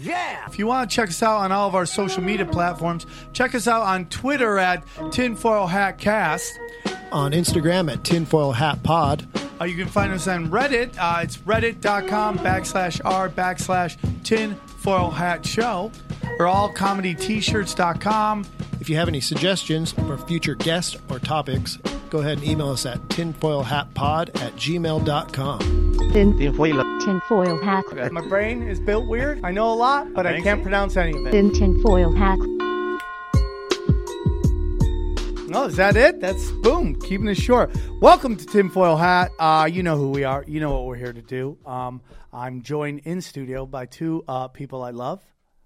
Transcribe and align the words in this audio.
Yeah! 0.00 0.46
If 0.46 0.58
you 0.58 0.66
want 0.66 0.90
to 0.90 0.94
check 0.94 1.08
us 1.08 1.22
out 1.22 1.38
on 1.38 1.52
all 1.52 1.68
of 1.68 1.74
our 1.74 1.86
social 1.86 2.22
media 2.22 2.46
platforms, 2.46 3.06
check 3.32 3.54
us 3.54 3.68
out 3.68 3.82
on 3.82 4.06
Twitter 4.06 4.58
at 4.58 4.84
Tinfoil 5.12 5.66
Hat 5.66 5.98
Cast. 5.98 6.58
On 7.12 7.32
Instagram 7.32 7.92
at 7.92 8.04
Tinfoil 8.04 8.52
Hat 8.52 8.82
Pod. 8.82 9.26
Uh, 9.60 9.64
you 9.64 9.76
can 9.76 9.88
find 9.88 10.12
us 10.12 10.26
on 10.26 10.48
Reddit. 10.48 10.96
Uh, 10.98 11.20
it's 11.22 11.36
reddit.com 11.38 12.38
backslash 12.38 13.00
r 13.04 13.28
backslash 13.28 13.96
tinfoil 14.22 15.10
hat 15.10 15.44
show. 15.44 15.92
Or 16.38 16.46
allcomedyt-shirts.com. 16.46 18.46
If 18.80 18.88
you 18.88 18.96
have 18.96 19.08
any 19.08 19.20
suggestions 19.20 19.92
for 19.92 20.16
future 20.16 20.54
guests 20.54 20.96
or 21.10 21.18
topics, 21.18 21.76
go 22.08 22.20
ahead 22.20 22.38
and 22.38 22.46
email 22.46 22.70
us 22.70 22.86
at 22.86 22.98
tinfoilhatpod 23.08 24.40
at 24.40 24.56
gmail.com. 24.56 25.58
Tin, 26.12 26.38
tinfoil 27.10 27.60
hat. 27.60 28.12
My 28.12 28.20
brain 28.20 28.62
is 28.62 28.78
built 28.78 29.08
weird. 29.08 29.40
I 29.42 29.50
know 29.50 29.72
a 29.72 29.74
lot, 29.74 30.14
but 30.14 30.28
I 30.28 30.40
can't 30.40 30.62
pronounce 30.62 30.96
any 30.96 31.18
of 31.18 31.26
it. 31.26 31.32
Tin 31.32 31.52
tinfoil 31.52 32.12
hat. 32.12 32.38
Oh, 35.52 35.66
is 35.66 35.74
that 35.74 35.96
it? 35.96 36.20
That's 36.20 36.52
boom, 36.62 36.94
keeping 37.00 37.26
it 37.26 37.34
short. 37.34 37.74
Welcome 38.00 38.36
to 38.36 38.46
Tinfoil 38.46 38.96
Hat. 38.96 39.32
Uh, 39.40 39.68
you 39.70 39.82
know 39.82 39.96
who 39.96 40.10
we 40.10 40.22
are. 40.22 40.44
You 40.46 40.60
know 40.60 40.70
what 40.70 40.84
we're 40.84 40.94
here 40.94 41.12
to 41.12 41.20
do. 41.20 41.58
Um, 41.66 42.00
I'm 42.32 42.62
joined 42.62 43.00
in 43.00 43.20
studio 43.20 43.66
by 43.66 43.86
two 43.86 44.22
uh, 44.28 44.46
people 44.46 44.84
I 44.84 44.90
love 44.90 45.20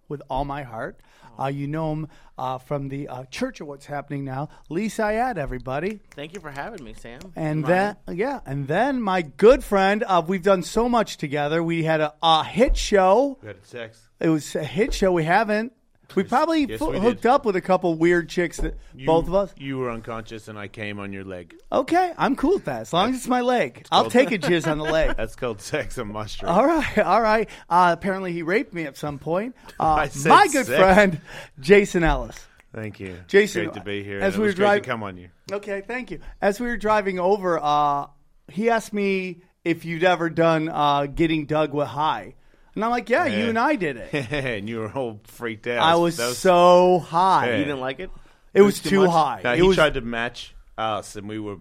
with 0.09 0.23
all 0.31 0.47
my 0.47 0.63
heart. 0.63 0.99
Uh, 1.39 1.47
you 1.47 1.67
know 1.67 1.91
them 1.91 2.09
uh, 2.39 2.59
from 2.59 2.89
the 2.89 3.09
uh, 3.09 3.25
Church 3.25 3.61
of 3.61 3.67
What's 3.67 3.87
Happening 3.87 4.25
Now. 4.25 4.49
Lee 4.69 4.89
Syed, 4.89 5.39
everybody. 5.39 6.01
Thank 6.11 6.35
you 6.35 6.41
for 6.41 6.51
having 6.51 6.85
me, 6.85 6.95
Sam. 6.95 7.21
And 7.37 7.67
Ryan. 7.67 7.97
then, 8.07 8.17
yeah, 8.17 8.41
and 8.47 8.69
then 8.69 9.01
my 9.01 9.23
good 9.23 9.63
friend, 9.63 10.05
uh, 10.07 10.23
we've 10.27 10.43
done 10.43 10.63
so 10.63 10.89
much 10.89 11.17
together. 11.17 11.63
We 11.63 11.85
had 11.85 12.01
a, 12.01 12.15
a 12.23 12.45
hit 12.45 12.77
show. 12.77 13.39
We 13.43 13.49
had 13.49 13.65
sex. 13.65 14.09
It 14.21 14.29
was 14.29 14.55
a 14.55 14.65
hit 14.65 14.95
show. 14.95 15.13
We 15.13 15.25
haven't. 15.25 15.73
We 16.15 16.23
probably 16.23 16.65
yes, 16.67 16.79
fo- 16.79 16.91
we 16.93 17.01
hooked 17.01 17.27
up 17.27 17.45
with 17.45 17.57
a 17.57 17.61
couple 17.61 17.95
weird 17.95 18.29
chicks 18.29 18.59
that 18.59 18.75
You- 18.95 19.07
both 19.07 19.27
of 19.27 19.35
us. 19.35 19.53
You 19.57 19.79
were 19.79 19.91
unconscious, 19.91 20.49
and 20.49 20.59
I 20.59 20.69
came 20.69 21.01
on 21.01 21.13
your 21.13 21.25
leg. 21.25 21.55
Okay, 21.73 22.13
I'm 22.19 22.37
cool 22.37 22.55
with 22.55 22.67
that. 22.67 22.83
As 22.83 22.93
long 22.93 23.11
as 23.11 23.17
it's 23.17 23.29
my 23.29 23.41
leg, 23.41 23.87
I'll 23.91 24.03
called- 24.03 24.13
take 24.13 24.31
a 24.33 24.39
jizz 24.39 24.71
on 24.71 24.79
the 24.79 24.85
leg. 24.85 25.17
That's 25.17 25.35
called 25.37 25.61
sex 25.61 25.99
and 25.99 26.11
mushroom. 26.11 26.53
All 26.53 26.67
right, 26.67 26.99
all 26.99 27.21
right. 27.23 27.49
Uh, 27.69 27.91
apparently, 27.99 28.33
he 28.33 28.43
raped 28.43 28.73
me 28.75 28.85
at 28.85 28.97
some 28.97 29.19
point. 29.19 29.55
Uh, 29.81 30.07
my 30.27 30.47
good 30.47 30.67
sex. 30.67 30.69
friend, 30.69 31.21
Jason 31.59 32.05
Ellis. 32.05 32.37
Thank 32.73 33.01
you, 33.01 33.17
Jason, 33.29 33.65
Great 33.65 33.75
to 33.75 33.81
be 33.83 34.03
here. 34.05 34.21
as 34.21 34.35
and 34.35 34.41
we 34.41 34.41
were 34.43 34.47
was 34.47 34.55
great 34.57 34.65
drive- 34.67 34.83
to 34.83 34.89
come 34.89 35.03
on 35.03 35.17
you. 35.17 35.29
Okay, 35.53 35.81
thank 35.87 36.11
you. 36.11 36.21
As 36.43 36.59
we 36.61 36.67
were 36.67 36.77
driving 36.77 37.19
over, 37.19 37.59
uh, 37.63 38.07
he 38.49 38.69
asked 38.71 38.93
me 38.93 39.43
if 39.65 39.85
you'd 39.85 40.05
ever 40.05 40.29
done 40.31 40.69
uh, 40.69 41.07
getting 41.07 41.47
dug 41.47 41.73
with 41.73 41.87
high, 41.89 42.35
and 42.75 42.85
I'm 42.85 42.91
like, 42.91 43.09
yeah, 43.09 43.27
you 43.27 43.49
and 43.49 43.59
I 43.59 43.77
did 43.77 43.97
it. 43.97 44.15
and 44.33 44.69
you 44.69 44.81
were 44.81 44.93
all 44.93 45.21
freaked 45.25 45.67
out. 45.67 45.83
I 45.83 45.95
was, 45.97 46.17
That 46.17 46.35
so 46.35 46.99
high. 46.99 47.53
You 47.59 47.65
didn't 47.65 47.81
like 47.81 48.01
it? 48.01 48.11
It 48.53 48.63
was 48.63 48.81
too 48.81 48.91
too 48.91 49.01
much? 49.05 49.11
high. 49.11 49.41
No, 49.43 49.53
it 49.53 49.57
he 49.57 49.63
was 49.63 49.77
tried 49.77 49.95
to 49.95 50.01
match 50.01 50.55
us, 50.79 51.17
and 51.17 51.29
we 51.29 51.39
were, 51.39 51.57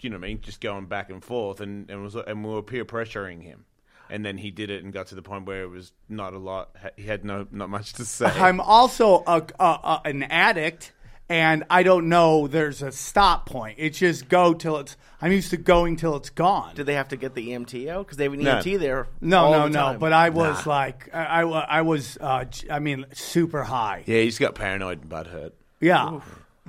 you 0.00 0.10
know, 0.10 0.16
what 0.16 0.24
I 0.24 0.28
mean, 0.28 0.40
just 0.42 0.60
going 0.60 0.86
back 0.86 1.10
and 1.10 1.24
forth, 1.24 1.60
and 1.60 1.90
and 1.90 2.02
was 2.02 2.14
and 2.14 2.44
we 2.44 2.50
were 2.52 2.62
peer 2.62 2.84
pressuring 2.84 3.42
him, 3.42 3.64
and 4.10 4.24
then 4.24 4.36
he 4.36 4.50
did 4.50 4.68
it 4.68 4.84
and 4.84 4.92
got 4.92 5.06
to 5.08 5.14
the 5.14 5.22
point 5.22 5.46
where 5.46 5.62
it 5.62 5.70
was 5.70 5.92
not 6.08 6.34
a 6.34 6.38
lot. 6.38 6.76
He 6.96 7.04
had 7.04 7.24
no 7.24 7.46
not 7.50 7.70
much 7.70 7.94
to 7.94 8.04
say. 8.04 8.26
I'm 8.26 8.60
also 8.60 9.22
a, 9.26 9.42
a, 9.58 9.64
a, 9.64 10.00
an 10.04 10.22
addict, 10.24 10.92
and 11.32 11.64
I 11.70 11.82
don't 11.82 12.08
know 12.10 12.46
there's 12.46 12.82
a 12.82 12.92
stop 12.92 13.46
point. 13.48 13.76
It's 13.78 13.98
just 13.98 14.28
go 14.28 14.52
till 14.52 14.76
it's. 14.78 14.96
I'm 15.22 15.32
used 15.32 15.50
to 15.50 15.56
going 15.56 15.96
till 15.96 16.16
it's 16.16 16.28
gone. 16.30 16.74
Did 16.74 16.84
they 16.86 16.94
have 16.94 17.08
to 17.08 17.16
get 17.16 17.34
the 17.34 17.50
EMT 17.52 17.88
out? 17.88 18.04
Because 18.06 18.18
they 18.18 18.24
have 18.24 18.32
an 18.34 18.40
No. 18.40 18.56
EMT 18.56 18.78
there. 18.78 19.06
No, 19.20 19.38
all 19.44 19.52
no, 19.52 19.62
the 19.64 19.68
no. 19.70 19.80
time. 19.80 19.98
But 19.98 20.12
I 20.12 20.28
was 20.28 20.66
like, 20.66 21.08
I, 21.14 21.42
I, 21.42 21.42
I 21.78 21.82
was, 21.82 22.18
uh, 22.20 22.44
j- 22.44 22.68
I 22.70 22.80
mean, 22.80 23.06
super 23.14 23.62
high. 23.62 24.02
yeah, 24.06 24.20
he's 24.20 24.38
got 24.38 24.54
paranoid 24.56 25.00
and 25.00 25.08
butt 25.08 25.28
hurt. 25.28 25.54
Yeah. 25.80 26.20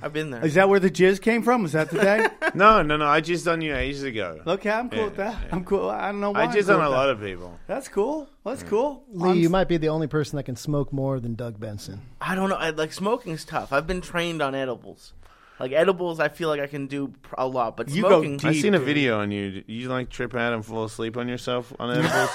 I've 0.02 0.12
been 0.12 0.30
there. 0.30 0.44
Is 0.44 0.54
that 0.54 0.68
where 0.68 0.80
the 0.80 0.90
jizz 0.90 1.20
came 1.22 1.42
from? 1.42 1.62
Was 1.62 1.72
that 1.72 1.90
the 1.90 1.98
day? 2.00 2.26
No, 2.54 2.82
no, 2.82 2.96
no. 2.96 3.06
I 3.06 3.20
just 3.20 3.44
done 3.44 3.60
you 3.62 3.74
ages 3.74 4.04
ago. 4.04 4.40
okay, 4.46 4.70
I'm 4.70 4.88
cool 4.88 4.98
Yeah, 5.00 5.04
with 5.06 5.16
that. 5.16 5.38
yeah. 5.42 5.48
I'm 5.50 5.64
cool. 5.64 5.88
I 5.90 6.12
don't 6.12 6.20
know 6.20 6.30
why. 6.30 6.40
I 6.40 6.44
I'm 6.44 6.52
just 6.52 6.68
cool 6.68 6.76
done 6.76 6.86
a 6.86 6.90
lot 6.90 7.10
of 7.10 7.20
people. 7.20 7.58
That's 7.66 7.88
cool. 7.88 8.28
That's 8.44 8.62
cool. 8.62 9.02
Lee, 9.10 9.30
I'm 9.30 9.36
you 9.38 9.48
might 9.48 9.66
be 9.66 9.76
the 9.76 9.88
only 9.88 10.06
person 10.06 10.36
that 10.36 10.44
can 10.44 10.54
smoke 10.54 10.92
more 10.92 11.18
than 11.18 11.34
Doug 11.34 11.58
Benson. 11.58 12.00
I 12.20 12.34
don't 12.36 12.48
know. 12.48 12.54
I, 12.56 12.70
like 12.70 12.92
smoking's 12.92 13.44
tough. 13.44 13.72
I've 13.72 13.86
been 13.88 14.00
trained 14.00 14.40
on 14.42 14.54
edibles. 14.54 15.14
Like 15.58 15.72
edibles, 15.72 16.20
I 16.20 16.28
feel 16.28 16.48
like 16.48 16.60
I 16.60 16.66
can 16.68 16.86
do 16.86 17.12
a 17.36 17.46
lot. 17.46 17.76
But 17.76 17.88
You 17.90 18.02
go 18.02 18.22
deep. 18.22 18.44
I 18.44 18.52
seen 18.52 18.74
a 18.74 18.78
dude. 18.78 18.86
video 18.86 19.18
on 19.20 19.30
you. 19.32 19.64
You 19.66 19.88
like 19.88 20.10
trip 20.10 20.34
out 20.34 20.52
and 20.52 20.64
fall 20.64 20.84
asleep 20.84 21.16
on 21.16 21.26
yourself 21.28 21.72
on 21.80 21.90
edibles? 21.96 22.30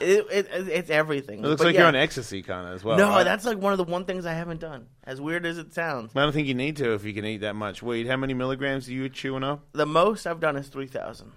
It, 0.00 0.26
it, 0.30 0.68
it's 0.68 0.90
everything. 0.90 1.40
It 1.40 1.42
looks 1.46 1.60
But 1.60 1.66
like 1.66 1.74
yeah. 1.74 1.80
you're 1.80 1.88
on 1.88 1.96
ecstasy 1.96 2.42
kind 2.42 2.68
of 2.68 2.74
as 2.74 2.84
well. 2.84 2.96
No, 2.96 3.08
right? 3.10 3.24
that's 3.24 3.44
like 3.44 3.58
one 3.58 3.72
of 3.72 3.78
the 3.78 3.84
one 3.84 4.04
things 4.04 4.26
I 4.26 4.32
haven't 4.34 4.60
done. 4.60 4.86
As 5.04 5.20
weird 5.20 5.44
as 5.46 5.58
it 5.58 5.74
sounds, 5.74 6.12
I 6.14 6.22
don't 6.22 6.32
think 6.32 6.48
you 6.48 6.54
need 6.54 6.76
to 6.78 6.94
if 6.94 7.04
you 7.04 7.12
can 7.14 7.24
eat 7.24 7.38
that 7.38 7.54
much 7.56 7.82
weed. 7.82 8.06
How 8.06 8.16
many 8.16 8.34
milligrams 8.34 8.88
are 8.88 8.92
you 8.92 9.08
chewing 9.08 9.44
up 9.44 9.64
the 9.72 9.86
most 9.86 10.26
I've 10.26 10.40
done 10.40 10.56
is 10.56 10.68
three 10.68 10.86
thousand. 10.86 11.32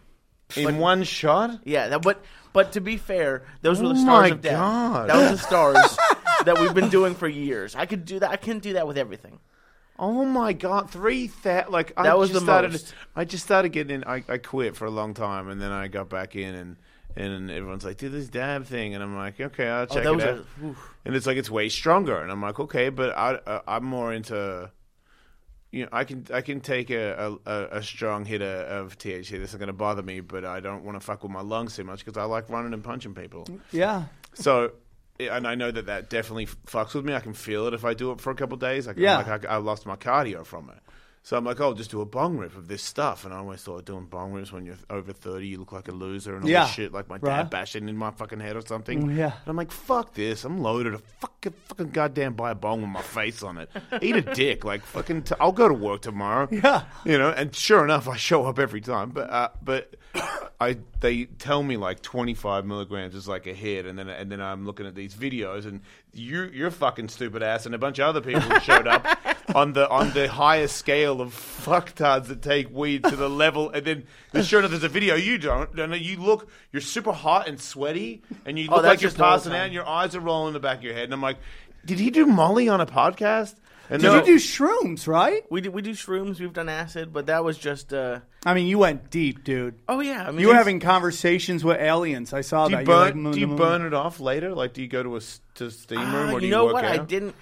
in 0.55 0.77
one 0.77 1.03
shot? 1.03 1.59
Yeah, 1.65 1.87
that, 1.89 2.01
but 2.01 2.23
but 2.53 2.71
to 2.73 2.81
be 2.81 2.97
fair, 2.97 3.43
those 3.61 3.81
were 3.81 3.89
the 3.89 3.95
Oh 3.95 4.03
stars 4.03 4.29
my 4.29 4.35
of 4.35 4.41
death. 4.41 4.53
God. 4.53 5.09
That 5.09 5.17
was 5.31 5.39
the 5.41 5.45
stars 5.47 5.97
that 6.45 6.59
we've 6.59 6.73
been 6.73 6.89
doing 6.89 7.15
for 7.15 7.27
years. 7.27 7.75
I 7.75 7.85
could 7.85 8.05
do 8.05 8.19
that. 8.19 8.31
I 8.31 8.37
can 8.37 8.59
do 8.59 8.73
that 8.73 8.87
with 8.87 8.97
everything. 8.97 9.39
Oh 9.99 10.25
my 10.25 10.53
god, 10.53 10.91
three 10.91 11.31
that 11.43 11.71
like 11.71 11.91
I 11.97 12.03
That 12.03 12.17
was 12.19 12.29
just 12.29 12.41
the 12.41 12.45
started. 12.45 12.71
most. 12.73 12.93
I 13.15 13.25
just 13.25 13.43
started 13.43 13.69
getting 13.69 13.95
in. 13.95 14.03
I, 14.03 14.23
I 14.29 14.37
quit 14.37 14.75
for 14.75 14.85
a 14.85 14.91
long 14.91 15.13
time, 15.15 15.49
and 15.49 15.59
then 15.59 15.71
I 15.71 15.87
got 15.87 16.07
back 16.07 16.35
in, 16.35 16.53
and 16.53 16.75
and 17.19 17.51
everyone's 17.51 17.83
like, 17.83 17.97
"Do 17.97 18.09
this 18.09 18.27
dab 18.29 18.65
thing," 18.65 18.93
and 18.93 19.03
I'm 19.03 19.15
like, 19.15 19.39
"Okay, 19.39 19.67
I'll 19.67 19.87
check 19.87 20.05
oh, 20.05 20.13
it 20.15 20.21
out." 20.23 20.45
are. 20.63 20.75
and 21.05 21.15
it's 21.15 21.25
like 21.25 21.37
it's 21.37 21.49
way 21.49 21.69
stronger, 21.69 22.17
and 22.21 22.31
I'm 22.31 22.41
like, 22.41 22.59
"Okay," 22.59 22.89
but 22.89 23.17
I 23.17 23.35
uh, 23.35 23.61
I'm 23.67 23.83
more 23.83 24.13
into. 24.13 24.71
You 25.69 25.83
know, 25.83 25.89
I 25.91 26.05
can 26.05 26.25
I 26.33 26.39
can 26.41 26.61
take 26.61 26.89
a, 26.91 27.37
a, 27.45 27.67
a 27.79 27.83
strong 27.83 28.23
hit 28.23 28.41
of 28.41 28.97
THC. 28.97 29.31
This 29.31 29.49
isn't 29.49 29.59
going 29.59 29.67
to 29.67 29.73
bother 29.73 30.01
me, 30.01 30.21
but 30.21 30.45
I 30.45 30.61
don't 30.61 30.85
want 30.85 30.97
to 30.97 31.05
fuck 31.05 31.23
with 31.23 31.31
my 31.31 31.41
lungs 31.41 31.75
too 31.75 31.83
much 31.83 32.05
because 32.05 32.17
I 32.17 32.23
like 32.23 32.49
running 32.49 32.73
and 32.73 32.81
punching 32.81 33.13
people. 33.13 33.45
Yeah. 33.71 34.05
So, 34.33 34.71
and 35.19 35.45
I 35.45 35.55
know 35.55 35.69
that 35.69 35.87
that 35.87 36.09
definitely 36.09 36.45
fucks 36.45 36.93
with 36.93 37.03
me. 37.03 37.13
I 37.13 37.19
can 37.19 37.33
feel 37.33 37.67
it 37.67 37.73
if 37.73 37.83
I 37.83 37.93
do 37.93 38.11
it 38.13 38.21
for 38.21 38.31
a 38.31 38.35
couple 38.35 38.53
of 38.53 38.61
days. 38.61 38.87
Like, 38.87 38.95
I'm 38.95 39.03
Yeah. 39.03 39.17
like 39.17 39.45
I, 39.45 39.55
I 39.55 39.57
lost 39.57 39.85
my 39.85 39.97
cardio 39.97 40.45
from 40.45 40.69
it. 40.69 40.77
So 41.27 41.35
I'm 41.35 41.43
like, 41.43 41.59
oh, 41.59 41.73
just 41.73 41.91
do 41.91 41.99
a 41.99 42.05
bong 42.05 42.37
rip 42.37 42.55
of 42.55 42.69
this 42.69 42.81
stuff. 42.81 43.25
And 43.25 43.33
I 43.33 43.39
always 43.39 43.61
thought 43.61 43.83
doing 43.83 44.05
bong 44.05 44.31
rips 44.31 44.53
when 44.53 44.65
you're 44.65 44.77
over 44.89 45.11
30, 45.11 45.45
you 45.45 45.57
look 45.59 45.73
like 45.73 45.89
a 45.89 45.91
loser 45.91 46.35
and 46.35 46.45
all 46.45 46.49
Yeah. 46.49 46.63
this 46.63 46.73
shit, 46.73 46.93
like 46.93 47.09
my 47.09 47.17
dad 47.17 47.27
Right. 47.27 47.49
bashing 47.49 47.89
in 47.89 47.97
my 47.97 48.11
fucking 48.11 48.39
head 48.39 48.55
or 48.55 48.61
something. 48.65 49.09
Mm, 49.09 49.17
yeah. 49.17 49.25
And 49.33 49.47
I'm 49.47 49.57
like, 49.57 49.71
fuck 49.73 50.13
this. 50.13 50.45
I'm 50.45 50.61
loaded. 50.61 50.91
to 50.91 50.99
fucking, 51.19 51.51
fucking 51.67 51.89
goddamn 51.89 52.35
buy 52.35 52.51
a 52.51 52.55
bong 52.55 52.79
with 52.79 52.91
my 52.91 53.01
face 53.01 53.43
on 53.43 53.57
it. 53.57 53.69
Eat 54.01 54.15
a 54.15 54.21
dick. 54.21 54.63
Like, 54.63 54.83
fucking, 54.83 55.23
t- 55.23 55.35
I'll 55.37 55.51
go 55.51 55.67
to 55.67 55.73
work 55.73 56.01
tomorrow. 56.01 56.47
Yeah. 56.63 56.83
You 57.03 57.17
know, 57.17 57.29
and 57.31 57.53
sure 57.53 57.83
enough, 57.83 58.07
I 58.07 58.15
show 58.15 58.45
up 58.45 58.57
every 58.57 58.79
time. 58.79 59.09
But 59.09 59.29
uh, 59.29 59.49
but 59.61 59.95
I 60.61 60.77
they 61.01 61.25
tell 61.25 61.61
me 61.61 61.75
like 61.77 62.01
25 62.01 62.65
milligrams 62.65 63.13
is 63.15 63.27
like 63.27 63.47
a 63.47 63.53
hit, 63.53 63.85
and 63.85 63.99
then 63.99 64.07
and 64.09 64.31
then 64.31 64.41
I'm 64.41 64.65
looking 64.65 64.85
at 64.87 64.95
these 64.95 65.13
videos, 65.13 65.65
and 65.65 65.81
you 66.13 66.43
you're 66.53 66.71
fucking 66.71 67.09
stupid 67.09 67.43
ass, 67.43 67.65
and 67.65 67.75
a 67.75 67.77
bunch 67.77 67.99
of 67.99 68.07
other 68.07 68.21
people 68.21 68.41
who 68.41 68.59
showed 68.61 68.87
up 68.87 69.05
on 69.55 69.73
the 69.73 69.87
on 69.89 70.11
the 70.11 70.27
highest 70.27 70.75
scale 70.77 71.21
of 71.21 71.33
fucktards 71.33 72.27
that 72.27 72.41
take 72.41 72.69
weed 72.69 73.03
to 73.03 73.15
the 73.15 73.29
level, 73.29 73.69
and 73.69 73.85
then 73.85 74.03
then 74.31 74.43
sure 74.43 74.59
enough, 74.59 74.71
there's 74.71 74.83
a 74.83 74.89
video 74.89 75.15
you 75.15 75.37
don't, 75.37 75.77
and 75.79 75.95
you 75.95 76.17
look, 76.17 76.49
you're 76.71 76.81
super 76.81 77.11
hot 77.13 77.47
and 77.47 77.59
sweaty, 77.59 78.21
and 78.45 78.57
you 78.59 78.67
Oh, 78.69 78.75
look 78.75 78.83
that's 78.83 78.93
like 78.93 79.01
you're 79.01 79.09
just 79.09 79.21
all 79.21 79.31
the 79.31 79.37
passing 79.37 79.51
time. 79.51 79.61
out, 79.61 79.65
and 79.65 79.73
your 79.73 79.87
eyes 79.87 80.15
are 80.15 80.19
rolling 80.19 80.49
in 80.49 80.53
the 80.53 80.59
back 80.59 80.77
of 80.79 80.83
your 80.83 80.93
head, 80.93 81.05
and 81.05 81.13
I'm 81.13 81.21
like, 81.21 81.37
did 81.85 81.99
he 81.99 82.09
do 82.09 82.25
Molly 82.25 82.67
on 82.69 82.81
a 82.81 82.85
podcast? 82.85 83.55
And 83.89 84.01
Did 84.01 84.11
they're- 84.11 84.19
you 84.19 84.25
do 84.25 84.35
shrooms, 84.35 85.07
right? 85.07 85.49
We 85.49 85.61
do 85.61 85.71
we 85.71 85.81
do 85.81 85.91
shrooms. 85.91 86.41
We've 86.41 86.51
done 86.51 86.67
acid, 86.67 87.13
but 87.13 87.27
that 87.27 87.45
was 87.45 87.57
just. 87.57 87.93
uh 87.93 88.19
I 88.45 88.53
mean, 88.53 88.67
you 88.67 88.77
went 88.79 89.09
deep, 89.09 89.45
dude. 89.45 89.75
Oh 89.87 90.01
yeah, 90.01 90.23
I 90.27 90.31
mean 90.31 90.41
You 90.41 90.47
were 90.47 90.51
it's- 90.55 90.65
having 90.65 90.81
conversations 90.81 91.63
with 91.63 91.77
aliens. 91.79 92.33
I 92.33 92.41
saw 92.41 92.65
Do 92.67 92.71
you 92.71 92.77
that. 92.79 92.85
You're 92.85 92.97
like, 92.99 93.13
burn? 93.13 93.23
"Mm, 93.23 93.33
do 93.33 93.39
you 93.39 93.47
mm, 93.47 93.53
mm." 93.53 93.57
burn 93.57 93.81
it 93.83 93.93
off 93.93 94.19
later? 94.19 94.53
Like, 94.53 94.73
do 94.73 94.81
you 94.81 94.89
go 94.89 95.03
to 95.03 95.13
a 95.13 95.19
s- 95.19 95.39
to 95.55 95.71
steam 95.71 95.99
room 95.99 96.31
Ah, 96.31 96.33
or 96.33 96.39
do 96.41 96.45
you 96.45 96.51
you, 96.51 96.57
know 96.57 96.65
work 96.65 96.73
what? 96.73 96.83
out? 96.83 96.91
I 96.91 96.97
didn't. 96.97 97.33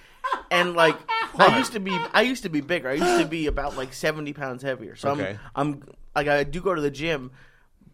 And 0.50 0.74
like 0.74 0.96
I 1.38 1.58
used 1.58 1.72
to 1.72 1.80
be, 1.80 1.90
I 2.14 2.22
used 2.22 2.44
to 2.44 2.48
be 2.48 2.60
bigger. 2.60 2.88
I 2.88 2.94
used 2.94 3.20
to 3.20 3.26
be 3.26 3.46
about 3.46 3.76
like 3.76 3.92
seventy 3.92 4.32
pounds 4.32 4.62
heavier. 4.62 4.96
So 4.96 5.10
Okay. 5.10 5.38
I'm, 5.54 5.82
I'm 5.82 5.82
like 6.14 6.28
I 6.28 6.44
do 6.44 6.60
go 6.60 6.74
to 6.74 6.80
the 6.80 6.90
gym, 6.90 7.30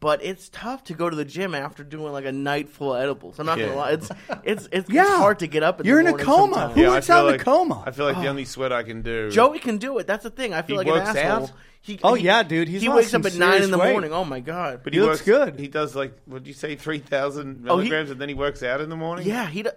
but 0.00 0.22
it's 0.24 0.48
tough 0.50 0.84
to 0.84 0.94
go 0.94 1.08
to 1.08 1.16
the 1.16 1.24
gym 1.24 1.54
after 1.54 1.82
doing 1.82 2.12
like 2.12 2.24
a 2.26 2.32
night 2.32 2.68
full 2.68 2.94
of 2.94 3.02
edibles. 3.02 3.38
I'm 3.38 3.46
not 3.46 3.58
Yeah. 3.58 3.66
gonna 3.66 3.76
lie, 3.78 3.90
it's 3.92 4.10
it's 4.44 4.68
it's, 4.70 4.90
Yeah. 4.90 5.02
it's 5.02 5.10
hard 5.16 5.38
to 5.40 5.46
get 5.46 5.62
up. 5.62 5.80
In 5.80 5.86
You're 5.86 6.02
the 6.02 6.10
in 6.10 6.14
a 6.20 6.22
coma. 6.24 6.54
sometimes. 6.54 6.74
Who 6.74 6.84
I 6.84 6.88
works 6.88 7.06
feel 7.06 7.16
out 7.16 7.28
in 7.34 7.40
a 7.40 7.44
coma? 7.44 7.84
I 7.86 7.90
feel 7.90 8.04
like 8.04 8.16
the 8.16 8.26
only 8.28 8.44
sweat 8.44 8.72
I 8.72 8.82
can 8.82 9.02
do. 9.02 9.30
Joey 9.30 9.58
can 9.58 9.78
do 9.78 9.98
it. 9.98 10.06
That's 10.06 10.22
the 10.24 10.30
thing. 10.30 10.52
I 10.54 10.62
feel 10.62 10.80
He 10.80 10.90
like 10.90 10.98
works 11.04 11.10
an 11.10 11.16
asshole. 11.16 11.44
out? 11.44 11.52
He, 11.80 11.98
Oh, 12.04 12.14
he- 12.14 12.24
yeah, 12.26 12.42
dude. 12.44 12.68
He's 12.68 12.82
he 12.82 12.88
lost 12.88 12.96
wakes 12.98 13.10
some 13.10 13.22
up 13.22 13.26
at 13.32 13.38
nine 13.38 13.62
in 13.62 13.70
the 13.72 13.78
weight. 13.78 13.90
morning. 13.92 14.12
Oh 14.12 14.24
my 14.24 14.38
god. 14.40 14.82
but 14.84 14.92
He 14.92 15.00
looks 15.00 15.14
works, 15.20 15.22
good. 15.22 15.58
He 15.58 15.66
does 15.68 15.96
like 15.96 16.16
what 16.26 16.44
did 16.44 16.48
you 16.48 16.54
say, 16.54 16.76
three 16.76 16.98
thousand 17.00 17.64
Oh, 17.68 17.78
he- 17.78 17.88
milligrams, 17.88 18.10
and 18.10 18.20
then 18.20 18.28
he 18.28 18.34
works 18.34 18.62
out 18.62 18.80
in 18.80 18.88
the 18.90 18.96
morning. 18.96 19.26
Yeah, 19.26 19.46
he. 19.48 19.62
do- 19.64 19.70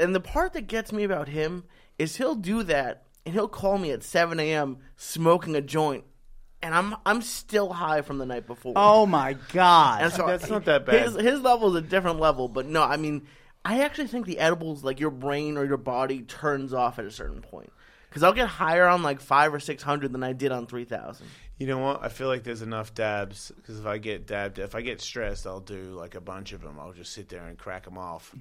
And 0.00 0.14
the 0.14 0.20
part 0.20 0.54
that 0.54 0.66
gets 0.66 0.90
me 0.92 1.04
about 1.04 1.28
him 1.28 1.62
is 1.98 2.16
he'll 2.16 2.34
do 2.34 2.62
that, 2.64 3.04
and 3.24 3.34
he'll 3.34 3.48
call 3.48 3.78
me 3.78 3.90
at 3.90 4.02
seven 4.02 4.40
a.m. 4.40 4.78
smoking 4.96 5.54
a 5.56 5.60
joint, 5.60 6.04
and 6.62 6.74
I'm 6.74 6.94
I'm 7.04 7.22
still 7.22 7.72
high 7.72 8.02
from 8.02 8.18
the 8.18 8.26
night 8.26 8.46
before. 8.46 8.74
Oh 8.76 9.06
my 9.06 9.34
god! 9.52 10.12
so 10.12 10.26
That's 10.26 10.48
not 10.48 10.64
that 10.66 10.86
bad. 10.86 11.02
His 11.02 11.14
his 11.14 11.40
level 11.40 11.76
is 11.76 11.84
a 11.84 11.86
different 11.86 12.20
level, 12.20 12.48
but 12.48 12.66
no, 12.66 12.82
I 12.82 12.96
mean, 12.96 13.26
I 13.64 13.82
actually 13.82 14.06
think 14.06 14.26
the 14.26 14.38
edibles, 14.38 14.84
like 14.84 15.00
your 15.00 15.10
brain 15.10 15.56
or 15.56 15.64
your 15.64 15.76
body, 15.76 16.22
turns 16.22 16.72
off 16.72 16.98
at 16.98 17.04
a 17.04 17.10
certain 17.10 17.42
point. 17.42 17.72
Because 18.08 18.22
I'll 18.22 18.32
get 18.32 18.48
higher 18.48 18.86
on 18.86 19.02
like 19.02 19.20
five 19.20 19.52
or 19.52 19.60
six 19.60 19.82
hundred 19.82 20.12
than 20.12 20.22
I 20.22 20.32
did 20.32 20.52
on 20.52 20.66
three 20.66 20.84
thousand. 20.84 21.26
You 21.58 21.66
know 21.66 21.78
what? 21.78 22.02
I 22.02 22.08
feel 22.08 22.28
like 22.28 22.44
there's 22.44 22.62
enough 22.62 22.94
dabs 22.94 23.52
because 23.56 23.80
if 23.80 23.86
I 23.86 23.98
get 23.98 24.26
dabbed, 24.26 24.58
if 24.58 24.74
I 24.74 24.80
get 24.80 25.00
stressed, 25.00 25.46
I'll 25.46 25.60
do 25.60 25.90
like 25.90 26.14
a 26.14 26.20
bunch 26.20 26.52
of 26.52 26.62
them. 26.62 26.78
I'll 26.80 26.92
just 26.92 27.12
sit 27.12 27.28
there 27.28 27.46
and 27.46 27.58
crack 27.58 27.84
them 27.84 27.98
off. 27.98 28.34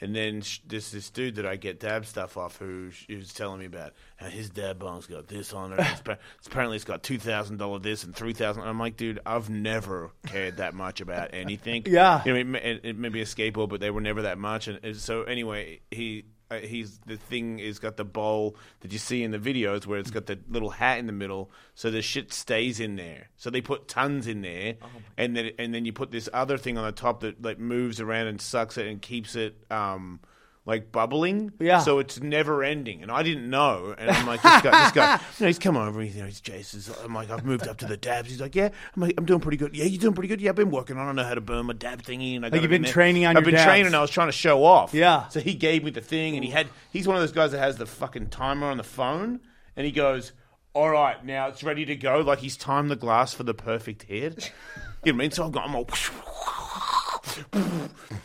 And 0.00 0.14
then 0.14 0.42
sh- 0.42 0.60
this 0.66 0.90
this 0.90 1.08
dude 1.08 1.36
that 1.36 1.46
I 1.46 1.56
get 1.56 1.80
dab 1.80 2.04
stuff 2.04 2.36
off, 2.36 2.58
who 2.58 2.90
sh- 2.90 3.06
was 3.08 3.32
telling 3.32 3.60
me 3.60 3.64
about, 3.66 3.94
how 4.16 4.26
his 4.26 4.50
dab 4.50 4.78
bomb's 4.78 5.06
got 5.06 5.26
this 5.26 5.52
on 5.54 5.72
it. 5.72 5.80
It's, 5.80 6.00
pa- 6.04 6.16
it's 6.38 6.46
apparently 6.48 6.76
it's 6.76 6.84
got 6.84 7.02
two 7.02 7.18
thousand 7.18 7.56
dollar 7.56 7.78
this 7.78 8.04
and 8.04 8.14
three 8.14 8.34
thousand. 8.34 8.64
I'm 8.64 8.78
like, 8.78 8.96
dude, 8.96 9.20
I've 9.24 9.48
never 9.48 10.10
cared 10.26 10.58
that 10.58 10.74
much 10.74 11.00
about 11.00 11.30
anything. 11.32 11.84
Yeah. 11.96 12.22
you 12.26 12.34
know, 12.44 12.58
it, 12.58 12.80
it, 12.84 12.98
maybe 12.98 13.22
a 13.22 13.24
skateboard, 13.24 13.68
but 13.70 13.80
they 13.80 13.90
were 13.90 14.00
never 14.00 14.22
that 14.22 14.36
much. 14.38 14.68
And, 14.68 14.80
and 14.82 14.96
so 14.96 15.22
anyway, 15.22 15.80
he 15.90 16.24
uh, 16.50 16.58
he's 16.58 16.98
the 17.06 17.16
thing 17.16 17.58
is 17.58 17.78
got 17.78 17.96
the 17.96 18.04
bowl 18.04 18.56
that 18.80 18.92
you 18.92 18.98
see 18.98 19.22
in 19.22 19.30
the 19.30 19.38
videos 19.38 19.86
where 19.86 19.98
it's 19.98 20.10
got 20.10 20.26
the 20.26 20.38
little 20.48 20.70
hat 20.70 20.98
in 20.98 21.06
the 21.06 21.12
middle, 21.12 21.50
so 21.74 21.90
the 21.90 22.02
shit 22.02 22.32
stays 22.32 22.80
in 22.80 22.96
there. 22.96 23.28
So 23.36 23.50
they 23.50 23.60
put 23.60 23.88
tons 23.88 24.26
in 24.26 24.42
there, 24.42 24.74
Oh 24.82 24.86
and 25.18 25.36
then 25.36 25.50
and 25.58 25.74
then 25.74 25.84
you 25.84 25.92
put 25.92 26.10
this 26.10 26.28
other 26.32 26.58
thing 26.58 26.78
on 26.78 26.84
the 26.84 26.92
top 26.92 27.20
that 27.20 27.42
like 27.42 27.58
moves 27.58 28.00
around 28.00 28.28
and 28.28 28.40
sucks 28.40 28.78
it 28.78 28.86
and 28.86 29.02
keeps 29.02 29.34
it 29.34 29.56
um 29.70 30.20
like 30.66 30.90
bubbling. 30.90 31.52
Yeah. 31.60 31.78
So 31.78 32.00
it's 32.00 32.20
never 32.20 32.64
ending, 32.64 33.00
and 33.02 33.10
I 33.10 33.22
didn't 33.22 33.48
know. 33.48 33.94
And 33.96 34.10
I'm 34.10 34.26
like, 34.26 34.42
this 34.42 34.62
guy, 34.62 34.84
this 34.84 34.92
guy, 34.92 35.12
you 35.38 35.44
know, 35.44 35.46
he's 35.46 35.60
come 35.60 35.76
over. 35.76 36.02
You 36.02 36.20
know, 36.20 36.26
he's 36.26 36.40
Jason's. 36.40 36.90
I'm 37.02 37.14
like, 37.14 37.30
I've 37.30 37.44
moved 37.44 37.68
up 37.68 37.78
to 37.78 37.86
the 37.86 37.96
dabs. 37.96 38.28
He's 38.28 38.40
like, 38.40 38.56
yeah, 38.56 38.70
I'm 38.94 39.02
like, 39.02 39.14
I'm 39.16 39.24
doing 39.24 39.40
pretty 39.40 39.56
good. 39.56 39.76
Yeah, 39.76 39.84
you're 39.84 40.00
doing 40.00 40.14
pretty 40.14 40.28
good. 40.28 40.40
Yeah, 40.40 40.50
I've 40.50 40.56
been 40.56 40.72
working 40.72 40.98
on. 40.98 41.08
I 41.08 41.12
know 41.12 41.26
how 41.26 41.34
to 41.34 41.40
burn 41.40 41.66
my 41.66 41.72
dab 41.72 42.02
thingy, 42.02 42.34
and 42.34 42.44
I 42.44 42.50
got 42.50 42.60
you've 42.60 42.70
been 42.70 42.82
there. 42.82 42.92
training 42.92 43.24
on 43.26 43.36
I've 43.36 43.44
been 43.44 43.54
dabs. 43.54 43.64
training. 43.64 43.94
I 43.94 44.00
was 44.00 44.10
trying 44.10 44.28
to 44.28 44.32
show 44.32 44.64
off. 44.64 44.92
Yeah. 44.92 45.28
So 45.28 45.38
he 45.38 45.54
gave 45.54 45.84
me 45.84 45.92
the 45.92 46.00
thing, 46.00 46.34
and 46.34 46.44
he 46.44 46.50
had. 46.50 46.66
He's 46.92 47.06
one 47.06 47.16
of 47.16 47.22
those 47.22 47.32
guys 47.32 47.52
that 47.52 47.58
has 47.60 47.76
the 47.76 47.86
fucking 47.86 48.28
timer 48.30 48.66
on 48.66 48.76
the 48.76 48.84
phone, 48.84 49.38
and 49.76 49.86
he 49.86 49.92
goes, 49.92 50.32
"All 50.74 50.90
right, 50.90 51.24
now 51.24 51.46
it's 51.46 51.62
ready 51.62 51.84
to 51.84 51.94
go." 51.94 52.18
Like 52.20 52.40
he's 52.40 52.56
timed 52.56 52.90
the 52.90 52.96
glass 52.96 53.32
for 53.32 53.44
the 53.44 53.54
perfect 53.54 54.02
hit. 54.02 54.52
you 55.04 55.12
know 55.12 55.16
what 55.16 55.22
I 55.22 55.24
mean? 55.24 55.30
So 55.30 55.44
I'm 55.44 55.52
going, 55.52 55.68
I'm 55.68 55.76
all. 55.76 55.88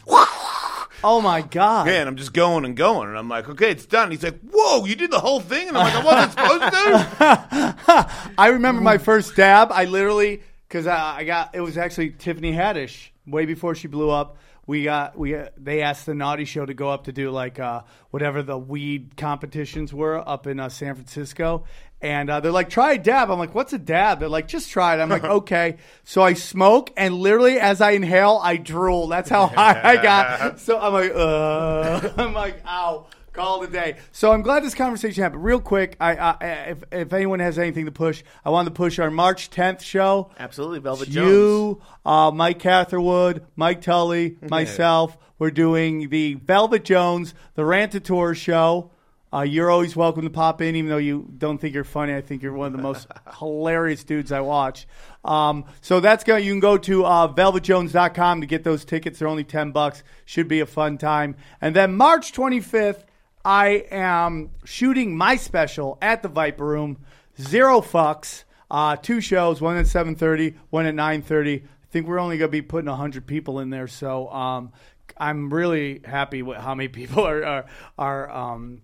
Oh 1.04 1.22
my 1.22 1.42
god! 1.42 1.88
Yeah, 1.88 2.02
and 2.02 2.10
I'm 2.10 2.16
just 2.16 2.34
going 2.34 2.66
and 2.66 2.76
going, 2.76 3.10
and 3.10 3.18
I'm 3.18 3.30
like, 3.30 3.50
okay, 3.50 3.72
it's 3.72 3.86
done. 3.86 4.12
He's 4.12 4.24
like, 4.24 4.40
whoa, 4.42 4.86
you 4.86 4.96
did 4.96 5.12
the 5.12 5.20
whole 5.20 5.40
thing, 5.40 5.68
and 5.68 5.78
I'm 5.78 5.84
like, 5.86 5.96
I 5.96 6.06
wasn't 6.06 6.32
supposed 6.32 6.74
to. 6.74 8.28
I 8.38 8.48
remember 8.48 8.82
my 8.82 8.98
first 8.98 9.36
dab. 9.36 9.72
I 9.72 9.86
literally 9.86 10.42
because 10.68 10.88
I, 10.88 11.18
I 11.18 11.24
got 11.26 11.54
it 11.54 11.62
was 11.62 11.78
actually 11.78 12.12
Tiffany 12.12 12.54
Haddish 12.54 13.10
way 13.28 13.46
before 13.46 13.76
she 13.76 13.88
blew 13.88 14.10
up. 14.10 14.38
We 14.68 14.84
got 14.84 15.18
we 15.18 15.36
uh, 15.36 15.50
they 15.58 15.82
asked 15.82 16.06
the 16.06 16.16
Naughty 16.16 16.46
Show 16.46 16.66
to 16.66 16.74
go 16.74 16.90
up 16.90 17.06
to 17.06 17.12
do 17.12 17.30
like 17.32 17.60
uh, 17.60 17.82
whatever 18.12 18.42
the 18.42 18.58
weed 18.58 19.18
competitions 19.18 19.94
were 19.94 20.18
up 20.28 20.48
in 20.48 20.60
uh, 20.60 20.70
San 20.70 20.96
Francisco, 20.96 21.66
and 22.02 22.30
uh, 22.30 22.40
they're 22.40 22.52
like, 22.52 22.70
try 22.70 22.94
a 22.94 22.98
dab. 22.98 23.30
I'm 23.30 23.40
like, 23.40 23.54
what's 23.54 23.74
a 23.74 23.78
dab? 23.78 24.20
They're 24.20 24.30
like, 24.30 24.48
just 24.48 24.70
try 24.72 24.96
it. 24.96 25.00
I'm 25.00 25.10
like, 25.10 25.24
okay. 25.42 25.78
So 26.04 26.22
I 26.22 26.34
smoke, 26.34 26.92
and 26.98 27.16
literally 27.16 27.60
as 27.60 27.82
I 27.82 27.92
inhale, 27.92 28.40
I 28.42 28.58
drool. 28.58 29.08
That's 29.08 29.30
how 29.30 29.48
high 29.48 29.80
I 29.84 30.02
got. 30.02 30.42
So 30.62 30.80
I'm 30.80 30.94
like, 30.94 31.12
uh, 31.14 32.10
I'm 32.18 32.34
like, 32.34 32.62
ow. 32.66 33.08
Call 33.34 33.64
it 33.64 33.70
a 33.70 33.72
day. 33.72 33.98
So 34.12 34.34
I'm 34.34 34.42
glad 34.42 34.62
this 34.62 34.76
conversation 34.76 35.24
happened. 35.24 35.44
Real 35.46 35.62
quick, 35.62 35.96
I, 36.02 36.16
I 36.18 36.44
if 36.72 36.84
if 36.92 37.14
anyone 37.14 37.40
has 37.40 37.58
anything 37.58 37.86
to 37.86 37.92
push, 37.92 38.24
I 38.44 38.50
want 38.50 38.66
to 38.68 38.74
push 38.74 39.00
our 39.00 39.10
March 39.10 39.50
10th 39.50 39.80
show. 39.80 40.32
Absolutely, 40.38 40.80
Velvet 40.80 41.10
Jones. 41.10 41.28
You, 41.30 41.82
uh, 42.06 42.32
Mike 42.32 42.60
Catherwood, 42.60 43.46
Mike 43.56 43.82
Tully, 43.82 44.38
myself. 44.42 45.18
We're 45.40 45.50
doing 45.50 46.10
the 46.10 46.34
Velvet 46.36 46.84
Jones, 46.84 47.34
the 47.56 47.64
Rantator 47.64 48.36
show. 48.36 48.92
Uh, 49.34 49.42
you're 49.42 49.72
always 49.72 49.96
welcome 49.96 50.24
to 50.24 50.30
pop 50.30 50.62
in, 50.62 50.76
even 50.76 50.90
though 50.90 50.98
you 50.98 51.26
don't 51.38 51.58
think 51.58 51.74
you're 51.74 51.86
funny. 51.86 52.14
I 52.14 52.22
think 52.22 52.44
you're 52.44 52.54
one 52.54 52.68
of 52.68 52.74
the 52.74 52.82
most 52.82 53.08
hilarious 53.40 54.04
dudes 54.04 54.32
I 54.32 54.42
watch. 54.42 54.88
Um, 55.24 55.66
so 55.80 56.02
that's 56.02 56.24
going. 56.26 56.44
You 56.44 56.52
can 56.52 56.60
go 56.60 56.78
to 56.80 57.06
uh, 57.06 57.34
velvetjones.com 57.34 58.42
to 58.42 58.48
get 58.48 58.64
those 58.64 58.84
tickets. 58.84 59.20
They're 59.20 59.30
only 59.30 59.46
ten 59.46 59.72
bucks. 59.72 60.04
Should 60.26 60.50
be 60.50 60.60
a 60.60 60.66
fun 60.66 60.98
time. 60.98 61.38
And 61.62 61.74
then 61.76 61.96
March 61.96 62.34
25th, 62.34 63.04
I 63.46 63.86
am 63.90 64.52
shooting 64.66 65.16
my 65.16 65.38
special 65.38 65.98
at 66.02 66.22
the 66.24 66.30
Viper 66.30 66.66
Room. 66.66 66.98
Zero 67.40 67.80
fucks. 67.80 68.44
Uh, 68.70 68.96
two 68.96 69.20
shows, 69.20 69.62
one 69.62 69.78
at 69.78 69.86
7:30, 69.86 70.56
one 70.70 70.86
at 70.86 70.96
9:30. 70.96 71.64
I 71.64 71.68
think 71.90 72.08
we're 72.08 72.20
only 72.20 72.38
going 72.38 72.50
to 72.50 72.52
be 72.52 72.62
putting 72.62 72.90
100 72.90 73.28
people 73.28 73.60
in 73.60 73.70
there, 73.70 73.88
so 73.88 74.30
um, 74.30 74.72
I'm 75.18 75.54
really 75.54 76.02
happy 76.06 76.42
with 76.42 76.58
how 76.58 76.76
many 76.76 76.88
people 76.88 77.24
are 77.28 77.44
are, 77.44 77.66
are 77.98 78.30
um, 78.30 78.82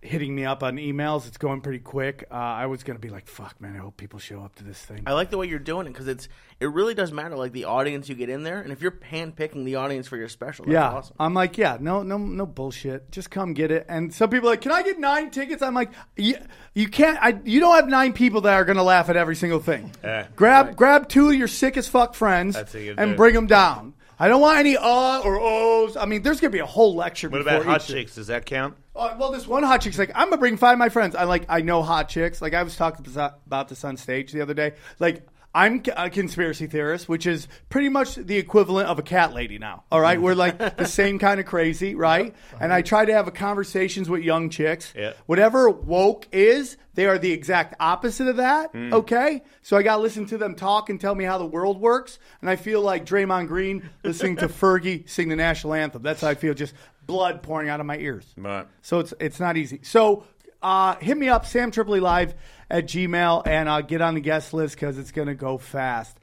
hitting 0.00 0.34
me 0.34 0.44
up 0.44 0.62
on 0.62 0.76
emails. 0.76 1.26
It's 1.26 1.38
going 1.38 1.60
pretty 1.60 1.80
quick. 1.80 2.24
Uh, 2.30 2.34
I 2.34 2.66
was 2.66 2.82
going 2.82 2.96
to 2.96 3.00
be 3.00 3.08
like, 3.10 3.26
"Fuck, 3.26 3.60
man! 3.60 3.74
I 3.76 3.78
hope 3.78 3.96
people 3.96 4.18
show 4.18 4.40
up 4.40 4.54
to 4.56 4.64
this 4.64 4.78
thing." 4.78 5.02
I 5.06 5.12
like 5.12 5.30
the 5.30 5.38
way 5.38 5.46
you're 5.46 5.58
doing 5.58 5.86
it 5.86 5.90
because 5.92 6.08
it's 6.08 6.28
it 6.60 6.66
really 6.66 6.94
does 6.94 7.12
matter, 7.12 7.36
like 7.36 7.52
the 7.52 7.64
audience 7.64 8.08
you 8.08 8.14
get 8.14 8.28
in 8.28 8.42
there, 8.42 8.60
and 8.60 8.72
if 8.72 8.80
you're 8.80 8.92
handpicking 8.92 9.64
the 9.64 9.76
audience 9.76 10.08
for 10.08 10.16
your 10.16 10.28
special, 10.28 10.64
that's 10.64 10.72
yeah, 10.72 10.88
awesome. 10.90 11.16
I'm 11.18 11.34
like, 11.34 11.58
yeah, 11.58 11.76
no, 11.80 12.02
no, 12.02 12.16
no 12.18 12.46
bullshit. 12.46 13.10
Just 13.10 13.30
come 13.30 13.52
get 13.54 13.70
it. 13.70 13.86
And 13.88 14.12
some 14.12 14.30
people 14.30 14.48
are 14.48 14.52
like, 14.52 14.62
can 14.62 14.72
I 14.72 14.82
get 14.82 14.98
nine 14.98 15.30
tickets? 15.30 15.62
I'm 15.62 15.74
like, 15.74 15.90
you, 16.16 16.36
you 16.74 16.88
can't. 16.88 17.18
I, 17.20 17.38
you 17.44 17.60
don't 17.60 17.74
have 17.74 17.88
nine 17.88 18.12
people 18.12 18.42
that 18.42 18.54
are 18.54 18.64
going 18.64 18.78
to 18.78 18.82
laugh 18.82 19.08
at 19.10 19.16
every 19.16 19.36
single 19.36 19.60
thing. 19.60 19.92
Yeah. 20.02 20.26
grab, 20.36 20.76
grab 20.76 21.08
two 21.08 21.28
of 21.28 21.34
your 21.34 21.48
sick 21.48 21.76
as 21.76 21.86
fuck 21.88 22.14
friends 22.14 22.54
That's 22.54 22.72
what 22.74 22.82
you 22.82 22.94
and 22.96 23.12
do. 23.12 23.16
bring 23.16 23.34
them 23.34 23.46
down. 23.46 23.94
I 24.18 24.28
don't 24.28 24.40
want 24.40 24.58
any 24.58 24.78
uh 24.78 25.20
or 25.20 25.38
ohs. 25.38 25.94
I 25.96 26.06
mean, 26.06 26.22
there's 26.22 26.40
going 26.40 26.50
to 26.50 26.56
be 26.56 26.60
a 26.60 26.66
whole 26.66 26.94
lecture. 26.94 27.28
What 27.28 27.42
about 27.42 27.66
hot 27.66 27.82
each- 27.82 27.88
chicks? 27.88 28.14
Does 28.14 28.28
that 28.28 28.46
count? 28.46 28.74
Uh, 28.96 29.16
well, 29.18 29.30
this 29.30 29.46
one 29.46 29.62
hot 29.62 29.80
chick's 29.82 29.98
like, 29.98 30.12
I'm 30.14 30.28
gonna 30.28 30.38
bring 30.38 30.56
five 30.56 30.72
of 30.74 30.78
my 30.78 30.88
friends. 30.88 31.14
I 31.14 31.24
like, 31.24 31.44
I 31.48 31.60
know 31.60 31.82
hot 31.82 32.08
chicks. 32.08 32.40
Like, 32.40 32.54
I 32.54 32.62
was 32.62 32.76
talking 32.76 33.04
about 33.14 33.68
this 33.68 33.84
on 33.84 33.96
stage 33.96 34.32
the 34.32 34.40
other 34.40 34.54
day. 34.54 34.72
Like, 34.98 35.26
I'm 35.56 35.82
a 35.96 36.10
conspiracy 36.10 36.66
theorist, 36.66 37.08
which 37.08 37.24
is 37.26 37.48
pretty 37.70 37.88
much 37.88 38.16
the 38.16 38.36
equivalent 38.36 38.90
of 38.90 38.98
a 38.98 39.02
cat 39.02 39.32
lady 39.32 39.58
now. 39.58 39.84
All 39.90 40.02
right, 40.02 40.20
we're 40.20 40.34
like 40.34 40.58
the 40.76 40.84
same 40.84 41.18
kind 41.18 41.40
of 41.40 41.46
crazy, 41.46 41.94
right? 41.94 42.34
And 42.60 42.74
I 42.74 42.82
try 42.82 43.06
to 43.06 43.12
have 43.14 43.26
a 43.26 43.30
conversations 43.30 44.10
with 44.10 44.22
young 44.22 44.50
chicks. 44.50 44.92
Yeah. 44.94 45.14
Whatever 45.24 45.70
woke 45.70 46.28
is, 46.30 46.76
they 46.92 47.06
are 47.06 47.16
the 47.16 47.32
exact 47.32 47.74
opposite 47.80 48.28
of 48.28 48.36
that. 48.36 48.74
Okay, 48.74 49.42
so 49.62 49.78
I 49.78 49.82
got 49.82 49.96
to 49.96 50.02
listen 50.02 50.26
to 50.26 50.36
them 50.36 50.56
talk 50.56 50.90
and 50.90 51.00
tell 51.00 51.14
me 51.14 51.24
how 51.24 51.38
the 51.38 51.46
world 51.46 51.80
works, 51.80 52.18
and 52.42 52.50
I 52.50 52.56
feel 52.56 52.82
like 52.82 53.06
Draymond 53.06 53.48
Green 53.48 53.88
listening 54.04 54.36
to 54.36 54.48
Fergie 54.48 55.08
sing 55.08 55.30
the 55.30 55.36
national 55.36 55.72
anthem. 55.72 56.02
That's 56.02 56.20
how 56.20 56.28
I 56.28 56.34
feel, 56.34 56.52
just 56.52 56.74
blood 57.06 57.42
pouring 57.42 57.68
out 57.68 57.80
of 57.80 57.86
my 57.86 57.98
ears. 57.98 58.26
Right. 58.36 58.66
So 58.82 58.98
it's 59.00 59.14
it's 59.20 59.40
not 59.40 59.56
easy. 59.56 59.80
So 59.82 60.24
uh, 60.62 60.96
hit 60.96 61.16
me 61.16 61.28
up, 61.28 61.46
Sam 61.46 61.70
Tripoli 61.70 62.00
Live 62.00 62.34
at 62.70 62.86
Gmail, 62.86 63.46
and 63.46 63.68
uh, 63.68 63.80
get 63.82 64.00
on 64.00 64.14
the 64.14 64.20
guest 64.20 64.52
list 64.52 64.74
because 64.74 64.98
it's 64.98 65.12
going 65.12 65.28
to 65.28 65.34
go 65.34 65.58
fast. 65.58 66.18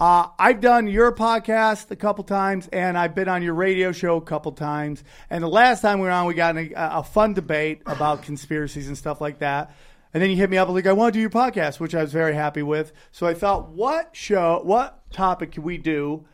Uh, 0.00 0.28
I've 0.38 0.60
done 0.60 0.88
your 0.88 1.12
podcast 1.12 1.90
a 1.90 1.96
couple 1.96 2.24
times, 2.24 2.68
and 2.72 2.98
I've 2.98 3.14
been 3.14 3.28
on 3.28 3.42
your 3.42 3.54
radio 3.54 3.92
show 3.92 4.16
a 4.16 4.20
couple 4.20 4.52
times. 4.52 5.04
And 5.30 5.42
the 5.42 5.48
last 5.48 5.80
time 5.80 6.00
we 6.00 6.06
were 6.06 6.12
on, 6.12 6.26
we 6.26 6.34
got 6.34 6.56
in 6.56 6.72
a, 6.74 6.98
a 6.98 7.02
fun 7.02 7.34
debate 7.34 7.82
about 7.86 8.22
conspiracies 8.22 8.88
and 8.88 8.98
stuff 8.98 9.20
like 9.20 9.38
that. 9.38 9.74
And 10.12 10.22
then 10.22 10.30
you 10.30 10.36
hit 10.36 10.50
me 10.50 10.56
up 10.56 10.68
like, 10.68 10.86
I 10.86 10.92
want 10.92 11.12
to 11.12 11.16
do 11.18 11.20
your 11.20 11.30
podcast, 11.30 11.78
which 11.78 11.94
I 11.94 12.02
was 12.02 12.12
very 12.12 12.34
happy 12.34 12.62
with. 12.62 12.92
So 13.12 13.26
I 13.26 13.34
thought, 13.34 13.68
what 13.68 14.16
show, 14.16 14.60
what 14.64 15.10
topic 15.10 15.52
can 15.52 15.62
we 15.62 15.78
do 15.78 16.26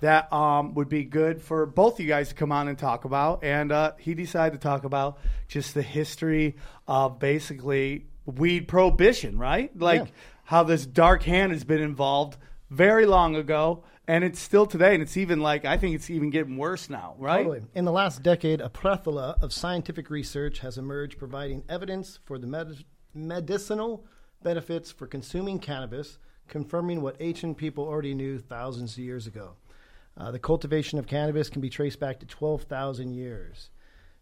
that 0.00 0.32
um, 0.32 0.74
would 0.74 0.88
be 0.88 1.04
good 1.04 1.40
for 1.40 1.66
both 1.66 2.00
you 2.00 2.06
guys 2.06 2.30
to 2.30 2.34
come 2.34 2.52
on 2.52 2.68
and 2.68 2.78
talk 2.78 3.04
about. 3.04 3.44
And 3.44 3.70
uh, 3.72 3.92
he 3.98 4.14
decided 4.14 4.60
to 4.60 4.62
talk 4.62 4.84
about 4.84 5.18
just 5.48 5.74
the 5.74 5.82
history 5.82 6.56
of 6.88 7.18
basically 7.18 8.06
weed 8.26 8.68
prohibition, 8.68 9.38
right? 9.38 9.70
Like 9.78 10.00
Yeah. 10.02 10.10
how 10.44 10.62
this 10.64 10.86
dark 10.86 11.22
hand 11.22 11.52
has 11.52 11.64
been 11.64 11.80
involved 11.80 12.38
very 12.70 13.06
long 13.06 13.36
ago. 13.36 13.84
And 14.08 14.24
it's 14.24 14.40
still 14.40 14.66
today, 14.66 14.94
and 14.94 15.02
it's 15.02 15.16
even 15.16 15.38
like 15.40 15.64
I 15.64 15.76
think 15.76 15.94
it's 15.94 16.10
even 16.10 16.30
getting 16.30 16.56
worse 16.56 16.90
now, 16.90 17.14
right? 17.18 17.44
Totally. 17.44 17.62
In 17.76 17.84
the 17.84 17.92
last 17.92 18.24
decade, 18.24 18.60
a 18.60 18.68
plethora 18.68 19.36
of 19.40 19.52
scientific 19.52 20.10
research 20.10 20.58
has 20.60 20.76
emerged 20.78 21.16
providing 21.16 21.62
evidence 21.68 22.18
for 22.24 22.36
the 22.36 22.48
med- 22.48 22.84
medicinal 23.14 24.04
benefits 24.42 24.90
for 24.90 25.06
consuming 25.06 25.60
cannabis, 25.60 26.18
confirming 26.48 27.02
what 27.02 27.14
ancient 27.20 27.56
people 27.56 27.84
already 27.84 28.12
knew 28.14 28.40
thousands 28.40 28.94
of 28.94 28.98
years 28.98 29.28
ago. 29.28 29.52
Uh, 30.20 30.30
the 30.30 30.38
cultivation 30.38 30.98
of 30.98 31.06
cannabis 31.06 31.48
can 31.48 31.62
be 31.62 31.70
traced 31.70 31.98
back 31.98 32.20
to 32.20 32.26
12,000 32.26 33.14
years. 33.14 33.70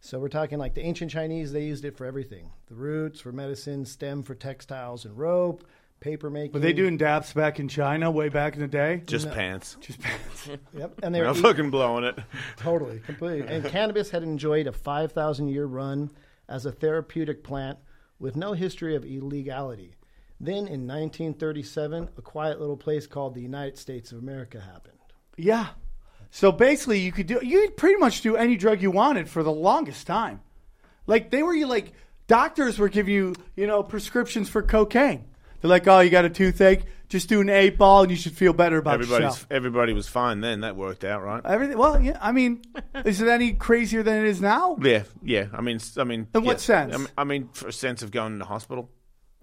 So 0.00 0.20
we're 0.20 0.28
talking 0.28 0.56
like 0.58 0.74
the 0.74 0.82
ancient 0.82 1.10
Chinese, 1.10 1.50
they 1.50 1.64
used 1.64 1.84
it 1.84 1.96
for 1.96 2.06
everything 2.06 2.52
the 2.68 2.76
roots 2.76 3.20
for 3.20 3.32
medicine, 3.32 3.84
stem 3.84 4.22
for 4.22 4.36
textiles 4.36 5.04
and 5.04 5.18
rope, 5.18 5.64
paper 5.98 6.30
making. 6.30 6.52
Were 6.52 6.60
they 6.60 6.72
doing 6.72 6.98
dabs 6.98 7.32
back 7.32 7.58
in 7.58 7.66
China 7.66 8.08
way 8.12 8.28
back 8.28 8.54
in 8.54 8.60
the 8.60 8.68
day? 8.68 9.02
Just 9.06 9.28
pants. 9.32 9.76
Just 9.80 10.00
pants. 10.00 10.48
Yep. 10.72 11.00
And 11.02 11.12
they 11.12 11.20
were 11.20 11.26
I'm 11.26 11.34
fucking 11.34 11.70
blowing 11.70 12.04
it. 12.04 12.16
Totally, 12.56 13.00
completely. 13.00 13.48
And 13.52 13.64
cannabis 13.64 14.10
had 14.10 14.22
enjoyed 14.22 14.68
a 14.68 14.72
5,000 14.72 15.48
year 15.48 15.66
run 15.66 16.10
as 16.48 16.64
a 16.64 16.70
therapeutic 16.70 17.42
plant 17.42 17.78
with 18.20 18.36
no 18.36 18.52
history 18.52 18.94
of 18.94 19.04
illegality. 19.04 19.96
Then 20.38 20.68
in 20.68 20.86
1937, 20.86 22.10
a 22.16 22.22
quiet 22.22 22.60
little 22.60 22.76
place 22.76 23.08
called 23.08 23.34
the 23.34 23.42
United 23.42 23.76
States 23.76 24.12
of 24.12 24.18
America 24.18 24.60
happened. 24.60 24.98
yeah. 25.36 25.70
So 26.30 26.52
basically, 26.52 27.00
you 27.00 27.12
could 27.12 27.26
do 27.26 27.40
you 27.42 27.62
could 27.62 27.76
pretty 27.76 27.96
much 27.98 28.20
do 28.20 28.36
any 28.36 28.56
drug 28.56 28.82
you 28.82 28.90
wanted 28.90 29.28
for 29.28 29.42
the 29.42 29.52
longest 29.52 30.06
time. 30.06 30.40
Like 31.06 31.30
they 31.30 31.42
were 31.42 31.54
you 31.54 31.66
like 31.66 31.92
doctors 32.26 32.78
were 32.78 32.88
giving 32.88 33.14
you 33.14 33.34
you 33.56 33.66
know 33.66 33.82
prescriptions 33.82 34.48
for 34.48 34.62
cocaine. 34.62 35.24
They're 35.60 35.70
like, 35.70 35.88
oh, 35.88 36.00
you 36.00 36.10
got 36.10 36.24
a 36.24 36.30
toothache, 36.30 36.82
just 37.08 37.28
do 37.28 37.40
an 37.40 37.48
eight 37.48 37.78
ball 37.78 38.02
and 38.02 38.10
you 38.12 38.16
should 38.16 38.34
feel 38.36 38.52
better 38.52 38.76
about 38.78 38.94
Everybody's 38.94 39.24
yourself. 39.24 39.46
everybody 39.50 39.92
was 39.92 40.06
fine 40.06 40.40
then. 40.40 40.60
That 40.60 40.76
worked 40.76 41.02
out, 41.02 41.24
right? 41.24 41.44
Everything. 41.44 41.78
Well, 41.78 42.00
yeah. 42.00 42.18
I 42.20 42.30
mean, 42.32 42.62
is 43.04 43.20
it 43.20 43.28
any 43.28 43.54
crazier 43.54 44.02
than 44.04 44.24
it 44.24 44.28
is 44.28 44.40
now? 44.40 44.76
Yeah, 44.80 45.02
yeah. 45.22 45.46
I 45.52 45.60
mean, 45.62 45.80
I 45.96 46.04
mean, 46.04 46.28
In 46.34 46.44
what 46.44 46.60
sense? 46.60 46.94
I 46.94 46.98
mean, 46.98 47.08
I 47.18 47.24
mean, 47.24 47.48
for 47.52 47.68
a 47.68 47.72
sense 47.72 48.02
of 48.02 48.10
going 48.12 48.34
to 48.34 48.38
the 48.38 48.44
hospital. 48.44 48.90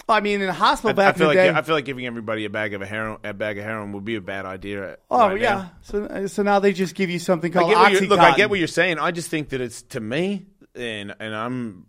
I 0.08 0.22
mean, 0.22 0.42
in 0.42 0.48
the 0.48 0.54
hospital 0.54 0.92
I, 0.92 0.94
back 0.94 1.16
I 1.16 1.18
feel 1.18 1.30
in 1.30 1.36
the 1.36 1.42
like 1.44 1.54
day. 1.54 1.60
I 1.60 1.62
feel 1.64 1.76
like 1.76 1.86
giving 1.86 2.06
everybody 2.06 2.46
a 2.46 2.50
bag 2.50 2.74
of 2.74 2.82
a 2.82 2.86
heroin, 2.86 3.18
a 3.24 3.34
bag 3.34 3.58
of 3.58 3.64
heroin 3.64 3.92
would 3.94 4.06
be 4.06 4.16
a 4.16 4.22
bad 4.22 4.46
idea. 4.46 4.98
oh 5.10 5.30
right 5.30 5.42
yeah. 5.42 5.56
now. 5.56 5.72
So 5.82 6.28
so 6.28 6.44
now 6.44 6.60
they 6.60 6.74
just 6.74 6.96
give 6.96 7.10
you 7.10 7.20
something 7.20 7.52
called 7.52 7.72
what 7.72 8.02
look, 8.04 8.20
I 8.20 8.36
get 8.36 8.50
what 8.50 8.60
you're 8.60 8.68
saying. 8.68 9.00
I 9.00 9.12
just 9.12 9.30
think 9.30 9.50
that 9.50 9.62
it's 9.62 9.82
to 9.84 10.00
me, 10.00 10.46
and 10.76 11.16
and 11.20 11.36
I'm, 11.36 11.88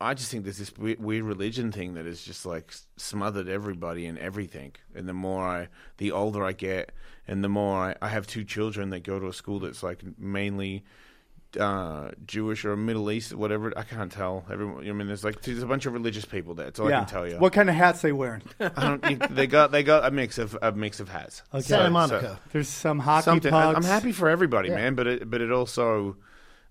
I 0.00 0.14
just 0.14 0.30
think 0.30 0.44
there's 0.44 0.58
this 0.58 0.72
weird, 0.76 1.00
weird 1.00 1.24
religion 1.24 1.72
thing 1.72 1.94
that 1.94 2.06
is 2.06 2.22
just 2.22 2.46
like 2.46 2.72
smothered 2.96 3.48
everybody 3.48 4.06
and 4.06 4.18
everything. 4.18 4.72
And 4.94 5.06
the 5.06 5.12
more 5.12 5.44
I, 5.44 5.68
the 5.98 6.12
older 6.12 6.44
I 6.44 6.52
get, 6.52 6.92
and 7.28 7.44
the 7.44 7.50
more 7.50 7.76
I, 7.76 7.96
I 8.00 8.08
have 8.08 8.26
two 8.26 8.44
children 8.44 8.90
that 8.90 9.00
go 9.00 9.18
to 9.18 9.26
a 9.26 9.32
school 9.32 9.60
that's 9.60 9.82
like 9.82 10.02
mainly 10.18 10.84
uh, 11.58 12.10
Jewish 12.26 12.64
or 12.64 12.76
Middle 12.76 13.10
East, 13.10 13.34
whatever. 13.34 13.72
I 13.76 13.82
can't 13.82 14.10
tell. 14.10 14.44
Everyone, 14.50 14.88
I 14.88 14.92
mean, 14.92 15.06
there's 15.06 15.24
like 15.24 15.42
there's 15.42 15.62
a 15.62 15.66
bunch 15.66 15.86
of 15.86 15.92
religious 15.92 16.24
people 16.24 16.54
there. 16.54 16.66
That's 16.66 16.80
all 16.80 16.88
I 16.88 16.92
can 16.92 17.06
tell 17.06 17.28
you. 17.28 17.36
What 17.38 17.52
kind 17.52 17.68
of 17.68 17.74
hats 17.74 18.00
they 18.02 18.12
wearing? 18.12 18.42
I 18.60 18.68
don't, 18.68 19.10
you- 19.10 19.16
they 19.28 19.46
got 19.46 19.70
they 19.72 19.82
got 19.82 20.04
a 20.04 20.10
mix 20.10 20.38
of 20.38 20.56
a 20.62 20.72
mix 20.72 21.00
of 21.00 21.08
hats. 21.08 21.42
Okay. 21.52 21.62
Santa 21.62 21.84
So- 21.86 21.90
Monica. 21.90 22.40
There's 22.52 22.68
some 22.68 22.98
hockey 22.98 23.24
something. 23.24 23.52
I- 23.52 23.72
pucks. 23.74 23.76
I'm 23.86 23.90
happy 23.90 24.12
for 24.12 24.28
everybody, 24.28 24.68
Yeah. 24.70 24.76
man. 24.76 24.94
But 24.94 25.06
it, 25.06 25.30
but 25.30 25.40
it 25.40 25.52
also 25.52 26.16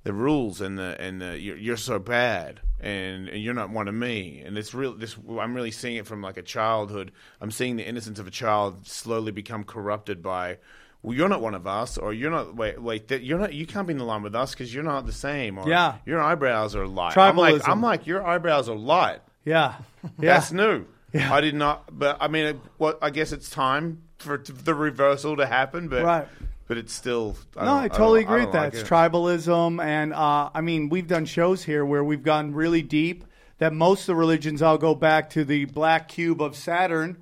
the 0.04 0.14
rules 0.14 0.62
and 0.62 0.78
the 0.80 0.96
and 1.00 1.22
the 1.22 1.40
you're, 1.40 1.58
you're 1.58 1.78
so 1.78 2.00
bad 2.00 2.60
and, 2.80 3.30
and 3.30 3.40
you're 3.44 3.54
not 3.54 3.70
one 3.70 3.88
of 3.88 3.94
me. 3.94 4.42
And 4.44 4.58
it's 4.58 4.74
real. 4.74 4.96
This 4.96 5.16
I'm 5.40 5.54
really 5.54 5.70
seeing 5.72 5.98
it 5.98 6.08
from 6.08 6.22
like 6.24 6.38
a 6.38 6.42
childhood. 6.42 7.12
I'm 7.40 7.52
seeing 7.52 7.76
the 7.76 7.88
innocence 7.88 8.18
of 8.18 8.26
a 8.26 8.32
child 8.32 8.88
slowly 8.88 9.32
become 9.32 9.64
corrupted 9.64 10.24
by. 10.24 10.58
Well, 11.04 11.18
you're 11.18 11.30
not 11.30 11.42
one 11.42 11.56
of 11.56 11.66
us, 11.66 11.98
or 11.98 12.14
you're 12.14 12.30
not. 12.30 12.56
Wait, 12.56 12.80
wait. 12.82 13.08
That 13.08 13.24
you're 13.24 13.40
not. 13.40 13.54
You 13.54 13.66
can't 13.66 13.88
be 13.88 13.92
in 13.94 13.98
the 13.98 14.04
line 14.06 14.22
with 14.22 14.36
us 14.36 14.52
because 14.52 14.74
you're 14.74 14.84
not 14.84 15.06
the 15.08 15.12
same. 15.14 15.58
Or 15.58 15.68
Yeah. 15.68 15.96
your 16.06 16.22
eyebrows 16.22 16.76
are 16.76 16.86
light. 16.88 17.18
I'm 17.18 17.36
Tribalism. 17.36 17.52
like, 17.60 17.68
I'm 17.70 17.82
like, 17.82 18.08
your 18.08 18.26
eyebrows 18.26 18.70
are 18.70 18.76
light. 18.76 19.20
Yeah. 19.44 19.74
Yeah. 20.20 20.34
That's 20.34 20.52
new. 20.52 20.86
I 21.14 21.42
did 21.42 21.56
not, 21.56 21.86
but 21.92 22.18
I 22.22 22.28
mean, 22.28 22.46
it, 22.46 22.58
what? 22.78 23.00
I 23.02 23.10
guess 23.10 23.32
it's 23.32 23.50
time 23.50 24.04
for 24.20 24.38
t- 24.38 24.54
the 24.54 24.74
reversal 24.76 25.36
to 25.38 25.46
happen, 25.46 25.88
but 25.90 26.04
Right. 26.04 26.28
but 26.68 26.78
it's 26.78 26.94
still. 26.94 27.36
I 27.58 27.66
No, 27.66 27.76
I 27.78 27.88
totally 27.88 28.20
I 28.22 28.24
agree 28.24 28.42
with 28.46 28.54
that. 28.54 28.64
like 28.66 28.74
it's 28.74 28.84
it. 28.84 28.88
tribalism, 28.88 29.84
and 29.84 30.14
uh, 30.14 30.50
I 30.54 30.62
mean, 30.62 30.90
we've 30.90 31.08
done 31.08 31.26
shows 31.26 31.64
here 31.64 31.84
where 31.84 32.04
we've 32.04 32.24
gone 32.24 32.54
really 32.54 32.82
deep. 32.84 33.26
That 33.58 33.74
most 33.74 34.02
of 34.02 34.06
the 34.08 34.16
religions 34.16 34.62
all 34.62 34.78
go 34.78 34.96
back 34.96 35.32
to 35.32 35.44
the 35.44 35.66
black 35.66 36.08
cube 36.08 36.42
of 36.42 36.56
Saturn, 36.56 37.22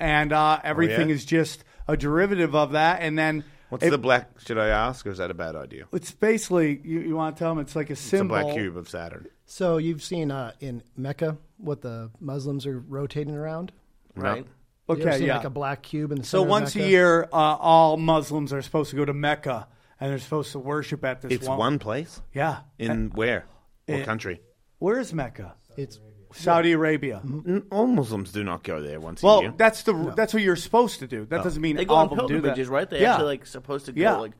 and 0.00 0.32
uh, 0.32 0.58
everything 0.64 1.08
yeah? 1.10 1.14
is 1.14 1.24
just 1.24 1.62
a 1.88 1.96
derivative 1.96 2.54
of 2.54 2.72
that. 2.72 3.00
And 3.02 3.18
then 3.18 3.44
What's 3.70 3.84
it- 3.84 3.90
the 3.90 3.98
black? 3.98 4.38
Should 4.40 4.58
I 4.58 4.68
ask, 4.68 5.06
or 5.06 5.10
is 5.10 5.18
that 5.18 5.30
a 5.30 5.34
bad 5.34 5.56
idea? 5.56 5.86
It's 5.92 6.12
basically 6.12 6.80
you, 6.84 7.00
you 7.00 7.16
want 7.16 7.36
to 7.36 7.38
tell 7.40 7.50
them 7.54 7.58
it's 7.60 7.74
like 7.76 7.90
a 7.90 7.96
symbol. 7.96 8.36
It's 8.36 8.42
a 8.42 8.46
black 8.46 8.56
cube 8.56 8.76
of 8.76 8.88
Saturn. 8.88 9.26
So 9.46 9.78
you've 9.78 10.02
seen 10.02 10.30
uh, 10.30 10.52
in 10.60 10.82
Mecca 10.96 11.38
what 11.56 11.80
the 11.82 12.10
Muslims 12.20 12.66
are 12.66 12.78
rotating 12.78 13.34
around. 13.34 13.72
right? 14.14 14.38
You 14.38 14.94
ever 14.94 15.02
Okay, 15.02 15.18
seen 15.18 15.26
yeah. 15.26 15.36
like 15.36 15.44
a 15.46 15.50
black 15.50 15.82
cube 15.82 16.12
in 16.12 16.18
the 16.18 16.24
so 16.24 16.38
center 16.38 16.42
of 16.46 16.50
once 16.50 16.76
a 16.76 16.80
year, 16.88 17.24
uh, 17.32 17.36
all 17.36 17.96
Muslims 17.98 18.52
are 18.54 18.62
supposed 18.62 18.88
to 18.90 18.96
go 18.96 19.04
to 19.04 19.12
Mecca, 19.12 19.68
and 20.00 20.10
they're 20.10 20.18
supposed 20.18 20.52
to 20.52 20.58
worship 20.58 21.04
at 21.04 21.20
this 21.20 21.32
It's 21.32 21.46
one. 21.48 21.58
one 21.58 21.78
place 21.78 22.22
Yeah. 22.32 22.60
in 22.78 23.10
where? 23.10 23.44
What 23.86 24.00
eh, 24.00 24.04
country? 24.04 24.40
Where 24.78 24.98
is 24.98 25.12
Mecca? 25.12 25.54
It's 25.76 25.98
Saudi 26.32 26.72
Arabia. 26.72 27.20
N- 27.24 27.64
All 27.70 27.86
Muslims 27.86 28.32
do 28.32 28.44
not 28.44 28.62
go 28.62 28.80
there 28.82 29.00
once 29.00 29.22
a 29.22 29.26
Well, 29.26 29.42
year. 29.42 29.54
that's 29.56 29.82
the 29.82 30.12
that's 30.16 30.34
what 30.34 30.42
you're 30.42 30.56
supposed 30.56 30.98
to 31.00 31.06
do. 31.06 31.24
That 31.24 31.40
oh. 31.40 31.44
doesn't 31.44 31.62
mean 31.62 31.76
They 31.76 31.84
go 31.84 31.94
all 31.94 32.00
on 32.06 32.10
of 32.10 32.16
them 32.16 32.26
do 32.26 32.34
that. 32.34 32.40
pilgrimages, 32.40 32.68
right? 32.68 32.88
They 32.88 33.00
yeah. 33.02 33.12
actually 33.12 33.26
like 33.26 33.46
supposed 33.46 33.86
to 33.86 33.92
go 33.92 34.00
Yeah. 34.00 34.16
like 34.16 34.32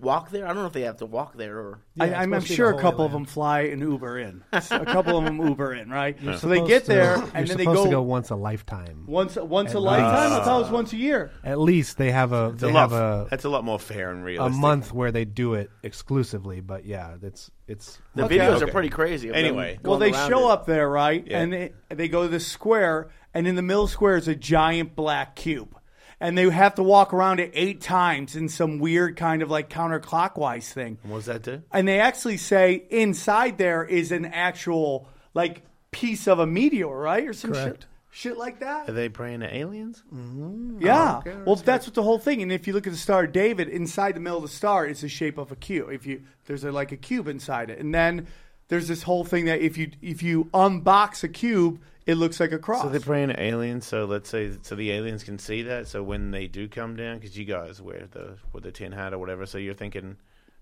walk 0.00 0.30
there. 0.30 0.44
I 0.44 0.48
don't 0.48 0.58
know 0.58 0.66
if 0.66 0.72
they 0.72 0.82
have 0.82 0.98
to 0.98 1.06
walk 1.06 1.36
there 1.36 1.58
or. 1.58 1.80
I, 1.98 2.04
Yeah, 2.06 2.10
it's 2.12 2.16
I'm, 2.18 2.22
I'm 2.34 2.40
supposed 2.40 2.46
to 2.46 2.52
be 2.52 2.56
sure 2.56 2.70
a 2.70 2.80
couple 2.80 2.98
Holy 2.98 3.06
of 3.06 3.12
them 3.12 3.24
fly 3.24 3.60
an 3.62 3.80
Uber 3.80 4.18
in. 4.18 4.44
a 4.52 4.60
couple 4.86 5.18
of 5.18 5.24
them 5.24 5.38
Uber 5.40 5.74
in, 5.74 5.90
right? 5.90 6.16
So 6.18 6.26
they 6.26 6.36
Supposed 6.56 6.68
get 6.68 6.82
to- 6.84 6.88
there 6.88 7.16
you're 7.16 7.30
and 7.34 7.46
then 7.48 7.56
they 7.56 7.64
go, 7.64 7.84
to 7.84 7.90
go 7.90 8.02
once 8.02 8.30
a 8.30 8.36
lifetime. 8.36 9.04
once 9.06 9.36
once 9.36 9.74
a 9.74 9.76
At 9.78 9.82
lifetime. 9.82 10.32
I 10.40 10.44
thought 10.44 10.58
it 10.60 10.62
was 10.62 10.70
once 10.72 10.92
a 10.92 10.96
year. 10.96 11.30
At 11.44 11.58
least 11.60 11.98
they 11.98 12.10
have 12.12 12.32
a 12.32 12.50
It's 12.50 12.60
they 12.62 12.68
a 12.70 12.72
lot, 12.72 12.90
have 12.90 12.92
a 12.92 13.26
that's 13.30 13.44
a 13.44 13.48
lot 13.48 13.64
more 13.64 13.78
fair 13.78 14.10
and 14.10 14.24
realistic. 14.24 14.56
a 14.56 14.60
month 14.60 14.92
where 14.92 15.10
they 15.12 15.24
do 15.24 15.54
it 15.54 15.70
exclusively. 15.82 16.60
But 16.60 16.84
yeah, 16.84 17.16
it's 17.22 17.50
it's 17.66 17.98
The 18.14 18.24
Okay. 18.24 18.38
videos 18.38 18.56
Okay. 18.56 18.64
are 18.64 18.72
pretty 18.72 18.88
crazy. 18.88 19.30
Anyway. 19.32 19.78
Well, 19.82 19.98
they 19.98 20.12
show 20.12 20.48
it. 20.48 20.52
up 20.52 20.66
there, 20.66 20.88
right? 20.88 21.24
Yeah. 21.26 21.40
And 21.40 21.52
they, 21.52 21.72
they 21.90 22.08
go 22.08 22.22
to 22.22 22.28
the 22.28 22.40
square, 22.40 23.08
and 23.34 23.46
in 23.46 23.56
the 23.56 23.62
middle 23.62 23.86
square 23.86 24.16
is 24.16 24.26
a 24.28 24.34
giant 24.34 24.96
black 24.96 25.36
cube. 25.36 25.77
And 26.20 26.36
they 26.36 26.50
have 26.50 26.74
to 26.74 26.82
walk 26.82 27.14
around 27.14 27.38
it 27.38 27.52
eight 27.54 27.80
times 27.80 28.34
in 28.34 28.48
some 28.48 28.80
weird 28.80 29.16
kind 29.16 29.40
of 29.40 29.50
like 29.50 29.70
counterclockwise 29.70 30.72
thing. 30.72 30.98
What 31.04 31.18
does 31.18 31.26
that 31.26 31.42
do? 31.42 31.62
And 31.72 31.86
they 31.86 32.00
actually 32.00 32.38
say 32.38 32.86
inside 32.90 33.56
there 33.58 33.84
is 33.84 34.10
an 34.10 34.24
actual 34.24 35.08
like 35.34 35.62
piece 35.92 36.26
of 36.26 36.38
a 36.40 36.46
meteor, 36.46 36.88
right? 36.88 37.26
Or 37.26 37.32
some 37.32 37.54
shit, 37.54 37.62
Correct. 37.62 37.86
shit 38.10 38.36
like 38.36 38.60
that. 38.60 38.88
Are 38.88 38.92
they 38.92 39.08
praying 39.08 39.40
to 39.40 39.54
aliens? 39.54 40.02
Mm-hmm. 40.12 40.82
Yeah. 40.82 41.14
Oh, 41.14 41.18
okay, 41.18 41.42
well, 41.44 41.54
that's 41.56 41.86
what 41.86 41.94
the 41.94 42.02
whole 42.02 42.18
thing. 42.18 42.42
And 42.42 42.50
if 42.50 42.66
you 42.66 42.72
look 42.72 42.86
at 42.86 42.92
the 42.92 42.98
Star 42.98 43.24
of 43.24 43.32
David, 43.32 43.68
inside 43.68 44.16
the 44.16 44.20
middle 44.20 44.38
of 44.38 44.42
the 44.42 44.48
star 44.48 44.86
is 44.86 45.02
the 45.02 45.08
shape 45.08 45.38
of 45.38 45.52
a 45.52 45.56
cube. 45.56 45.90
If 45.90 46.04
you 46.04 46.22
there's 46.46 46.64
a, 46.64 46.72
like 46.72 46.90
a 46.90 46.96
cube 46.96 47.28
inside 47.28 47.70
it, 47.70 47.78
and 47.78 47.94
then 47.94 48.26
there's 48.68 48.88
this 48.88 49.04
whole 49.04 49.24
thing 49.24 49.44
that 49.44 49.60
if 49.60 49.78
you 49.78 49.92
if 50.02 50.22
you 50.22 50.44
unbox 50.46 51.22
a 51.22 51.28
cube, 51.28 51.80
it 52.08 52.14
looks 52.14 52.40
like 52.40 52.52
a 52.52 52.58
cross. 52.58 52.84
So 52.84 52.88
they're 52.88 53.00
praying 53.00 53.28
to 53.28 53.40
aliens. 53.40 53.86
So 53.86 54.06
let's 54.06 54.30
say 54.30 54.52
so 54.62 54.74
the 54.74 54.90
aliens 54.90 55.22
can 55.22 55.38
see 55.38 55.62
that. 55.62 55.86
So 55.86 56.02
when 56.02 56.30
they 56.30 56.46
do 56.46 56.66
come 56.66 56.96
down, 56.96 57.18
because 57.18 57.36
you 57.36 57.44
guys 57.44 57.82
wear 57.82 58.08
the 58.10 58.38
with 58.52 58.64
the 58.64 58.72
tin 58.72 58.92
hat 58.92 59.12
or 59.12 59.18
whatever, 59.18 59.44
so 59.44 59.58
you're 59.58 59.74
thinking 59.74 60.16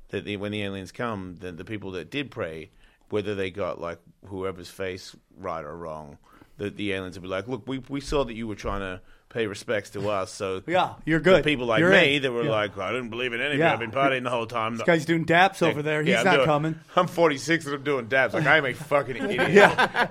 that 0.09 0.25
the, 0.25 0.37
when 0.39 0.51
the 0.51 0.63
aliens 0.63 0.91
come, 0.91 1.37
then 1.39 1.55
the 1.55 1.65
people 1.65 1.93
that 1.93 2.11
did 2.11 2.33
pray, 2.33 2.71
whether 3.11 3.37
they 3.37 3.53
got 3.53 3.81
like 3.81 4.01
whoever's 4.27 4.69
face 4.69 5.15
right 5.39 5.65
or 5.65 5.77
wrong, 5.77 6.19
the 6.59 6.69
the 6.69 6.93
aliens 6.93 7.17
would 7.17 7.23
be 7.23 7.29
like, 7.29 7.47
look, 7.47 7.63
we 7.69 7.79
we 7.89 8.01
saw 8.01 8.25
that 8.25 8.35
you 8.35 8.49
were 8.49 8.57
trying 8.57 8.81
to 8.81 9.01
pay 9.37 9.47
respects 9.47 9.91
to 9.91 10.09
us, 10.09 10.33
so 10.33 10.63
Yeah, 10.67 10.95
you're 11.05 11.21
good. 11.21 11.41
The 11.45 11.49
people 11.51 11.67
like 11.67 11.81
You're 11.81 11.91
me 11.91 12.17
in. 12.17 12.23
that 12.23 12.33
were 12.33 12.45
Yeah. 12.45 12.51
like, 12.51 12.79
I 12.79 12.91
didn't 12.93 13.11
believe 13.11 13.33
in 13.35 13.41
anything. 13.41 13.61
Yeah. 13.61 13.73
I've 13.73 13.79
been 13.79 13.91
partying 13.91 14.25
the 14.25 14.31
whole 14.31 14.47
time. 14.47 14.77
this 14.77 14.87
guy's 14.87 15.05
doing 15.05 15.25
dabs 15.25 15.61
over 15.63 15.83
there. 15.83 16.01
He's 16.03 16.11
Yeah, 16.13 16.23
not 16.23 16.35
doing- 16.37 16.47
coming. 16.47 16.81
I'm 16.97 17.07
46 17.07 17.67
and 17.67 17.75
I'm 17.75 17.85
doing 17.85 18.07
dabs. 18.07 18.33
Like 18.35 18.47
I 18.47 18.57
am 18.57 18.65
a 18.65 18.73
fucking 18.73 19.17
idiot. 19.31 19.51
Yeah. 19.51 20.09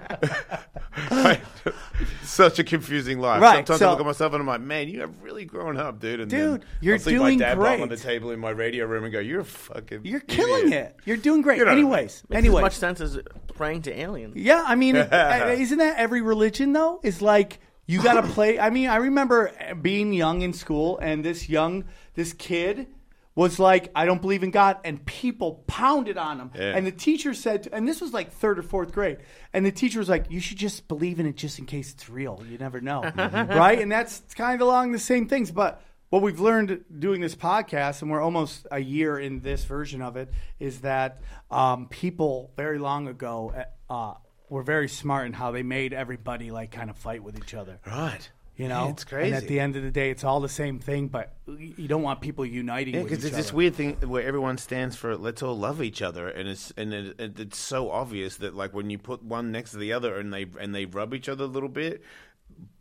Such 2.24 2.60
a 2.60 2.64
confusing 2.64 3.20
life. 3.20 3.42
Right, 3.42 3.58
Sometimes 3.68 3.80
so- 3.80 3.88
I 3.88 3.92
look 3.92 4.00
at 4.02 4.06
myself 4.06 4.34
and 4.34 4.42
I'm 4.42 4.48
like, 4.48 4.62
man, 4.62 4.90
you 4.90 5.02
have 5.02 5.12
really 5.22 5.46
grown 5.46 5.78
up, 5.78 6.00
dude. 6.00 6.20
And 6.20 6.30
Dude, 6.30 6.62
then 6.62 6.68
you're 6.82 6.96
I'll 6.96 7.00
see 7.00 7.12
doing 7.12 7.40
my 7.40 7.46
dad 7.46 7.58
bomb 7.58 7.82
on 7.82 7.90
the 7.90 7.98
table 7.98 8.32
in 8.32 8.40
my 8.40 8.50
radio 8.52 8.86
room 8.86 9.04
and 9.06 9.14
go, 9.14 9.20
you're 9.20 9.44
fucking. 9.44 10.02
You're 10.06 10.20
killing 10.20 10.68
idiot." 10.68 10.96
it. 11.00 11.06
You're 11.06 11.18
doing 11.18 11.42
great. 11.42 11.58
You 11.60 11.66
know- 11.66 11.72
Anyways, 11.72 12.24
Makes 12.30 12.38
anyways. 12.38 12.58
as 12.60 12.62
much 12.62 12.74
sense 12.76 13.02
as 13.02 13.20
praying 13.56 13.84
to 13.84 13.98
aliens. 14.00 14.36
Yeah, 14.36 14.64
I 14.68 14.76
mean, 14.76 14.96
uh, 14.98 15.56
isn't 15.58 15.78
that 15.78 15.98
every 15.98 16.22
religion 16.22 16.74
though? 16.74 17.00
Is 17.04 17.22
like 17.22 17.60
you 17.88 18.02
got 18.02 18.22
to 18.22 18.24
play. 18.24 18.60
I 18.60 18.70
mean, 18.70 18.90
I 18.90 18.98
remember 18.98 19.52
being 19.82 20.14
young 20.14 20.42
in 20.42 20.54
school, 20.54 20.98
and 20.98 21.24
this 21.24 21.50
young 21.50 21.86
this 22.16 22.34
kid 22.34 22.88
was 23.36 23.60
like, 23.60 23.92
"I 23.96 24.06
don't 24.06 24.22
believe 24.22 24.44
in 24.44 24.52
God," 24.52 24.78
and 24.84 25.06
people 25.06 25.64
pounded 25.68 26.18
on 26.18 26.40
him. 26.40 26.52
Yeah. 26.56 26.76
And 26.76 26.88
the 26.88 26.92
teacher 26.92 27.34
said, 27.34 27.68
and 27.72 27.88
this 27.88 28.02
was 28.02 28.14
like 28.14 28.32
third 28.32 28.58
or 28.58 28.64
fourth 28.64 28.92
grade, 28.92 29.18
and 29.54 29.66
the 29.66 29.72
teacher 29.72 30.00
was 30.00 30.10
like, 30.10 30.32
"You 30.32 30.40
should 30.40 30.58
just 30.58 30.88
believe 30.88 31.20
in 31.20 31.26
it 31.26 31.36
just 31.36 31.60
in 31.60 31.66
case 31.66 31.92
it's 31.92 32.10
real. 32.10 32.44
You 32.50 32.58
never 32.58 32.82
know, 32.82 33.02
right?" 33.16 33.80
And 33.80 33.92
that's 33.92 34.22
kind 34.36 34.56
of 34.56 34.68
along 34.68 34.92
the 34.92 35.00
same 35.00 35.28
things, 35.28 35.52
but. 35.52 35.82
What 36.12 36.22
we've 36.22 36.40
learned 36.40 36.86
doing 37.00 37.20
this 37.20 37.36
podcast, 37.36 38.02
and 38.02 38.12
we're 38.12 38.22
almost 38.22 38.68
a 38.72 38.80
year 38.80 39.18
in 39.20 39.42
this 39.42 39.66
version 39.66 40.04
of 40.04 40.16
it, 40.16 40.32
is 40.60 40.82
that 40.82 41.20
um, 41.50 41.88
people 41.88 42.54
very 42.56 42.78
long 42.78 43.08
ago 43.08 43.66
uh, 43.90 44.14
were 44.50 44.64
very 44.64 44.88
smart 44.88 45.28
in 45.28 45.34
how 45.34 45.52
they 45.52 45.64
made 45.64 45.94
everybody 45.94 46.52
like 46.52 46.72
kind 46.72 46.90
of 46.90 46.98
fight 46.98 47.24
with 47.24 47.38
each 47.38 47.54
other. 47.54 47.80
Right. 47.86 48.30
You 48.58 48.70
know, 48.70 48.88
it's 48.88 49.04
crazy. 49.04 49.28
And 49.28 49.36
at 49.36 49.50
the 49.50 49.60
end 49.60 49.76
of 49.76 49.84
the 49.84 49.92
day, 49.92 50.12
it's 50.12 50.24
all 50.24 50.40
the 50.40 50.48
same 50.48 50.80
thing, 50.80 51.10
but 51.10 51.34
you 51.46 51.90
don't 51.90 52.04
want 52.04 52.22
people 52.22 52.46
uniting 52.46 52.96
Yeah, 52.96 53.04
because 53.04 53.26
it's 53.26 53.36
this 53.36 53.52
weird 53.52 53.76
thing 53.76 53.96
where 53.96 54.24
everyone 54.24 54.58
stands 54.58 54.96
for 54.96 55.18
let's 55.18 55.44
all 55.44 55.58
love 55.58 55.82
each 55.82 56.02
other, 56.02 56.30
and 56.30 56.48
it's 56.48 56.72
and 56.78 56.94
it, 56.94 57.20
it, 57.20 57.40
it's 57.40 57.58
so 57.58 57.92
obvious 57.92 58.38
that 58.38 58.56
like 58.56 58.74
when 58.74 58.90
you 58.90 58.98
put 58.98 59.22
one 59.22 59.52
next 59.52 59.72
to 59.72 59.78
the 59.78 59.92
other 59.92 60.18
and 60.18 60.34
they 60.34 60.46
and 60.58 60.74
they 60.74 60.86
rub 60.86 61.14
each 61.14 61.28
other 61.28 61.44
a 61.44 61.48
little 61.48 61.68
bit, 61.68 62.02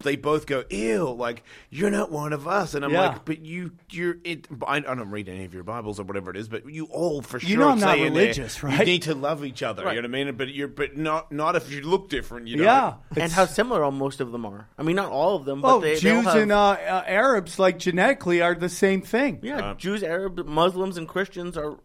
they 0.00 0.16
both 0.16 0.44
go, 0.46 0.64
"Ew!" 0.68 1.10
Like 1.14 1.42
you're 1.70 1.90
not 1.90 2.10
one 2.10 2.34
of 2.34 2.46
us, 2.46 2.74
and 2.74 2.84
I'm 2.84 2.90
Yeah. 2.92 3.08
like, 3.08 3.24
"But 3.24 3.40
you, 3.46 3.72
you're 3.90 4.16
it." 4.22 4.46
I, 4.66 4.76
I 4.76 4.80
don't 4.80 5.08
read 5.10 5.30
any 5.30 5.44
of 5.46 5.54
your 5.54 5.62
Bibles 5.62 5.98
or 5.98 6.02
whatever 6.02 6.30
it 6.30 6.36
is, 6.36 6.46
but 6.46 6.68
you 6.70 6.84
all 6.86 7.22
for 7.22 7.40
sure. 7.40 7.48
You 7.48 7.56
know 7.56 7.70
I'm 7.70 7.80
not 7.80 7.94
say 7.96 8.02
in 8.06 8.12
there, 8.12 8.22
religious, 8.24 8.62
You 8.62 8.68
right? 8.68 8.86
need 8.86 9.02
to 9.02 9.14
love 9.14 9.46
each 9.46 9.62
other. 9.62 9.82
You 9.84 9.88
know 10.02 10.08
what 10.08 10.18
I 10.18 10.24
mean? 10.24 10.34
But 10.36 10.48
you're, 10.52 10.68
but 10.68 10.94
not, 10.96 11.32
not 11.32 11.56
if 11.56 11.72
you 11.72 11.80
look 11.80 12.10
different. 12.10 12.48
You 12.48 12.58
know? 12.58 12.64
Yeah. 12.64 12.94
and 13.16 13.32
how 13.32 13.46
similar 13.46 13.82
all 13.82 13.92
most 13.92 14.20
of 14.20 14.30
them 14.30 14.44
are. 14.44 14.68
I 14.76 14.82
mean, 14.82 14.96
not 14.96 15.10
all 15.10 15.36
of 15.36 15.46
them, 15.46 15.62
but 15.62 15.74
Oh, 15.76 15.80
they, 15.80 15.98
they 15.98 16.10
all 16.10 16.16
Jews 16.22 16.24
have, 16.26 16.42
and 16.42 16.52
uh, 16.52 16.58
uh, 16.72 17.04
Arabs, 17.06 17.58
like 17.58 17.78
genetically, 17.78 18.42
are 18.42 18.54
the 18.54 18.68
same 18.68 19.00
thing. 19.00 19.38
yeah, 19.42 19.72
Jews, 19.78 20.02
Arab, 20.02 20.44
Muslims, 20.46 20.98
and 20.98 21.08
Christians 21.08 21.56
are, 21.56 21.78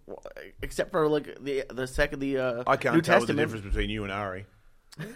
except 0.62 0.92
for 0.92 1.08
like 1.08 1.42
the 1.42 1.64
the 1.70 1.88
second 1.88 2.20
the 2.20 2.38
uh, 2.38 2.64
I 2.68 2.76
can't 2.76 2.96
New 2.96 3.02
tell 3.02 3.16
the 3.22 3.28
Testament. 3.28 3.38
difference 3.40 3.66
between 3.66 3.90
you 3.90 4.04
and 4.04 4.12
Ari. 4.12 4.46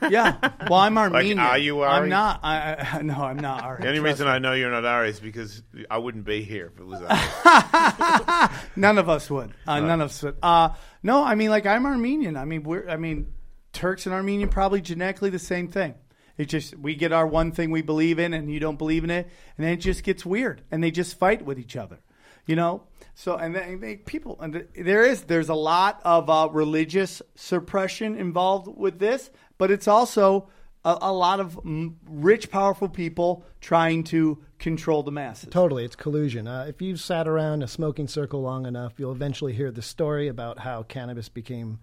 Yeah. 0.09 0.37
Well, 0.69 0.79
I'm 0.79 0.97
Armenian. 0.97 1.39
are 1.39 1.57
you 1.57 1.81
Ari? 1.81 2.03
I'm 2.03 2.09
not. 2.09 2.39
I, 2.43 2.75
I, 2.93 3.01
no, 3.01 3.15
I'm 3.15 3.37
not 3.37 3.63
Ari. 3.63 3.81
The 3.81 3.87
only 3.89 3.99
reason 3.99 4.27
me. 4.27 4.31
I 4.33 4.39
know 4.39 4.53
you're 4.53 4.71
not 4.71 4.85
Ari 4.85 5.09
is 5.09 5.19
because 5.19 5.61
I 5.89 5.97
wouldn't 5.97 6.25
be 6.25 6.43
here 6.43 6.71
if 6.73 6.79
it 6.79 6.85
was 6.85 7.01
Ari. 7.01 8.49
None 8.75 8.97
of 8.97 9.09
us 9.09 9.29
would. 9.29 9.53
Uh, 9.67 9.79
none 9.79 10.01
of 10.01 10.09
us 10.09 10.23
would. 10.23 10.37
Uh, 10.41 10.69
no, 11.01 11.23
I 11.23 11.35
mean, 11.35 11.49
like 11.49 11.65
I'm 11.65 11.85
Armenian. 11.85 12.37
I 12.37 12.45
mean, 12.45 12.63
we're. 12.63 12.87
I 12.87 12.97
mean, 12.97 13.33
Turks 13.71 14.05
and 14.05 14.13
Armenian 14.13 14.49
probably 14.49 14.81
genetically 14.81 15.29
the 15.29 15.39
same 15.39 15.67
thing. 15.67 15.95
It 16.37 16.45
just 16.45 16.75
we 16.77 16.95
get 16.95 17.11
our 17.11 17.27
one 17.27 17.51
thing 17.51 17.71
we 17.71 17.81
believe 17.81 18.19
in, 18.19 18.33
and 18.33 18.51
you 18.51 18.59
don't 18.59 18.77
believe 18.77 19.03
in 19.03 19.09
it, 19.09 19.27
and 19.57 19.65
then 19.65 19.73
it 19.73 19.77
just 19.77 20.03
gets 20.03 20.25
weird, 20.25 20.61
and 20.71 20.83
they 20.83 20.91
just 20.91 21.17
fight 21.17 21.43
with 21.43 21.59
each 21.59 21.75
other. 21.75 21.99
You 22.45 22.55
know. 22.55 22.83
So 23.15 23.35
and 23.35 23.55
then 23.55 23.79
they, 23.79 23.97
people 23.97 24.39
and 24.41 24.67
there 24.75 25.03
is 25.03 25.23
there's 25.23 25.49
a 25.49 25.55
lot 25.55 26.01
of 26.03 26.29
uh, 26.29 26.49
religious 26.51 27.21
suppression 27.35 28.15
involved 28.15 28.67
with 28.75 28.99
this, 28.99 29.29
but 29.57 29.69
it's 29.69 29.87
also 29.87 30.49
a, 30.83 30.97
a 31.01 31.13
lot 31.13 31.39
of 31.39 31.55
mm, 31.63 31.93
rich, 32.07 32.49
powerful 32.49 32.89
people 32.89 33.45
trying 33.61 34.03
to 34.05 34.43
control 34.59 35.03
the 35.03 35.11
masses. 35.11 35.49
Totally, 35.49 35.85
it's 35.85 35.95
collusion. 35.95 36.47
Uh, 36.47 36.65
if 36.67 36.81
you've 36.81 36.99
sat 36.99 37.27
around 37.27 37.63
a 37.63 37.67
smoking 37.67 38.07
circle 38.07 38.41
long 38.41 38.65
enough, 38.65 38.93
you'll 38.97 39.11
eventually 39.11 39.53
hear 39.53 39.71
the 39.71 39.81
story 39.81 40.27
about 40.27 40.59
how 40.59 40.83
cannabis 40.83 41.29
became 41.29 41.79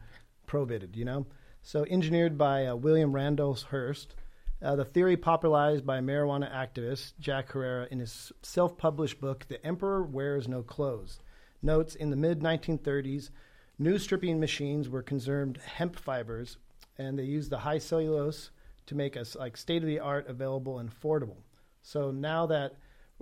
prohibited. 0.47 0.97
You 0.97 1.05
know, 1.05 1.27
so 1.63 1.85
engineered 1.89 2.37
by 2.37 2.67
uh, 2.67 2.75
William 2.75 3.13
Randolph 3.13 3.63
Hearst, 3.71 4.15
uh, 4.63 4.77
the 4.77 4.85
theory 4.85 5.17
popularized 5.17 5.87
by 5.87 6.01
marijuana 6.01 6.53
activist 6.53 7.13
Jack 7.19 7.53
Herer 7.53 7.85
in 7.91 7.99
his 7.99 8.33
self-published 8.43 9.21
book 9.21 9.47
"The 9.49 9.65
Emperor 9.65 10.03
Wears 10.03 10.49
No 10.49 10.63
Clothes," 10.63 11.21
notes 11.63 11.95
in 11.95 12.11
the 12.11 12.17
mid 12.17 12.41
1930s, 12.41 13.31
new 13.79 13.99
stripping 13.99 14.39
machines 14.39 14.89
were 14.89 15.03
consumed 15.03 15.59
hemp 15.59 15.97
fibers, 15.97 16.59
and 16.99 17.19
they 17.19 17.25
used 17.25 17.51
the 17.51 17.59
high 17.59 17.79
cellulose 17.79 18.51
to 18.87 18.95
make 18.95 19.17
us 19.17 19.37
like 19.37 19.57
state-of-the-art 19.57 20.29
available 20.29 20.79
and 20.79 20.91
affordable. 20.91 21.37
So 21.83 22.11
now 22.11 22.47
that 22.47 22.75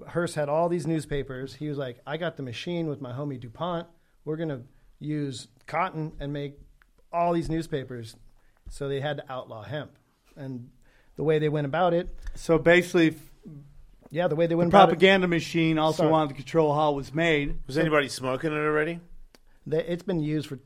Hearst 0.06 0.34
had 0.34 0.48
all 0.48 0.68
these 0.68 0.86
newspapers, 0.86 1.54
he 1.54 1.68
was 1.68 1.78
like, 1.78 2.00
I 2.06 2.16
got 2.16 2.36
the 2.36 2.42
machine 2.42 2.88
with 2.88 3.00
my 3.00 3.12
homie 3.12 3.40
DuPont. 3.40 3.86
We're 4.24 4.36
going 4.36 4.48
to 4.48 4.62
use 4.98 5.48
cotton 5.66 6.12
and 6.20 6.32
make 6.32 6.58
all 7.12 7.32
these 7.32 7.50
newspapers. 7.50 8.16
So 8.70 8.88
they 8.88 9.00
had 9.00 9.18
to 9.18 9.32
outlaw 9.32 9.62
hemp. 9.62 9.92
And 10.36 10.70
the 11.18 11.24
way 11.24 11.40
they 11.40 11.48
went 11.48 11.66
about 11.66 11.92
it, 11.92 12.08
So 12.36 12.58
basically, 12.58 13.16
yeah, 14.10 14.28
the 14.28 14.36
way 14.36 14.46
they 14.46 14.50
the 14.50 14.56
went 14.56 14.70
about 14.70 14.86
propaganda 14.86 15.26
machine 15.26 15.76
also 15.76 16.04
Sorry. 16.04 16.12
wanted 16.12 16.28
to 16.28 16.34
control 16.36 16.72
how 16.72 16.92
it 16.92 16.94
was 16.96 17.12
made. 17.12 17.58
Was 17.66 17.76
anybody 17.76 18.08
smoking 18.08 18.52
it 18.52 18.56
already? 18.56 18.92
it, 18.92 19.00
they, 19.66 19.84
it's 19.84 20.04
been 20.04 20.20
used 20.20 20.46
for 20.46 20.60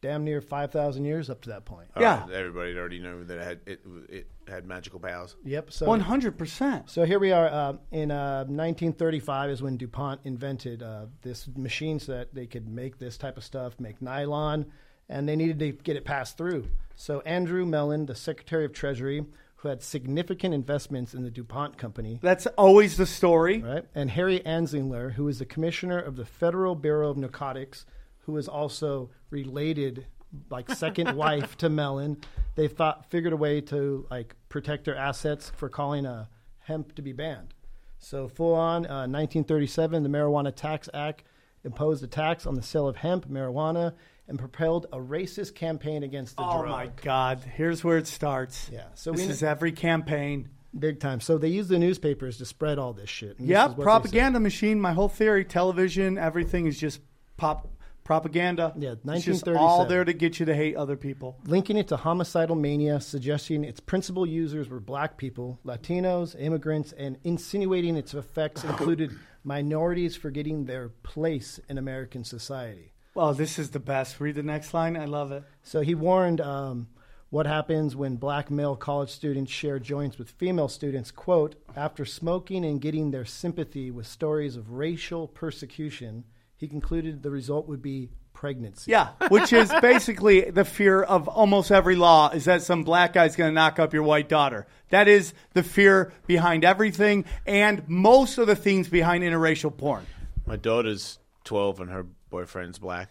damn 0.00 0.24
near 0.24 0.40
5,000 0.40 1.04
years 1.04 1.28
up 1.28 1.40
to 1.42 1.50
that 1.50 1.64
point. 1.64 1.88
Yeah. 1.98 2.26
Uh, 2.28 2.32
everybody 2.32 2.78
already 2.78 3.00
knew 3.00 3.24
that 3.24 3.38
it 3.38 3.44
had 3.44 3.60
it, 3.66 3.80
it 4.08 4.30
had 4.46 4.66
magical 4.66 5.00
powers. 5.00 5.34
Yep. 5.44 5.72
So 5.72 5.86
One 5.86 6.00
hundred 6.00 6.38
percent. 6.38 6.88
So 6.90 7.04
here 7.04 7.18
we 7.18 7.32
are 7.32 7.46
uh, 7.48 7.72
in 7.90 8.12
uh, 8.12 8.44
1935 8.44 9.50
is 9.50 9.62
when 9.62 9.76
DuPont 9.76 10.20
invented 10.24 10.80
uh, 10.82 11.06
this 11.22 11.48
machine 11.56 11.98
so 11.98 12.12
that 12.12 12.32
they 12.34 12.46
could 12.46 12.68
make 12.68 12.98
this 12.98 13.18
type 13.18 13.36
of 13.36 13.42
stuff, 13.42 13.78
make 13.80 14.00
nylon, 14.00 14.66
and 15.08 15.28
they 15.28 15.34
needed 15.34 15.58
to 15.58 15.72
get 15.72 15.96
it 15.96 16.04
passed 16.04 16.36
through. 16.38 16.68
So 16.94 17.20
Andrew 17.20 17.66
Mellon, 17.66 18.06
the 18.06 18.14
Secretary 18.16 18.64
of 18.64 18.72
Treasury, 18.72 19.24
who 19.58 19.68
had 19.68 19.82
significant 19.82 20.54
investments 20.54 21.14
in 21.14 21.22
the 21.24 21.30
DuPont 21.30 21.76
company, 21.76 22.18
That's 22.22 22.46
always 22.56 22.96
the 22.96 23.06
story. 23.06 23.60
right, 23.62 23.84
and 23.94 24.10
Harry 24.10 24.40
Anslinger, 24.40 25.12
who 25.14 25.24
was 25.24 25.40
the 25.40 25.44
commissioner 25.44 25.98
of 25.98 26.16
the 26.16 26.24
Federal 26.24 26.74
Bureau 26.74 27.10
of 27.10 27.16
Narcotics, 27.16 27.84
who 28.20 28.32
was 28.32 28.46
also 28.48 29.10
related, 29.30 30.06
like 30.50 30.70
second 30.70 31.16
wife 31.16 31.56
to 31.58 31.68
Mellon. 31.68 32.18
They 32.54 32.68
thought 32.68 33.10
figured 33.10 33.32
a 33.32 33.36
way 33.36 33.60
to 33.62 34.06
like 34.10 34.36
protect 34.48 34.84
their 34.84 34.96
assets 34.96 35.50
for 35.56 35.68
calling 35.68 36.06
a 36.06 36.28
hemp 36.60 36.94
to 36.96 37.02
be 37.02 37.12
banned. 37.12 37.54
So 37.98 38.28
full 38.28 38.54
on, 38.54 38.86
uh, 38.86 39.08
1937, 39.08 40.02
the 40.04 40.08
Marijuana 40.08 40.54
Tax 40.54 40.88
Act 40.94 41.24
imposed 41.64 42.04
a 42.04 42.06
tax 42.06 42.46
on 42.46 42.54
the 42.54 42.62
sale 42.62 42.86
of 42.86 42.96
hemp, 42.96 43.28
marijuana, 43.28 43.94
and 44.28 44.38
propelled 44.38 44.86
a 44.92 44.98
racist 44.98 45.54
campaign 45.54 46.02
against 46.02 46.36
the 46.36 46.42
Oh 46.44 46.60
drug. 46.62 46.70
my 46.70 46.90
God! 47.02 47.40
Here's 47.40 47.82
where 47.82 47.96
it 47.98 48.06
starts. 48.06 48.68
Yeah, 48.72 48.84
so 48.94 49.12
this 49.12 49.26
we- 49.26 49.32
is 49.32 49.42
every 49.42 49.72
campaign. 49.72 50.50
Big 50.78 51.00
time. 51.00 51.20
So 51.20 51.38
they 51.38 51.48
use 51.48 51.68
the 51.68 51.78
newspapers 51.78 52.36
to 52.38 52.44
spread 52.44 52.78
all 52.78 52.92
this 52.92 53.08
shit. 53.08 53.38
And 53.38 53.48
this 53.48 53.52
Yeah, 53.52 53.64
is 53.64 53.68
what 53.70 53.76
they 53.78 53.80
said. 53.80 53.84
propaganda 53.84 54.38
machine. 54.40 54.78
My 54.80 54.92
whole 54.92 55.08
theory, 55.08 55.44
television, 55.44 56.18
everything 56.18 56.66
is 56.66 56.78
just 56.78 57.00
pop 57.38 57.66
propaganda. 58.04 58.74
Yeah, 58.78 58.94
it's 59.06 59.24
just 59.24 59.48
all 59.48 59.86
there 59.86 60.04
to 60.04 60.12
get 60.12 60.38
you 60.38 60.46
to 60.46 60.54
hate 60.54 60.76
other 60.76 60.96
people. 60.96 61.38
linking 61.46 61.76
it 61.78 61.88
to 61.88 61.96
homicidal 61.96 62.54
mania, 62.54 63.00
suggesting 63.00 63.64
its 63.64 63.80
principal 63.80 64.26
users 64.26 64.68
were 64.68 64.78
black 64.80 65.16
people, 65.16 65.58
Latinos, 65.64 66.36
immigrants, 66.38 66.92
and 66.92 67.16
insinuating 67.24 67.96
its 67.96 68.12
effects 68.14 68.62
included 68.70 69.10
minorities 69.44 70.16
forgetting 70.16 70.64
their 70.66 70.88
place 70.88 71.58
in 71.68 71.78
American 71.78 72.24
society. 72.24 72.92
Well, 73.18 73.34
this 73.34 73.58
is 73.58 73.70
the 73.70 73.80
best. 73.80 74.20
Read 74.20 74.36
the 74.36 74.44
next 74.44 74.72
line. 74.72 74.96
I 74.96 75.06
love 75.06 75.32
it. 75.32 75.42
So 75.64 75.80
he 75.80 75.96
warned 75.96 76.40
um, 76.40 76.86
what 77.30 77.48
happens 77.48 77.96
when 77.96 78.14
black 78.14 78.48
male 78.48 78.76
college 78.76 79.10
students 79.10 79.50
share 79.50 79.80
joints 79.80 80.18
with 80.18 80.30
female 80.30 80.68
students. 80.68 81.10
Quote, 81.10 81.56
after 81.74 82.04
smoking 82.04 82.64
and 82.64 82.80
getting 82.80 83.10
their 83.10 83.24
sympathy 83.24 83.90
with 83.90 84.06
stories 84.06 84.54
of 84.54 84.70
racial 84.70 85.26
persecution, 85.26 86.22
he 86.56 86.68
concluded 86.68 87.24
the 87.24 87.30
result 87.32 87.66
would 87.66 87.82
be 87.82 88.10
pregnancy. 88.34 88.92
Yeah, 88.92 89.08
which 89.30 89.52
is 89.52 89.72
basically 89.82 90.52
the 90.52 90.64
fear 90.64 91.02
of 91.02 91.26
almost 91.26 91.72
every 91.72 91.96
law 91.96 92.30
is 92.30 92.44
that 92.44 92.62
some 92.62 92.84
black 92.84 93.14
guy's 93.14 93.34
going 93.34 93.50
to 93.50 93.54
knock 93.54 93.80
up 93.80 93.92
your 93.92 94.04
white 94.04 94.28
daughter. 94.28 94.68
That 94.90 95.08
is 95.08 95.34
the 95.54 95.64
fear 95.64 96.12
behind 96.28 96.64
everything 96.64 97.24
and 97.44 97.82
most 97.88 98.38
of 98.38 98.46
the 98.46 98.54
things 98.54 98.86
behind 98.88 99.24
interracial 99.24 99.76
porn. 99.76 100.06
My 100.46 100.54
daughter's 100.54 101.18
twelve 101.42 101.80
and 101.80 101.90
her 101.90 102.06
boyfriend's 102.30 102.78
black. 102.78 103.10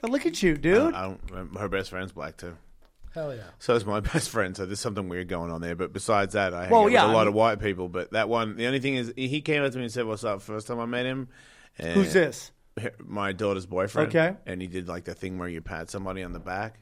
But 0.00 0.10
look 0.10 0.26
at 0.26 0.42
you, 0.42 0.56
dude. 0.56 0.94
I 0.94 1.02
don't. 1.30 1.56
Her 1.58 1.68
best 1.68 1.90
friend's 1.90 2.12
black 2.12 2.36
too. 2.36 2.56
Hell 3.14 3.34
yeah. 3.34 3.42
So 3.58 3.74
is 3.74 3.86
my 3.86 4.00
best 4.12 4.28
friend. 4.28 4.56
So 4.56 4.66
there's 4.66 4.80
something 4.80 5.08
weird 5.08 5.28
going 5.28 5.50
on 5.50 5.60
there. 5.62 5.74
But 5.74 5.92
besides 5.92 6.34
that, 6.34 6.52
I 6.52 6.64
hang 6.64 6.70
Well, 6.70 6.82
out 6.84 6.90
yeah, 6.90 7.04
with 7.04 7.10
a 7.10 7.12
I 7.12 7.16
lot 7.16 7.20
mean- 7.22 7.28
of 7.28 7.34
white 7.34 7.60
people. 7.60 7.88
But 7.88 8.12
that 8.12 8.28
one, 8.28 8.56
the 8.56 8.66
only 8.66 8.78
thing 8.80 8.94
is, 8.96 9.12
he 9.16 9.40
came 9.40 9.62
up 9.62 9.72
to 9.72 9.78
me 9.78 9.84
and 9.84 9.92
said, 9.92 10.04
"What's 10.06 10.24
up?" 10.24 10.42
First 10.42 10.66
time 10.66 10.78
I 10.80 10.86
met 10.86 11.06
him. 11.06 11.28
And 11.78 11.94
Who's 11.94 12.12
this? 12.12 12.52
My 13.02 13.32
daughter's 13.32 13.64
boyfriend. 13.66 14.08
Okay. 14.14 14.36
And 14.44 14.60
he 14.60 14.66
did 14.68 14.86
like 14.86 15.04
the 15.04 15.14
thing 15.14 15.38
where 15.38 15.48
you 15.48 15.62
pat 15.62 15.88
somebody 15.90 16.22
on 16.22 16.32
the 16.34 16.38
back, 16.40 16.78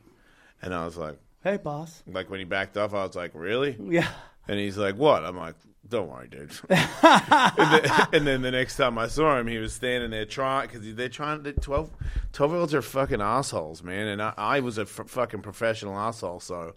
and 0.60 0.74
I 0.74 0.84
was 0.84 0.96
like, 0.96 1.18
Hey, 1.44 1.56
boss. 1.56 2.02
like 2.06 2.30
when 2.30 2.40
he 2.40 2.44
backed 2.44 2.76
off, 2.76 2.94
I 2.94 3.04
was 3.04 3.14
like, 3.14 3.30
really? 3.34 3.76
Yeah. 3.80 4.08
And 4.48 4.58
he's 4.58 4.76
like, 4.76 4.96
"What?" 4.96 5.24
I'm 5.24 5.36
like, 5.36 5.54
"Don't 5.88 6.08
worry, 6.08 6.28
dude." 6.28 6.50
and, 6.68 7.72
then, 7.72 8.06
and 8.12 8.26
then 8.26 8.42
the 8.42 8.50
next 8.50 8.76
time 8.76 8.98
I 8.98 9.06
saw 9.08 9.38
him, 9.38 9.46
he 9.46 9.58
was 9.58 9.72
standing 9.72 10.10
there 10.10 10.24
trying 10.24 10.68
because 10.68 10.94
they're 10.94 11.08
trying 11.08 11.42
to 11.44 11.52
12, 11.52 11.90
12 12.32 12.52
year 12.52 12.60
olds 12.60 12.74
are 12.74 12.82
fucking 12.82 13.20
assholes, 13.20 13.82
man. 13.82 14.08
And 14.08 14.22
I, 14.22 14.32
I 14.36 14.60
was 14.60 14.78
a 14.78 14.82
f- 14.82 15.00
fucking 15.06 15.42
professional 15.42 15.96
asshole, 15.98 16.40
so 16.40 16.74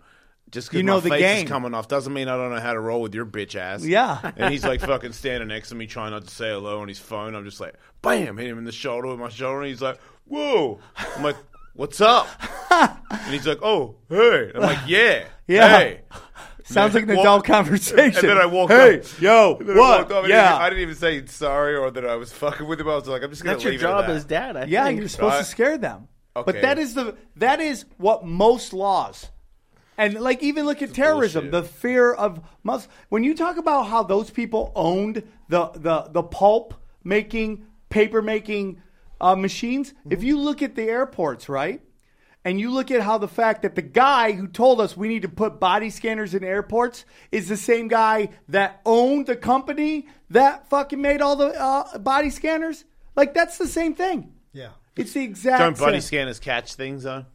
just 0.49 0.69
because 0.69 0.77
You 0.77 0.83
know 0.83 0.95
my 0.95 0.99
the 1.01 1.09
face 1.09 1.19
game. 1.21 1.45
is 1.45 1.49
coming 1.49 1.73
off 1.73 1.87
doesn't 1.87 2.13
mean 2.13 2.27
I 2.29 2.37
don't 2.37 2.53
know 2.53 2.59
how 2.61 2.73
to 2.73 2.79
roll 2.79 3.01
with 3.01 3.13
your 3.13 3.25
bitch 3.25 3.55
ass. 3.55 3.83
Yeah. 3.83 4.31
And 4.37 4.51
he's 4.51 4.63
like 4.63 4.79
fucking 4.81 5.11
standing 5.13 5.49
next 5.49 5.69
to 5.69 5.75
me, 5.75 5.87
trying 5.87 6.11
not 6.11 6.25
to 6.25 6.33
say 6.33 6.49
hello 6.49 6.79
on 6.81 6.87
his 6.87 6.99
phone. 6.99 7.35
I'm 7.35 7.43
just 7.45 7.59
like, 7.59 7.75
bam, 8.01 8.37
hit 8.37 8.47
him 8.47 8.57
in 8.57 8.63
the 8.65 8.71
shoulder 8.71 9.07
with 9.09 9.19
my 9.19 9.29
shoulder, 9.29 9.59
and 9.61 9.67
he's 9.69 9.81
like, 9.81 9.99
"Whoa!" 10.25 10.79
I'm 10.97 11.23
like, 11.23 11.35
"What's 11.73 11.99
up?" 12.01 12.27
and 12.71 13.29
he's 13.33 13.45
like, 13.47 13.59
"Oh, 13.61 13.95
hey." 14.09 14.51
I'm 14.55 14.61
like, 14.61 14.79
"Yeah, 14.87 15.25
Yeah. 15.47 15.77
hey." 15.79 16.01
Sounds 16.73 16.93
like 16.93 17.03
an 17.03 17.09
Walk- 17.15 17.19
adult 17.19 17.45
conversation. 17.45 18.19
And 18.19 18.29
then 18.29 18.37
I 18.37 18.45
walked 18.45 18.71
Hey, 18.73 18.99
up. 18.99 19.21
yo, 19.21 19.55
And 19.59 19.69
then 19.69 19.77
I 19.77 19.79
what? 19.79 20.09
walked 20.11 20.27
yeah. 20.29 20.57
I 20.57 20.69
didn't 20.69 20.81
even 20.83 20.95
say 20.95 21.25
sorry 21.25 21.75
or 21.75 21.89
that 21.91 22.05
I 22.05 22.15
was 22.15 22.31
fucking 22.33 22.67
with 22.67 22.79
him. 22.81 22.89
I 22.89 22.95
was 22.95 23.07
like, 23.07 23.23
I'm 23.23 23.29
just 23.29 23.43
gonna 23.43 23.55
That's 23.55 23.63
your 23.63 23.75
job 23.77 24.05
it 24.05 24.09
at 24.11 24.15
as 24.17 24.25
dad. 24.25 24.57
I 24.57 24.65
Yeah, 24.65 24.85
think. 24.85 24.99
you're 24.99 25.07
supposed 25.09 25.33
Right. 25.35 25.39
to 25.39 25.45
scare 25.45 25.77
them. 25.77 26.07
Okay. 26.35 26.51
But 26.51 26.61
that 26.61 26.77
is 26.77 26.93
the 26.93 27.15
that 27.37 27.59
is 27.61 27.85
what 27.97 28.25
most 28.25 28.73
laws. 28.73 29.29
And 29.97 30.13
like 30.19 30.43
even 30.43 30.65
look 30.65 30.81
at 30.83 30.93
terrorism, 30.93 31.49
bullshit. 31.49 31.51
the 31.51 31.63
fear 31.79 32.13
of 32.13 32.41
mus 32.63 32.87
when 33.09 33.23
you 33.23 33.33
talk 33.33 33.57
about 33.57 33.83
how 33.87 34.03
those 34.03 34.29
people 34.29 34.71
owned 34.75 35.23
the 35.49 35.69
the 35.73 36.09
the 36.11 36.21
pulp 36.21 36.75
making, 37.03 37.65
paper 37.89 38.21
making 38.21 38.81
uh, 39.19 39.35
machines, 39.35 39.93
if 40.09 40.21
you 40.23 40.37
look 40.37 40.61
at 40.61 40.75
the 40.75 40.83
airports, 40.83 41.49
right? 41.49 41.81
And 42.47 42.59
you 42.61 42.71
look 42.71 42.91
at 42.91 43.01
how 43.01 43.17
the 43.17 43.27
fact 43.27 43.63
that 43.63 43.75
the 43.75 43.81
guy 43.81 44.31
who 44.31 44.47
told 44.47 44.79
us 44.79 44.95
we 44.95 45.09
need 45.09 45.23
to 45.23 45.27
put 45.29 45.59
body 45.59 45.89
scanners 45.89 46.33
in 46.33 46.43
airports 46.45 47.03
is 47.29 47.49
the 47.49 47.57
same 47.57 47.89
guy 47.89 48.29
that 48.47 48.79
owned 48.85 49.25
the 49.27 49.35
company 49.35 50.07
that 50.29 50.69
fucking 50.69 51.01
made 51.01 51.21
all 51.21 51.35
the 51.35 51.47
uh, 51.61 51.97
body 51.97 52.29
scanners. 52.29 52.85
Like 53.17 53.33
that's 53.33 53.57
the 53.57 53.67
same 53.67 53.93
thing. 53.95 54.31
Yeah. 54.53 54.69
It's 54.95 55.11
the 55.11 55.23
exact 55.23 55.59
Don't 55.59 55.77
body 55.77 55.99
same. 55.99 56.07
scanners 56.07 56.39
catch 56.39 56.75
things 56.75 57.03
though? 57.03 57.25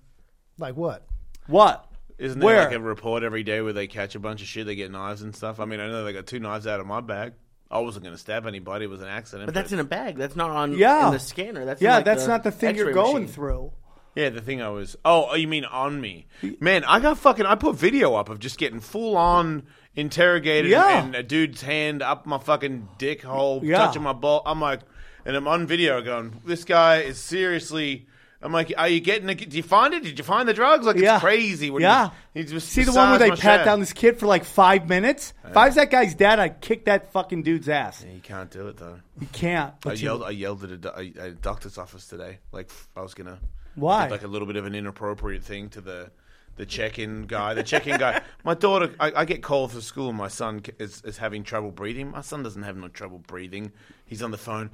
Like 0.59 0.77
what? 0.77 1.07
What? 1.47 1.87
Isn't 2.17 2.39
there 2.39 2.47
Where? 2.47 2.65
like 2.65 2.73
a 2.75 2.81
report 2.81 3.23
every 3.23 3.43
day 3.43 3.61
where 3.61 3.73
they 3.75 3.89
catch 3.89 4.15
a 4.15 4.19
bunch 4.19 4.41
of 4.41 4.49
shit? 4.49 4.65
They 4.65 4.77
get 4.77 4.91
knives 4.91 5.21
and 5.21 5.37
stuff. 5.37 5.61
I 5.61 5.67
mean, 5.67 5.81
I 5.81 5.89
know 5.89 6.05
they 6.05 6.13
got 6.15 6.27
two 6.27 6.41
knives 6.41 6.67
out 6.67 6.81
of 6.81 6.87
my 6.87 7.01
bag. 7.03 7.35
I 7.71 7.81
wasn't 7.81 8.05
going 8.05 8.15
to 8.15 8.21
stab 8.21 8.47
anybody. 8.47 8.85
It 8.85 8.89
was 8.89 9.01
an 9.01 9.09
accident. 9.09 9.47
But 9.47 9.55
that's 9.55 9.73
in 9.73 9.79
a 9.79 9.85
bag. 9.85 10.17
That's 10.17 10.37
not 10.37 10.51
on 10.51 10.75
Yeah. 10.75 11.07
in 11.09 11.13
the 11.15 11.19
scanner. 11.19 11.65
That's 11.65 11.81
Yeah, 11.83 11.97
like, 11.97 12.05
that's 12.05 12.27
not 12.27 12.45
the 12.45 12.51
thing 12.51 12.77
you're 12.77 12.93
going 12.93 13.23
machine. 13.23 13.35
through. 13.35 13.73
Yeah, 14.15 14.29
the 14.29 14.41
thing 14.43 14.61
I 14.61 14.69
was. 14.69 14.97
Oh, 15.05 15.29
oh, 15.31 15.35
you 15.35 15.49
mean 15.49 15.65
on 15.65 16.01
me? 16.01 16.27
Man, 16.61 16.85
I 16.85 17.01
got 17.01 17.17
fucking. 17.19 17.47
I 17.47 17.55
put 17.55 17.77
video 17.77 18.15
up 18.15 18.29
of 18.29 18.39
just 18.41 18.59
getting 18.59 18.81
full 18.81 19.17
on 19.17 19.63
interrogated 19.95 20.71
Yeah. 20.71 21.03
and 21.05 21.15
a 21.15 21.23
dude's 21.23 21.63
hand 21.63 22.03
up 22.03 22.27
my 22.27 22.39
fucking 22.39 22.89
dick 22.99 23.23
hole, 23.23 23.61
Yeah. 23.65 23.79
touching 23.79 24.03
my 24.03 24.13
ball. 24.13 24.43
I'm 24.45 24.61
like, 24.61 24.81
and 25.25 25.35
I'm 25.37 25.47
on 25.49 25.67
video 25.67 26.03
going, 26.03 26.41
this 26.45 26.65
guy 26.65 26.99
is 27.03 27.19
seriously. 27.19 28.07
I'm 28.45 28.53
like, 28.53 28.73
are 28.77 28.89
you 28.89 28.99
getting? 29.01 29.29
The, 29.29 29.35
did 29.37 29.55
you 29.55 29.63
find 29.63 29.95
it? 29.95 30.03
Did 30.03 30.19
you 30.19 30.25
find 30.25 30.49
the 30.49 30.53
drugs? 30.53 30.85
Like, 30.85 30.97
Yeah. 30.97 31.15
it's 31.15 31.21
crazy. 31.23 31.71
When 31.71 31.81
Yeah. 31.81 32.11
He, 32.35 32.41
he 32.41 32.47
just 32.47 32.69
See 32.71 32.83
the 32.83 32.93
one 32.93 33.11
where 33.11 33.19
they 33.21 33.31
pat 33.31 33.65
down 33.65 33.79
this 33.81 33.93
kid 33.93 34.19
for 34.19 34.27
like 34.27 34.45
five 34.45 34.89
minutes? 34.89 35.33
If 35.49 35.57
I 35.57 35.67
was 35.67 35.77
that 35.77 35.91
guy's 35.93 36.15
dad, 36.15 36.41
I'd 36.41 36.61
kick 36.61 36.87
that 36.87 37.13
fucking 37.13 37.45
dude's 37.45 37.69
ass. 37.69 38.05
You 38.13 38.21
can't 38.21 38.51
do 38.51 38.67
it 38.69 38.77
though. 38.79 38.99
You 39.21 39.29
can't. 39.33 39.73
I 39.73 39.77
But 39.81 39.99
you- 40.01 40.05
yelled. 40.07 40.23
I 40.25 40.31
yelled 40.31 40.65
at 40.65 40.71
a, 40.73 40.77
do- 40.77 40.89
a, 40.97 41.13
a 41.27 41.31
doctor's 41.31 41.79
office 41.79 42.07
today. 42.09 42.39
Like 42.51 42.67
f- 42.71 42.89
I 42.97 43.03
was 43.03 43.15
gonna. 43.15 43.39
Why? 43.75 44.05
did, 44.05 44.13
like 44.13 44.23
a 44.23 44.29
little 44.29 44.47
bit 44.47 44.57
of 44.57 44.67
an 44.67 44.75
inappropriate 44.75 45.43
thing 45.43 45.69
to 45.71 45.81
the 45.81 46.11
the 46.57 46.67
check-in 46.67 47.23
guy. 47.23 47.55
The 47.55 47.63
check-in 47.63 47.99
guy. 47.99 48.21
My 48.45 48.53
daughter. 48.55 48.95
I, 49.01 49.13
I 49.17 49.25
get 49.25 49.43
called 49.43 49.71
to 49.71 49.81
school. 49.81 50.11
and 50.11 50.19
My 50.19 50.29
son 50.29 50.63
is, 50.79 51.01
is 51.03 51.17
having 51.17 51.45
trouble 51.45 51.71
breathing. 51.71 52.11
My 52.11 52.21
son 52.21 52.43
doesn't 52.43 52.63
have 52.63 52.77
no 52.77 52.89
trouble 52.89 53.19
breathing. 53.27 53.73
He's 54.05 54.23
on 54.23 54.33
the 54.33 54.37
phone. 54.39 54.71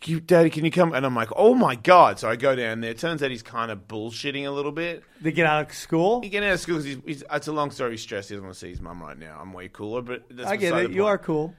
Can 0.00 0.12
you, 0.14 0.20
Daddy, 0.20 0.50
can 0.50 0.64
you 0.64 0.72
come? 0.72 0.92
And 0.92 1.06
I'm 1.06 1.14
like, 1.14 1.28
oh 1.36 1.54
my 1.54 1.76
god! 1.76 2.18
So 2.18 2.28
I 2.28 2.34
go 2.34 2.56
down 2.56 2.80
there. 2.80 2.94
Turns 2.94 3.22
out 3.22 3.30
he's 3.30 3.44
kind 3.44 3.70
of 3.70 3.86
bullshitting 3.86 4.44
a 4.44 4.50
little 4.50 4.72
bit. 4.72 5.04
they 5.20 5.30
get 5.30 5.46
out 5.46 5.68
of 5.70 5.74
school. 5.74 6.20
He 6.20 6.28
get 6.28 6.42
out 6.42 6.54
of 6.54 6.60
school 6.60 6.78
because 6.78 6.86
he's, 6.86 6.98
he's. 7.06 7.24
It's 7.32 7.46
a 7.46 7.52
long 7.52 7.70
story. 7.70 7.92
He's 7.92 8.02
stressed. 8.02 8.28
He 8.30 8.34
doesn't 8.34 8.44
want 8.44 8.54
to 8.54 8.60
see 8.60 8.70
his 8.70 8.80
mum 8.80 9.00
right 9.00 9.18
now. 9.18 9.38
I'm 9.40 9.52
way 9.52 9.68
cooler, 9.68 10.02
but 10.02 10.24
that's 10.30 10.50
I 10.50 10.56
get 10.56 10.74
it. 10.74 10.90
You 10.90 11.02
point 11.02 11.10
are 11.10 11.18
cool. 11.18 11.54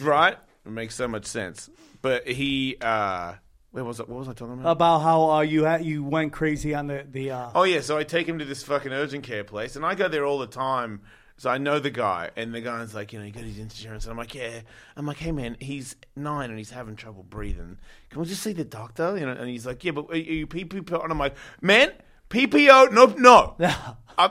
right? 0.00 0.36
It 0.66 0.70
makes 0.70 0.94
so 0.94 1.08
much 1.08 1.24
sense. 1.24 1.70
But 2.02 2.28
he, 2.28 2.76
uh, 2.80 3.34
where 3.72 3.84
was 3.84 4.00
it? 4.00 4.08
What 4.08 4.18
was 4.18 4.28
I 4.28 4.32
talking 4.32 4.54
about? 4.54 4.70
About 4.70 4.98
how 5.00 5.30
uh, 5.30 5.40
you 5.40 5.64
ha- 5.66 5.76
you 5.76 6.04
went 6.04 6.32
crazy 6.32 6.74
on 6.74 6.86
the 6.86 7.06
the. 7.10 7.30
Uh, 7.30 7.50
oh 7.54 7.64
yeah, 7.64 7.80
so 7.80 7.98
I 7.98 8.04
take 8.04 8.26
him 8.28 8.38
to 8.38 8.44
this 8.44 8.62
fucking 8.62 8.92
urgent 8.92 9.24
care 9.24 9.44
place, 9.44 9.76
and 9.76 9.84
I 9.84 9.94
go 9.94 10.08
there 10.08 10.24
all 10.24 10.38
the 10.38 10.46
time. 10.46 11.02
So 11.38 11.50
I 11.50 11.58
know 11.58 11.78
the 11.78 11.90
guy, 11.90 12.30
and 12.34 12.54
the 12.54 12.62
guy's 12.62 12.94
like, 12.94 13.12
you 13.12 13.18
know, 13.18 13.26
you 13.26 13.30
got 13.32 13.42
his 13.42 13.58
insurance, 13.58 14.04
and 14.04 14.12
I'm 14.12 14.16
like, 14.16 14.34
yeah. 14.34 14.60
I'm 14.96 15.04
like, 15.04 15.18
hey 15.18 15.32
man, 15.32 15.58
he's 15.60 15.94
nine 16.16 16.48
and 16.48 16.58
he's 16.58 16.70
having 16.70 16.96
trouble 16.96 17.24
breathing. 17.24 17.76
Can 18.08 18.20
we 18.20 18.26
just 18.26 18.42
see 18.42 18.54
the 18.54 18.64
doctor? 18.64 19.18
You 19.18 19.26
know, 19.26 19.32
and 19.32 19.48
he's 19.50 19.66
like, 19.66 19.84
yeah, 19.84 19.90
but 19.90 20.10
are 20.10 20.16
you 20.16 20.46
PPO? 20.46 21.02
And 21.02 21.12
I'm 21.12 21.18
like, 21.18 21.36
man, 21.60 21.92
PPO? 22.30 22.92
No, 22.92 23.14
no. 23.18 23.56
I'm, 24.18 24.30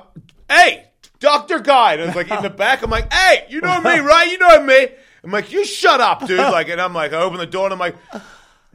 hey, 0.50 0.86
Doctor 1.20 1.60
Guy. 1.60 1.94
And 1.94 2.04
it's 2.04 2.16
like 2.16 2.32
in 2.32 2.42
the 2.42 2.50
back. 2.50 2.82
I'm 2.82 2.90
like, 2.90 3.12
hey, 3.12 3.46
you 3.50 3.62
know 3.62 3.82
me, 3.82 4.00
right? 4.00 4.30
You 4.30 4.38
know 4.38 4.64
me. 4.64 4.88
I'm 5.24 5.32
like, 5.32 5.52
you 5.52 5.66
shut 5.66 6.02
up, 6.02 6.28
dude. 6.28 6.40
Like, 6.40 6.70
and 6.70 6.80
I'm 6.80 6.94
like, 6.94 7.14
I 7.14 7.18
open 7.18 7.40
the 7.40 7.48
door 7.48 7.66
and 7.66 7.74
I'm 7.74 7.80
like, 7.80 7.96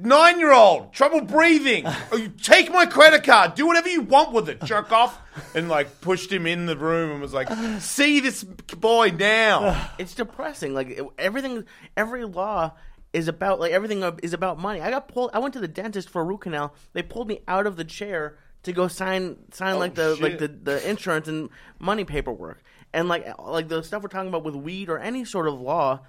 nine 0.02 0.38
year 0.38 0.52
old, 0.52 0.92
trouble 0.92 1.22
breathing. 1.22 1.86
Oh, 2.12 2.16
you 2.16 2.28
take 2.28 2.72
my 2.72 2.86
credit 2.86 3.22
card. 3.22 3.54
Do 3.54 3.66
whatever 3.66 3.88
you 3.88 4.00
want 4.00 4.32
with 4.32 4.48
it, 4.48 4.62
jerk 4.64 4.90
off. 5.00 5.20
And 5.54 5.68
like 5.68 6.00
pushed 6.00 6.32
him 6.32 6.46
in 6.46 6.66
the 6.66 6.76
room 6.76 7.12
and 7.12 7.20
was 7.20 7.32
like, 7.32 7.48
see 7.80 8.20
this 8.20 8.42
boy 8.42 9.10
now. 9.10 9.90
It's 9.98 10.14
depressing. 10.14 10.74
Like 10.74 10.98
everything, 11.18 11.64
every 11.96 12.24
law 12.24 12.72
is 13.12 13.28
about 13.28 13.60
like 13.60 13.72
everything 13.72 14.02
is 14.22 14.32
about 14.32 14.58
money. 14.58 14.80
I 14.80 14.90
got 14.90 15.08
pulled. 15.08 15.30
I 15.34 15.38
went 15.38 15.54
to 15.54 15.60
the 15.60 15.68
dentist 15.68 16.08
for 16.10 16.22
a 16.22 16.24
root 16.24 16.42
canal. 16.42 16.74
They 16.92 17.02
pulled 17.02 17.28
me 17.28 17.40
out 17.48 17.66
of 17.66 17.76
the 17.76 17.84
chair 17.84 18.38
to 18.62 18.72
go 18.72 18.88
sign 18.88 19.36
sign 19.52 19.74
oh, 19.74 19.78
like 19.78 19.94
the 19.94 20.16
like 20.16 20.38
the, 20.38 20.48
the 20.48 20.88
insurance 20.88 21.28
and 21.28 21.50
money 21.78 22.04
paperwork. 22.04 22.62
And 22.92 23.08
like 23.08 23.26
like 23.38 23.68
the 23.68 23.82
stuff 23.82 24.02
we're 24.02 24.08
talking 24.08 24.28
about 24.28 24.44
with 24.44 24.54
weed 24.54 24.88
or 24.88 24.98
any 24.98 25.24
sort 25.24 25.48
of 25.48 25.60
law, 25.60 26.00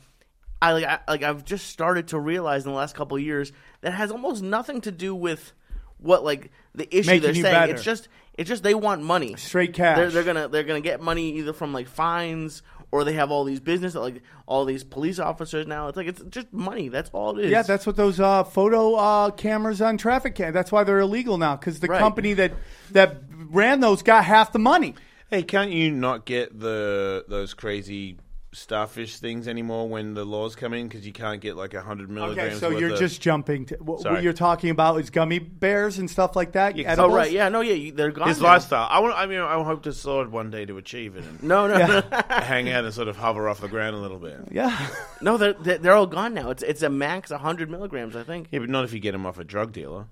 I 0.62 0.74
like 0.74 0.86
I, 0.86 1.00
like 1.08 1.24
I've 1.24 1.44
just 1.44 1.68
started 1.68 2.10
to 2.10 2.20
realize 2.20 2.66
in 2.66 2.72
the 2.72 2.78
last 2.78 2.96
couple 2.96 3.18
of 3.18 3.24
years 3.24 3.52
that 3.82 3.92
has 3.92 4.12
almost 4.12 4.44
nothing 4.44 4.82
to 4.82 4.92
do 4.92 5.16
with 5.16 5.54
what 5.98 6.24
like 6.24 6.52
the 6.76 6.88
issue 6.96 7.08
Making 7.10 7.22
they're 7.24 7.34
saying. 7.34 7.44
better. 7.44 7.74
It's 7.74 7.84
just 7.84 8.08
it's 8.36 8.48
just 8.48 8.64
they 8.64 8.74
want 8.74 9.02
money, 9.04 9.36
Straight 9.36 9.74
cash. 9.74 9.98
They're, 9.98 10.10
they're 10.12 10.24
gonna 10.24 10.48
they're 10.48 10.64
gonna 10.64 10.82
get 10.82 11.02
money 11.02 11.38
either 11.38 11.54
from 11.54 11.74
like 11.74 11.88
fines 11.88 12.62
or 12.92 13.04
they 13.06 13.14
have 13.14 13.32
all 13.32 13.44
these 13.46 13.60
business 13.60 13.96
like 13.96 14.22
all 14.46 14.66
these 14.66 14.84
police 14.84 15.18
officers 15.20 15.66
now. 15.66 15.88
It's 15.88 15.98
like 15.98 16.08
it's 16.08 16.22
just 16.30 16.52
money. 16.54 16.90
That's 16.90 17.10
all 17.14 17.40
it 17.40 17.46
is. 17.46 17.52
Yeah, 17.52 17.62
that's 17.64 17.86
what 17.88 17.96
those 17.96 18.20
uh, 18.20 18.44
photo 18.44 18.96
uh, 18.96 19.32
cameras 19.32 19.82
on 19.82 19.98
traffic 19.98 20.36
cam. 20.36 20.54
That's 20.54 20.72
why 20.72 20.84
they're 20.84 21.00
illegal 21.00 21.38
now 21.38 21.56
because 21.56 21.80
the 21.80 21.88
Right. 21.88 22.00
company 22.00 22.34
that 22.34 22.54
that 22.92 23.18
ran 23.50 23.80
those 23.80 24.04
got 24.04 24.26
half 24.26 24.52
the 24.52 24.60
money. 24.60 24.96
Hey, 25.30 25.44
can't 25.44 25.72
you 25.72 25.90
not 25.92 26.26
get 26.26 26.60
the 26.60 27.26
those 27.28 27.54
crazy 27.54 28.18
starfish 28.54 29.18
things 29.20 29.48
anymore 29.48 29.88
when 29.88 30.14
the 30.14 30.26
laws 30.26 30.56
come 30.58 30.74
in 30.74 30.88
because 30.88 31.06
you 31.06 31.14
can't 31.14 31.40
get 31.42 31.56
like 31.56 31.74
hundred 31.74 32.10
milligrams? 32.10 32.50
Okay, 32.52 32.60
so 32.60 32.70
worth 32.70 32.80
you're 32.80 32.94
of- 32.94 33.00
just 33.00 33.22
jumping. 33.22 33.66
To, 33.68 33.76
what, 33.76 34.04
what 34.04 34.22
you're 34.24 34.34
talking 34.34 34.70
about 34.70 35.00
is 35.00 35.10
gummy 35.10 35.40
bears 35.40 35.98
and 36.00 36.10
stuff 36.10 36.36
like 36.36 36.52
that. 36.54 36.76
Yeah, 36.76 36.90
'cause- 36.96 37.00
Oh 37.00 37.10
right, 37.14 37.32
yeah, 37.32 37.50
no, 37.50 37.62
yeah, 37.62 37.74
you, 37.74 37.92
they're 37.92 38.12
gone. 38.12 38.28
his 38.28 38.40
now. 38.42 38.48
lifestyle. 38.48 38.88
I 38.90 39.00
want. 39.00 39.16
I 39.16 39.26
mean, 39.26 39.40
I 39.40 39.62
hope 39.64 39.84
to 39.84 39.94
sword 39.94 40.32
one 40.32 40.52
day 40.52 40.66
to 40.66 40.78
achieve 40.78 41.16
it 41.16 41.24
and 41.24 41.42
No, 41.44 41.68
no, 41.68 41.78
no, 41.78 42.02
hang 42.30 42.70
out 42.70 42.84
and 42.84 42.94
sort 42.94 43.08
of 43.08 43.16
hover 43.18 43.48
off 43.48 43.62
the 43.62 43.68
ground 43.70 43.96
a 43.96 44.00
little 44.00 44.20
bit. 44.20 44.40
Yeah, 44.52 44.88
no. 45.22 45.38
They're 45.38 45.54
they're 45.54 45.78
they're 45.78 45.94
all 45.94 46.08
gone 46.08 46.34
now. 46.34 46.50
It's 46.50 46.64
it's 46.64 46.82
a 46.82 46.90
max 46.90 47.32
hundred 47.32 47.70
milligrams, 47.70 48.16
I 48.16 48.24
think. 48.24 48.48
Yeah, 48.52 48.60
but 48.60 48.70
not 48.70 48.84
if 48.84 48.94
you 48.94 49.00
get 49.00 49.14
them 49.14 49.26
off 49.26 49.40
a 49.40 49.44
drug 49.44 49.72
dealer. 49.72 50.08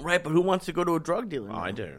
Right, 0.00 0.22
but 0.22 0.30
who 0.30 0.40
wants 0.42 0.66
to 0.66 0.72
go 0.72 0.84
to 0.84 0.94
a 0.94 1.00
drug 1.00 1.28
dealer? 1.28 1.48
now? 1.48 1.56
I 1.56 1.72
do. 1.72 1.94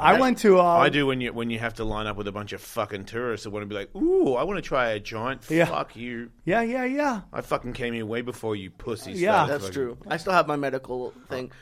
I 0.00 0.18
went 0.20 0.38
to. 0.38 0.58
Uh, 0.60 0.64
I 0.64 0.88
do 0.88 1.06
when 1.06 1.20
you 1.20 1.32
when 1.32 1.50
you 1.50 1.58
have 1.58 1.74
to 1.74 1.84
line 1.84 2.06
up 2.06 2.16
with 2.16 2.26
a 2.28 2.32
bunch 2.32 2.52
of 2.52 2.60
fucking 2.60 3.04
tourists 3.04 3.44
that 3.44 3.50
want 3.50 3.62
to 3.62 3.66
be 3.66 3.74
like, 3.74 3.94
ooh, 3.94 4.34
I 4.34 4.42
want 4.44 4.56
to 4.58 4.62
try 4.62 4.90
a 4.90 5.00
joint. 5.00 5.42
Yeah. 5.48 5.66
Fuck 5.66 5.96
you. 5.96 6.30
Yeah, 6.44 6.62
yeah, 6.62 6.84
yeah. 6.84 7.20
I 7.32 7.40
fucking 7.42 7.72
came 7.74 7.94
here 7.94 8.06
way 8.06 8.22
before 8.22 8.56
you 8.56 8.70
pussies. 8.70 9.20
Yeah. 9.20 9.32
started 9.32 9.52
That's 9.52 9.64
fucking- 9.64 9.74
true. 9.74 9.98
I 10.08 10.16
still 10.16 10.32
have 10.32 10.46
my 10.48 10.56
medical 10.56 11.12
thing, 11.28 11.52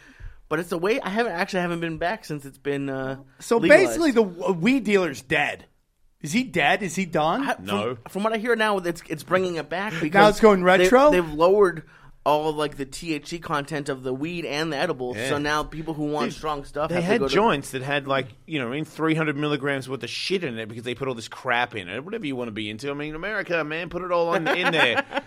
but 0.48 0.59
it's 0.59 0.70
the 0.70 0.79
way 0.79 1.01
I 1.01 1.09
haven't 1.09 1.33
actually 1.33 1.61
haven't 1.61 1.81
been 1.81 1.98
back 1.98 2.24
since 2.24 2.44
it's 2.44 2.59
been. 2.59 2.88
Uh, 2.88 3.18
So 3.40 3.59
legalized. 3.59 3.87
basically, 3.88 4.11
the 4.12 4.24
w- 4.24 4.53
weed 4.55 4.85
dealer's 4.85 5.20
dead. 5.22 5.66
Is 6.20 6.33
he 6.33 6.42
dead? 6.42 6.83
Is 6.83 6.96
he 6.96 7.05
done? 7.07 7.48
I- 7.48 7.57
No. 7.62 7.96
From, 8.09 8.24
what 8.24 8.33
I 8.33 8.38
hear 8.38 8.57
now, 8.57 8.79
it's 8.79 9.03
it's 9.09 9.22
bringing 9.22 9.55
it 9.57 9.68
back 9.68 9.92
because 10.01 10.14
Now 10.14 10.29
it's 10.29 10.40
going 10.40 10.61
they- 10.61 10.64
retro? 10.64 11.11
They've 11.12 11.33
lowered 11.33 11.85
all 12.29 12.53
like 12.53 12.77
the 12.77 12.87
THC 12.87 13.41
content 13.43 13.88
of 13.88 14.03
the 14.03 14.12
weed 14.12 14.45
and 14.45 14.73
the 14.73 14.77
edibles. 14.77 15.17
Yeah. 15.17 15.31
So 15.31 15.38
now 15.38 15.62
people 15.62 15.95
who 15.95 16.05
want 16.07 16.27
Dude, 16.31 16.35
strong 16.35 16.64
stuff 16.64 16.91
They 16.91 16.97
have 16.97 17.05
to 17.05 17.07
had 17.12 17.21
go 17.21 17.29
to- 17.29 17.35
joints 17.35 17.71
that 17.71 17.83
had 17.83 18.07
like 18.07 18.27
you 18.47 18.59
know, 18.61 18.71
in 18.73 18.85
three 18.85 19.14
hundred 19.14 19.37
milligrams 19.37 19.88
worth 19.88 20.03
of 20.03 20.11
shit 20.11 20.45
in 20.45 20.59
it 20.59 20.69
because 20.69 20.85
they 20.85 20.95
put 20.95 21.09
all 21.09 21.14
this 21.14 21.29
crap 21.29 21.75
in 21.75 21.88
it. 21.88 22.05
Whatever 22.05 22.27
you 22.27 22.37
want 22.37 22.49
to 22.49 22.53
be 22.53 22.69
into. 22.71 22.91
I 22.91 22.95
mean, 22.95 23.14
America, 23.14 23.64
man, 23.64 23.88
put 23.88 24.03
it 24.03 24.12
all 24.12 24.29
on, 24.29 24.47
in 24.47 24.73
there. 24.73 25.05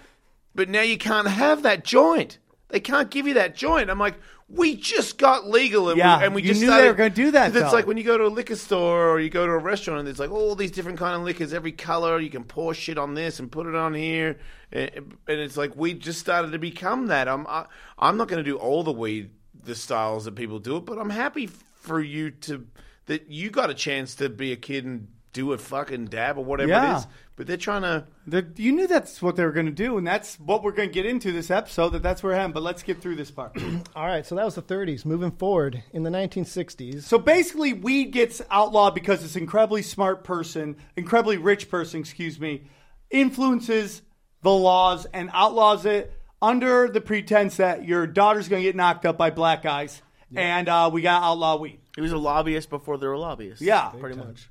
But 0.53 0.67
now 0.67 0.81
you 0.81 0.97
can't 0.97 1.29
have 1.29 1.63
that 1.63 1.85
joint. 1.85 2.37
They 2.67 2.81
can't 2.81 3.09
give 3.09 3.25
you 3.25 3.35
that 3.35 3.55
joint. 3.55 3.89
I'm 3.89 3.97
like, 3.99 4.15
we 4.53 4.75
just 4.75 5.17
got 5.17 5.47
legal, 5.49 5.89
and 5.89 5.97
Yeah, 5.97 6.19
we, 6.19 6.25
and 6.25 6.35
we 6.35 6.41
you 6.41 6.47
just 6.49 6.59
knew 6.61 6.67
they 6.67 6.73
started- 6.73 6.87
were 6.89 6.93
gonna 6.95 7.09
do 7.09 7.31
that, 7.31 7.55
It's 7.55 7.59
though. 7.69 7.71
like 7.71 7.87
when 7.87 7.97
you 7.97 8.03
go 8.03 8.17
to 8.17 8.25
a 8.25 8.27
liquor 8.27 8.55
store 8.55 9.09
or 9.09 9.19
you 9.19 9.29
go 9.29 9.45
to 9.45 9.51
a 9.53 9.57
restaurant, 9.57 9.99
and 9.99 10.07
there's 10.07 10.19
like 10.19 10.31
all 10.31 10.55
these 10.55 10.71
different 10.71 10.99
kind 10.99 11.15
of 11.15 11.21
liquors, 11.23 11.53
every 11.53 11.71
color. 11.71 12.19
You 12.19 12.29
can 12.29 12.43
pour 12.43 12.73
shit 12.73 12.97
on 12.97 13.13
this 13.13 13.39
and 13.39 13.51
put 13.51 13.65
it 13.67 13.75
on 13.75 13.93
here, 13.93 14.37
and, 14.71 14.89
and 15.27 15.39
it's 15.39 15.57
like 15.57 15.75
we 15.75 15.93
just 15.93 16.19
started 16.19 16.51
to 16.51 16.59
become 16.59 17.07
that. 17.07 17.27
I'm 17.27 17.47
I, 17.47 17.65
I'm 17.97 18.17
not 18.17 18.27
going 18.27 18.43
to 18.43 18.49
do 18.49 18.57
all 18.57 18.83
the 18.83 18.91
weed 18.91 19.29
the 19.63 19.75
styles 19.75 20.25
that 20.25 20.35
people 20.35 20.59
do 20.59 20.77
it, 20.77 20.85
but 20.85 20.97
I'm 20.97 21.11
happy 21.11 21.47
for 21.47 22.01
you 22.01 22.31
to 22.31 22.65
that 23.05 23.29
you 23.29 23.49
got 23.51 23.69
a 23.69 23.73
chance 23.73 24.15
to 24.15 24.27
be 24.29 24.51
a 24.51 24.55
kid 24.55 24.85
and 24.85 25.07
do 25.33 25.53
a 25.53 25.57
fucking 25.57 26.05
dab 26.05 26.37
or 26.37 26.43
whatever 26.43 26.69
Yeah. 26.69 26.95
it 26.95 26.97
is. 26.99 27.07
But 27.37 27.47
they're 27.47 27.57
trying 27.57 27.81
to. 27.83 28.05
The, 28.27 28.45
you 28.57 28.71
knew 28.71 28.85
that's 28.87 29.19
what 29.21 29.35
they 29.35 29.43
were 29.43 29.51
going 29.53 29.65
to 29.65 29.71
do, 29.71 29.97
and 29.97 30.05
that's 30.05 30.35
what 30.39 30.61
we're 30.61 30.73
going 30.73 30.89
to 30.89 30.93
get 30.93 31.05
into 31.07 31.31
this 31.31 31.49
episode. 31.49 31.89
That 31.89 32.03
that's 32.03 32.21
where 32.21 32.35
I 32.35 32.43
am. 32.43 32.51
But 32.51 32.61
let's 32.61 32.83
get 32.83 33.01
through 33.01 33.15
this 33.15 33.31
part. 33.31 33.57
All 33.95 34.05
right, 34.05 34.23
so 34.25 34.35
that 34.35 34.45
was 34.45 34.55
the 34.55 34.61
30s. 34.61 35.05
Moving 35.05 35.31
forward, 35.31 35.81
in 35.93 36.03
the 36.03 36.11
1960s, 36.11 37.01
so 37.03 37.17
basically, 37.17 37.73
weed 37.73 38.11
gets 38.11 38.41
outlawed 38.51 38.93
because 38.93 39.21
this 39.23 39.35
incredibly 39.35 39.81
smart 39.81 40.23
person, 40.23 40.75
incredibly 40.95 41.37
rich 41.37 41.69
person, 41.69 42.01
excuse 42.01 42.39
me, 42.39 42.63
influences 43.09 44.01
the 44.43 44.51
laws 44.53 45.05
and 45.13 45.29
outlaws 45.33 45.85
it 45.85 46.13
under 46.41 46.87
the 46.89 47.01
pretense 47.01 47.57
that 47.57 47.85
your 47.87 48.05
daughter's 48.07 48.47
going 48.49 48.61
to 48.63 48.67
get 48.67 48.75
knocked 48.75 49.05
up 49.05 49.17
by 49.17 49.29
black 49.29 49.61
guys, 49.63 50.01
and 50.35 50.67
uh, 50.69 50.89
we 50.91 51.01
got 51.01 51.23
outlaw 51.23 51.55
weed. 51.57 51.79
He 51.95 52.01
was 52.01 52.11
a 52.11 52.17
lobbyist 52.17 52.69
before 52.69 52.97
there 52.97 53.09
were 53.09 53.17
lobbyists. 53.17 53.61
Yeah. 53.61 53.89
pretty 53.89 54.17
much. 54.17 54.49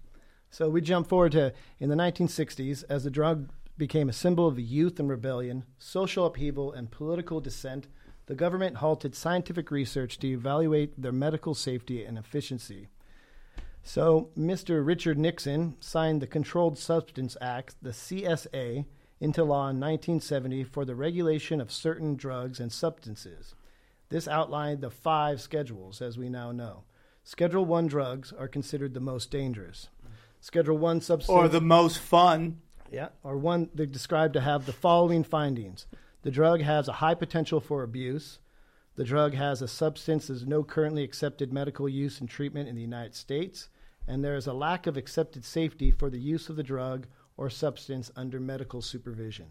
So 0.51 0.69
we 0.69 0.81
jump 0.81 1.09
forward 1.09 1.33
to 1.33 1.53
in 1.79 1.89
the 1.89 1.97
1960s 1.97 2.85
as 2.89 3.05
the 3.05 3.11
drug 3.11 3.51
became 3.79 4.09
a 4.09 4.13
symbol 4.13 4.47
of 4.47 4.59
youth 4.59 4.99
and 4.99 5.09
rebellion, 5.09 5.65
social 5.79 6.27
upheaval, 6.27 6.73
and 6.73 6.91
political 6.91 7.41
dissent. 7.41 7.87
The 8.27 8.35
government 8.35 8.77
halted 8.77 9.15
scientific 9.15 9.71
research 9.71 10.19
to 10.19 10.29
evaluate 10.29 11.01
their 11.01 11.13
medical 11.13 11.55
safety 11.55 12.05
and 12.05 12.19
efficiency. 12.19 12.89
So, 13.83 14.31
Mr. 14.37 14.85
Richard 14.85 15.19
Nixon 15.19 15.77
signed 15.81 16.21
the 16.21 16.27
Controlled 16.27 16.79
Substance 16.79 17.37
Act, 17.41 17.77
the 17.81 17.91
CSA, 17.91 18.85
into 19.21 19.45
law 19.45 19.69
in 19.69 19.81
1970 19.81 20.65
for 20.65 20.85
the 20.85 20.95
regulation 20.95 21.61
of 21.61 21.73
certain 21.73 22.17
drugs 22.17 22.61
and 22.61 22.73
substances. 22.73 23.55
This 24.09 24.27
outlined 24.27 24.81
the 24.81 24.91
five 24.91 25.41
schedules, 25.41 26.03
as 26.03 26.19
we 26.19 26.29
now 26.29 26.53
know. 26.53 26.85
Schedule 27.23 27.65
1 27.65 27.87
drugs 27.87 28.33
are 28.33 28.49
considered 28.49 28.93
the 28.93 29.01
most 29.01 29.31
dangerous. 29.31 29.89
Schedule 30.40 30.79
1 30.79 31.00
substance 31.00 31.31
Or 31.37 31.48
the 31.48 31.61
most 31.61 31.98
fun. 31.98 32.61
yeah, 32.90 33.09
or 33.22 33.37
one 33.37 33.68
they're 33.74 33.87
described 33.87 34.35
to 34.35 34.40
have 34.40 34.66
the 34.66 34.72
following 34.72 35.22
findings. 35.22 35.87
The 36.22 36.31
drug 36.31 36.61
has 36.62 36.88
a 36.88 36.94
high 36.94 37.14
potential 37.14 37.61
for 37.61 37.83
abuse. 37.83 38.38
The 38.96 39.05
drug 39.05 39.35
has 39.35 39.62
a 39.62 39.68
substance 39.68 40.26
that 40.26 40.35
is 40.35 40.46
no 40.46 40.62
currently 40.64 41.03
accepted 41.05 41.53
medical 41.53 41.88
use 41.88 42.20
and 42.20 42.29
treatment 42.29 42.68
in 42.68 42.74
the 42.74 42.81
United 42.83 43.14
States, 43.14 43.68
and 44.07 44.24
there 44.24 44.35
is 44.37 44.46
a 44.46 44.53
lack 44.53 44.87
of 44.87 44.96
accepted 44.96 45.44
safety 45.44 45.90
for 45.90 46.11
the 46.11 46.18
use 46.18 46.48
of 46.48 46.57
the 46.57 46.62
drug 46.62 47.07
or 47.37 47.48
substance 47.48 48.11
under 48.16 48.40
medical 48.40 48.83
supervision. 48.83 49.46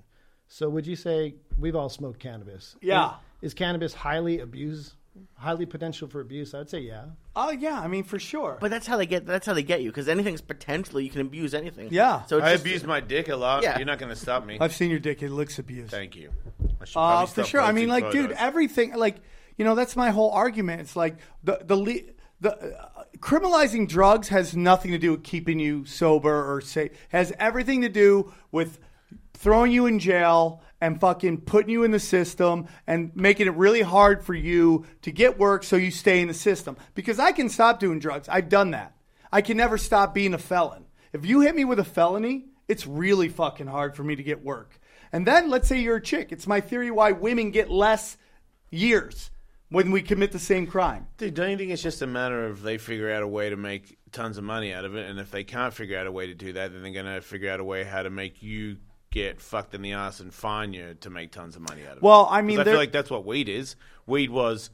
So, 0.47 0.69
would 0.69 0.85
you 0.87 0.95
say 0.95 1.35
we've 1.57 1.75
all 1.75 1.89
smoked 1.89 2.19
cannabis? 2.19 2.75
Yeah. 2.81 3.13
Is, 3.41 3.51
is 3.51 3.53
cannabis 3.53 3.93
highly 3.93 4.39
abused, 4.39 4.93
highly 5.35 5.65
potential 5.65 6.07
for 6.07 6.21
abuse? 6.21 6.53
I'd 6.53 6.69
say 6.69 6.79
yeah. 6.79 7.05
Oh 7.35 7.51
yeah, 7.51 7.79
I 7.79 7.87
mean 7.87 8.03
for 8.03 8.19
sure. 8.19 8.57
But 8.59 8.71
that's 8.71 8.87
how 8.87 8.97
they 8.97 9.05
get. 9.05 9.25
That's 9.25 9.45
how 9.45 9.53
they 9.53 9.63
get 9.63 9.81
you 9.81 9.89
because 9.89 10.07
anything's 10.09 10.41
potentially 10.41 11.03
you 11.03 11.09
can 11.09 11.21
abuse 11.21 11.53
anything. 11.53 11.89
Yeah. 11.91 12.23
So 12.25 12.37
it's 12.37 12.45
I 12.45 12.51
just- 12.53 12.63
abuse 12.63 12.83
my 12.83 12.99
dick 12.99 13.29
a 13.29 13.35
lot. 13.35 13.63
Yeah. 13.63 13.77
You're 13.77 13.85
not 13.85 13.99
going 13.99 14.09
to 14.09 14.15
stop 14.15 14.45
me. 14.45 14.57
I've 14.59 14.75
seen 14.75 14.89
your 14.89 14.99
dick; 14.99 15.21
it 15.23 15.29
looks 15.31 15.59
abused. 15.59 15.91
Thank 15.91 16.15
you. 16.15 16.31
I 16.81 16.85
should 16.85 16.99
Uh, 16.99 17.25
for 17.25 17.43
sure. 17.43 17.61
I 17.61 17.71
mean, 17.71 17.89
posting 17.89 18.03
like, 18.05 18.11
dude, 18.13 18.31
everything, 18.33 18.93
like, 18.95 19.17
you 19.57 19.65
know, 19.65 19.75
that's 19.75 19.95
my 19.95 20.09
whole 20.11 20.31
argument. 20.31 20.81
It's 20.81 20.95
like 20.95 21.17
the 21.43 21.59
the 21.63 21.75
le- 21.75 22.13
the 22.41 22.55
uh, 22.79 23.03
criminalizing 23.19 23.87
drugs 23.87 24.29
has 24.29 24.55
nothing 24.55 24.91
to 24.91 24.97
do 24.97 25.11
with 25.11 25.23
keeping 25.23 25.59
you 25.59 25.85
sober 25.85 26.53
or 26.53 26.61
safe. 26.61 26.91
has 27.09 27.33
everything 27.39 27.81
to 27.81 27.89
do 27.89 28.33
with 28.51 28.79
throwing 29.33 29.71
you 29.71 29.85
in 29.85 29.99
jail 29.99 30.61
and 30.81 30.99
fucking 30.99 31.41
putting 31.41 31.69
you 31.69 31.83
in 31.83 31.91
the 31.91 31.99
system 31.99 32.67
and 32.87 33.11
making 33.15 33.47
it 33.47 33.55
really 33.55 33.81
hard 33.81 34.23
for 34.23 34.33
you 34.33 34.85
to 35.01 35.11
get 35.11 35.37
work 35.37 35.63
so 35.63 35.75
you 35.75 35.91
stay 35.91 36.21
in 36.21 36.27
the 36.27 36.33
system. 36.33 36.77
Because 36.95 37.19
I 37.19 37.31
can 37.31 37.49
stop 37.49 37.79
doing 37.79 37.99
drugs. 37.99 38.29
I've 38.29 38.49
done 38.49 38.71
that. 38.71 38.95
I 39.31 39.41
can 39.41 39.57
never 39.57 39.77
stop 39.77 40.13
being 40.13 40.33
a 40.33 40.37
felon. 40.37 40.85
If 41.13 41.25
you 41.25 41.41
hit 41.41 41.55
me 41.55 41.65
with 41.65 41.79
a 41.79 41.83
felony, 41.83 42.45
it's 42.67 42.87
really 42.87 43.29
fucking 43.29 43.67
hard 43.67 43.95
for 43.95 44.03
me 44.03 44.15
to 44.15 44.23
get 44.23 44.43
work. 44.43 44.79
And 45.11 45.25
then 45.25 45.49
let's 45.49 45.67
say 45.67 45.79
you're 45.79 45.97
a 45.97 46.01
chick. 46.01 46.31
It's 46.31 46.47
my 46.47 46.61
theory 46.61 46.91
why 46.91 47.11
women 47.11 47.51
get 47.51 47.69
less 47.69 48.17
years 48.69 49.31
when 49.69 49.91
we 49.91 50.01
commit 50.01 50.31
the 50.31 50.39
same 50.39 50.67
crime. 50.67 51.07
Dude, 51.17 51.33
don't 51.33 51.51
you 51.51 51.57
think 51.57 51.71
it's 51.71 51.81
just 51.81 52.01
a 52.01 52.07
matter 52.07 52.45
of 52.45 52.61
they 52.61 52.77
figure 52.77 53.11
out 53.11 53.23
a 53.23 53.27
way 53.27 53.49
to 53.49 53.57
make 53.57 53.97
tons 54.11 54.37
of 54.37 54.43
money 54.43 54.73
out 54.73 54.85
of 54.85 54.95
it, 54.95 55.09
and 55.09 55.19
if 55.19 55.31
they 55.31 55.43
can't 55.43 55.73
figure 55.73 55.97
out 55.97 56.07
a 56.07 56.11
way 56.11 56.27
to 56.27 56.33
do 56.33 56.53
that, 56.53 56.71
then 56.71 56.81
they're 56.81 56.91
gonna 56.91 57.21
figure 57.21 57.51
out 57.51 57.59
a 57.59 57.63
way 57.63 57.83
how 57.83 58.01
to 58.01 58.09
make 58.09 58.41
you 58.41 58.77
get 59.11 59.41
fucked 59.41 59.73
in 59.73 59.81
the 59.81 59.93
ass 59.93 60.19
and 60.19 60.33
fine 60.33 60.73
you 60.73 60.95
to 61.01 61.09
make 61.09 61.31
tons 61.31 61.55
of 61.55 61.61
money 61.61 61.83
out 61.85 61.93
of 61.93 61.97
it. 61.97 62.03
Well, 62.03 62.27
I 62.29 62.41
mean, 62.41 62.59
I 62.59 62.63
feel 62.63 62.75
like 62.75 62.91
that's 62.91 63.09
what 63.09 63.25
weed 63.25 63.49
is. 63.49 63.75
Weed 64.05 64.29
was 64.29 64.69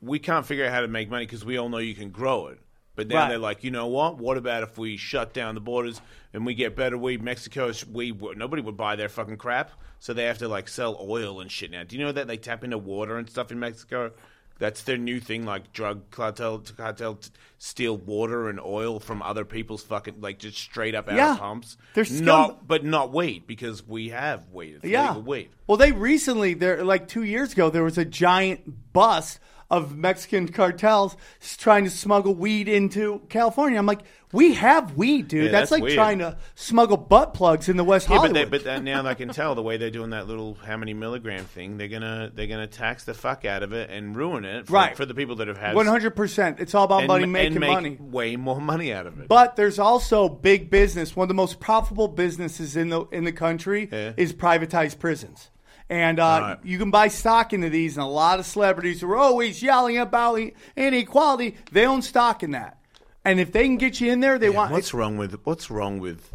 we 0.00 0.18
can't 0.18 0.46
figure 0.46 0.64
out 0.66 0.72
how 0.72 0.80
to 0.80 0.88
make 0.88 1.10
money 1.10 1.26
because 1.26 1.44
we 1.44 1.56
all 1.56 1.68
know 1.68 1.78
you 1.78 1.94
can 1.94 2.10
grow 2.10 2.48
it. 2.48 2.60
But 2.96 3.08
now 3.08 3.22
Right. 3.22 3.28
they're 3.30 3.38
like, 3.38 3.64
you 3.64 3.72
know 3.72 3.88
what? 3.88 4.18
What 4.18 4.36
about 4.36 4.62
if 4.62 4.78
we 4.78 4.96
shut 4.96 5.34
down 5.34 5.56
the 5.56 5.60
borders 5.60 6.00
and 6.32 6.46
we 6.46 6.54
get 6.54 6.76
better 6.76 6.96
weed? 6.96 7.22
Mexico's 7.22 7.84
weed, 7.84 8.20
nobody 8.36 8.62
would 8.62 8.76
buy 8.76 8.94
their 8.94 9.08
fucking 9.08 9.36
crap, 9.38 9.72
so 9.98 10.12
they 10.12 10.24
have 10.26 10.38
to 10.38 10.46
like 10.46 10.68
sell 10.68 10.96
oil 11.00 11.40
and 11.40 11.50
shit 11.50 11.72
now. 11.72 11.82
Do 11.82 11.96
you 11.96 12.04
know 12.04 12.12
that 12.12 12.28
they 12.28 12.36
tap 12.36 12.62
into 12.62 12.78
water 12.78 13.16
and 13.18 13.28
stuff 13.28 13.50
in 13.50 13.58
Mexico? 13.58 14.12
That's 14.58 14.82
their 14.84 14.96
new 14.96 15.18
thing, 15.20 15.44
like 15.44 15.72
drug 15.72 16.10
cartel, 16.10 16.60
cartel 16.76 17.18
steal 17.58 17.96
water 17.96 18.48
and 18.48 18.60
oil 18.60 19.00
from 19.00 19.20
other 19.20 19.44
people's 19.44 19.82
fucking 19.82 20.20
like 20.20 20.38
just 20.38 20.56
straight 20.58 20.94
up 20.94 21.08
out 21.08 21.16
Yeah. 21.16 21.32
of 21.32 21.38
pumps. 21.38 21.76
They're 21.94 22.04
scum- 22.04 22.24
not, 22.24 22.66
but 22.68 22.84
not 22.84 23.12
weed 23.12 23.46
because 23.46 23.86
we 23.86 24.10
have 24.10 24.48
weed. 24.52 24.76
It's 24.76 24.84
Yeah. 24.86 25.16
weed. 25.18 25.50
Well, 25.66 25.76
they 25.76 25.92
recently, 25.92 26.54
there 26.54 26.84
like 26.84 27.08
two 27.08 27.24
years 27.24 27.52
ago, 27.52 27.68
there 27.70 27.82
was 27.84 27.98
a 27.98 28.04
giant 28.04 28.92
bust 28.92 29.40
of 29.70 29.96
Mexican 29.96 30.46
cartels 30.48 31.16
trying 31.58 31.84
to 31.84 31.90
smuggle 31.90 32.34
weed 32.34 32.68
into 32.68 33.22
California. 33.28 33.78
I'm 33.78 33.86
like, 33.86 34.02
we 34.34 34.54
have 34.54 34.96
weed, 34.96 35.28
dude. 35.28 35.44
Yeah, 35.46 35.50
that's, 35.50 35.70
that's 35.70 35.70
like 35.70 35.82
weird. 35.84 35.94
trying 35.94 36.18
to 36.18 36.36
smuggle 36.56 36.96
butt 36.98 37.32
plugs 37.32 37.68
in 37.68 37.76
the 37.78 37.84
West 37.84 38.08
Yeah, 38.08 38.16
but, 38.16 38.20
Hollywood. 38.28 38.36
they, 38.36 38.44
but 38.58 38.64
that, 38.64 38.82
now 38.82 39.06
I 39.06 39.14
can 39.14 39.28
tell 39.30 39.54
the 39.54 39.62
way 39.62 39.76
they're 39.78 39.90
doing 39.90 40.10
that 40.10 40.26
little 40.26 40.54
how 40.66 40.76
many 40.76 40.92
milligram 40.92 41.44
thing. 41.44 41.78
They're 41.78 41.88
gonna 41.88 42.30
they're 42.34 42.46
gonna 42.48 42.66
tax 42.66 43.04
the 43.04 43.14
fuck 43.14 43.44
out 43.44 43.62
of 43.62 43.72
it 43.72 43.88
and 43.90 44.14
ruin 44.16 44.44
it 44.44 44.66
for, 44.66 44.72
Right. 44.74 44.96
for 44.96 45.06
the 45.06 45.14
people 45.14 45.36
that 45.36 45.48
have 45.48 45.56
had 45.58 45.74
100%. 45.76 46.60
It's 46.60 46.74
all 46.74 46.84
about 46.84 47.00
and, 47.00 47.08
money 47.08 47.22
and 47.24 47.32
making 47.32 47.60
make 47.60 47.70
money. 47.70 47.96
way 48.00 48.36
more 48.36 48.60
money 48.60 48.92
out 48.92 49.06
of 49.06 49.20
it. 49.20 49.28
But 49.28 49.56
there's 49.56 49.78
also 49.78 50.28
big 50.28 50.68
business. 50.70 51.14
One 51.16 51.24
of 51.24 51.28
the 51.28 51.34
most 51.34 51.60
profitable 51.60 52.08
businesses 52.08 52.76
in 52.76 52.88
the 52.90 53.02
in 53.12 53.24
the 53.24 53.32
country 53.32 53.88
Yeah. 53.92 54.12
is 54.16 54.32
privatized 54.32 54.98
prisons. 54.98 55.50
And 55.90 56.18
uh, 56.18 56.22
Right. 56.40 56.58
you 56.64 56.78
can 56.78 56.90
buy 56.90 57.08
stock 57.08 57.52
into 57.52 57.68
these, 57.68 57.96
and 57.98 58.04
a 58.04 58.08
lot 58.08 58.38
of 58.40 58.46
celebrities 58.46 59.02
who 59.02 59.10
are 59.12 59.16
always 59.18 59.62
yelling 59.62 59.98
about 59.98 60.40
inequality, 60.76 61.56
they 61.72 61.86
own 61.86 62.02
stock 62.02 62.42
in 62.42 62.52
that. 62.52 62.78
And 63.24 63.40
if 63.40 63.52
they 63.52 63.64
can 63.64 63.76
get 63.78 64.00
you 64.00 64.12
in 64.12 64.20
there, 64.20 64.38
they 64.38 64.48
Yeah, 64.48 64.56
want. 64.56 64.72
what's 64.72 64.92
wrong 64.92 65.16
with 65.16 65.40
what's 65.44 65.70
wrong 65.70 65.98
with 65.98 66.32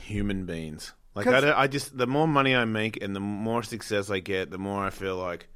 human 0.00 0.44
beings? 0.44 0.92
Like 1.14 1.26
I, 1.26 1.62
I 1.62 1.66
just 1.66 1.96
the 1.96 2.06
more 2.06 2.28
money 2.28 2.54
I 2.54 2.64
make 2.64 3.02
and 3.02 3.16
the 3.16 3.20
more 3.20 3.62
success 3.62 4.10
I 4.10 4.20
get, 4.20 4.50
the 4.50 4.58
more 4.58 4.84
I 4.84 4.90
feel 4.90 5.16
like. 5.16 5.48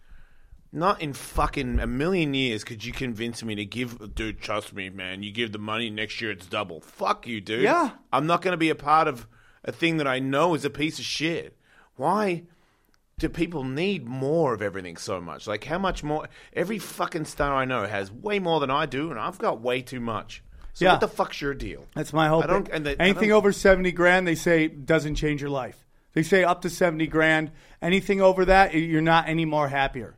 Not 0.75 1.03
in 1.03 1.13
fucking 1.13 1.81
a 1.81 1.87
million 1.87 2.33
years 2.33 2.65
could 2.65 2.83
you 2.83 2.93
convince 2.95 3.43
me 3.43 3.55
to 3.57 3.65
give, 3.67 4.15
dude. 4.15 4.41
Trust 4.41 4.73
me, 4.73 4.89
man. 4.89 5.23
You 5.23 5.31
give 5.31 5.53
the 5.53 5.59
money 5.59 5.91
next 5.91 6.21
year, 6.23 6.31
it's 6.31 6.47
double. 6.47 6.81
Fuck 6.81 7.27
you, 7.27 7.43
dude. 7.43 7.63
Yeah. 7.63 7.91
I'm 8.11 8.27
not 8.27 8.41
going 8.41 8.53
to 8.53 8.57
be 8.59 8.71
a 8.71 8.75
part 8.75 9.07
of 9.07 9.27
a 9.65 9.71
thing 9.71 9.99
that 9.99 10.07
I 10.07 10.19
know 10.19 10.55
is 10.55 10.65
a 10.65 10.71
piece 10.71 10.99
of 10.99 11.05
shit. 11.05 11.59
Why 11.97 12.45
do 13.19 13.29
people 13.29 13.65
need 13.65 14.07
more 14.07 14.55
of 14.55 14.63
everything 14.63 14.97
so 14.97 15.21
much? 15.21 15.47
Like, 15.47 15.65
how 15.65 15.79
much 15.79 16.03
more? 16.03 16.27
Every 16.55 16.79
fucking 16.79 17.27
star 17.27 17.55
I 17.55 17.67
know 17.67 17.87
has 17.87 18.11
way 18.11 18.39
more 18.39 18.59
than 18.59 18.71
I 18.71 18.87
do, 18.87 19.11
and 19.11 19.21
I've 19.21 19.39
got 19.39 19.61
way 19.61 19.83
too 19.83 20.01
much. 20.01 20.43
So 20.75 20.85
Yeah. 20.87 20.93
what 20.93 21.01
the 21.01 21.09
fuck's 21.09 21.41
your 21.41 21.55
deal? 21.55 21.85
That's 21.95 22.13
my 22.13 22.29
whole 22.29 22.43
I 22.43 22.47
don't- 22.47 22.65
thing. 22.65 22.75
and 22.75 22.87
they- 22.87 22.93
I 22.99 23.05
anything 23.05 23.29
don't- 23.29 23.39
over 23.39 23.53
70 23.53 23.93
grand, 23.93 24.27
they 24.27 24.35
say 24.35 24.69
doesn't 24.69 25.17
change 25.17 25.41
your 25.41 25.51
life. 25.51 25.85
They 26.15 26.23
say 26.23 26.45
up 26.45 26.63
to 26.63 26.71
70 26.71 27.07
grand. 27.07 27.51
Anything 27.81 28.21
over 28.21 28.45
that, 28.47 28.75
you're 28.75 29.01
not 29.03 29.29
any 29.29 29.45
more 29.45 29.69
happier. 29.69 30.15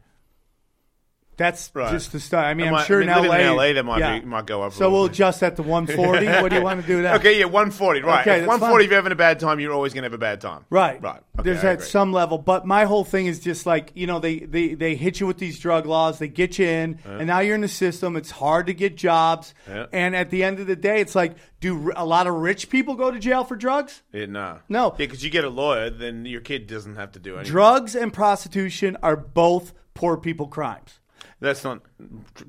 That's 1.36 1.70
Right. 1.74 1.90
just 1.90 2.12
the 2.12 2.20
start. 2.20 2.46
I 2.46 2.54
mean, 2.54 2.68
I 2.68 2.78
I'm 2.78 2.84
sure 2.86 3.02
I 3.02 3.06
mean, 3.06 3.24
in 3.24 3.28
LA, 3.28 3.34
in 3.40 3.56
LA, 3.56 3.72
that 3.72 3.84
might 3.84 3.98
yeah. 3.98 4.18
be- 4.20 4.24
might 4.26 4.46
go 4.46 4.62
up 4.62 4.72
So 4.72 4.88
we'll 4.90 5.04
bit. 5.08 5.12
adjust 5.14 5.40
that 5.40 5.56
to 5.56 5.62
140. 5.64 6.26
what 6.26 6.50
do 6.50 6.56
you 6.56 6.62
want 6.62 6.80
to 6.82 6.86
do 6.86 7.02
that? 7.02 7.16
Okay, 7.20 7.38
yeah, 7.38 7.46
140, 7.46 8.02
right. 8.02 8.20
Okay, 8.20 8.40
if 8.40 8.46
140, 8.46 8.60
fine. 8.72 8.80
if 8.84 8.90
you're 8.90 8.96
having 8.98 9.12
a 9.12 9.16
bad 9.16 9.40
time, 9.40 9.58
you're 9.58 9.72
always 9.72 9.92
going 9.92 10.02
to 10.02 10.06
have 10.06 10.14
a 10.14 10.18
bad 10.18 10.40
time. 10.40 10.64
Right. 10.70 11.02
Right. 11.02 11.20
Okay, 11.38 11.50
There's 11.50 11.64
I 11.64 11.68
at 11.70 11.74
agree. 11.74 11.86
some 11.86 12.12
level, 12.12 12.38
but 12.38 12.66
my 12.66 12.84
whole 12.84 13.02
thing 13.04 13.26
is 13.26 13.40
just 13.40 13.66
like 13.66 13.90
you 13.94 14.06
know 14.06 14.20
they 14.20 14.38
they 14.38 14.74
they 14.74 14.94
hit 14.94 15.18
you 15.18 15.26
with 15.26 15.38
these 15.38 15.58
drug 15.58 15.86
laws, 15.86 16.18
they 16.20 16.28
get 16.28 16.58
you 16.58 16.66
in, 16.68 16.98
and 17.04 17.26
now 17.26 17.40
you're 17.40 17.56
in 17.56 17.60
the 17.62 17.68
system. 17.68 18.14
It's 18.16 18.30
hard 18.30 18.66
to 18.68 18.74
get 18.74 18.96
jobs, 18.96 19.54
Yeah. 19.68 19.86
and 19.92 20.14
at 20.14 20.30
the 20.30 20.44
end 20.44 20.60
of 20.60 20.68
the 20.68 20.76
day, 20.76 21.00
it's 21.00 21.16
like, 21.16 21.34
do 21.60 21.92
a 21.96 22.04
lot 22.06 22.28
of 22.28 22.34
rich 22.34 22.70
people 22.70 22.94
go 22.94 23.10
to 23.10 23.18
jail 23.18 23.42
for 23.42 23.56
drugs? 23.56 24.02
Yeah, 24.12 24.26
nah. 24.26 24.58
No. 24.68 24.90
Yeah, 24.90 25.06
because 25.06 25.24
you 25.24 25.30
get 25.30 25.42
a 25.44 25.48
lawyer, 25.50 25.90
then 25.90 26.24
your 26.26 26.40
kid 26.42 26.68
doesn't 26.68 26.94
have 26.94 27.10
to 27.12 27.18
do 27.18 27.34
anything. 27.34 27.50
Drugs 27.50 27.96
and 27.96 28.12
prostitution 28.12 28.96
are 29.02 29.16
both 29.16 29.72
poor 29.94 30.16
people 30.16 30.46
crimes. 30.46 31.00
That's 31.44 31.62
not. 31.62 31.80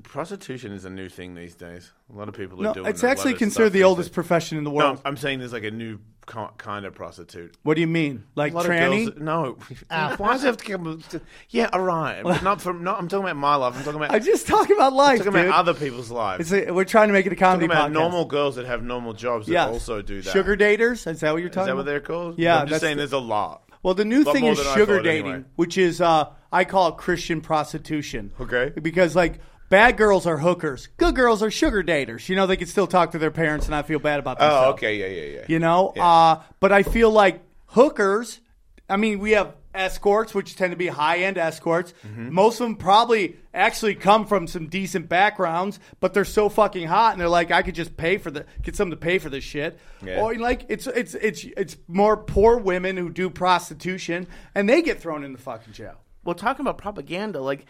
Prostitution 0.02 0.72
is 0.72 0.84
a 0.84 0.90
new 0.90 1.08
thing 1.08 1.34
these 1.34 1.54
days. 1.54 1.92
A 2.12 2.16
lot 2.16 2.28
of 2.28 2.34
people 2.34 2.60
are 2.60 2.64
No, 2.64 2.74
doing 2.74 2.86
it's 2.86 3.04
actually 3.04 3.34
considered 3.34 3.70
the 3.72 3.84
oldest 3.84 4.08
days. 4.10 4.14
profession 4.14 4.58
in 4.58 4.64
the 4.64 4.70
No, 4.70 4.76
world. 4.76 5.02
I'm 5.04 5.16
saying 5.16 5.38
there's 5.40 5.52
like 5.52 5.64
a 5.64 5.70
new 5.70 5.98
ki- 6.26 6.40
kind 6.58 6.84
of 6.86 6.94
prostitute. 6.94 7.56
what 7.62 7.74
do 7.74 7.80
you 7.80 7.86
mean, 7.86 8.24
like 8.34 8.52
A 8.52 8.56
lot 8.56 8.64
of 8.66 8.70
tranny? 8.72 9.06
girls- 9.06 9.18
no. 9.20 9.58
Ah, 9.90 10.14
why 10.18 10.32
does 10.32 10.44
it 10.44 10.46
have 10.46 10.56
to 10.56 10.64
come? 10.64 11.02
Yeah, 11.50 11.68
all 11.72 11.80
right. 11.80 12.22
Not 12.42 12.60
from. 12.60 12.82
Not, 12.84 12.98
I'm 12.98 13.08
talking 13.08 13.24
about 13.24 13.36
my 13.36 13.56
life. 13.56 13.74
I'm 13.76 13.84
talking 13.84 14.00
about. 14.00 14.10
I'm 14.14 14.22
just 14.22 14.46
talking 14.46 14.76
about 14.76 14.92
life, 14.92 15.20
I'm 15.20 15.26
talking 15.26 15.32
dude. 15.40 15.46
about 15.48 15.58
other 15.60 15.74
people's 15.74 16.10
lives. 16.10 16.50
It's 16.52 16.68
a, 16.68 16.72
we're 16.72 16.84
trying 16.84 17.08
to 17.08 17.12
make 17.12 17.26
it 17.26 17.32
a 17.32 17.36
comedy 17.36 17.66
talking 17.66 17.78
about 17.78 17.90
podcast. 17.90 17.94
normal 17.94 18.24
girls 18.24 18.56
that 18.56 18.66
have 18.66 18.82
normal 18.82 19.12
jobs 19.12 19.46
that 19.46 19.52
Yes. 19.52 19.68
also 19.68 20.02
do 20.02 20.22
that. 20.22 20.30
Sugar 20.32 20.56
daters? 20.56 21.06
Is 21.10 21.20
that 21.20 21.32
what 21.32 21.40
you're 21.42 21.48
talking? 21.50 21.62
Is 21.62 21.66
that 21.66 21.72
about? 21.72 21.76
what 21.76 21.84
they're 21.86 22.00
called? 22.00 22.38
Yeah, 22.38 22.58
I'm 22.60 22.66
just 22.68 22.80
saying 22.80 22.96
the- 22.96 23.02
there's 23.02 23.12
a 23.12 23.18
lot. 23.18 23.62
Well, 23.82 23.94
the 23.94 24.04
new 24.04 24.24
thing 24.24 24.44
is 24.46 24.58
sugar 24.74 25.00
dating, 25.02 25.26
anyway. 25.32 25.44
which 25.56 25.78
is 25.78 26.00
uh, 26.00 26.30
I 26.52 26.64
call 26.64 26.88
it 26.88 26.96
Christian 26.96 27.40
prostitution. 27.40 28.32
Okay. 28.40 28.72
Because 28.80 29.14
like 29.14 29.40
bad 29.68 29.96
girls 29.96 30.26
are 30.26 30.38
hookers, 30.38 30.88
good 30.96 31.14
girls 31.14 31.42
are 31.42 31.50
sugar 31.50 31.82
daters. 31.82 32.28
You 32.28 32.36
know, 32.36 32.46
they 32.46 32.56
can 32.56 32.66
still 32.66 32.86
talk 32.86 33.12
to 33.12 33.18
their 33.18 33.30
parents 33.30 33.66
and 33.66 33.72
not 33.72 33.86
feel 33.86 33.98
bad 33.98 34.18
about 34.20 34.38
themselves. 34.38 34.66
Oh, 34.66 34.70
okay, 34.72 34.96
yeah, 34.96 35.06
yeah, 35.06 35.38
yeah. 35.40 35.44
You 35.48 35.58
know, 35.58 35.92
Yeah. 35.96 36.06
uh, 36.06 36.42
but 36.60 36.72
I 36.72 36.82
feel 36.82 37.10
like 37.10 37.42
hookers. 37.66 38.40
I 38.88 38.96
mean, 38.96 39.18
we 39.18 39.32
have 39.32 39.54
escorts, 39.76 40.34
which 40.34 40.56
tend 40.56 40.72
to 40.72 40.76
be 40.76 40.88
high 40.88 41.18
end 41.18 41.38
escorts. 41.38 41.94
Mm-hmm. 42.06 42.32
Most 42.32 42.60
of 42.60 42.66
them 42.66 42.76
probably 42.76 43.36
actually 43.52 43.94
come 43.94 44.26
from 44.26 44.46
some 44.46 44.68
decent 44.68 45.08
backgrounds, 45.08 45.78
but 46.00 46.14
they're 46.14 46.24
so 46.24 46.48
fucking 46.48 46.86
hot, 46.86 47.12
and 47.12 47.20
they're 47.20 47.28
like, 47.28 47.50
I 47.50 47.62
could 47.62 47.74
just 47.74 47.96
pay 47.96 48.18
for 48.18 48.30
the 48.30 48.46
get 48.62 48.76
someone 48.76 48.90
to 48.90 48.96
pay 48.96 49.18
for 49.18 49.30
this 49.30 49.44
shit. 49.44 49.78
Yeah. 50.04 50.20
Or 50.20 50.34
like 50.34 50.66
it's 50.68 50.86
it's 50.86 51.14
it's 51.14 51.44
it's 51.44 51.76
more 51.88 52.16
poor 52.16 52.58
women 52.58 52.96
who 52.96 53.10
do 53.10 53.30
prostitution, 53.30 54.26
and 54.54 54.68
they 54.68 54.82
get 54.82 55.00
thrown 55.00 55.24
in 55.24 55.32
the 55.32 55.38
fucking 55.38 55.72
jail. 55.72 56.00
Well, 56.24 56.34
talking 56.34 56.62
about 56.62 56.78
propaganda, 56.78 57.40
like 57.40 57.66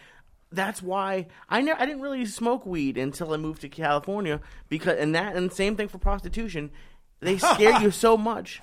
that's 0.51 0.81
why 0.81 1.27
I 1.49 1.61
never 1.61 1.81
I 1.81 1.85
didn't 1.85 2.01
really 2.01 2.25
smoke 2.25 2.65
weed 2.65 2.97
until 2.97 3.33
I 3.33 3.37
moved 3.37 3.61
to 3.61 3.69
California 3.69 4.41
because 4.69 4.97
and 4.97 5.13
that 5.15 5.35
and 5.35 5.51
same 5.51 5.75
thing 5.75 5.87
for 5.87 5.97
prostitution. 5.97 6.71
They 7.19 7.37
scare 7.37 7.79
you 7.81 7.91
so 7.91 8.17
much. 8.17 8.61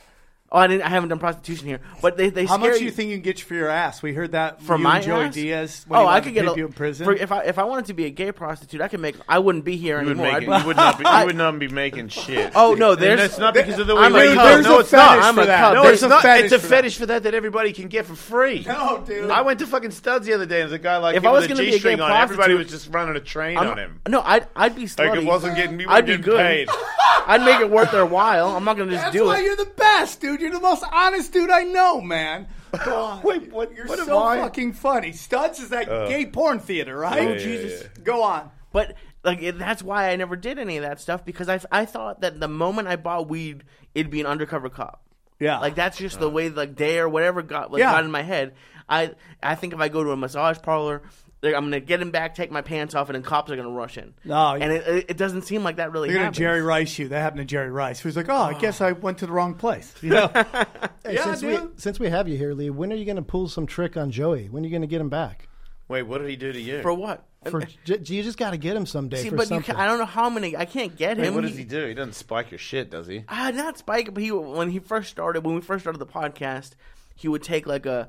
Oh, 0.54 0.58
I 0.60 0.68
didn't. 0.68 0.82
I 0.82 0.88
haven't 0.88 1.08
done 1.08 1.18
prostitution 1.18 1.66
here, 1.66 1.80
but 2.00 2.16
they 2.16 2.30
they 2.30 2.46
How 2.46 2.56
much 2.58 2.78
do 2.78 2.84
you 2.84 2.92
think 2.92 3.10
you 3.10 3.16
can 3.16 3.22
get 3.24 3.40
for 3.40 3.54
your 3.54 3.68
ass? 3.68 4.02
We 4.04 4.14
heard 4.14 4.32
that 4.32 4.62
from 4.62 4.82
you 4.82 4.84
my 4.84 4.96
and 4.98 5.04
Joey 5.04 5.24
ass? 5.24 5.34
Diaz. 5.34 5.84
When 5.88 5.98
Oh, 6.00 6.04
he 6.04 6.08
I 6.10 6.20
could 6.20 6.32
get 6.32 6.46
a, 6.46 6.54
you 6.56 6.66
in 6.66 6.72
prison. 6.72 7.04
for- 7.06 7.12
if 7.12 7.32
I 7.32 7.42
if 7.42 7.58
I 7.58 7.64
wanted 7.64 7.86
to 7.86 7.94
be 7.94 8.04
a 8.06 8.10
gay 8.10 8.30
prostitute, 8.30 8.80
I 8.80 8.86
could 8.86 9.00
make. 9.00 9.16
I 9.28 9.40
wouldn't 9.40 9.64
be 9.64 9.76
here 9.76 10.00
You 10.00 10.06
would, 10.06 10.18
anymore. 10.20 10.32
make 10.40 10.42
it, 10.44 10.48
I'd- 10.48 10.60
you 10.62 10.66
would 10.68 10.76
not 10.76 10.98
be. 10.98 11.04
You 11.08 11.10
would 11.26 11.34
not 11.36 11.58
be 11.58 11.66
making 11.66 12.08
shit. 12.08 12.52
Oh 12.54 12.74
no, 12.74 12.92
And 12.92 13.00
that's 13.18 13.36
not 13.36 13.52
because 13.52 13.80
of 13.80 13.88
the 13.88 13.96
way 13.96 14.02
I'm 14.02 14.12
we 14.12 14.20
a 14.20 14.24
live. 14.26 14.36
cub. 14.36 14.46
There's 14.46 14.64
no, 14.66 14.76
a 14.76 14.80
it's 14.80 14.92
not. 14.92 15.18
I'm 15.18 15.38
a 15.40 15.44
that. 15.46 15.58
cub. 15.60 15.74
No, 15.74 15.82
There's 15.82 15.94
it's 15.94 16.02
a 16.04 16.08
not. 16.08 16.22
fetish 16.22 16.44
It's 16.44 16.52
a 16.54 16.58
for 16.60 16.66
that. 16.68 16.76
fetish 16.76 16.98
for 16.98 17.06
that 17.06 17.22
that 17.24 17.34
everybody 17.34 17.72
can 17.72 17.88
get 17.88 18.06
for 18.06 18.14
free. 18.14 18.64
No, 18.64 19.02
dude. 19.04 19.30
I 19.32 19.40
went 19.42 19.58
to 19.58 19.66
fucking 19.66 19.90
Studs 19.90 20.24
the 20.24 20.34
other 20.34 20.46
day, 20.46 20.60
and 20.60 20.70
there's 20.70 20.80
a 20.80 20.82
guy 20.82 20.98
like 20.98 21.16
If 21.16 21.26
I 21.26 21.32
was 21.32 21.48
gonna 21.48 21.58
be 21.58 21.66
a 21.66 21.70
gay 21.70 21.96
G-string. 21.96 22.00
Everybody 22.00 22.54
was 22.54 22.68
just 22.68 22.94
running 22.94 23.16
a 23.16 23.20
train 23.20 23.58
on 23.58 23.76
him. 23.76 24.00
No, 24.06 24.20
I'd 24.20 24.46
I'd 24.54 24.76
be 24.76 24.86
Like 24.98 25.16
it 25.18 25.24
wasn't 25.24 25.56
getting. 25.56 25.76
me. 25.76 25.84
I'd 25.88 26.06
be 26.06 26.16
good. 26.16 26.68
I'd 27.26 27.40
make 27.42 27.58
it 27.60 27.70
worth 27.70 27.90
their 27.90 28.04
while. 28.04 28.48
I'm 28.54 28.64
not 28.64 28.76
gonna 28.76 28.90
just 28.92 29.04
That's 29.04 29.16
do 29.16 29.24
why 29.24 29.38
it. 29.40 29.44
you're 29.44 29.56
the 29.56 29.64
best, 29.76 30.20
dude. 30.20 30.42
You're 30.44 30.52
the 30.52 30.60
most 30.60 30.84
honest 30.92 31.32
dude 31.32 31.48
I 31.50 31.62
know, 31.62 32.02
man. 32.02 32.46
Go 32.84 32.94
on. 33.02 33.22
Wait, 33.22 33.50
what- 33.50 33.74
You're 33.74 33.86
what 33.86 33.98
am 33.98 34.04
so 34.04 34.18
I? 34.22 34.36
fucking 34.40 34.74
funny. 34.74 35.12
Studs 35.12 35.58
is 35.58 35.70
that 35.70 35.88
uh, 35.88 36.06
gay 36.06 36.26
porn 36.26 36.58
theater, 36.58 36.98
right? 36.98 37.22
Yeah, 37.22 37.28
yeah, 37.30 37.38
Jesus. 37.38 37.82
yeah. 37.82 38.02
Go 38.04 38.22
on. 38.22 38.50
But 38.72 38.94
like 39.22 39.40
it, 39.40 39.58
that's 39.58 39.82
why 39.82 40.10
I 40.10 40.16
never 40.16 40.36
did 40.36 40.58
any 40.58 40.76
of 40.76 40.82
that 40.82 41.00
stuff 41.00 41.24
because 41.24 41.48
I 41.48 41.60
I 41.72 41.86
thought 41.86 42.20
that 42.20 42.40
the 42.40 42.48
moment 42.48 42.88
I 42.88 42.96
bought 42.96 43.26
weed, 43.26 43.64
it'd 43.94 44.10
be 44.10 44.20
an 44.20 44.26
undercover 44.26 44.68
cop. 44.68 45.00
Yeah. 45.40 45.60
Like 45.60 45.76
that's 45.76 45.96
just 45.96 46.20
the 46.20 46.26
uh. 46.28 46.32
way 46.32 46.50
like 46.50 46.74
day 46.76 46.98
or 46.98 47.08
whatever 47.08 47.40
got 47.40 47.72
like 47.72 47.80
Yeah. 47.80 47.92
got 47.92 48.04
in 48.04 48.10
my 48.10 48.22
head. 48.22 48.54
I 48.86 49.12
I 49.42 49.54
think 49.54 49.72
if 49.72 49.80
I 49.80 49.88
go 49.88 50.04
to 50.04 50.10
a 50.10 50.16
massage 50.16 50.58
parlor, 50.60 51.02
like, 51.44 51.54
I'm 51.54 51.64
gonna 51.64 51.80
get 51.80 52.00
him 52.00 52.10
back, 52.10 52.34
take 52.34 52.50
my 52.50 52.62
pants 52.62 52.94
off, 52.94 53.08
and 53.08 53.14
then 53.14 53.22
cops 53.22 53.50
are 53.50 53.56
gonna 53.56 53.68
rush 53.70 53.98
in. 53.98 54.14
Oh, 54.28 54.54
and 54.54 54.72
it, 54.72 54.86
it, 54.86 55.06
it 55.10 55.16
doesn't 55.16 55.42
seem 55.42 55.62
like 55.62 55.76
that 55.76 55.92
really 55.92 56.08
They're 56.08 56.18
gonna. 56.18 56.32
Jerry 56.32 56.62
Rice 56.62 56.98
you. 56.98 57.08
That 57.08 57.20
happened 57.20 57.40
to 57.40 57.44
Jerry 57.44 57.70
Rice. 57.70 58.00
He 58.00 58.08
was 58.08 58.16
like, 58.16 58.28
"Oh, 58.28 58.34
I 58.34 58.54
guess 58.54 58.80
I 58.80 58.92
went 58.92 59.18
to 59.18 59.26
the 59.26 59.32
wrong 59.32 59.54
place." 59.54 59.94
You 60.02 60.10
know? 60.10 60.30
Hey, 61.06 61.16
Yeah, 61.16 61.24
since 61.24 61.42
we 61.42 61.58
since 61.76 62.00
we 62.00 62.08
have 62.08 62.28
you 62.28 62.38
here, 62.38 62.54
Lee, 62.54 62.70
when 62.70 62.90
are 62.90 62.96
you 62.96 63.04
going 63.04 63.16
to 63.16 63.22
pull 63.22 63.46
some 63.46 63.66
trick 63.66 63.94
on 63.98 64.10
Joey? 64.10 64.48
When 64.48 64.62
are 64.62 64.66
you 64.66 64.70
going 64.70 64.80
to 64.80 64.88
get 64.88 65.02
him 65.02 65.10
back? 65.10 65.48
Wait, 65.86 66.02
what 66.02 66.18
did 66.18 66.30
he 66.30 66.36
do 66.36 66.50
to 66.50 66.58
you? 66.58 66.80
for 66.80 66.94
what? 66.94 67.26
For 67.50 67.60
j- 67.84 67.98
you 68.06 68.22
just 68.22 68.38
got 68.38 68.52
to 68.52 68.56
get 68.56 68.74
him 68.74 68.86
someday 68.86 69.22
See, 69.24 69.28
for 69.28 69.36
but 69.36 69.50
you 69.50 69.60
can, 69.60 69.76
I 69.76 69.84
don't 69.84 69.98
know 69.98 70.06
how 70.06 70.30
many. 70.30 70.56
I 70.56 70.64
can't 70.64 70.96
get 70.96 71.18
Wait, 71.18 71.26
him. 71.26 71.34
what 71.34 71.42
does 71.42 71.58
he 71.58 71.64
do? 71.64 71.84
He 71.86 71.92
doesn't 71.92 72.14
spike 72.14 72.50
your 72.52 72.58
shit, 72.58 72.90
does 72.90 73.06
he? 73.06 73.24
Ah, 73.28 73.50
not 73.54 73.76
Spike, 73.76 74.14
but 74.14 74.22
he 74.22 74.32
when 74.32 74.70
he 74.70 74.78
first 74.78 75.10
started 75.10 75.44
when 75.44 75.54
we 75.54 75.60
first 75.60 75.82
started 75.84 75.98
the 75.98 76.06
podcast, 76.06 76.70
he 77.14 77.28
would 77.28 77.42
take 77.42 77.66
like 77.66 77.84
a, 77.84 78.08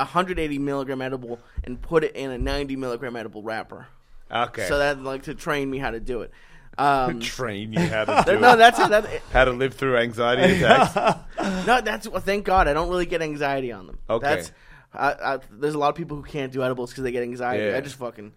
180 0.00 0.58
milligram 0.58 1.02
edible 1.02 1.38
and 1.64 1.80
put 1.80 2.04
it 2.04 2.14
in 2.16 2.30
a 2.30 2.38
90 2.38 2.76
milligram 2.76 3.16
edible 3.16 3.42
wrapper. 3.42 3.86
Okay. 4.30 4.66
So 4.68 4.78
that 4.78 5.02
like 5.02 5.24
to 5.24 5.34
train 5.34 5.70
me 5.70 5.78
how 5.78 5.90
to 5.90 6.00
do 6.00 6.22
it. 6.22 6.30
Um, 6.78 7.20
train 7.20 7.72
you 7.72 7.80
how 7.80 8.04
to 8.04 8.22
do 8.26 8.32
it. 8.32 8.40
no, 8.40 8.54
it. 8.54 8.56
that's 8.56 8.78
it. 8.78 8.88
That, 8.90 9.06
How 9.32 9.44
to 9.44 9.52
live 9.52 9.74
through 9.74 9.96
anxiety 9.98 10.62
attacks. 10.62 10.94
no, 11.66 11.80
that's 11.80 12.08
well, 12.08 12.20
thank 12.20 12.44
God 12.44 12.68
I 12.68 12.72
don't 12.72 12.88
really 12.88 13.06
get 13.06 13.22
anxiety 13.22 13.72
on 13.72 13.86
them. 13.86 13.98
Okay. 14.08 14.26
That's 14.26 14.52
I, 14.92 15.12
I, 15.12 15.38
there's 15.50 15.74
a 15.74 15.78
lot 15.78 15.88
of 15.90 15.94
people 15.94 16.16
who 16.16 16.22
can't 16.22 16.52
do 16.52 16.62
edibles 16.62 16.90
because 16.90 17.04
they 17.04 17.12
get 17.12 17.22
anxiety. 17.22 17.64
Yeah. 17.64 17.76
I 17.76 17.80
just 17.80 17.96
fucking. 17.96 18.32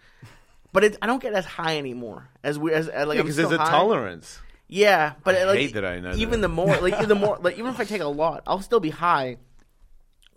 But 0.71 0.83
it, 0.83 0.97
I 1.01 1.07
don't 1.07 1.21
get 1.21 1.33
as 1.33 1.45
high 1.45 1.77
anymore 1.77 2.29
as 2.43 2.57
we 2.57 2.73
as, 2.73 2.87
as 2.87 3.07
like 3.07 3.17
because 3.17 3.35
there's 3.35 3.49
still 3.49 3.61
a 3.61 3.65
tolerance. 3.65 4.39
Yeah, 4.67 5.13
but 5.23 5.35
I 5.35 5.45
like, 5.45 5.59
hate 5.59 5.73
that 5.75 5.85
I 5.85 5.99
know 5.99 6.13
even 6.15 6.41
that. 6.41 6.47
the 6.47 6.53
more 6.53 6.77
like 6.77 7.07
the 7.07 7.15
more 7.15 7.37
like 7.41 7.59
even 7.59 7.67
if 7.71 7.79
I 7.79 7.83
take 7.83 8.01
a 8.01 8.07
lot, 8.07 8.41
I'll 8.47 8.61
still 8.61 8.79
be 8.79 8.89
high, 8.89 9.37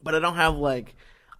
but 0.02 0.14
I 0.14 0.18
don't 0.18 0.36
have 0.36 0.56
like 0.56 0.94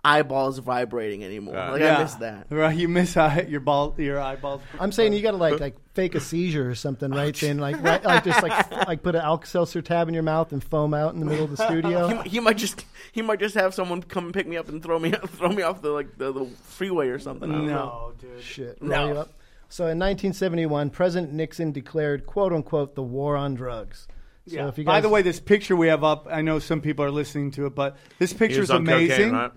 eyeballs 0.07 0.59
vibrating 0.59 1.25
anymore. 1.25 1.55
Right. 1.55 1.73
Like 1.73 1.83
I 1.83 2.03
miss 2.03 2.15
that. 2.15 2.47
Right, 2.49 2.77
you 2.77 2.89
miss 2.89 3.17
uh, 3.17 3.45
your 3.49 3.61
ball, 3.61 3.95
your 3.99 4.21
eyeballs. 4.21 4.63
I'm 4.79 4.93
saying 4.93 5.13
you 5.13 5.21
got 5.23 5.33
to 5.33 5.37
like 5.37 5.59
like 5.61 5.77
fake 5.95 6.15
a 6.15 6.21
seizure 6.21 6.71
or 6.71 6.75
something 6.75 7.11
right 7.11 7.35
then, 7.35 7.59
like 7.59 7.83
right, 7.83 8.03
like 8.05 8.25
just 8.25 8.43
like 8.43 8.71
like 8.89 9.03
put 9.03 9.15
an 9.17 9.23
Alka-Seltzer 9.23 9.83
tab 9.83 10.09
in 10.09 10.15
your 10.15 10.23
mouth 10.23 10.53
and 10.53 10.63
foam 10.63 10.95
out 10.95 11.15
in 11.15 11.21
the 11.21 11.27
middle 11.27 11.45
of 11.45 11.51
the 11.51 11.57
studio. 11.57 12.23
He, 12.23 12.31
he 12.31 12.41
might 12.41 12.57
just 12.57 12.85
he 13.13 13.23
might 13.23 13.41
just 13.41 13.55
have 13.57 13.75
someone 13.75 14.03
come 14.03 14.33
pick 14.33 14.47
me 14.47 14.57
up 14.57 14.69
and 14.69 14.83
throw 14.83 14.99
me 14.99 15.11
throw 15.27 15.49
me 15.49 15.63
off 15.63 15.83
the 15.83 15.91
like 15.91 16.17
the, 16.19 16.33
the 16.33 16.47
freeway 16.63 17.09
or 17.09 17.19
something. 17.19 17.51
I 17.51 17.55
don't 17.55 17.67
know. 17.67 17.75
No, 17.75 18.13
dude. 18.21 18.43
Shit, 18.43 18.83
No. 18.83 18.97
roll 18.97 19.09
you 19.09 19.21
up. 19.21 19.33
So 19.69 19.85
in 19.85 19.99
1971, 19.99 20.91
President 20.91 21.33
Nixon 21.33 21.73
declared 21.73 22.25
"quote 22.27 22.53
unquote" 22.53 22.95
the 22.95 23.03
war 23.03 23.37
on 23.37 23.55
drugs. 23.55 24.07
So 24.49 24.55
Yeah. 24.55 24.69
if 24.69 24.79
you 24.79 24.85
By 24.85 25.01
the 25.01 25.09
way, 25.09 25.23
this 25.23 25.41
picture 25.41 25.75
we 25.75 25.89
have 25.89 26.05
up, 26.05 26.29
I 26.31 26.43
know 26.43 26.61
some 26.61 26.81
people 26.81 27.05
are 27.05 27.11
listening 27.11 27.51
to 27.53 27.67
it, 27.67 27.75
but 27.75 27.97
this 28.21 28.33
picture 28.33 28.63
is 28.63 28.71
amazing. 28.71 29.31
cocaine, 29.31 29.33
right? 29.33 29.51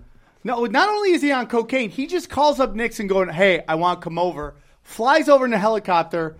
No, 0.44 0.64
not 0.64 0.88
only 0.88 1.10
is 1.12 1.22
he 1.22 1.32
on 1.32 1.46
cocaine, 1.46 1.90
he 1.90 2.06
just 2.06 2.30
calls 2.30 2.60
up 2.60 2.74
Nixon 2.74 3.06
going, 3.06 3.28
Hey, 3.28 3.62
I 3.68 3.74
want 3.74 4.00
to 4.00 4.04
come 4.04 4.18
over. 4.18 4.54
Flies 4.82 5.28
over 5.28 5.44
in 5.44 5.52
a 5.52 5.58
helicopter 5.58 6.36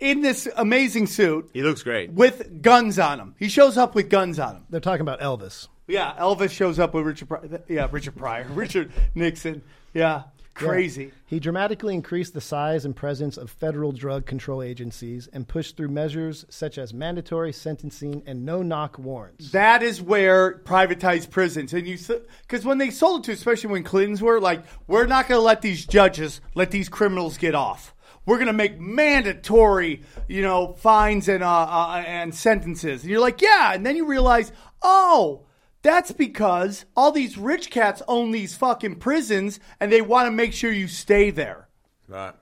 in 0.00 0.20
this 0.22 0.48
amazing 0.56 1.06
suit 1.06 1.50
He 1.52 1.62
looks 1.62 1.82
great. 1.82 2.12
with 2.12 2.62
guns 2.62 2.98
on 2.98 3.20
him. 3.20 3.34
He 3.38 3.48
shows 3.48 3.76
up 3.76 3.94
with 3.94 4.08
guns 4.08 4.38
on 4.38 4.56
him. 4.56 4.64
they're 4.70 4.80
talking 4.80 5.02
about 5.02 5.20
Elvis. 5.20 5.68
Yeah, 5.88 6.14
Elvis 6.18 6.50
shows 6.50 6.78
up 6.78 6.94
with 6.94 7.06
Richard 7.06 7.28
Pryor. 7.28 7.62
Yeah, 7.68 7.86
Richard 7.90 8.16
Pryor. 8.16 8.46
Richard 8.54 8.90
Nixon. 9.14 9.62
Yeah, 9.94 10.24
crazy. 10.56 11.12
He 11.26 11.38
dramatically 11.38 11.94
increased 11.94 12.34
the 12.34 12.40
size 12.40 12.84
and 12.84 12.94
presence 12.94 13.36
of 13.36 13.50
federal 13.50 13.92
drug 13.92 14.26
control 14.26 14.62
agencies 14.62 15.28
and 15.32 15.46
pushed 15.46 15.76
through 15.76 15.88
measures 15.88 16.44
such 16.48 16.78
as 16.78 16.94
mandatory 16.94 17.52
sentencing 17.52 18.22
and 18.26 18.44
no-knock 18.44 18.98
warrants. 18.98 19.50
That 19.52 19.82
is 19.82 20.00
where 20.00 20.58
privatized 20.60 21.30
prisons 21.30 21.72
and 21.72 21.86
you 21.86 21.98
because 22.42 22.64
when 22.64 22.78
they 22.78 22.90
sold 22.90 23.20
it 23.20 23.26
to, 23.26 23.32
especially 23.32 23.70
when 23.70 23.84
Clintons 23.84 24.22
were 24.22 24.40
like, 24.40 24.64
we're 24.86 25.06
not 25.06 25.28
going 25.28 25.38
to 25.38 25.42
let 25.44 25.62
these 25.62 25.84
judges 25.84 26.40
let 26.54 26.70
these 26.70 26.88
criminals 26.88 27.38
get 27.38 27.54
off. 27.54 27.94
We're 28.24 28.38
going 28.38 28.48
to 28.48 28.52
make 28.52 28.80
mandatory, 28.80 30.02
you 30.26 30.42
know, 30.42 30.72
fines 30.72 31.28
and 31.28 31.44
uh, 31.44 31.48
uh, 31.48 32.04
and 32.06 32.34
sentences. 32.34 33.02
And 33.02 33.10
you're 33.10 33.20
like, 33.20 33.40
yeah, 33.40 33.72
and 33.72 33.86
then 33.86 33.96
you 33.96 34.06
realize, 34.06 34.52
oh. 34.82 35.42
That's 35.86 36.10
because 36.10 36.84
all 36.96 37.12
these 37.12 37.38
rich 37.38 37.70
cats 37.70 38.02
own 38.08 38.32
these 38.32 38.56
fucking 38.56 38.96
prisons 38.96 39.60
and 39.78 39.92
they 39.92 40.02
want 40.02 40.26
to 40.26 40.32
make 40.32 40.52
sure 40.52 40.72
you 40.72 40.88
stay 40.88 41.30
there. 41.30 41.68
Right. 42.08 42.34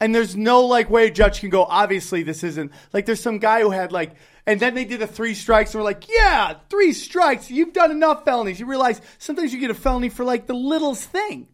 And 0.00 0.14
there's 0.14 0.34
no 0.34 0.64
like 0.64 0.88
way 0.88 1.08
a 1.08 1.10
judge 1.10 1.40
can 1.40 1.50
go, 1.50 1.64
obviously 1.64 2.22
this 2.22 2.42
isn't 2.42 2.72
like 2.94 3.04
there's 3.04 3.20
some 3.20 3.40
guy 3.40 3.60
who 3.60 3.72
had 3.72 3.92
like 3.92 4.14
and 4.46 4.58
then 4.58 4.72
they 4.72 4.86
did 4.86 5.00
the 5.00 5.06
three 5.06 5.34
strikes 5.34 5.74
and 5.74 5.80
we're 5.80 5.84
like, 5.84 6.08
yeah, 6.08 6.54
three 6.70 6.94
strikes, 6.94 7.50
you've 7.50 7.74
done 7.74 7.90
enough 7.90 8.24
felonies. 8.24 8.58
You 8.58 8.64
realize 8.64 9.02
sometimes 9.18 9.52
you 9.52 9.60
get 9.60 9.70
a 9.70 9.74
felony 9.74 10.08
for 10.08 10.24
like 10.24 10.46
the 10.46 10.54
littlest 10.54 11.10
thing. 11.10 11.48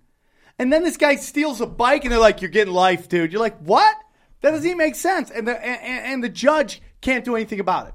And 0.56 0.72
then 0.72 0.84
this 0.84 0.96
guy 0.96 1.16
steals 1.16 1.60
a 1.60 1.66
bike 1.66 2.04
and 2.04 2.12
they're 2.12 2.20
like, 2.20 2.42
You're 2.42 2.50
getting 2.52 2.74
life, 2.74 3.08
dude. 3.08 3.32
You're 3.32 3.42
like, 3.42 3.58
What? 3.58 3.96
That 4.42 4.52
doesn't 4.52 4.64
even 4.64 4.78
make 4.78 4.94
sense. 4.94 5.32
And 5.32 5.48
the 5.48 5.66
and, 5.66 6.06
and 6.06 6.22
the 6.22 6.28
judge 6.28 6.80
can't 7.00 7.24
do 7.24 7.34
anything 7.34 7.58
about 7.58 7.88
it. 7.88 7.94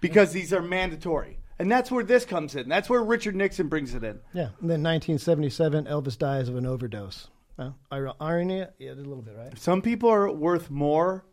Because 0.00 0.32
these 0.32 0.54
are 0.54 0.62
mandatory. 0.62 1.35
And 1.58 1.70
that's 1.72 1.90
where 1.90 2.04
this 2.04 2.24
comes 2.24 2.54
in. 2.54 2.68
That's 2.68 2.88
where 2.90 3.02
Richard 3.02 3.34
Nixon 3.34 3.68
brings 3.68 3.94
it 3.94 4.04
in. 4.04 4.20
Yeah, 4.34 4.48
and 4.60 4.68
then 4.70 4.82
1977, 4.82 5.86
Elvis 5.86 6.18
dies 6.18 6.48
of 6.48 6.56
an 6.56 6.66
overdose. 6.66 7.28
Well, 7.56 7.76
ir- 7.90 8.12
irony, 8.20 8.66
yeah, 8.78 8.92
a 8.92 8.94
little 8.94 9.22
bit, 9.22 9.34
right? 9.36 9.58
Some 9.58 9.80
people 9.80 10.10
are 10.10 10.30
worth 10.30 10.70
more 10.70 11.24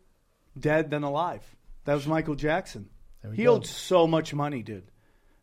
dead 0.58 0.90
than 0.90 1.02
alive. 1.02 1.42
That 1.84 1.94
was 1.94 2.06
Michael 2.06 2.34
Jackson. 2.36 2.88
we 3.22 3.36
He 3.36 3.44
go. 3.44 3.54
owed 3.56 3.66
so 3.66 4.06
much 4.06 4.32
money, 4.32 4.62
dude. 4.62 4.84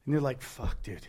And 0.05 0.13
you're 0.13 0.21
like, 0.21 0.41
fuck, 0.41 0.81
dude. 0.81 1.07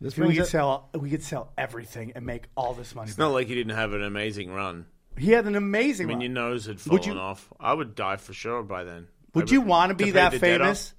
This 0.00 0.16
we 0.18 0.34
could 0.34 0.42
up- 0.42 0.48
sell, 0.48 0.90
we 0.98 1.08
could 1.10 1.22
sell 1.22 1.52
everything 1.56 2.12
and 2.16 2.26
make 2.26 2.44
all 2.56 2.74
this 2.74 2.94
money. 2.96 3.08
It's 3.08 3.18
not 3.18 3.30
like 3.32 3.46
he 3.46 3.54
didn't 3.54 3.76
have 3.76 3.92
an 3.92 4.02
amazing 4.02 4.50
run. 4.52 4.86
he 5.16 5.30
had 5.30 5.46
an 5.46 5.54
amazing. 5.54 6.06
I 6.06 6.08
mean, 6.08 6.16
run. 6.16 6.20
your 6.22 6.30
nose 6.32 6.66
had 6.66 6.84
Would 6.86 7.04
fallen 7.04 7.16
you- 7.16 7.22
off. 7.22 7.52
I 7.60 7.72
would 7.72 7.94
die 7.94 8.16
for 8.16 8.32
sure 8.32 8.64
by 8.64 8.82
then. 8.82 9.06
Would 9.34 9.50
I 9.50 9.52
you 9.52 9.60
want 9.60 9.90
to 9.90 9.94
be 10.04 10.10
that 10.10 10.32
the 10.32 10.38
debt 10.40 10.58
famous? 10.60 10.92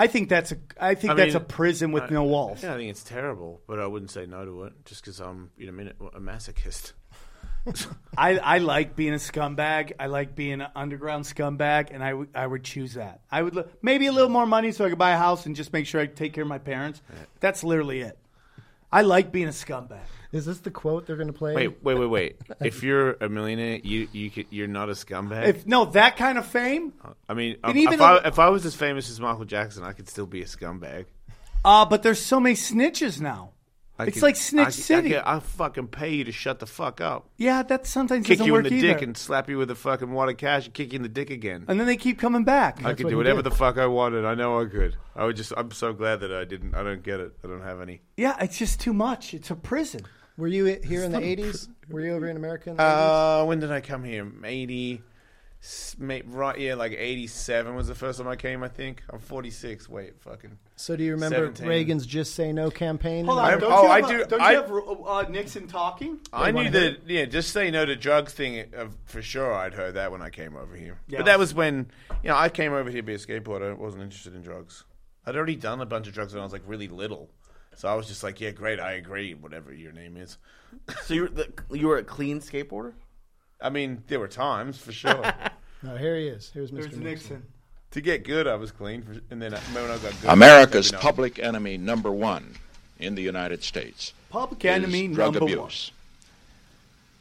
I 0.00 0.06
think 0.06 0.28
that's 0.28 0.52
a. 0.52 0.56
I 0.80 0.94
think 0.94 1.12
I 1.12 1.14
that's 1.14 1.34
mean, 1.34 1.42
a 1.42 1.44
prison 1.44 1.92
with 1.92 2.04
I- 2.04 2.08
no 2.08 2.24
walls. 2.24 2.62
Yeah, 2.62 2.74
I 2.74 2.76
think 2.78 2.90
it's 2.90 3.04
terrible, 3.04 3.60
but 3.66 3.78
I 3.78 3.86
wouldn't 3.86 4.10
say 4.10 4.26
no 4.26 4.44
to 4.44 4.64
it 4.64 4.72
just 4.84 5.02
because 5.04 5.20
I'm, 5.20 5.50
you 5.58 5.70
know, 5.70 5.90
a 6.14 6.20
masochist. 6.20 6.92
I, 8.16 8.38
I 8.38 8.58
like 8.58 8.96
being 8.96 9.12
a 9.12 9.16
scumbag. 9.16 9.92
I 10.00 10.06
like 10.06 10.34
being 10.34 10.62
an 10.62 10.68
underground 10.74 11.24
scumbag, 11.24 11.88
and 11.92 12.02
I, 12.02 12.14
would- 12.14 12.30
I 12.34 12.46
would 12.46 12.64
choose 12.64 12.94
that. 12.94 13.20
I 13.30 13.42
would 13.42 13.54
li- 13.54 13.64
maybe 13.82 14.06
a 14.06 14.12
little 14.12 14.30
more 14.30 14.46
money 14.46 14.72
so 14.72 14.84
I 14.84 14.88
could 14.88 14.98
buy 14.98 15.10
a 15.10 15.18
house 15.18 15.44
and 15.46 15.54
just 15.54 15.72
make 15.72 15.86
sure 15.86 16.00
I 16.00 16.06
take 16.06 16.32
care 16.32 16.42
of 16.42 16.48
my 16.48 16.58
parents. 16.58 17.02
That's 17.40 17.62
literally 17.62 18.00
it. 18.00 18.18
I 18.90 19.02
like 19.02 19.30
being 19.30 19.46
a 19.48 19.50
scumbag. 19.50 20.00
Is 20.32 20.46
this 20.46 20.60
the 20.60 20.70
quote 20.70 21.06
they're 21.06 21.16
going 21.16 21.26
to 21.26 21.32
play? 21.32 21.54
Wait, 21.54 21.82
wait, 21.82 21.94
wait, 21.98 22.06
wait. 22.06 22.36
if 22.60 22.82
you're 22.84 23.14
a 23.20 23.28
millionaire, 23.28 23.80
you 23.82 24.08
you 24.12 24.30
could, 24.30 24.46
you're 24.50 24.68
not 24.68 24.88
a 24.88 24.92
scumbag. 24.92 25.46
If 25.48 25.66
no 25.66 25.86
that 25.86 26.16
kind 26.16 26.38
of 26.38 26.46
fame, 26.46 26.92
I 27.28 27.34
mean, 27.34 27.56
And 27.64 27.76
if, 27.76 27.82
even 27.82 27.94
if, 27.94 28.00
I, 28.00 28.16
if 28.18 28.38
I 28.38 28.48
was 28.48 28.64
as 28.64 28.74
famous 28.76 29.10
as 29.10 29.18
Michael 29.20 29.44
Jackson, 29.44 29.82
I 29.82 29.92
could 29.92 30.08
still 30.08 30.26
be 30.26 30.42
a 30.42 30.46
scumbag. 30.46 31.06
uh, 31.64 31.84
but 31.84 32.02
there's 32.04 32.20
so 32.24 32.38
many 32.38 32.54
snitches 32.54 33.20
now. 33.20 33.50
I 33.98 34.04
It's 34.04 34.14
could- 34.14 34.22
like 34.22 34.36
Snitch 34.36 34.66
I, 34.68 34.70
City. 34.70 35.14
I, 35.16 35.18
could- 35.20 35.28
I'll 35.28 35.40
fucking 35.40 35.88
pay 35.88 36.14
you 36.14 36.24
to 36.24 36.32
shut 36.32 36.58
the 36.58 36.66
fuck 36.66 37.02
up. 37.02 37.28
Yeah, 37.36 37.62
that 37.64 37.86
sometimes 37.86 38.24
Kick 38.26 38.38
doesn't 38.38 38.46
you 38.46 38.56
in 38.56 38.62
the 38.64 38.72
either. 38.72 38.94
dick 38.94 39.02
and 39.02 39.14
slap 39.14 39.50
you 39.50 39.58
with 39.58 39.70
a 39.70 39.74
fucking 39.74 40.10
wad 40.10 40.30
of 40.30 40.38
cash 40.38 40.64
and 40.64 40.72
kick 40.72 40.94
you 40.94 40.96
in 40.96 41.02
the 41.02 41.08
dick 41.10 41.28
again. 41.28 41.66
and 41.68 41.78
then 41.78 41.86
they 41.86 41.98
keep 41.98 42.18
coming 42.18 42.44
back. 42.44 42.78
I 42.82 42.94
could 42.94 43.04
what 43.04 43.10
do 43.10 43.16
whatever 43.18 43.42
did. 43.42 43.50
the 43.52 43.56
fuck 43.56 43.76
I 43.76 43.84
wanted. 43.86 44.24
I 44.24 44.34
know 44.34 44.58
I 44.58 44.64
could. 44.66 44.96
I 45.14 45.26
would 45.26 45.36
just. 45.36 45.52
I'm 45.54 45.70
so 45.72 45.92
glad 45.92 46.20
that 46.20 46.32
I 46.32 46.44
didn't. 46.46 46.74
I 46.74 46.82
don't 46.82 47.02
get 47.02 47.20
it. 47.20 47.32
I 47.44 47.48
don't 47.48 47.60
have 47.60 47.82
any. 47.82 48.00
Yeah, 48.16 48.36
it's 48.40 48.56
just 48.56 48.80
too 48.80 48.94
much. 48.94 49.34
It's 49.34 49.50
a 49.50 49.54
prison. 49.56 50.00
Were 50.40 50.48
you 50.48 50.64
here 50.82 51.04
in 51.04 51.12
the 51.12 51.18
'80s? 51.18 51.68
Were 51.90 52.00
you 52.00 52.14
over 52.14 52.26
in 52.26 52.36
America? 52.36 52.70
In 52.70 52.76
the 52.76 52.82
80s? 52.82 53.42
Uh, 53.42 53.44
when 53.44 53.60
did 53.60 53.70
I 53.70 53.82
come 53.82 54.04
here? 54.04 54.26
Eighty, 54.42 55.02
right? 55.98 56.58
Yeah, 56.58 56.76
like 56.76 56.92
eighty-seven 56.92 57.74
was 57.74 57.88
the 57.88 57.94
first 57.94 58.18
time 58.18 58.26
I 58.26 58.36
came. 58.36 58.62
I 58.62 58.68
think 58.68 59.02
I'm 59.10 59.18
forty-six. 59.18 59.86
Wait, 59.86 60.18
fucking. 60.22 60.56
So 60.76 60.96
do 60.96 61.04
you 61.04 61.12
remember 61.12 61.36
17. 61.36 61.68
Reagan's 61.68 62.06
"Just 62.06 62.34
Say 62.34 62.54
No" 62.54 62.70
campaign? 62.70 63.26
Hold 63.26 63.38
on, 63.38 63.60
don't 63.60 63.70
oh, 63.70 63.82
you 63.82 63.88
I 63.88 64.00
have, 64.00 64.08
do- 64.08 64.24
Don't 64.24 64.40
I- 64.40 64.52
you 64.52 64.62
have 64.62 65.06
uh, 65.06 65.22
Nixon 65.28 65.66
talking? 65.66 66.20
I 66.32 66.52
knew 66.52 66.62
hear 66.62 66.70
that. 66.70 66.96
Yeah, 67.06 67.26
just 67.26 67.52
say 67.52 67.70
no 67.70 67.84
to 67.84 67.94
drugs 67.94 68.32
thing 68.32 68.64
uh, 68.74 68.86
for 69.04 69.20
sure. 69.20 69.52
I'd 69.52 69.74
heard 69.74 69.94
that 69.94 70.10
when 70.10 70.22
I 70.22 70.30
came 70.30 70.56
over 70.56 70.74
here. 70.74 70.98
Yeah. 71.06 71.18
But 71.18 71.26
that 71.26 71.38
was 71.38 71.52
when 71.52 71.90
you 72.22 72.30
know 72.30 72.36
I 72.36 72.48
came 72.48 72.72
over 72.72 72.88
here 72.88 73.02
to 73.02 73.06
be 73.06 73.14
a 73.14 73.18
skateboarder. 73.18 73.72
I 73.72 73.74
wasn't 73.74 74.04
interested 74.04 74.34
in 74.34 74.40
drugs. 74.40 74.84
I'd 75.26 75.36
already 75.36 75.56
done 75.56 75.82
a 75.82 75.86
bunch 75.86 76.08
of 76.08 76.14
drugs 76.14 76.32
when 76.32 76.40
I 76.40 76.44
was 76.44 76.52
like 76.54 76.62
really 76.66 76.88
little. 76.88 77.28
So 77.76 77.88
I 77.88 77.94
was 77.94 78.06
just 78.06 78.22
like, 78.22 78.40
yeah, 78.40 78.50
great, 78.50 78.78
I 78.80 78.92
agree, 78.92 79.34
whatever 79.34 79.72
your 79.72 79.92
name 79.92 80.16
is. 80.16 80.36
So 81.04 81.14
you 81.14 81.22
were 81.22 81.28
the, 81.28 81.52
you 81.72 81.88
were 81.88 81.98
a 81.98 82.04
clean 82.04 82.38
skateboarder. 82.40 82.92
I 83.60 83.70
mean, 83.70 84.04
there 84.06 84.20
were 84.20 84.28
times 84.28 84.78
for 84.78 84.92
sure. 84.92 85.22
No, 85.82 85.96
here 85.96 86.14
he 86.14 86.26
is. 86.26 86.50
Here's 86.52 86.70
Mr. 86.70 86.74
There's 86.74 86.86
Nixon. 86.88 87.04
Nixon. 87.04 87.42
to 87.92 88.00
get 88.02 88.22
good, 88.22 88.46
I 88.46 88.54
was 88.56 88.70
clean, 88.70 89.00
for, 89.00 89.12
and 89.30 89.40
then 89.40 89.54
I, 89.54 89.58
when 89.58 89.84
I 89.84 89.96
got 89.96 90.12
good, 90.20 90.28
America's 90.28 90.88
every 90.88 90.96
now- 90.98 91.02
public 91.02 91.38
enemy 91.38 91.78
number 91.78 92.12
one 92.12 92.54
in 92.98 93.14
the 93.14 93.22
United 93.22 93.62
States 93.64 94.12
Public 94.28 94.62
is 94.62 94.70
enemy 94.70 95.08
drug 95.08 95.32
number 95.32 95.46
abuse. 95.54 95.90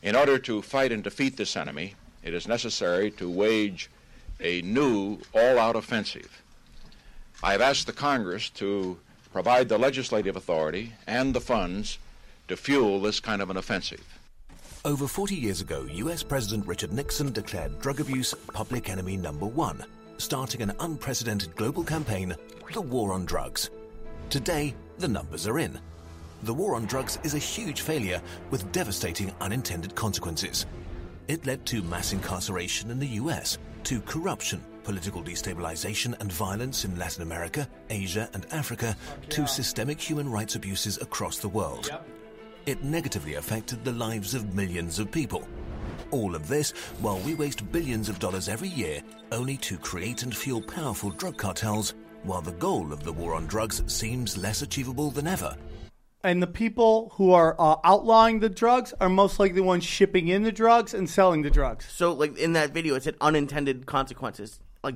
In 0.03 0.13
order 0.13 0.37
to 0.39 0.61
fight 0.61 0.91
and 0.91 1.01
defeat 1.01 1.37
this 1.37 1.55
enemy, 1.55 1.95
it 2.21 2.33
is 2.33 2.49
necessary 2.49 3.11
to 3.11 3.29
wage 3.29 3.89
a 4.41 4.61
new 4.61 5.19
all-out 5.33 5.77
offensive. 5.77 6.41
I 7.41 7.53
have 7.53 7.61
asked 7.61 7.87
the 7.87 7.93
Congress 7.93 8.49
to 8.51 8.99
provide 9.39 9.69
the 9.69 9.79
legislative 9.79 10.35
authority 10.35 10.91
and 11.07 11.33
the 11.33 11.39
funds 11.39 11.97
to 12.49 12.57
fuel 12.57 12.99
this 12.99 13.21
kind 13.21 13.41
of 13.41 13.49
an 13.49 13.55
offensive. 13.55 14.03
Over 14.83 15.07
40 15.07 15.33
years 15.33 15.61
ago, 15.61 15.87
US 15.89 16.23
President 16.23 16.67
Richard 16.67 16.91
Nixon 16.91 17.31
declared 17.31 17.79
drug 17.79 18.01
abuse 18.01 18.33
public 18.51 18.89
enemy 18.89 19.15
number 19.15 19.45
one, 19.45 19.85
starting 20.17 20.61
an 20.61 20.73
unprecedented 20.81 21.55
global 21.55 21.85
campaign, 21.85 22.35
the 22.73 22.81
War 22.81 23.13
on 23.13 23.23
Drugs. 23.23 23.69
Today, 24.29 24.75
the 24.97 25.07
numbers 25.07 25.47
are 25.47 25.59
in. 25.59 25.79
The 26.43 26.53
war 26.53 26.75
on 26.75 26.85
drugs 26.85 27.17
is 27.23 27.33
a 27.33 27.37
huge 27.37 27.79
failure 27.79 28.21
with 28.49 28.69
devastating 28.73 29.33
unintended 29.39 29.95
consequences. 29.95 30.65
It 31.29 31.45
led 31.45 31.65
to 31.67 31.81
mass 31.81 32.11
incarceration 32.11 32.91
in 32.91 32.99
the 32.99 33.15
US, 33.23 33.57
to 33.85 34.01
corruption, 34.01 34.61
political 34.89 35.21
destabilization 35.21 36.19
and 36.19 36.31
violence 36.31 36.83
in 36.83 36.97
Latin 36.97 37.21
America, 37.21 37.69
Asia, 37.91 38.27
and 38.33 38.47
Africa, 38.51 38.97
to 39.29 39.45
systemic 39.45 40.01
human 40.01 40.27
rights 40.27 40.55
abuses 40.55 40.97
across 40.97 41.37
the 41.37 41.47
world. 41.47 41.91
It 42.65 42.83
negatively 42.83 43.35
affected 43.35 43.85
the 43.85 43.91
lives 43.91 44.33
of 44.33 44.55
millions 44.55 44.97
of 44.97 45.11
people. 45.11 45.47
All 46.09 46.33
of 46.33 46.47
this 46.47 46.71
while 47.01 47.19
we 47.19 47.35
waste 47.35 47.71
billions 47.71 48.09
of 48.09 48.17
dollars 48.17 48.49
every 48.49 48.69
year 48.69 49.03
only 49.31 49.57
to 49.57 49.77
create 49.77 50.23
and 50.23 50.35
fuel 50.35 50.59
powerful 50.59 51.11
drug 51.11 51.37
cartels, 51.37 51.93
while 52.23 52.41
the 52.41 52.53
goal 52.53 52.91
of 52.91 53.03
the 53.03 53.13
war 53.13 53.35
on 53.35 53.45
drugs 53.45 53.83
seems 53.85 54.39
less 54.39 54.63
achievable 54.63 55.11
than 55.11 55.27
ever. 55.27 55.55
And 56.23 56.41
the 56.41 56.47
people 56.47 57.13
who 57.13 57.31
are 57.31 57.55
uh, 57.59 57.75
outlawing 57.83 58.39
the 58.39 58.49
drugs 58.49 58.91
are 58.99 59.07
most 59.07 59.39
likely 59.39 59.57
the 59.57 59.63
ones 59.63 59.83
shipping 59.83 60.29
in 60.29 60.41
the 60.41 60.51
drugs 60.51 60.95
and 60.95 61.07
selling 61.07 61.43
the 61.43 61.51
drugs. 61.51 61.85
So 61.91 62.11
like 62.11 62.39
in 62.39 62.53
that 62.53 62.73
video, 62.73 62.95
it 62.95 63.03
said 63.03 63.17
unintended 63.21 63.85
consequences. 63.85 64.59
Like 64.84 64.95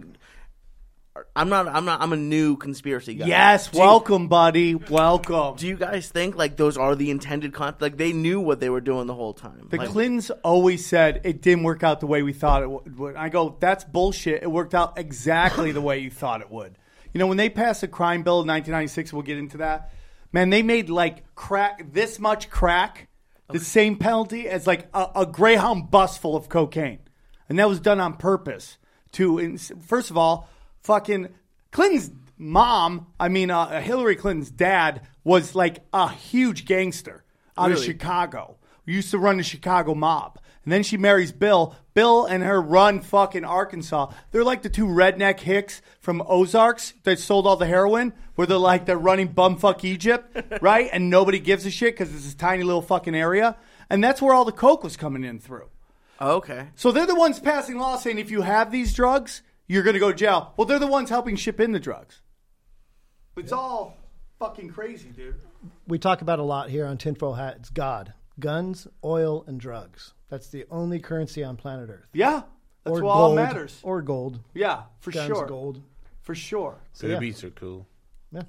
I'm 1.35 1.49
not. 1.49 1.67
I'm 1.67 1.85
not. 1.85 2.01
I'm 2.01 2.11
a 2.11 2.17
new 2.17 2.57
conspiracy 2.57 3.13
guy. 3.13 3.27
Yes, 3.27 3.67
Do 3.67 3.77
you- 3.77 3.83
welcome, 3.83 4.27
buddy. 4.27 4.73
Welcome. 4.73 5.55
Do 5.57 5.67
you 5.67 5.77
guys 5.77 6.09
think 6.09 6.35
like 6.35 6.57
those 6.57 6.75
are 6.75 6.95
the 6.95 7.11
intended 7.11 7.53
con? 7.53 7.75
Like 7.79 7.97
they 7.97 8.13
knew 8.13 8.39
what 8.39 8.59
they 8.59 8.69
were 8.69 8.81
doing 8.81 9.05
the 9.05 9.13
whole 9.13 9.33
time. 9.33 9.67
The 9.69 9.77
Like, 9.77 9.89
Clintons 9.89 10.31
always 10.43 10.85
said 10.85 11.21
it 11.23 11.41
didn't 11.41 11.65
work 11.65 11.83
out 11.83 11.99
the 11.99 12.07
way 12.07 12.23
we 12.23 12.33
thought 12.33 12.63
it 12.63 12.69
would-. 12.97 13.15
I 13.15 13.29
go, 13.29 13.55
that's 13.59 13.83
bullshit. 13.83 14.41
It 14.41 14.49
worked 14.51 14.73
out 14.73 14.97
exactly 14.97 15.71
the 15.71 15.81
way 15.81 15.99
you 15.99 16.09
thought 16.09 16.41
it 16.41 16.49
would. 16.49 16.79
You 17.13 17.19
know, 17.19 17.27
when 17.27 17.37
they 17.37 17.49
passed 17.49 17.81
the 17.81 17.87
crime 17.87 18.23
bill 18.23 18.41
in 18.41 18.47
1996, 18.47 19.13
we'll 19.13 19.21
get 19.21 19.37
into 19.37 19.57
that. 19.57 19.91
Man, 20.31 20.49
they 20.49 20.63
made 20.63 20.89
like 20.89 21.35
crack, 21.35 21.93
this 21.93 22.17
much 22.17 22.49
crack, 22.49 23.07
the 23.51 23.59
same 23.59 23.97
penalty 23.97 24.49
as 24.49 24.65
like 24.65 24.87
a, 24.95 25.09
a 25.17 25.25
Greyhound 25.27 25.91
bus 25.91 26.17
full 26.17 26.35
of 26.35 26.49
cocaine. 26.49 26.99
And 27.47 27.59
that 27.59 27.69
was 27.69 27.79
done 27.79 27.99
on 27.99 28.15
purpose 28.15 28.79
to, 29.13 29.39
ins- 29.39 29.71
first 29.87 30.09
of 30.11 30.17
all, 30.17 30.49
fucking 30.81 31.29
Clinton's 31.71 32.11
mom, 32.37 33.07
I 33.19 33.29
mean, 33.29 33.49
uh, 33.49 33.81
Hillary 33.81 34.15
Clinton's 34.15 34.51
dad 34.51 35.01
was 35.23 35.55
like 35.55 35.79
a 35.93 36.09
huge 36.09 36.65
gangster 36.65 37.23
out 37.57 37.71
of 37.71 37.79
Chicago. 37.79 38.57
Used 38.85 39.11
to 39.11 39.17
run 39.17 39.37
the 39.37 39.43
Chicago 39.43 39.95
mob. 39.95 40.39
And 40.65 40.71
then 40.71 40.83
she 40.83 40.97
marries 40.97 41.31
Bill. 41.31 41.75
Bill 41.93 42.25
and 42.25 42.43
her 42.43 42.61
run 42.61 43.01
fucking 43.01 43.45
Arkansas. 43.45 44.11
They're 44.31 44.43
like 44.43 44.61
the 44.61 44.69
two 44.69 44.85
redneck 44.87 45.39
hicks 45.39 45.81
from 45.99 46.23
Ozarks 46.25 46.93
that 47.03 47.19
sold 47.19 47.45
all 47.47 47.55
the 47.55 47.65
heroin, 47.65 48.13
where 48.35 48.47
they're 48.47 48.57
like 48.57 48.85
they're 48.85 48.97
running 48.97 49.33
bumfuck 49.33 49.83
Egypt, 49.83 50.37
right? 50.61 50.89
And 50.91 51.09
nobody 51.09 51.39
gives 51.39 51.65
a 51.65 51.71
shit 51.71 51.93
because 51.95 52.13
it's 52.13 52.25
this 52.25 52.35
tiny 52.35 52.63
little 52.63 52.81
fucking 52.81 53.15
area. 53.15 53.57
And 53.89 54.03
that's 54.03 54.21
where 54.21 54.33
all 54.33 54.45
the 54.45 54.51
coke 54.51 54.83
was 54.83 54.97
coming 54.97 55.23
in 55.23 55.39
through. 55.39 55.69
Oh, 56.25 56.37
okay. 56.37 56.69
So 56.75 56.93
they're 56.93 57.05
the 57.05 57.15
ones 57.15 57.37
passing 57.39 57.77
laws 57.77 58.01
saying 58.01 58.17
if 58.17 58.31
you 58.31 58.43
have 58.43 58.71
these 58.71 58.93
drugs, 58.93 59.41
you're 59.67 59.83
going 59.83 59.95
to 59.95 59.99
go 59.99 60.09
to 60.09 60.17
jail. 60.17 60.53
Well, 60.55 60.65
they're 60.65 60.79
the 60.79 60.87
ones 60.87 61.09
helping 61.09 61.35
ship 61.35 61.59
in 61.59 61.73
the 61.73 61.81
drugs. 61.81 62.21
It's 63.35 63.51
all 63.51 63.97
fucking 64.39 64.69
crazy, 64.69 65.09
dude. 65.09 65.35
we 65.85 65.99
talk 65.99 66.21
about 66.21 66.39
a 66.39 66.43
lot 66.43 66.69
here 66.69 66.85
on 66.85 66.97
Tinfoil 66.97 67.33
Hat. 67.33 67.57
It's 67.59 67.69
God, 67.69 68.13
guns, 68.39 68.87
oil, 69.03 69.43
and 69.47 69.59
drugs. 69.59 70.13
That's 70.29 70.47
the 70.47 70.65
only 70.71 70.99
currency 70.99 71.43
on 71.43 71.57
planet 71.57 71.89
Earth. 71.89 72.07
Yeah, 72.13 72.43
that's 72.85 72.99
or 72.99 73.03
what 73.03 73.13
gold, 73.13 73.17
all 73.17 73.35
matters. 73.35 73.79
Or 73.83 74.01
gold. 74.01 74.39
yeah, 74.53 74.83
for 74.99 75.11
guns, 75.11 75.27
sure. 75.27 75.45
gold. 75.45 75.81
For 76.21 76.35
sure. 76.35 76.77
So, 76.93 77.07
yeah. 77.07 77.15
Boobies 77.15 77.43
are 77.43 77.49
cool. 77.49 77.85
Yeah. 78.31 78.43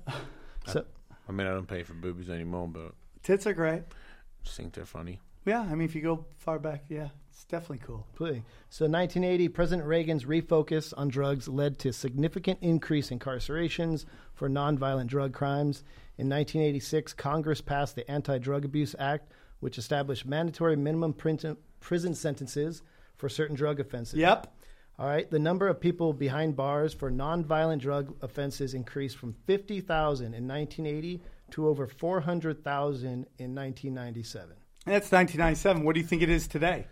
So, 0.67 0.85
I 1.29 1.33
mean, 1.33 1.47
I 1.47 1.51
don't 1.51 1.67
pay 1.67 1.83
for 1.83 1.95
boobies 1.95 2.31
anymore, 2.31 2.69
but 2.69 2.93
Tits 3.23 3.47
are 3.47 3.53
great. 3.53 3.83
I 3.83 4.45
just 4.45 4.57
think 4.57 4.75
they're 4.75 4.87
funny. 4.87 5.21
Yeah, 5.45 5.61
I 5.61 5.75
mean, 5.75 5.83
if 5.83 5.95
you 5.95 6.01
go 6.01 6.25
far 6.39 6.59
back, 6.59 6.85
yeah, 6.89 7.09
it's 7.29 7.45
definitely 7.45 7.85
cool. 7.87 8.07
Completely. 8.17 8.43
So, 8.71 8.87
1980, 8.87 9.49
President 9.49 9.87
Reagan's 9.87 10.25
refocus 10.25 10.95
on 10.97 11.09
drugs 11.09 11.49
led 11.49 11.79
to 11.81 11.93
significant 11.93 12.61
increase 12.63 13.11
in 13.11 13.19
incarcerations 13.19 14.07
for 14.35 14.49
nonviolent 14.49 15.07
drug 15.07 15.35
crimes. 15.35 15.85
In 16.17 16.29
1986, 16.29 17.13
Congress 17.13 17.61
passed 17.61 17.95
the 17.95 18.11
Anti-Drug 18.11 18.65
Abuse 18.65 18.95
Act, 18.99 19.33
which 19.61 19.79
established 19.79 20.25
mandatory 20.25 20.77
minimum 20.77 21.13
prison 21.13 22.15
sentences 22.15 22.83
for 23.17 23.29
certain 23.29 23.57
drug 23.57 23.81
offenses. 23.81 24.19
Yep. 24.19 24.55
All 24.99 25.07
right. 25.07 25.31
The 25.31 25.39
number 25.39 25.69
of 25.69 25.81
people 25.81 26.13
behind 26.13 26.57
bars 26.57 26.95
for 26.95 27.11
nonviolent 27.11 27.81
drug 27.81 28.15
offenses 28.23 28.75
increased 28.75 29.17
from 29.17 29.35
50,000 29.47 30.27
in 30.35 30.49
1980 30.49 31.21
to 31.51 31.69
over 31.69 31.87
400,000 31.87 33.11
in 33.11 33.55
1997. 33.55 34.57
That's 34.85 35.11
1997. 35.11 35.83
What 35.83 35.95
do 35.95 36.01
you 36.01 36.07
think 36.07 36.23
it 36.23 36.29
is 36.29 36.47
today? 36.47 36.87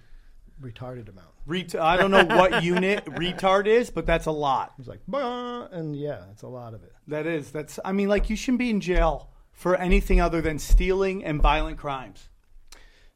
Retarded 0.60 1.08
amount. 1.08 1.28
Ret- 1.46 1.74
I 1.74 1.96
don't 1.96 2.10
know 2.10 2.24
what 2.24 2.62
unit 2.64 3.04
retard 3.06 3.66
is, 3.66 3.90
but 3.90 4.06
that's 4.06 4.26
a 4.26 4.30
lot. 4.30 4.74
It's 4.78 4.88
like, 4.88 5.00
bah, 5.08 5.66
and 5.72 5.96
yeah, 5.96 6.24
it's 6.30 6.42
a 6.42 6.48
lot 6.48 6.74
of 6.74 6.82
it. 6.82 6.92
That 7.08 7.26
is. 7.26 7.50
That's. 7.50 7.78
I 7.84 7.92
mean, 7.92 8.08
like 8.08 8.30
you 8.30 8.36
shouldn't 8.36 8.60
be 8.60 8.70
in 8.70 8.80
jail 8.80 9.30
for 9.50 9.76
anything 9.76 10.20
other 10.20 10.40
than 10.40 10.58
stealing 10.58 11.24
and 11.24 11.42
violent 11.42 11.78
crimes. 11.78 12.28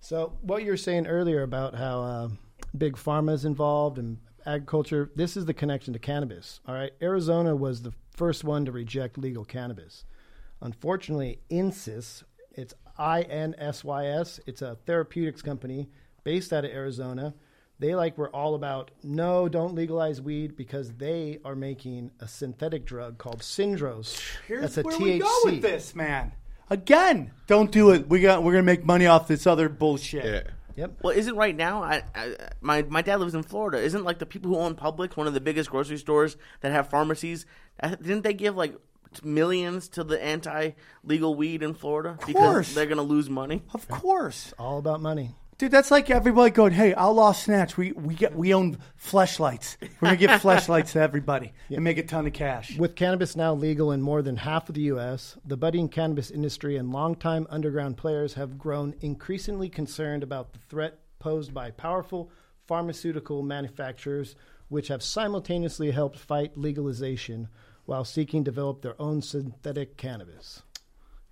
So, 0.01 0.35
what 0.43 0.63
you 0.63 0.71
were 0.71 0.77
saying 0.77 1.07
earlier 1.07 1.43
about 1.43 1.75
how 1.75 2.03
uh, 2.03 2.29
big 2.77 2.97
pharma 2.97 3.33
is 3.33 3.45
involved 3.45 3.99
and 3.99 4.19
agriculture, 4.45 5.11
this 5.17 5.37
is 5.37 5.47
the 5.47 5.55
connection 5.55 5.93
to 5.93 5.99
cannabis. 5.99 6.61
All 6.67 6.75
right, 6.75 6.93
Arizona 7.03 7.57
was 7.57 7.83
the 7.83 7.93
first 8.15 8.45
one 8.45 8.65
to 8.65 8.73
reject 8.73 9.19
legal 9.19 9.45
cannabis. 9.45 10.05
Unfortunately, 10.61 11.41
INSYS, 11.51 12.23
it's 12.53 12.75
I 12.99 13.23
N 13.23 13.55
S 13.59 13.85
Y 13.85 14.07
S, 14.07 14.41
it's 14.47 14.63
a 14.63 14.77
therapeutics 14.87 15.43
company 15.43 15.89
based 16.25 16.53
out 16.53 16.65
of 16.65 16.71
Arizona. 16.71 17.35
They 17.79 17.95
like 17.95 18.17
were 18.17 18.31
all 18.35 18.55
about 18.55 18.91
no, 19.03 19.49
don't 19.49 19.75
legalize 19.75 20.21
weed 20.21 20.57
because 20.57 20.93
they 20.95 21.41
are 21.45 21.55
making 21.55 22.11
a 22.21 22.27
synthetic 22.29 22.87
drug 22.87 23.19
called 23.19 23.41
Syndros. 23.41 24.19
Here's 24.49 24.63
That's 24.63 24.79
a 24.79 24.83
where 24.83 24.97
THC. 24.97 25.01
we 25.03 25.19
go 25.19 25.39
with 25.45 25.61
this, 25.63 25.95
man. 25.95 26.33
Again, 26.71 27.33
don't 27.47 27.71
do 27.71 27.91
it. 27.91 28.09
We 28.09 28.21
got. 28.21 28.43
We're 28.43 28.53
gonna 28.53 28.63
make 28.65 28.85
money 28.85 29.07
off 29.07 29.29
this 29.29 29.47
other 29.47 29.69
bullshit. 29.69 30.25
Yeah. 30.25 30.53
Yep. 30.77 30.99
Well, 31.03 31.17
isn't 31.17 31.37
right 31.37 31.55
now? 31.57 31.83
I, 31.83 32.03
I 32.15 32.35
my 32.61 32.83
my 32.83 33.03
dad 33.03 33.21
lives 33.21 33.35
in 33.35 33.43
Florida. 33.43 33.79
Isn't 33.79 34.05
like 34.05 34.19
the 34.19 34.27
people 34.27 34.51
who 34.51 34.59
own 34.59 34.75
Publix 34.75 35.17
one 35.17 35.27
of 35.27 35.35
the 35.35 35.41
biggest 35.41 35.71
grocery 35.71 35.97
stores 35.99 36.37
that 36.61 36.73
have 36.73 36.89
pharmacies? 36.91 37.47
uh, 37.83 37.95
Didn't 37.95 38.23
they 38.23 38.35
give 38.35 38.57
like 38.57 38.75
millions 39.23 39.89
to 39.91 40.05
the 40.05 40.23
anti 40.23 40.73
legal 41.05 41.35
weed 41.35 41.63
in 41.63 41.75
Florida 41.75 42.17
course. 42.21 42.27
because 42.27 42.75
they're 42.75 42.87
gonna 42.87 43.03
lose 43.03 43.29
money? 43.31 43.63
Of 43.75 43.89
course. 43.89 44.53
All 44.59 44.79
about 44.79 45.01
money. 45.01 45.35
Dude, 45.59 45.71
that's 45.71 45.91
like 45.91 46.11
everybody 46.11 46.51
going, 46.51 46.73
"Hey, 46.75 46.95
Outlaw 46.95 47.33
Snatch, 47.33 47.79
we 47.79 47.93
we 47.93 48.15
get 48.15 48.37
we 48.37 48.53
own 48.53 48.77
fleshlights. 49.03 49.79
We're 49.81 50.09
gonna 50.09 50.17
give 50.17 50.31
fleshlights 50.43 50.93
to 50.93 51.01
everybody 51.01 51.55
and 51.71 51.83
make 51.83 51.97
a 51.97 52.03
ton 52.03 52.27
of 52.27 52.35
cash." 52.35 52.77
With 52.77 52.95
cannabis 52.95 53.37
now 53.37 53.55
legal 53.55 53.91
in 53.91 54.03
more 54.03 54.21
than 54.21 54.37
half 54.37 54.69
of 54.69 54.75
the 54.75 54.83
U.S., 54.83 55.39
the 55.47 55.57
budding 55.57 55.89
cannabis 55.89 56.31
industry 56.31 56.77
and 56.77 56.93
longtime 56.93 57.47
underground 57.49 57.97
players 57.97 58.35
have 58.35 58.59
grown 58.59 58.95
increasingly 59.01 59.71
concerned 59.71 60.23
about 60.23 60.53
the 60.53 60.59
threat 60.59 60.99
posed 61.21 61.55
by 61.55 61.71
powerful 61.71 62.31
pharmaceutical 62.67 63.43
manufacturers, 63.43 64.37
which 64.69 64.89
have 64.89 65.03
simultaneously 65.03 65.91
helped 65.91 66.19
fight 66.19 66.59
legalization 66.59 67.49
while 67.87 68.05
seeking 68.05 68.45
to 68.45 68.51
develop 68.51 68.83
their 68.83 69.01
own 69.01 69.23
synthetic 69.23 69.97
cannabis. 69.97 70.63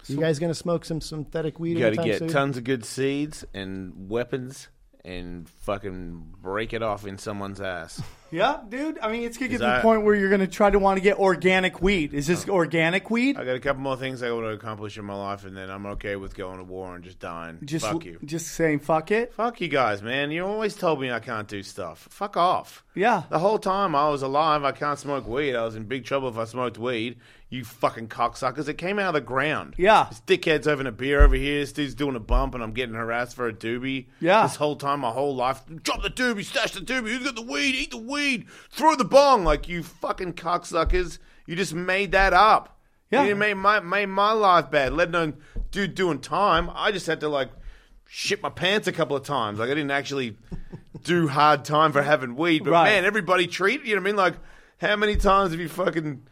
you 0.07 0.17
guys 0.17 0.39
going 0.39 0.51
to 0.51 0.55
smoke 0.55 0.85
some 0.85 1.01
synthetic 1.01 1.61
weed? 1.61 1.79
You 1.79 1.91
got 1.91 2.03
to 2.03 2.09
get 2.09 2.19
soon? 2.21 2.29
tons 2.29 2.57
of 2.57 2.65
good 2.65 2.85
seeds 2.85 3.45
and 3.53 4.09
weapons 4.09 4.69
and 5.05 5.49
fucking 5.49 6.35
break 6.41 6.73
it 6.73 6.83
off 6.83 7.07
in 7.07 7.19
someone's 7.19 7.61
ass. 7.61 8.01
Yeah, 8.35 8.59
dude. 8.69 8.99
I 9.01 9.13
mean, 9.13 9.23
it's 9.23 9.39
gonna 9.39 9.49
get 9.49 9.59
to 9.59 9.65
the 9.65 9.79
point 9.81 10.03
where 10.03 10.17
you're 10.17 10.29
gonna 10.29 10.49
try 10.49 10.69
to 10.69 10.79
want 10.81 10.97
to 10.97 11.01
get 11.01 11.19
organic 11.19 11.81
weed. 11.81 12.13
Is 12.13 12.27
this 12.27 12.49
oh. 12.49 12.55
organic 12.55 13.09
weed? 13.09 13.37
I 13.37 13.45
got 13.45 13.55
a 13.55 13.61
couple 13.61 13.83
more 13.83 13.97
things 13.97 14.25
I 14.25 14.33
want 14.33 14.47
to 14.47 14.51
accomplish 14.51 14.99
in 14.99 15.05
my 15.05 15.15
life, 15.15 15.45
and 15.45 15.57
then 15.57 15.71
I'm 15.71 15.87
okay 15.87 16.17
with 16.17 16.35
going 16.35 16.59
to 16.59 16.65
war 16.65 16.97
and 16.97 17.05
just 17.05 17.21
dying. 17.21 17.59
Just 17.65 17.87
Fuck 17.87 18.05
you. 18.05 18.19
Just 18.25 18.49
saying, 18.49 18.81
fuck 18.81 19.13
it. 19.13 19.35
Fuck 19.35 19.61
you 19.61 19.69
guys, 19.69 20.03
man. 20.03 20.33
You 20.33 20.45
always 20.45 20.75
told 20.75 21.01
me 21.01 21.13
I 21.13 21.21
can't 21.21 21.47
do 21.47 21.63
stuff. 21.63 22.09
Fuck 22.11 22.37
off. 22.37 22.85
Yeah. 22.97 23.23
The 23.31 23.39
whole 23.39 23.59
time 23.59 23.95
I 23.95 24.09
was 24.09 24.23
alive, 24.23 24.65
I 24.65 24.73
can't 24.73 24.99
smoke 24.99 25.29
weed. 25.29 25.55
I 25.55 25.65
was 25.65 25.77
in 25.77 25.85
big 25.85 26.05
trouble 26.05 26.29
if 26.29 26.37
I 26.37 26.45
smoked 26.45 26.79
weed. 26.79 27.19
You 27.51 27.65
fucking 27.65 28.09
cocksuckers. 28.09 28.69
It 28.69 28.79
came 28.79 28.99
out 28.99 29.09
of 29.09 29.15
the 29.15 29.21
ground. 29.21 29.75
Yeah. 29.79 30.09
This 30.09 30.23
dickhead's 30.27 30.67
having 30.67 30.89
a 30.89 30.93
beer 30.93 31.23
over 31.23 31.37
here. 31.37 31.61
This 31.61 31.73
dude's 31.73 31.95
doing 31.95 32.17
a 32.17 32.21
bump, 32.21 32.55
and 32.55 32.65
I'm 32.65 32.73
getting 32.73 32.97
harassed 32.97 33.37
for 33.37 33.47
a 33.47 33.53
doobie. 33.53 34.07
Yeah. 34.19 34.43
This 34.43 34.57
whole 34.57 34.75
time, 34.75 35.01
my 35.01 35.11
whole 35.11 35.37
life, 35.37 35.63
drop 35.83 36.03
the 36.03 36.11
doobie, 36.11 36.45
stash 36.45 36.73
the 36.73 36.81
doobie. 36.81 37.11
Who's 37.11 37.25
got 37.25 37.37
the 37.37 37.43
weed? 37.43 37.77
Eat 37.77 37.91
the 37.93 37.99
weed. 37.99 38.24
Throw 38.71 38.97
the 38.97 39.05
bong. 39.05 39.45
Like, 39.45 39.69
you 39.69 39.83
fucking 39.83 40.35
cocksuckers. 40.35 41.19
You 41.47 41.57
just 41.57 41.75
made 41.75 42.13
that 42.13 42.33
up. 42.33 42.79
Yeah. 43.11 43.25
You 43.25 43.37
made 43.37 43.55
my, 43.55 43.81
made 43.81 44.07
my 44.07 44.33
life 44.33 44.71
bad, 44.71 44.93
let 44.93 45.09
alone 45.09 45.35
dude 45.71 45.95
doing 45.95 46.19
time. 46.21 46.71
I 46.75 46.91
just 46.91 47.07
had 47.07 47.21
to, 47.21 47.29
like, 47.29 47.51
shit 48.09 48.43
my 48.43 48.49
pants 48.49 48.89
a 48.89 48.93
couple 48.93 49.17
of 49.17 49.23
times. 49.25 49.59
Like, 49.59 49.71
I 49.71 49.75
didn't 49.75 49.91
actually 49.93 50.37
do 51.05 51.29
hard 51.29 51.65
time 51.65 51.93
for 51.93 52.03
having 52.03 52.35
weed. 52.35 52.65
But, 52.65 52.71
Right. 52.73 52.85
man, 52.91 53.05
everybody 53.05 53.47
treated 53.47 53.87
you 53.87 53.95
know 53.95 54.01
what 54.01 54.09
I 54.09 54.11
mean? 54.11 54.17
Like, 54.17 54.35
how 54.81 54.97
many 54.97 55.17
times 55.17 55.53
have 55.53 55.61
you 55.61 55.69
fucking 55.69 56.23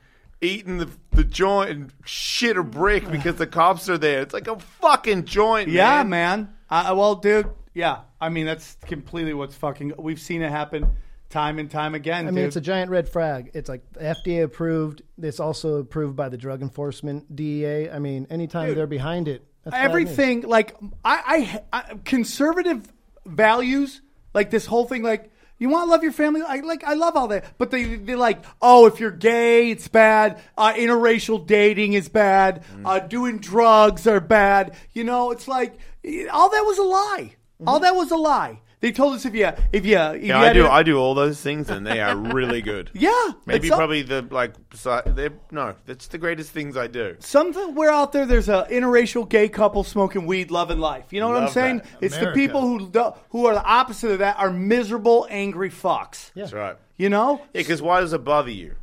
eaten 0.40 0.78
the, 0.78 0.88
the 1.12 1.22
joint 1.24 1.70
and 1.70 1.92
shit 2.04 2.56
a 2.56 2.62
brick 2.64 3.08
because 3.10 3.36
the 3.36 3.46
cops 3.46 3.88
are 3.88 3.98
there? 3.98 4.20
It's 4.22 4.34
like 4.34 4.48
a 4.48 4.58
fucking 4.58 5.24
joint, 5.26 5.68
Yeah, 5.68 6.02
man. 6.02 6.48
man. 6.70 6.96
Well, 6.96 7.14
dude. 7.16 7.48
Yeah. 7.74 8.00
I 8.20 8.28
mean, 8.28 8.46
that's 8.46 8.76
completely 8.86 9.34
what's 9.34 9.54
fucking. 9.54 9.92
We've 9.98 10.20
seen 10.20 10.42
it 10.42 10.50
happen 10.50 10.86
time 11.32 11.58
and 11.58 11.68
time 11.70 11.94
again. 11.96 12.28
I 12.28 12.30
mean, 12.30 12.36
dude. 12.36 12.44
it's 12.46 12.56
a 12.56 12.60
giant 12.60 12.90
red 12.90 13.08
flag. 13.08 13.50
It's 13.54 13.68
like 13.68 13.82
FDA 13.94 14.44
approved. 14.44 15.02
It's 15.20 15.40
also 15.40 15.78
approved 15.78 16.14
by 16.14 16.28
the 16.28 16.36
Drug 16.36 16.62
Enforcement 16.62 17.34
DEA. 17.34 17.90
I 17.90 17.98
mean, 17.98 18.26
anytime 18.30 18.74
they're 18.74 18.86
behind 18.86 19.26
it, 19.28 19.44
that's 19.64 19.74
bad 19.74 19.80
news. 19.82 19.88
everything 19.90 20.40
like 20.42 20.76
I, 21.04 21.60
I, 21.72 21.80
I 21.80 21.94
conservative 22.04 22.86
values 23.26 24.00
like 24.34 24.50
this 24.50 24.66
whole 24.66 24.86
thing 24.86 25.02
like 25.02 25.30
you 25.58 25.68
want 25.68 25.86
to 25.86 25.90
love 25.90 26.02
your 26.02 26.10
family 26.12 26.42
I 26.46 26.56
like 26.56 26.82
I 26.82 26.94
love 26.94 27.14
all 27.16 27.28
that 27.28 27.56
but 27.58 27.70
they 27.70 27.94
they 27.96 28.16
like 28.16 28.44
oh 28.60 28.86
if 28.86 28.98
you're 28.98 29.12
gay 29.12 29.70
it's 29.70 29.86
bad 29.86 30.40
uh, 30.58 30.72
interracial 30.74 31.46
dating 31.46 31.92
is 31.92 32.08
bad 32.08 32.64
Mm. 32.74 32.82
uh, 32.86 32.98
doing 33.00 33.38
drugs 33.38 34.06
are 34.08 34.18
bad 34.20 34.74
you 34.92 35.04
know 35.04 35.30
it's 35.30 35.46
like 35.46 35.78
all 36.32 36.50
that 36.50 36.62
was 36.62 36.78
a 36.78 36.82
lie 36.82 37.36
all 37.64 37.78
that 37.80 37.94
was 37.94 38.10
a 38.10 38.16
lie 38.16 38.60
they 38.82 38.92
told 38.92 39.14
us 39.14 39.24
if 39.24 39.34
you 39.34 39.46
if 39.72 39.86
you 39.86 39.96
if 39.96 40.20
you 40.22 40.28
Yeah, 40.28 40.40
I 40.40 40.52
do. 40.52 40.66
a- 40.66 40.70
I 40.70 40.82
do 40.82 40.98
all 40.98 41.14
those 41.14 41.40
things, 41.40 41.70
and 41.70 41.86
they 41.86 42.00
are 42.00 42.14
really 42.14 42.60
good. 42.60 42.90
yeah 42.94 43.30
Maybe 43.46 43.68
some- 43.68 43.78
probably 43.78 44.02
the 44.02 44.20
like. 44.30 44.52
si- 44.74 44.90
they're- 45.06 45.38
No, 45.50 45.74
that's 45.86 46.08
the 46.08 46.18
greatest 46.18 46.50
things 46.50 46.76
I 46.76 46.86
do. 46.88 47.16
somewhere 47.20 47.90
out 47.90 48.12
there 48.12 48.26
there's 48.26 48.50
a 48.50 48.66
interracial 48.70 49.26
gay 49.28 49.48
couple 49.48 49.84
smoking 49.84 50.26
weed 50.26 50.50
loving 50.50 50.78
life 50.78 51.06
you 51.12 51.20
know 51.20 51.28
what 51.28 51.42
i'm 51.42 51.48
saying 51.48 51.78
that. 51.78 51.86
it's 52.00 52.16
the 52.18 52.32
people 52.32 52.60
who 52.60 52.90
do, 52.90 53.12
who 53.30 53.46
are 53.46 53.54
the 53.54 53.64
opposite 53.64 54.10
of 54.10 54.18
that 54.18 54.36
are 54.38 54.50
miserable 54.50 55.26
angry 55.30 55.70
fucks 55.70 56.30
That's 56.34 56.52
right. 56.52 56.76
you 56.96 57.08
know 57.08 57.40
Yeah, 57.54 57.60
because 57.62 57.80
why 57.80 58.00
does 58.00 58.12
it 58.12 58.24
bother 58.24 58.50
you? 58.50 58.74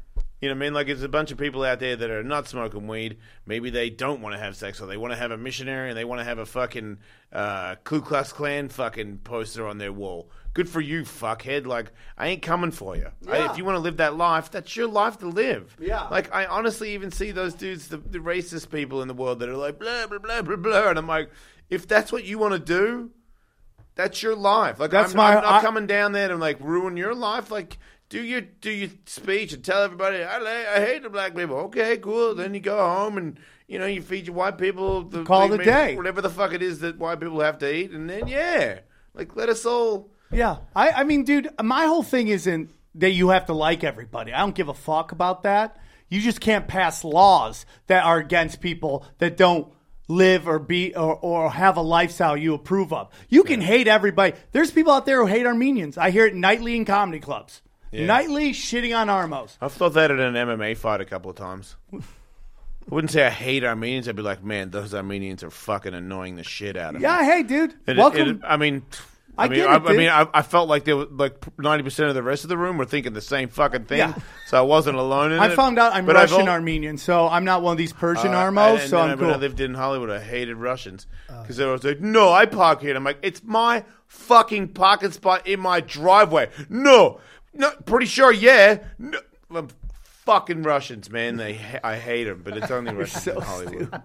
You 0.42 0.48
know 0.48 0.56
what 0.56 0.60
I 0.62 0.66
mean? 0.68 0.74
Like, 0.74 0.88
it's 0.88 1.02
a 1.02 1.10
bunch 1.10 1.32
of 1.32 1.38
people 1.38 1.64
out 1.66 1.80
there 1.82 1.98
that 1.98 2.10
are 2.10 2.24
not 2.24 2.48
smoking 2.48 2.88
weed. 2.88 3.18
Maybe 3.46 3.70
they 3.70 3.90
don't 3.90 4.22
want 4.22 4.36
to 4.36 4.40
have 4.40 4.56
sex, 4.56 4.80
or 4.82 4.86
they 4.86 4.96
want 4.96 5.12
to 5.12 5.18
have 5.20 5.32
a 5.32 5.38
missionary, 5.38 5.90
and 5.90 5.98
they 5.98 6.06
want 6.06 6.20
to 6.20 6.24
have 6.24 6.38
a 6.40 6.46
fucking 6.46 7.00
uh, 7.34 7.76
Ku 7.84 8.00
Klux 8.02 8.32
Klan 8.32 8.70
fucking 8.70 9.18
poster 9.26 9.68
on 9.68 9.80
their 9.80 9.92
wall. 9.92 10.30
Good 10.54 10.70
for 10.70 10.80
you, 10.80 11.02
fuckhead. 11.02 11.66
Like, 11.66 11.92
I 12.18 12.28
ain't 12.30 12.42
coming 12.42 12.72
for 12.72 12.96
you. 12.96 13.08
I- 13.28 13.52
if 13.52 13.58
you 13.58 13.66
want 13.66 13.76
to 13.76 13.80
live 13.82 13.98
that 13.98 14.16
life, 14.16 14.50
that's 14.50 14.76
your 14.78 14.88
life 14.88 15.18
to 15.20 15.28
live. 15.28 15.76
Yeah. 15.80 16.08
Like, 16.08 16.34
I 16.34 16.46
honestly 16.46 16.94
even 16.94 17.12
see 17.12 17.32
those 17.32 17.54
dudes, 17.54 17.90
the, 17.90 17.98
the 17.98 18.20
racist 18.20 18.70
people 18.72 19.02
in 19.02 19.10
the 19.10 19.14
world 19.14 19.40
that 19.40 19.50
are 19.50 19.58
like, 19.58 19.78
blah, 19.78 20.08
blah, 20.08 20.20
blah, 20.20 20.42
blah, 20.42 20.56
blah. 20.56 20.90
And 20.90 20.98
I'm 20.98 21.08
like, 21.08 21.30
if 21.70 21.86
that's 21.86 22.12
what 22.14 22.24
you 22.24 22.40
want 22.40 22.54
to 22.54 22.60
do, 22.60 23.12
that's 23.96 24.24
your 24.24 24.36
life. 24.36 24.80
Like 24.80 24.92
That's 24.92 25.12
I'm, 25.12 25.18
my- 25.18 25.36
I'm 25.36 25.44
not 25.44 25.54
I- 25.56 25.62
coming 25.62 25.86
down 25.86 26.14
there 26.14 26.30
to 26.30 26.38
like 26.38 26.58
ruin 26.62 26.96
your 26.96 27.14
life. 27.14 27.52
Like 27.52 27.78
do 28.10 28.22
your 28.22 28.42
do 28.42 28.72
your 28.72 28.90
speech 29.06 29.54
and 29.54 29.64
tell 29.64 29.84
everybody 29.84 30.24
I 30.24 30.38
la- 30.40 30.50
I 30.82 30.86
hate 30.86 31.04
the 31.04 31.10
black 31.10 31.36
people. 31.36 31.56
Okay, 31.58 31.98
cool. 31.98 32.36
Then 32.36 32.54
you 32.54 32.60
go 32.60 32.78
home 32.78 33.18
and 33.18 33.40
you 33.68 33.78
know 33.80 33.86
you 33.86 34.02
feed 34.02 34.26
your 34.28 34.36
white 34.36 34.58
people 34.58 35.04
the 35.04 35.24
Call 35.24 35.48
maybe 35.48 35.66
day. 35.66 35.96
whatever 35.96 36.22
the 36.22 36.30
fuck 36.30 36.54
it 36.54 36.62
is 36.62 36.80
that 36.80 36.98
white 36.98 37.20
people 37.20 37.40
have 37.42 37.60
to 37.60 37.74
eat, 37.74 37.92
and 37.92 38.10
then 38.10 38.28
yeah, 38.28 38.80
like 39.14 39.36
let 39.36 39.48
us 39.50 39.66
all. 39.66 40.10
yeah 40.32 40.58
I, 40.76 40.90
I 40.92 41.04
mean 41.04 41.24
dude 41.24 41.50
my 41.64 41.86
whole 41.86 42.04
thing 42.04 42.28
isn't 42.30 42.72
that 42.96 43.12
you 43.12 43.30
have 43.30 43.46
to 43.46 43.54
like 43.54 43.84
everybody 43.84 44.34
i 44.34 44.40
don't 44.40 44.56
give 44.56 44.68
a 44.70 44.74
fuck 44.74 45.12
about 45.12 45.44
that 45.44 45.78
you 46.10 46.20
just 46.22 46.40
can't 46.42 46.68
pass 46.68 47.04
laws 47.04 47.66
that 47.88 48.04
are 48.04 48.18
against 48.18 48.60
people 48.62 49.06
that 49.20 49.38
don't 49.38 49.72
live 50.08 50.48
or 50.48 50.58
be 50.60 50.96
or, 50.96 51.16
or 51.16 51.52
have 51.52 51.78
a 51.78 51.82
lifestyle 51.82 52.36
you 52.36 52.54
approve 52.56 52.92
of 52.92 53.10
you 53.30 53.44
can 53.44 53.62
hate 53.62 53.88
everybody 53.88 54.34
there's 54.52 54.72
people 54.72 54.92
out 54.92 55.06
there 55.06 55.22
who 55.22 55.28
hate 55.28 55.46
armenians 55.46 55.98
i 55.98 56.10
hear 56.10 56.26
it 56.26 56.34
nightly 56.36 56.76
in 56.76 56.84
comedy 56.86 57.20
clubs 57.20 57.62
nightly 57.92 58.52
shitting 58.52 58.96
on 58.98 59.08
armos 59.08 59.58
I've 59.62 59.74
thought 59.74 59.94
that 59.94 60.12
in 60.12 60.20
an 60.20 60.34
MMA 60.36 60.78
fight 60.78 61.02
a 61.02 61.06
couple 61.06 61.30
of 61.32 61.38
times. 61.38 61.76
I 61.94 62.00
wouldn't 62.96 63.12
say 63.12 63.26
I 63.26 63.30
hate 63.30 63.64
Armenians. 63.64 64.08
I'd 64.08 64.16
be 64.16 64.22
like, 64.24 64.44
man, 64.44 64.72
those 64.72 64.94
Armenians 64.96 65.44
are 65.44 65.52
fucking 65.52 65.94
annoying 65.94 66.36
the 66.38 66.44
shit 66.44 66.76
out 66.76 66.96
of 66.96 67.02
me. 67.02 67.04
yeah 67.04 67.24
hey 67.24 67.44
dude 67.44 67.74
It- 67.86 67.98
welcome 67.98 68.30
it- 68.30 68.42
I 68.44 68.58
mean, 68.58 68.84
I 69.38 69.46
I, 69.46 69.48
mean, 69.48 69.60
get 69.60 69.66
it, 69.70 69.70
I 69.70 69.78
dude. 69.88 69.98
mean, 69.98 70.10
I, 70.10 70.28
I 70.34 70.42
felt 70.42 70.68
like 70.68 70.84
there 70.84 70.98
was 70.98 71.08
like 71.12 71.58
ninety 71.58 71.84
percent 71.84 72.10
of 72.10 72.16
the 72.16 72.24
rest 72.24 72.44
of 72.44 72.50
the 72.50 72.58
room 72.58 72.78
were 72.78 72.86
thinking 72.86 73.14
the 73.14 73.22
same 73.22 73.48
fucking 73.48 73.86
thing, 73.86 74.00
Yeah. 74.00 74.14
so 74.48 74.58
I 74.58 74.62
wasn't 74.62 74.98
alone 74.98 75.32
in 75.32 75.40
I 75.40 75.48
it. 75.48 75.56
found 75.56 75.80
out 75.80 75.94
I'm 75.94 76.06
But 76.06 76.18
I've 76.18 76.30
Russian 76.32 76.48
al- 76.50 76.56
Armenian, 76.56 76.98
so 76.98 77.26
I'm 77.28 77.46
not 77.46 77.62
one 77.62 77.72
of 77.72 77.78
these 77.78 77.94
Persian 77.94 78.34
uh, 78.34 78.44
armos. 78.44 78.82
and 78.82 78.90
so 78.90 78.98
then 78.98 79.12
I'm 79.12 79.20
when 79.20 79.30
I 79.30 79.34
cool. 79.34 79.40
lived 79.42 79.60
in 79.62 79.76
Hollywood, 79.76 80.10
I 80.10 80.20
hated 80.20 80.56
Russians 80.58 81.08
because 81.42 81.56
they 81.56 81.64
were 81.64 81.70
always 81.72 81.86
like, 81.86 82.02
"No, 82.02 82.34
I 82.34 82.48
park 82.48 82.82
here." 82.82 82.90
And 82.90 82.98
I'm 82.98 83.04
like, 83.06 83.20
"It's 83.22 83.42
my 83.44 83.86
fucking 84.08 84.70
parking 84.70 85.12
spot 85.12 85.48
in 85.48 85.62
my 85.62 85.80
driveway." 85.80 86.50
No, 86.68 87.22
no, 87.54 87.72
pretty 87.86 88.06
sure, 88.06 88.32
yeah. 88.32 88.80
No, 88.98 89.20
um, 89.54 89.68
fucking 90.26 90.64
Russians, 90.64 91.10
man. 91.10 91.38
They, 91.38 91.56
ha- 91.56 91.80
I 91.84 91.96
hate 91.98 92.26
them, 92.26 92.42
but 92.44 92.58
it's 92.58 92.72
only 92.72 92.94
Russians 92.96 93.24
so 93.24 93.36
in 93.38 93.42
Hollywood. 93.42 94.02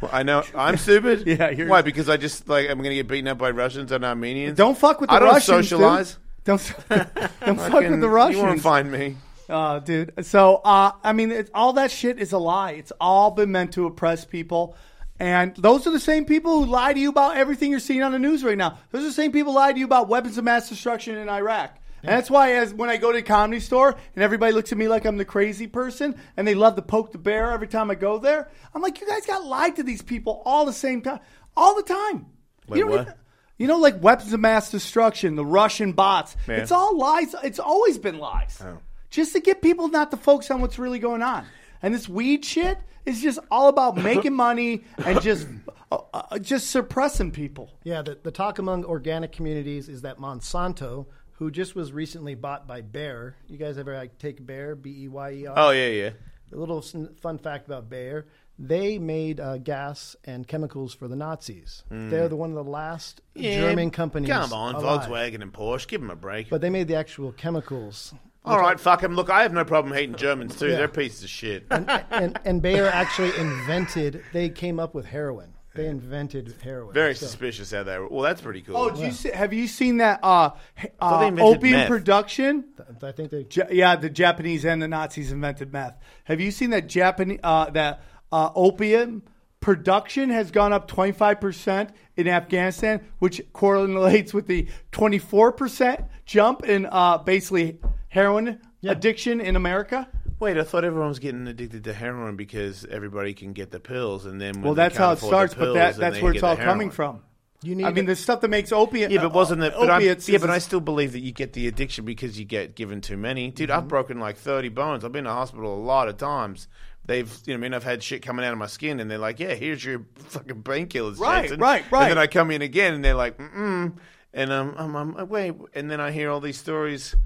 Well, 0.00 0.10
I 0.12 0.22
know 0.22 0.42
I'm 0.54 0.76
stupid. 0.76 1.22
Yeah, 1.26 1.50
you're- 1.50 1.68
why? 1.70 1.82
Because 1.82 2.08
I 2.08 2.16
just 2.16 2.48
like 2.48 2.68
I'm 2.68 2.78
gonna 2.78 2.94
get 2.94 3.08
beaten 3.08 3.28
up 3.28 3.38
by 3.38 3.50
Russians 3.50 3.92
and 3.92 4.04
Armenians. 4.04 4.56
Don't 4.56 4.76
fuck 4.76 5.00
with 5.00 5.10
the 5.10 5.16
I 5.16 5.18
don't 5.20 5.28
Russians. 5.28 5.68
dude. 5.70 5.78
socialize. 5.78 6.18
Don't 6.44 6.74
don't 6.88 7.56
fuck 7.56 7.72
Fucking- 7.72 7.90
with 7.92 8.00
the 8.00 8.08
Russians. 8.08 8.36
You 8.38 8.42
Russians. 8.42 8.42
won't 8.42 8.60
find 8.62 8.92
me. 8.92 9.16
Uh, 9.48 9.78
dude. 9.78 10.12
So, 10.26 10.56
uh, 10.64 10.90
I 11.04 11.12
mean, 11.12 11.30
it's, 11.30 11.50
all 11.54 11.72
that 11.74 11.90
shit 11.92 12.18
is 12.18 12.32
a 12.32 12.38
lie. 12.38 12.72
It's 12.72 12.92
all 13.00 13.30
been 13.30 13.52
meant 13.52 13.72
to 13.74 13.86
oppress 13.86 14.24
people. 14.24 14.76
And 15.20 15.54
those 15.56 15.86
are 15.86 15.90
the 15.92 16.00
same 16.00 16.24
people 16.24 16.64
who 16.64 16.70
lie 16.70 16.92
to 16.92 16.98
you 17.00 17.08
about 17.10 17.36
everything 17.36 17.70
you're 17.70 17.78
seeing 17.80 18.02
on 18.02 18.10
the 18.12 18.18
news 18.18 18.42
right 18.44 18.58
now. 18.58 18.78
Those 18.90 19.02
are 19.02 19.06
the 19.06 19.12
same 19.12 19.30
people 19.32 19.52
who 19.52 19.58
lie 19.58 19.72
to 19.72 19.78
you 19.78 19.84
about 19.84 20.08
weapons 20.08 20.36
of 20.36 20.44
mass 20.44 20.68
destruction 20.68 21.16
in 21.16 21.28
Iraq. 21.28 21.78
And 22.02 22.10
that's 22.10 22.30
why, 22.30 22.52
as 22.54 22.72
when 22.72 22.88
I 22.88 22.98
go 22.98 23.10
to 23.10 23.18
a 23.18 23.22
comedy 23.22 23.60
store 23.60 23.96
and 24.14 24.22
everybody 24.22 24.52
looks 24.52 24.70
at 24.70 24.78
me 24.78 24.86
like 24.88 25.04
I'm 25.04 25.16
the 25.16 25.24
crazy 25.24 25.66
person, 25.66 26.14
and 26.36 26.46
they 26.46 26.54
love 26.54 26.76
to 26.76 26.82
poke 26.82 27.12
the 27.12 27.18
bear 27.18 27.50
every 27.50 27.66
time 27.66 27.90
I 27.90 27.94
go 27.94 28.18
there, 28.18 28.48
I'm 28.74 28.82
like, 28.82 29.00
you 29.00 29.06
guys 29.06 29.26
got 29.26 29.44
lied 29.44 29.76
to 29.76 29.82
these 29.82 30.02
people 30.02 30.42
all 30.44 30.66
the 30.66 30.72
same 30.72 31.02
time, 31.02 31.20
all 31.56 31.74
the 31.74 31.82
time. 31.82 32.26
Like 32.68 32.78
you 32.78 32.84
don't 32.84 32.92
what? 32.92 33.00
even- 33.02 33.14
you 33.58 33.66
know, 33.66 33.78
like 33.78 34.02
weapons 34.02 34.32
of 34.32 34.40
mass 34.40 34.70
destruction, 34.70 35.34
the 35.34 35.44
Russian 35.44 35.92
bots. 35.92 36.36
Yeah. 36.46 36.56
It's 36.56 36.72
all 36.72 36.96
lies. 36.96 37.34
It's 37.42 37.58
always 37.58 37.96
been 37.98 38.18
lies. 38.18 38.62
Just 39.10 39.32
to 39.32 39.40
get 39.40 39.62
people 39.62 39.88
not 39.88 40.10
to 40.10 40.16
focus 40.16 40.50
on 40.50 40.60
what's 40.60 40.78
really 40.78 40.98
going 40.98 41.22
on. 41.22 41.46
And 41.82 41.94
this 41.94 42.08
weed 42.08 42.44
shit 42.44 42.78
is 43.06 43.22
just 43.22 43.38
all 43.50 43.68
about 43.68 43.96
making 44.02 44.34
money 44.34 44.84
and 44.98 45.22
just 45.22 45.46
uh, 45.90 45.98
uh, 46.12 46.38
just 46.38 46.70
suppressing 46.70 47.30
people. 47.30 47.70
Yeah, 47.84 48.02
the, 48.02 48.18
the 48.22 48.30
talk 48.30 48.58
among 48.58 48.84
organic 48.84 49.32
communities 49.32 49.88
is 49.88 50.02
that 50.02 50.18
Monsanto, 50.18 51.06
who 51.38 51.50
just 51.50 51.74
was 51.74 51.92
recently 51.92 52.34
bought 52.34 52.66
by 52.66 52.80
Bayer, 52.80 53.36
you 53.48 53.56
guys 53.58 53.78
ever 53.78 53.94
like 53.96 54.18
take 54.18 54.44
Bayer, 54.44 54.74
B 54.74 55.04
E 55.04 55.08
Y 55.08 55.30
E 55.32 55.46
R? 55.46 55.54
Oh 55.56 55.70
yeah, 55.70 55.88
yeah. 55.88 56.10
A 56.52 56.56
little 56.56 56.80
fun 56.82 57.38
fact 57.38 57.66
about 57.66 57.90
Bayer: 57.90 58.26
they 58.58 58.98
made 58.98 59.40
uh, 59.40 59.58
gas 59.58 60.16
and 60.24 60.46
chemicals 60.46 60.94
for 60.94 61.08
the 61.08 61.16
Nazis. 61.16 61.82
They're 61.90 62.28
the 62.28 62.36
one 62.36 62.50
of 62.50 62.56
the 62.56 62.70
last 62.70 63.20
German 63.36 63.90
companies. 63.90 64.30
Come 64.30 64.52
on, 64.52 64.74
alive. 64.74 65.08
Volkswagen 65.08 65.42
and 65.42 65.52
Porsche, 65.52 65.88
give 65.88 66.00
them 66.00 66.10
a 66.10 66.16
break. 66.16 66.48
But 66.48 66.60
they 66.60 66.70
made 66.70 66.88
the 66.88 66.94
actual 66.96 67.32
chemicals. 67.32 68.14
All 68.44 68.60
right, 68.60 68.78
fuck 68.78 69.00
them. 69.00 69.16
Look, 69.16 69.28
I 69.28 69.42
have 69.42 69.52
no 69.52 69.64
problem 69.64 69.92
hating 69.92 70.14
Germans 70.14 70.56
too. 70.56 70.68
Yeah. 70.68 70.76
They're 70.76 70.88
pieces 70.88 71.24
of 71.24 71.30
shit. 71.30 71.66
and, 71.70 72.38
and 72.44 72.62
Bayer 72.62 72.86
actually 72.86 73.36
invented. 73.36 74.22
They 74.32 74.48
came 74.50 74.78
up 74.78 74.94
with 74.94 75.04
heroin. 75.06 75.52
They 75.76 75.86
invented 75.88 76.54
heroin. 76.62 76.92
Very 76.94 77.14
So- 77.14 77.26
suspicious 77.26 77.70
how 77.70 77.82
they 77.84 77.98
were. 77.98 78.08
Well, 78.08 78.22
that's 78.22 78.40
pretty 78.40 78.62
cool. 78.62 78.76
Oh, 78.76 78.90
did 78.90 78.98
you 78.98 79.12
see, 79.12 79.30
have 79.30 79.52
you 79.52 79.66
seen 79.66 79.98
that 79.98 80.20
uh, 80.22 80.50
h- 80.78 80.90
they 81.00 81.06
uh, 81.06 81.36
opium 81.40 81.72
meth. 81.78 81.88
production? 81.88 82.64
I 83.02 83.12
think 83.12 83.30
they. 83.30 83.46
Ja- 83.50 83.64
yeah, 83.70 83.96
the 83.96 84.10
Japanese 84.10 84.64
and 84.64 84.80
the 84.82 84.88
Nazis 84.88 85.32
invented 85.32 85.72
meth. 85.72 85.96
Have 86.24 86.40
you 86.40 86.50
seen 86.50 86.70
that 86.70 86.86
Japanese 86.88 87.40
uh, 87.44 87.70
that 87.70 88.02
uh, 88.32 88.50
opium 88.54 89.22
production 89.60 90.30
has 90.30 90.50
gone 90.50 90.72
up 90.72 90.88
25% 90.90 91.90
in 92.16 92.28
Afghanistan, 92.28 93.00
which 93.18 93.40
correlates 93.52 94.32
with 94.32 94.46
the 94.46 94.68
24% 94.92 96.08
jump 96.24 96.64
in 96.64 96.86
uh, 96.90 97.18
basically 97.18 97.78
heroin 98.08 98.60
addiction 98.84 99.40
in 99.40 99.56
America? 99.56 100.08
Wait, 100.38 100.58
I 100.58 100.64
thought 100.64 100.84
everyone 100.84 101.08
was 101.08 101.18
getting 101.18 101.46
addicted 101.46 101.84
to 101.84 101.92
heroin 101.94 102.36
because 102.36 102.84
everybody 102.90 103.32
can 103.32 103.52
get 103.54 103.70
the 103.70 103.80
pills, 103.80 104.26
and 104.26 104.38
then 104.40 104.54
when 104.56 104.62
Well, 104.64 104.74
that's 104.74 104.96
how 104.96 105.10
it 105.10 105.14
afford 105.14 105.22
the 105.32 105.36
starts, 105.36 105.54
but 105.54 105.72
that, 105.74 105.96
that's 105.96 106.20
where 106.20 106.32
it's 106.32 106.42
all 106.42 106.56
coming 106.56 106.90
from. 106.90 107.22
You 107.62 107.74
need 107.74 107.84
I 107.84 107.88
mean, 107.90 108.04
to- 108.04 108.12
the 108.12 108.16
stuff 108.16 108.42
that 108.42 108.48
makes 108.48 108.70
opiate. 108.70 109.10
Yeah, 109.10 109.22
but 109.22 109.32
wasn't 109.32 109.62
it? 109.62 109.72
But, 109.72 109.88
opiates? 109.88 110.28
yeah, 110.28 110.38
but 110.38 110.50
I 110.50 110.58
still 110.58 110.80
believe 110.80 111.12
that 111.12 111.20
you 111.20 111.32
get 111.32 111.54
the 111.54 111.66
addiction 111.68 112.04
because 112.04 112.38
you 112.38 112.44
get 112.44 112.76
given 112.76 113.00
too 113.00 113.16
many. 113.16 113.50
Dude, 113.50 113.70
Mm-hmm. 113.70 113.78
I've 113.78 113.88
broken 113.88 114.20
like 114.20 114.36
thirty 114.36 114.68
bones. 114.68 115.04
I've 115.04 115.12
been 115.12 115.24
to 115.24 115.30
hospital 115.32 115.74
a 115.74 115.80
lot 115.82 116.08
of 116.08 116.18
times. 116.18 116.68
They've, 117.06 117.32
you 117.46 117.54
know, 117.54 117.58
I 117.58 117.60
mean, 117.62 117.72
I've 117.72 117.84
had 117.84 118.02
shit 118.02 118.20
coming 118.20 118.44
out 118.44 118.52
of 118.52 118.58
my 118.58 118.66
skin, 118.66 119.00
and 119.00 119.10
they're 119.10 119.16
like, 119.16 119.40
"Yeah, 119.40 119.54
here's 119.54 119.82
your 119.84 120.04
fucking 120.16 120.64
painkillers, 120.64 121.18
Right, 121.18 121.42
Jason." 121.44 121.60
right, 121.60 121.82
right. 121.90 122.02
And 122.02 122.10
then 122.10 122.18
I 122.18 122.26
come 122.26 122.50
in 122.50 122.60
again, 122.62 122.92
and 122.92 123.02
they're 123.04 123.14
like, 123.14 123.38
"Mm," 123.38 123.96
and 124.34 124.52
um, 124.52 124.74
I'm, 124.76 124.94
I'm, 125.16 125.28
wait, 125.28 125.54
and 125.74 125.90
then 125.90 125.98
I 126.00 126.10
hear 126.10 126.30
all 126.30 126.40
these 126.40 126.58
stories. 126.58 127.16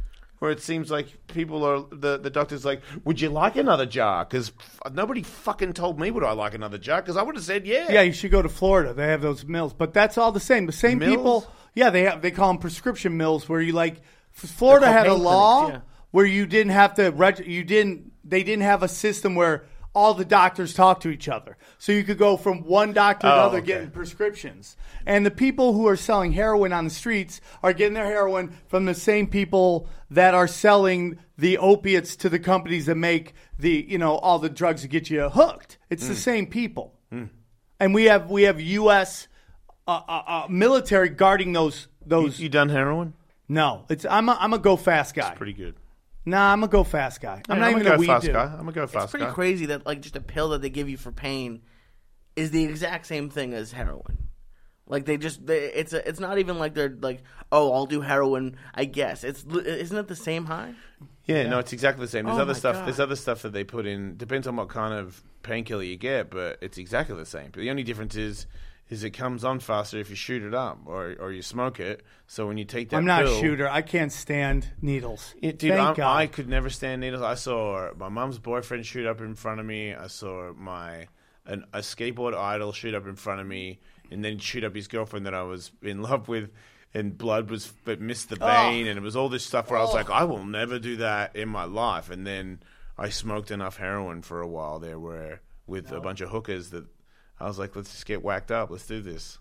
Where 0.40 0.50
it 0.50 0.62
seems 0.62 0.90
like 0.90 1.26
people 1.26 1.64
are 1.64 1.84
the 1.92 2.18
the 2.18 2.30
doctor's 2.30 2.64
like, 2.64 2.80
would 3.04 3.20
you 3.20 3.28
like 3.28 3.56
another 3.56 3.84
jar? 3.84 4.24
Because 4.24 4.52
nobody 4.90 5.22
fucking 5.22 5.74
told 5.74 6.00
me 6.00 6.10
would 6.10 6.24
I 6.24 6.32
like 6.32 6.54
another 6.54 6.78
jar? 6.78 7.02
Because 7.02 7.18
I 7.18 7.22
would 7.22 7.36
have 7.36 7.44
said 7.44 7.66
yeah. 7.66 7.92
Yeah, 7.92 8.00
you 8.00 8.12
should 8.12 8.30
go 8.30 8.40
to 8.40 8.48
Florida. 8.48 8.94
They 8.94 9.06
have 9.08 9.20
those 9.20 9.44
mills, 9.44 9.74
but 9.74 9.92
that's 9.92 10.16
all 10.16 10.32
the 10.32 10.40
same. 10.40 10.64
The 10.64 10.72
same 10.72 10.98
Mills? 10.98 11.14
people. 11.14 11.52
Yeah, 11.74 11.90
they 11.90 12.04
have. 12.04 12.22
They 12.22 12.30
call 12.30 12.48
them 12.48 12.58
prescription 12.58 13.16
mills, 13.16 13.48
where 13.48 13.60
you 13.60 13.72
like. 13.72 13.96
Florida 14.32 14.86
They're 14.86 14.94
had 14.94 15.06
a 15.08 15.10
pain 15.10 15.22
law 15.22 15.60
clinics, 15.64 15.84
yeah. 15.84 15.94
where 16.10 16.24
you 16.26 16.46
didn't 16.46 16.72
have 16.72 16.94
to. 16.94 17.10
Reg- 17.10 17.46
you 17.46 17.62
didn't. 17.62 18.12
They 18.24 18.42
didn't 18.42 18.62
have 18.64 18.82
a 18.82 18.88
system 18.88 19.34
where 19.34 19.66
all 19.94 20.14
the 20.14 20.24
doctors 20.24 20.72
talk 20.74 21.00
to 21.00 21.08
each 21.08 21.28
other, 21.28 21.56
so 21.78 21.90
you 21.92 22.04
could 22.04 22.18
go 22.18 22.36
from 22.36 22.62
one 22.64 22.92
doctor 22.92 23.26
to 23.26 23.32
Oh, 23.32 23.36
another 23.38 23.58
okay. 23.58 23.66
getting 23.66 23.90
prescriptions. 23.90 24.76
And 25.04 25.26
the 25.26 25.30
people 25.30 25.72
who 25.72 25.86
are 25.88 25.96
selling 25.96 26.32
heroin 26.32 26.72
on 26.72 26.84
the 26.84 26.90
streets 26.90 27.40
are 27.62 27.72
getting 27.72 27.94
their 27.94 28.06
heroin 28.06 28.56
from 28.68 28.84
the 28.84 28.94
same 28.94 29.26
people 29.26 29.88
that 30.10 30.32
are 30.34 30.46
selling 30.46 31.18
the 31.38 31.58
opiates 31.58 32.14
to 32.16 32.28
the 32.28 32.38
companies 32.38 32.86
that 32.86 32.94
make 32.96 33.34
the 33.58 33.84
you 33.88 33.98
know 33.98 34.16
all 34.16 34.38
the 34.38 34.48
drugs 34.50 34.82
that 34.82 34.88
get 34.88 35.10
you 35.10 35.28
hooked. 35.28 35.78
It's 35.88 36.04
Mm. 36.04 36.08
the 36.08 36.14
same 36.16 36.46
people 36.46 36.94
and 37.80 37.94
we 37.94 38.04
have 38.04 38.30
we 38.30 38.42
have 38.42 38.60
U.S. 38.60 39.26
Uh, 39.88 40.00
uh, 40.08 40.22
uh, 40.26 40.46
military 40.50 41.08
guarding 41.08 41.52
those 41.52 41.88
those. 42.04 42.38
You 42.38 42.48
done 42.48 42.68
heroin? 42.68 43.14
no, 43.48 43.86
it's 43.88 44.04
I'm 44.04 44.28
a, 44.28 44.36
I'm 44.38 44.52
a 44.52 44.58
go 44.58 44.76
fast 44.76 45.14
guy. 45.14 45.34
Pretty 45.34 45.54
good. 45.54 45.74
Nah, 46.26 46.52
I'm 46.52 46.62
a 46.62 46.68
go 46.68 46.84
fast 46.84 47.20
guy. 47.20 47.42
I'm 47.48 47.58
Yeah, 47.58 47.60
not 47.60 47.74
I'm 47.74 47.80
even 47.80 47.86
a 47.86 47.90
a 47.90 47.92
go 47.94 47.98
weed 47.98 48.06
fast 48.06 48.26
dude. 48.26 48.34
guy. 48.34 48.56
I'm 48.58 48.68
a 48.68 48.72
go 48.72 48.86
fast 48.86 49.04
It's 49.04 49.10
pretty 49.10 49.26
guy. 49.26 49.32
crazy 49.32 49.66
that 49.66 49.86
like 49.86 50.00
just 50.00 50.16
a 50.16 50.20
pill 50.20 50.50
that 50.50 50.62
they 50.62 50.70
give 50.70 50.88
you 50.88 50.96
for 50.96 51.12
pain 51.12 51.62
is 52.36 52.50
the 52.50 52.64
exact 52.64 53.06
same 53.06 53.30
thing 53.30 53.54
as 53.54 53.72
heroin. 53.72 54.28
Like 54.86 55.04
they 55.06 55.16
just 55.16 55.46
they, 55.46 55.66
it's 55.72 55.92
a, 55.92 56.06
it's 56.08 56.20
not 56.20 56.38
even 56.38 56.58
like 56.58 56.74
they're 56.74 56.96
like 57.00 57.22
oh 57.52 57.72
I'll 57.72 57.86
do 57.86 58.00
heroin 58.00 58.56
I 58.74 58.84
guess 58.86 59.22
it's 59.24 59.44
li- 59.46 59.64
isn't 59.66 59.96
it 59.96 60.08
the 60.08 60.16
same 60.16 60.46
high? 60.46 60.74
Yeah, 61.26 61.48
no, 61.48 61.60
it's 61.60 61.72
exactly 61.72 62.04
the 62.04 62.10
same. 62.10 62.24
There's 62.26 62.38
Oh 62.38 62.42
other 62.42 62.52
my 62.54 62.58
stuff. 62.58 62.76
God. 62.76 62.86
There's 62.86 62.98
other 63.00 63.14
stuff 63.16 63.42
that 63.42 63.52
they 63.52 63.62
put 63.62 63.86
in. 63.86 64.16
Depends 64.16 64.46
on 64.48 64.56
what 64.56 64.68
kind 64.68 64.92
of 64.92 65.22
painkiller 65.42 65.84
you 65.84 65.96
get, 65.96 66.28
but 66.28 66.58
it's 66.60 66.76
exactly 66.76 67.14
the 67.14 67.24
same. 67.26 67.50
But 67.52 67.60
the 67.60 67.70
only 67.70 67.84
difference 67.84 68.16
is, 68.16 68.46
is 68.90 69.04
it 69.04 69.10
comes 69.10 69.44
on 69.44 69.60
faster 69.60 69.98
if 69.98 70.10
you 70.10 70.16
shoot 70.16 70.42
it 70.42 70.52
up 70.52 70.80
or 70.84 71.14
or 71.18 71.32
you 71.32 71.42
smoke 71.42 71.80
it. 71.80 72.02
So 72.26 72.46
when 72.46 72.58
you 72.58 72.64
take 72.64 72.90
that, 72.90 72.96
I'm 72.96 73.04
not 73.06 73.22
pill, 73.24 73.36
a 73.36 73.40
shooter. 73.40 73.68
I 73.68 73.82
can't 73.82 74.12
stand 74.12 74.68
needles. 74.82 75.34
Yeah, 75.40 75.52
dude, 75.52 75.70
Thank 75.70 75.80
I'm- 75.80 75.94
God. 75.94 76.16
I 76.16 76.26
could 76.26 76.48
never 76.48 76.68
stand 76.68 77.00
needles. 77.00 77.22
I 77.22 77.34
saw 77.34 77.90
my 77.96 78.08
mom's 78.08 78.38
boyfriend 78.38 78.84
shoot 78.84 79.06
up 79.06 79.20
in 79.20 79.34
front 79.34 79.60
of 79.60 79.66
me. 79.66 79.94
I 79.94 80.08
saw 80.08 80.52
my 80.52 81.06
an, 81.46 81.64
a 81.72 81.78
skateboard 81.78 82.36
idol 82.36 82.72
shoot 82.72 82.94
up 82.94 83.06
in 83.06 83.16
front 83.16 83.40
of 83.40 83.46
me, 83.46 83.80
and 84.10 84.24
then 84.24 84.38
shoot 84.38 84.64
up 84.64 84.74
his 84.74 84.88
girlfriend 84.88 85.26
that 85.26 85.34
I 85.34 85.42
was 85.44 85.70
in 85.82 86.02
love 86.02 86.28
with. 86.28 86.50
And 86.92 87.16
blood 87.16 87.50
was, 87.50 87.72
but 87.84 88.00
missed 88.00 88.30
the 88.30 88.34
vein, 88.36 88.88
and 88.88 88.98
it 88.98 89.02
was 89.02 89.14
all 89.14 89.28
this 89.28 89.44
stuff 89.44 89.70
where 89.70 89.78
I 89.78 89.82
was 89.82 89.94
like, 89.94 90.10
I 90.10 90.24
will 90.24 90.44
never 90.44 90.80
do 90.80 90.96
that 90.96 91.36
in 91.36 91.48
my 91.48 91.62
life. 91.62 92.10
And 92.10 92.26
then 92.26 92.64
I 92.98 93.10
smoked 93.10 93.52
enough 93.52 93.76
heroin 93.76 94.22
for 94.22 94.40
a 94.40 94.48
while 94.48 94.80
there, 94.80 94.98
where 94.98 95.40
with 95.68 95.92
a 95.92 96.00
bunch 96.00 96.20
of 96.20 96.30
hookers 96.30 96.70
that 96.70 96.84
I 97.40 97.46
was 97.46 97.58
like, 97.58 97.74
let's 97.74 97.90
just 97.90 98.06
get 98.06 98.22
whacked 98.22 98.50
up, 98.50 98.70
let's 98.70 98.86
do 98.86 99.00
this. 99.00 99.38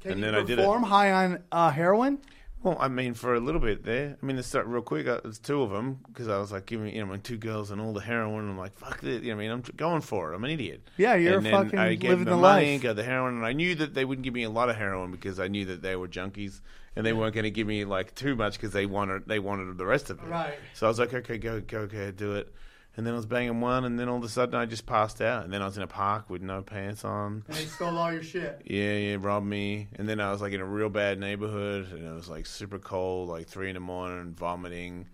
Can 0.00 0.12
and 0.12 0.20
you 0.20 0.26
then 0.26 0.34
I 0.34 0.40
did 0.40 0.58
it. 0.58 0.62
perform 0.62 0.84
high 0.84 1.12
on 1.12 1.42
uh, 1.52 1.70
heroin? 1.70 2.18
Well, 2.62 2.76
I 2.78 2.88
mean, 2.88 3.14
for 3.14 3.34
a 3.34 3.40
little 3.40 3.60
bit 3.60 3.84
there. 3.84 4.18
I 4.22 4.26
mean, 4.26 4.36
to 4.36 4.42
start 4.42 4.66
real 4.66 4.82
quick, 4.82 5.06
there's 5.06 5.38
two 5.38 5.62
of 5.62 5.70
them 5.70 6.00
because 6.08 6.28
I 6.28 6.36
was 6.38 6.52
like, 6.52 6.66
giving 6.66 6.94
you 6.94 7.00
know, 7.00 7.06
my 7.06 7.16
two 7.16 7.38
girls 7.38 7.70
and 7.70 7.80
all 7.80 7.94
the 7.94 8.02
heroin. 8.02 8.50
I'm 8.50 8.58
like, 8.58 8.74
fuck 8.74 9.00
this. 9.00 9.22
You 9.22 9.30
know, 9.30 9.36
I 9.36 9.38
mean, 9.38 9.50
I'm 9.50 9.62
going 9.76 10.02
for 10.02 10.32
it. 10.32 10.36
I'm 10.36 10.44
an 10.44 10.50
idiot. 10.50 10.86
Yeah, 10.98 11.14
you're 11.14 11.38
and 11.38 11.46
then 11.46 11.52
fucking 11.52 11.78
I 11.78 11.94
gave 11.94 12.10
living 12.10 12.26
them 12.26 12.36
the 12.36 12.40
money, 12.42 12.72
life. 12.72 12.82
got 12.82 12.96
the 12.96 13.02
heroin, 13.04 13.36
and 13.36 13.46
I 13.46 13.54
knew 13.54 13.74
that 13.76 13.94
they 13.94 14.04
wouldn't 14.04 14.24
give 14.24 14.34
me 14.34 14.42
a 14.42 14.50
lot 14.50 14.68
of 14.68 14.76
heroin 14.76 15.10
because 15.10 15.40
I 15.40 15.48
knew 15.48 15.64
that 15.66 15.80
they 15.80 15.96
were 15.96 16.08
junkies 16.08 16.60
and 16.96 17.06
they 17.06 17.14
weren't 17.14 17.34
going 17.34 17.44
to 17.44 17.50
give 17.50 17.66
me 17.66 17.84
like 17.86 18.14
too 18.14 18.36
much 18.36 18.54
because 18.54 18.72
they 18.72 18.84
wanted 18.84 19.26
they 19.26 19.38
wanted 19.38 19.76
the 19.78 19.86
rest 19.86 20.10
of 20.10 20.18
it. 20.18 20.28
Right. 20.28 20.58
So 20.74 20.86
I 20.86 20.90
was 20.90 20.98
like, 20.98 21.14
okay, 21.14 21.38
go, 21.38 21.60
go, 21.60 21.86
go, 21.86 22.10
do 22.10 22.34
it. 22.34 22.52
And 22.96 23.06
then 23.06 23.14
I 23.14 23.16
was 23.16 23.26
banging 23.26 23.60
one, 23.60 23.84
and 23.84 23.98
then 23.98 24.08
all 24.08 24.18
of 24.18 24.24
a 24.24 24.28
sudden 24.28 24.54
I 24.56 24.66
just 24.66 24.84
passed 24.84 25.20
out, 25.20 25.44
and 25.44 25.52
then 25.52 25.62
I 25.62 25.64
was 25.64 25.76
in 25.76 25.82
a 25.82 25.86
park 25.86 26.28
with 26.28 26.42
no 26.42 26.60
pants 26.60 27.04
on. 27.04 27.44
And 27.46 27.56
they 27.56 27.64
stole 27.64 27.96
all 27.96 28.12
your 28.12 28.22
shit. 28.22 28.62
Yeah, 28.64 28.94
yeah, 28.94 29.16
robbed 29.18 29.46
me. 29.46 29.88
And 29.94 30.08
then 30.08 30.20
I 30.20 30.32
was 30.32 30.40
like 30.40 30.52
in 30.52 30.60
a 30.60 30.66
real 30.66 30.88
bad 30.88 31.18
neighborhood, 31.20 31.92
and 31.92 32.04
it 32.04 32.12
was 32.12 32.28
like 32.28 32.46
super 32.46 32.78
cold, 32.78 33.28
like 33.28 33.46
three 33.46 33.68
in 33.68 33.74
the 33.74 33.80
morning, 33.80 34.34
vomiting, 34.34 35.06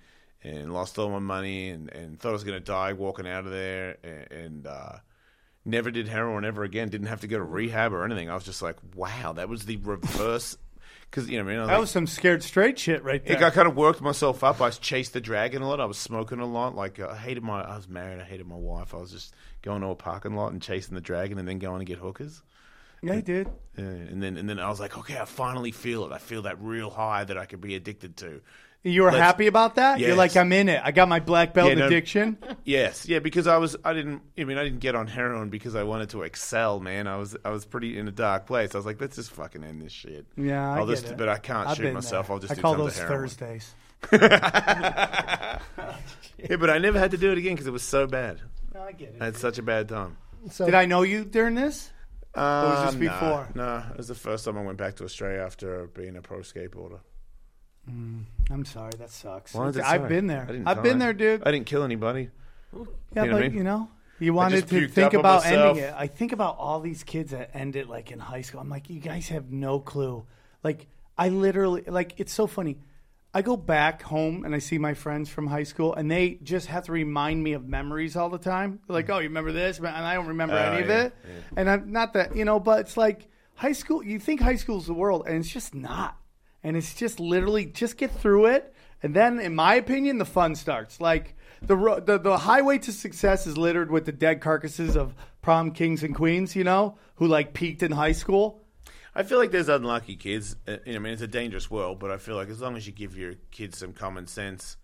and 0.43 0.73
lost 0.73 0.99
all 0.99 1.11
my 1.11 1.19
money, 1.19 1.69
and, 1.69 1.93
and 1.93 2.19
thought 2.19 2.31
I 2.31 2.33
was 2.33 2.45
gonna 2.45 2.61
die 2.61 2.95
walking 2.95 3.29
out 3.29 3.45
of 3.45 3.53
there, 3.53 3.99
and, 4.03 4.33
and 4.33 4.67
uh, 4.67 4.93
never 5.67 5.91
did 5.91 6.09
heroin 6.09 6.47
ever 6.47 6.65
again. 6.65 6.89
Didn't 6.89 7.09
have 7.09 7.21
to 7.21 7.29
go 7.29 7.37
to 7.37 7.45
rehab 7.45 7.93
or 7.93 8.05
anything. 8.05 8.31
I 8.31 8.35
was 8.35 8.45
just 8.45 8.63
like, 8.63 8.77
wow, 8.95 9.35
that 9.35 9.51
was 9.51 9.67
the 9.67 9.77
reverse. 9.77 10.57
Because 11.11 11.31
you 11.31 11.39
know, 11.39 11.45
I 11.45 11.47
mean, 11.49 11.59
I 11.59 11.61
was 11.63 11.69
That 11.69 11.73
like, 11.75 11.81
was 11.81 11.91
some 11.91 12.07
scared 12.07 12.43
straight 12.43 12.79
shit 12.79 13.03
right 13.03 13.25
there. 13.25 13.43
I 13.45 13.51
kind 13.51 13.69
of 13.69 13.77
worked 13.77 14.01
myself 14.03 14.45
up. 14.45 14.61
I 14.61 14.71
chased 14.71 15.13
the 15.13 15.21
dragon 15.21 15.63
a 15.63 15.69
lot. 15.69 15.81
I 15.81 15.87
was 15.87 15.97
smoking 15.99 16.41
a 16.41 16.47
lot. 16.47 16.75
Like 16.75 16.99
uh, 17.01 17.09
I 17.09 17.17
hated 17.17 17.43
my. 17.43 17.63
I 17.63 17.77
was 17.77 17.89
married. 17.89 18.21
I 18.21 18.25
hated 18.25 18.47
my 18.47 18.57
wife. 18.57 18.93
I 18.93 18.99
was 18.99 19.13
just 19.13 19.35
going 19.63 19.81
to 19.83 19.89
a 19.89 19.95
parking 19.95 20.35
lot 20.35 20.53
and 20.53 20.61
chasing 20.61 20.95
the 20.95 21.01
dragon, 21.01 21.39
and 21.39 21.49
then 21.49 21.59
going 21.59 21.79
to 21.79 21.85
get 21.85 21.99
hookers. 21.99 22.43
yeah, 23.03 23.15
you 23.15 23.23
did. 23.23 23.49
Yeah, 23.79 23.85
and 23.85 24.23
then 24.23 24.37
and 24.37 24.49
then 24.49 24.59
I 24.59 24.69
was 24.69 24.81
like, 24.81 24.99
okay, 24.99 25.19
I 25.19 25.25
finally 25.25 25.71
feel 25.73 26.05
it. 26.05 26.13
I 26.13 26.19
feel 26.19 26.43
that 26.43 26.61
real 26.61 26.91
high 26.91 27.25
that 27.25 27.39
I 27.39 27.47
could 27.47 27.61
be 27.61 27.75
addicted 27.77 28.17
to. 28.19 28.43
You 28.89 29.03
were 29.03 29.11
Let's- 29.11 29.21
happy 29.21 29.47
about 29.49 29.75
that? 29.77 29.99
You're 29.99 30.11
Yes. 30.11 30.19
like, 30.19 30.37
I'm 30.37 30.53
in 30.53 30.69
it. 30.69 30.81
I 30.85 30.93
got 30.93 31.09
my 31.09 31.19
black 31.19 31.53
belt 31.55 31.69
Yeah, 31.71 31.75
no- 31.75 31.87
addiction. 31.87 32.39
Yes, 32.65 33.09
yeah, 33.09 33.19
because 33.19 33.47
I 33.49 33.57
was 33.57 33.77
I 33.85 33.93
didn't 33.93 34.23
I 34.39 34.45
mean 34.45 34.59
I 34.59 34.65
didn't 34.65 34.79
get 34.81 34.95
on 34.95 35.07
heroin 35.09 35.49
because 35.49 35.75
I 35.75 35.83
wanted 35.83 36.11
to 36.11 36.23
excel, 36.23 36.79
man. 36.79 37.07
I 37.09 37.17
was 37.17 37.37
I 37.45 37.51
was 37.51 37.65
pretty 37.65 37.99
in 37.99 38.07
a 38.07 38.13
dark 38.13 38.47
place. 38.47 38.75
I 38.75 38.79
was 38.79 38.87
like, 38.87 39.01
let's 39.01 39.17
just 39.17 39.33
fucking 39.33 39.65
end 39.65 39.83
this 39.83 39.93
shit. 39.93 40.25
Yeah, 40.37 40.73
I 40.73 40.79
I'll 40.79 40.87
get 40.87 40.93
just 40.93 41.11
it. 41.11 41.17
but 41.19 41.29
I 41.29 41.39
can't 41.39 41.69
I've 41.69 41.77
shoot 41.77 41.83
been 41.83 41.95
myself. 41.95 42.29
there. 42.29 42.35
I'll 42.35 42.41
just 42.41 42.53
I 42.53 42.55
do 42.55 42.63
call 42.63 42.75
tons 42.77 42.85
those 42.95 42.99
of 43.03 43.09
heroin. 43.09 43.29
Thursdays. 43.29 43.75
Yeah, 46.39 46.57
but 46.57 46.69
I 46.71 46.79
never 46.79 46.99
had 46.99 47.11
to 47.13 47.17
do 47.17 47.33
it 47.33 47.39
again 47.39 47.55
because 47.55 47.67
it 47.67 47.73
was 47.73 47.83
so 47.83 48.07
bad. 48.07 48.41
No, 48.75 48.83
I 48.83 48.93
get 48.93 49.15
it. 49.15 49.17
I 49.23 49.25
had 49.27 49.37
such 49.37 49.59
a 49.59 49.63
bad 49.63 49.89
time. 49.89 50.17
So 50.51 50.67
Did 50.67 50.75
I 50.75 50.85
know 50.85 51.03
you 51.03 51.25
during 51.25 51.55
this? 51.55 51.91
was 52.37 52.85
this 52.87 52.95
Um, 52.95 53.01
before? 53.01 53.49
No, 53.55 53.83
it 53.91 53.97
was 53.97 54.09
the 54.09 54.15
first 54.15 54.45
time 54.45 54.59
I 54.59 54.63
went 54.63 54.77
back 54.77 54.97
to 54.97 55.05
Australia 55.05 55.41
after 55.41 55.87
being 55.89 56.15
a 56.17 56.21
pro 56.21 56.41
skateboarder. 56.41 57.01
Mm, 57.91 58.25
I'm 58.51 58.65
sorry, 58.65 58.93
that 58.99 59.11
sucks. 59.11 59.55
Why 59.55 59.69
is 59.69 59.77
it 59.77 59.85
I've 59.85 60.01
sorry? 60.01 60.09
been 60.09 60.27
there. 60.27 60.43
I 60.43 60.47
didn't 60.53 60.67
I've 60.69 60.83
been 60.83 60.99
die. 60.99 61.05
there, 61.07 61.13
dude. 61.13 61.43
I 61.47 61.51
didn't 61.53 61.67
kill 61.67 61.83
anybody. 61.85 62.31
yeah, 62.73 62.79
you 62.79 62.85
know 62.85 62.87
but 63.15 63.31
what 63.33 63.35
I 63.35 63.41
mean? 63.49 63.55
you 63.57 63.65
know, 63.65 63.89
you 64.19 64.35
wanted 64.35 64.57
just 64.57 64.69
to 64.71 64.81
puked 64.89 64.91
think 64.93 65.07
up 65.09 65.15
on 65.15 65.21
about 65.21 65.45
myself. 65.45 65.77
ending 65.77 65.85
it. 65.85 65.95
I 65.97 66.07
think 66.07 66.33
about 66.33 66.57
all 66.59 66.81
these 66.81 67.03
kids 67.05 67.31
that 67.31 67.51
end 67.55 67.77
it 67.77 67.89
like 67.89 68.11
in 68.11 68.19
high 68.19 68.41
school. 68.43 68.61
I'm 68.61 68.69
like, 68.71 68.91
you 68.91 69.01
guys 69.01 69.29
have 69.29 69.51
no 69.51 69.79
clue. 69.79 70.25
Like, 70.65 70.87
I 71.17 71.29
literally 71.29 71.83
like 71.87 72.15
it's 72.19 72.33
so 72.33 72.47
funny. 72.47 72.79
I 73.35 73.43
go 73.43 73.57
back 73.57 74.03
home 74.03 74.45
and 74.47 74.55
I 74.55 74.59
see 74.61 74.79
my 74.79 74.95
friends 74.95 75.29
from 75.29 75.47
high 75.47 75.65
school, 75.65 75.95
and 75.95 76.11
they 76.11 76.39
just 76.43 76.69
have 76.69 76.85
to 76.87 76.93
remind 76.93 77.43
me 77.43 77.53
of 77.53 77.69
memories 77.69 78.17
all 78.17 78.31
the 78.31 78.39
time. 78.39 78.81
They're 78.89 78.95
like, 78.95 79.07
mm. 79.09 79.15
"Oh, 79.15 79.19
you 79.19 79.29
remember 79.29 79.53
this?" 79.53 79.79
And 79.79 79.87
I 79.89 80.15
don't 80.15 80.29
remember 80.29 80.55
Oh, 80.55 80.73
any 80.73 80.83
of 80.83 80.89
yeah, 80.89 81.03
it. 81.05 81.15
And 81.57 81.69
I'm 81.71 81.93
not 81.93 82.15
that 82.15 82.35
you 82.35 82.45
know, 82.47 82.59
but 82.59 82.81
it's 82.81 82.97
like 82.97 83.29
high 83.55 83.73
school. 83.73 84.03
You 84.03 84.19
think 84.19 84.41
high 84.41 84.57
school's 84.57 84.87
the 84.87 84.95
world, 84.95 85.27
and 85.27 85.37
it's 85.37 85.51
just 85.51 85.75
not. 85.75 86.17
And 86.63 86.77
it's 86.77 86.95
just 86.95 87.21
literally 87.21 87.67
just 87.67 87.97
get 87.97 88.11
through 88.11 88.47
it, 88.47 88.75
and 89.03 89.15
then, 89.15 89.39
in 89.39 89.55
my 89.55 89.75
opinion, 89.75 90.19
the 90.19 90.25
fun 90.25 90.55
starts. 90.55 91.01
Like 91.01 91.37
the, 91.63 91.77
the 92.05 92.19
the 92.19 92.39
highway 92.39 92.79
to 92.79 92.93
success 92.93 93.47
is 93.47 93.57
littered 93.57 93.91
with 93.91 94.05
the 94.05 94.13
dead 94.13 94.41
carcasses 94.41 94.97
of 94.97 95.15
prom 95.43 95.71
kings 95.71 96.03
and 96.03 96.15
queens. 96.15 96.57
You 96.57 96.65
know, 96.65 96.99
who 97.17 97.27
like 97.27 97.55
peaked 97.55 97.83
in 97.83 97.93
high 97.93 98.13
school. 98.13 98.65
I 99.15 99.23
feel 99.23 99.39
like 99.39 99.51
there's 99.51 99.69
unlucky 99.69 100.17
kids. 100.17 100.57
Uh, 100.69 100.77
I 100.87 100.99
mean, 100.99 101.13
it's 101.13 101.23
a 101.23 101.27
dangerous 101.27 101.71
world, 101.71 101.99
but 101.99 102.11
I 102.11 102.19
feel 102.19 102.37
like 102.37 102.51
as 102.51 102.61
long 102.61 102.77
as 102.77 102.87
you 102.87 102.93
give 102.93 103.17
your 103.17 103.35
kids 103.51 103.79
some 103.79 103.95
common 103.95 104.27
sense, 104.27 104.77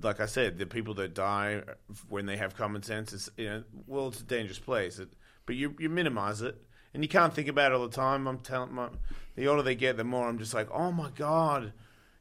like 0.00 0.18
I 0.18 0.26
said, 0.26 0.58
the 0.58 0.66
people 0.66 0.94
that 0.94 1.14
die 1.14 1.62
when 2.08 2.26
they 2.26 2.36
have 2.36 2.56
common 2.56 2.82
sense 2.82 3.12
is, 3.12 3.30
you 3.36 3.44
know, 3.44 3.64
well, 3.86 4.08
it's 4.08 4.20
a 4.20 4.24
dangerous 4.24 4.58
place. 4.58 5.00
But 5.46 5.56
you 5.56 5.74
you 5.78 5.88
minimize 5.88 6.42
it, 6.42 6.56
and 6.94 7.02
you 7.02 7.08
can't 7.08 7.34
think 7.34 7.48
about 7.48 7.72
it 7.72 7.74
all 7.74 7.86
the 7.86 7.94
time. 7.94 8.26
I'm 8.26 8.38
telling 8.38 8.74
my, 8.74 8.88
the 9.36 9.48
older 9.48 9.62
they 9.62 9.74
get, 9.74 9.96
the 9.96 10.04
more 10.04 10.28
I'm 10.28 10.38
just 10.38 10.54
like, 10.54 10.70
oh 10.70 10.92
my 10.92 11.10
god. 11.16 11.72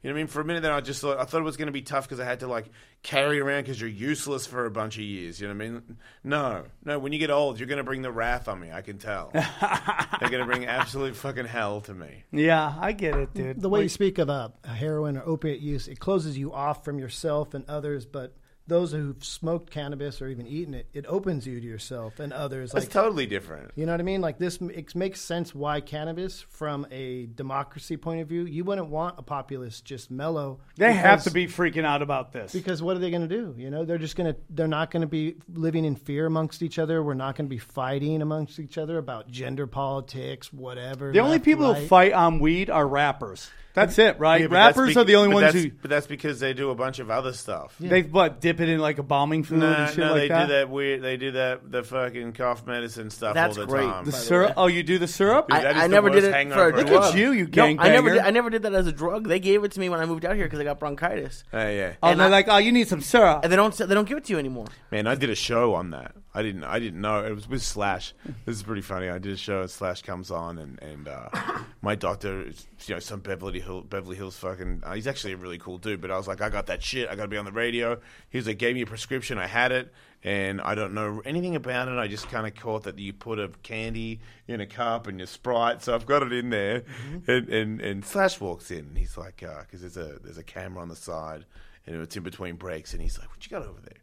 You 0.04 0.10
know 0.10 0.16
what 0.16 0.20
I 0.20 0.24
mean? 0.24 0.28
For 0.28 0.42
a 0.42 0.46
minute 0.46 0.64
there, 0.64 0.74
I 0.74 0.82
just 0.82 1.00
thought 1.00 1.20
I 1.20 1.26
thought 1.26 1.42
it 1.42 1.44
was 1.44 1.58
going 1.58 1.68
to 1.68 1.72
be 1.72 1.84
tough 1.84 2.06
because 2.06 2.20
I 2.20 2.26
had 2.26 2.40
to 2.40 2.48
like 2.48 2.72
carry 3.04 3.40
around 3.40 3.64
because 3.64 3.80
you're 3.80 3.88
useless 3.88 4.48
for 4.48 4.66
a 4.66 4.72
bunch 4.72 4.96
of 4.98 5.04
years. 5.04 5.40
You 5.40 5.48
know 5.48 5.54
what 5.54 5.64
I 5.64 5.70
mean? 5.70 5.98
No, 6.24 6.64
no. 6.84 6.98
When 6.98 7.14
you 7.14 7.20
get 7.20 7.30
old, 7.30 7.60
you're 7.60 7.68
going 7.68 7.78
to 7.78 7.84
bring 7.84 8.02
the 8.02 8.12
wrath 8.12 8.48
on 8.48 8.60
me. 8.60 8.72
I 8.72 8.82
can 8.82 8.98
tell. 8.98 9.30
They're 9.34 10.30
going 10.30 10.40
to 10.40 10.46
bring 10.46 10.66
absolute 10.66 11.16
fucking 11.16 11.46
hell 11.46 11.82
to 11.82 11.94
me. 11.94 12.24
Yeah, 12.32 12.74
I 12.80 12.94
get 12.94 13.16
it, 13.16 13.36
dude. 13.36 13.62
The 13.62 13.70
way 13.70 13.84
you 13.84 13.90
speak 13.90 14.18
of 14.18 14.28
uh, 14.32 14.50
heroin 14.66 15.18
or 15.18 15.24
opiate 15.24 15.60
use, 15.60 15.88
it 15.88 16.00
closes 16.00 16.36
you 16.36 16.52
off 16.52 16.84
from 16.84 16.98
yourself 16.98 17.54
and 17.54 17.64
others. 17.70 18.08
But 18.08 18.34
those 18.68 18.92
who've 18.92 19.24
smoked 19.24 19.70
cannabis 19.72 20.22
or 20.22 20.28
even 20.28 20.48
eaten 20.48 20.74
it, 20.74 20.88
it 20.94 21.06
opens 21.08 21.46
you 21.46 21.60
to 21.60 21.66
yourself 21.66 22.20
and 22.20 22.32
others. 22.32 22.72
That's 22.72 22.86
Like 22.86 22.94
totally 22.94 23.26
different. 23.26 23.72
You 23.76 23.86
know 23.86 23.92
what 23.92 24.00
I 24.00 24.04
mean? 24.04 24.22
Like 24.22 24.38
this, 24.38 24.58
it 24.62 24.96
makes 24.96 25.20
sense 25.20 25.54
why 25.54 25.82
cannabis, 25.82 26.42
from 26.42 26.88
a 26.92 27.26
democracy 27.36 27.98
point 27.98 28.22
of 28.22 28.28
view, 28.28 28.46
you 28.46 28.64
wouldn't 28.64 28.88
want 28.88 29.16
a 29.18 29.24
populace 29.24 29.82
just 29.82 30.12
mellow. 30.12 30.60
they 30.78 30.94
have 30.94 31.24
to 31.24 31.32
be 31.32 31.48
freaking 31.48 31.86
out 31.86 32.02
about 32.02 32.32
this. 32.32 32.54
because 32.54 32.82
what 32.82 32.96
are 32.96 33.00
they 33.00 33.10
going 33.10 33.28
to 33.28 33.36
do? 33.36 33.54
You 33.58 33.70
know, 33.70 33.84
they're 33.86 33.98
just 33.98 34.16
going 34.16 34.34
to 34.34 34.40
they're 34.50 34.68
not 34.68 34.92
going 34.92 35.02
to 35.02 35.08
be 35.08 35.36
living 35.54 35.84
in 35.86 35.96
fear 35.96 36.26
amongst 36.26 36.62
each 36.62 36.80
other. 36.80 37.02
We're 37.04 37.14
not 37.14 37.36
going 37.36 37.48
to 37.48 37.54
be 37.54 37.58
fighting 37.60 38.22
amongst 38.22 38.60
each 38.60 38.78
other 38.78 38.98
about 38.98 39.30
gender 39.30 39.68
politics, 39.68 40.54
whatever. 40.54 41.12
the 41.12 41.20
only 41.20 41.34
left, 41.34 41.46
people 41.46 41.74
who 41.74 41.88
fight 41.88 42.14
on 42.14 42.40
weed 42.40 42.70
are 42.70 42.88
rappers. 42.88 43.50
That's 43.74 43.98
it, 44.00 44.20
right? 44.20 44.42
Yeah, 44.42 44.48
rappers 44.50 44.90
bec- 44.96 44.98
are 45.02 45.04
the 45.06 45.16
only 45.16 45.30
but 45.30 45.34
ones 45.36 45.46
that's- 45.54 45.64
who 45.64 45.72
But 45.82 45.90
that's 45.90 46.08
because 46.08 46.40
they 46.40 46.54
do 46.54 46.70
a 46.72 46.76
bunch 46.76 47.00
of 47.00 47.10
other 47.10 47.34
stuff. 47.34 47.76
they 47.80 48.02
what 48.02 48.42
dip 48.42 48.60
it 48.60 48.68
in 48.70 48.80
like 48.80 48.98
a 48.98 49.04
bombing 49.04 49.44
fluid 49.44 49.62
No, 49.62 49.72
and 49.74 49.90
shit 49.90 50.00
no, 50.00 50.12
like 50.12 50.22
they 50.24 50.28
that. 50.30 50.48
do 50.48 50.54
that 50.54 50.70
weird. 50.70 51.02
They 51.02 51.18
do 51.18 51.32
that 51.32 51.72
the 51.72 51.84
fucking 51.84 52.34
cough 52.34 52.66
medicine 52.68 53.10
stuff 53.10 53.34
That's 53.34 53.58
all 53.58 53.66
the 53.66 53.72
great. 53.72 53.86
time. 53.86 54.06
The 54.06 54.12
syrup. 54.12 54.54
Oh, 54.58 54.68
you 54.68 54.84
do 54.84 54.98
the 54.98 55.08
syrup? 55.08 55.48
Dude, 55.48 55.58
I, 55.58 55.62
that 55.64 55.76
is 55.78 55.82
I 55.84 55.88
the 55.88 55.94
never 55.94 56.10
did 56.10 56.16
worst 56.24 56.26
it 56.28 56.32
for 56.32 56.36
hangover. 56.38 56.70
a 56.70 56.76
Look 56.78 56.88
drug. 56.88 57.14
at 57.14 57.18
you, 57.20 57.32
you 57.32 57.48
No, 57.56 57.64
I 57.66 57.74
never 57.90 58.10
did. 58.10 58.20
I 58.20 58.32
never 58.32 58.50
did 58.50 58.64
that 58.64 58.74
as 58.74 58.88
a 58.88 58.92
drug. 58.92 59.28
They 59.28 59.40
gave 59.40 59.64
it 59.64 59.72
to 59.74 59.80
me 59.80 59.90
when 59.90 60.00
I 60.00 60.06
moved 60.06 60.26
out 60.26 60.36
here 60.36 60.46
because 60.46 60.60
I 60.60 60.64
got 60.64 60.80
bronchitis, 60.80 61.44
Uh, 61.54 61.58
yeah, 61.60 61.94
oh, 62.04 62.10
and 62.10 62.20
they're 62.20 62.28
I- 62.28 62.32
like, 62.32 62.48
oh, 62.50 62.58
you 62.58 62.72
need 62.72 62.88
some 62.88 63.02
syrup. 63.02 63.42
and 63.44 63.52
they 63.52 63.56
don't. 63.56 63.74
They 63.76 63.94
don't 63.94 64.08
give 64.08 64.18
it 64.18 64.26
to 64.26 64.34
you 64.34 64.40
anymore. 64.40 64.68
man, 64.92 65.08
I 65.08 65.16
did 65.16 65.30
a 65.30 65.36
show 65.36 65.74
on 65.76 65.92
that. 65.92 66.14
I 66.34 66.44
didn't. 66.44 66.64
I 66.64 66.80
didn't 66.80 67.02
know 67.02 67.26
it 67.26 67.34
was 67.36 67.48
with 67.50 67.62
Slash. 67.62 68.14
This 68.46 68.56
is 68.56 68.64
pretty 68.64 68.82
funny. 68.82 69.10
I 69.10 69.18
did 69.20 69.34
a 69.34 69.38
show. 69.38 69.62
and 69.62 69.70
Slash 69.70 70.02
comes 70.02 70.32
on, 70.32 70.58
and 70.58 70.82
and 70.82 71.08
uh, 71.08 71.28
my 71.82 71.96
doctor, 71.96 72.44
is, 72.48 72.68
you 72.86 72.96
know, 72.96 73.00
some 73.00 73.20
Beverly 73.20 73.60
Hill, 73.62 73.82
Beverly 73.82 74.16
Hills 74.16 74.36
fucking. 74.38 74.84
Uh, 74.84 74.94
he's 74.94 75.08
actually 75.08 75.34
a 75.34 75.38
really 75.38 75.58
cool 75.58 75.78
dude. 75.78 76.02
But 76.02 76.12
I 76.12 76.18
was 76.18 76.28
like, 76.28 76.42
I 76.42 76.50
got 76.50 76.66
that 76.68 76.84
shit. 76.84 77.10
I 77.10 77.16
got 77.16 77.24
to 77.24 77.28
be 77.28 77.38
on 77.38 77.46
the 77.46 77.52
radio. 77.52 78.00
He 78.30 78.38
was 78.38 78.48
like, 78.48 78.58
gave 78.58 78.76
me 78.76 78.82
a 78.82 78.86
prescription. 78.86 79.38
I 79.38 79.48
had 79.48 79.72
it, 79.72 79.94
and 80.24 80.60
I 80.62 80.76
don't 80.76 80.94
know 80.94 81.22
anything 81.26 81.56
about 81.56 81.88
it. 81.88 81.98
I 81.98 82.08
just 82.08 82.30
kind 82.30 82.46
of 82.46 82.56
caught 82.56 82.84
that 82.84 83.00
you 83.00 83.14
put 83.14 83.40
a 83.40 83.50
candy 83.64 84.20
in 84.48 84.62
a 84.62 84.66
cup 84.66 85.08
and 85.08 85.20
you 85.20 85.26
Sprite. 85.26 85.84
So 85.84 85.96
I've 85.96 86.06
got 86.06 86.24
it 86.24 86.34
in 86.34 86.50
there, 86.50 86.84
and, 87.28 87.50
and 87.50 87.82
and 87.82 88.06
Slash 88.06 88.40
walks 88.40 88.72
in. 88.72 88.80
and 88.80 88.98
He's 88.98 89.18
like, 89.18 89.38
because 89.38 89.82
there's 89.82 89.98
a 89.98 90.20
there's 90.24 90.38
a 90.38 90.44
camera 90.44 90.82
on 90.82 90.90
the 90.90 90.96
side, 90.96 91.46
and 91.86 91.96
it's 92.02 92.16
in 92.16 92.24
between 92.24 92.56
breaks, 92.56 92.94
and 92.94 93.02
he's 93.02 93.18
like, 93.18 93.30
what 93.30 93.46
you 93.46 93.50
got 93.50 93.68
over 93.68 93.80
there? 93.82 94.00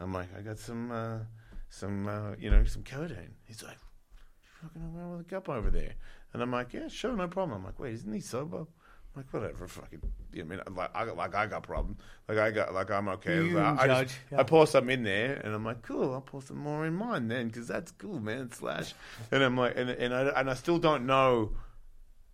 I'm 0.00 0.12
like, 0.12 0.28
I 0.38 0.42
got 0.42 0.58
some, 0.58 0.92
uh, 0.92 1.18
some, 1.70 2.06
uh, 2.06 2.36
you 2.38 2.50
know, 2.50 2.64
some 2.64 2.84
codeine. 2.84 3.34
He's 3.46 3.64
like, 3.64 3.78
fucking 4.62 4.80
around 4.94 5.16
with 5.16 5.26
a 5.26 5.28
cup 5.28 5.48
over 5.48 5.70
there, 5.70 5.94
and 6.32 6.40
I'm 6.40 6.52
like, 6.52 6.72
yeah, 6.72 6.86
sure, 6.88 7.12
no 7.16 7.26
problem. 7.26 7.58
I'm 7.58 7.64
like, 7.64 7.80
wait, 7.80 7.94
isn't 7.94 8.12
he 8.12 8.20
sober? 8.20 8.66
I'm 9.18 9.24
like, 9.24 9.32
whatever, 9.32 9.66
fucking. 9.66 10.00
You 10.32 10.44
know, 10.44 10.56
what 10.56 10.66
I 10.66 10.70
mean, 10.70 10.76
like 10.76 10.90
I 10.94 11.04
got, 11.06 11.16
like 11.16 11.34
I 11.34 11.46
got 11.46 11.62
problem. 11.62 11.96
Like 12.28 12.38
I 12.38 12.50
got, 12.50 12.72
like 12.72 12.90
I'm 12.90 13.08
okay. 13.08 13.36
You 13.36 13.58
I, 13.58 13.82
I, 13.82 13.86
judge, 13.86 14.08
just, 14.08 14.18
yeah. 14.30 14.40
I 14.40 14.42
pour 14.44 14.66
some 14.66 14.88
in 14.90 15.02
there, 15.02 15.40
and 15.44 15.54
I'm 15.54 15.64
like, 15.64 15.82
cool. 15.82 16.12
I'll 16.14 16.20
pour 16.20 16.42
some 16.42 16.58
more 16.58 16.86
in 16.86 16.94
mine 16.94 17.28
then, 17.28 17.48
because 17.48 17.66
that's 17.66 17.90
cool, 17.92 18.20
man. 18.20 18.52
Slash, 18.52 18.94
and 19.32 19.42
I'm 19.42 19.56
like, 19.56 19.74
and 19.76 19.90
and 19.90 20.14
I 20.14 20.28
and 20.28 20.50
I 20.50 20.54
still 20.54 20.78
don't 20.78 21.06
know 21.06 21.52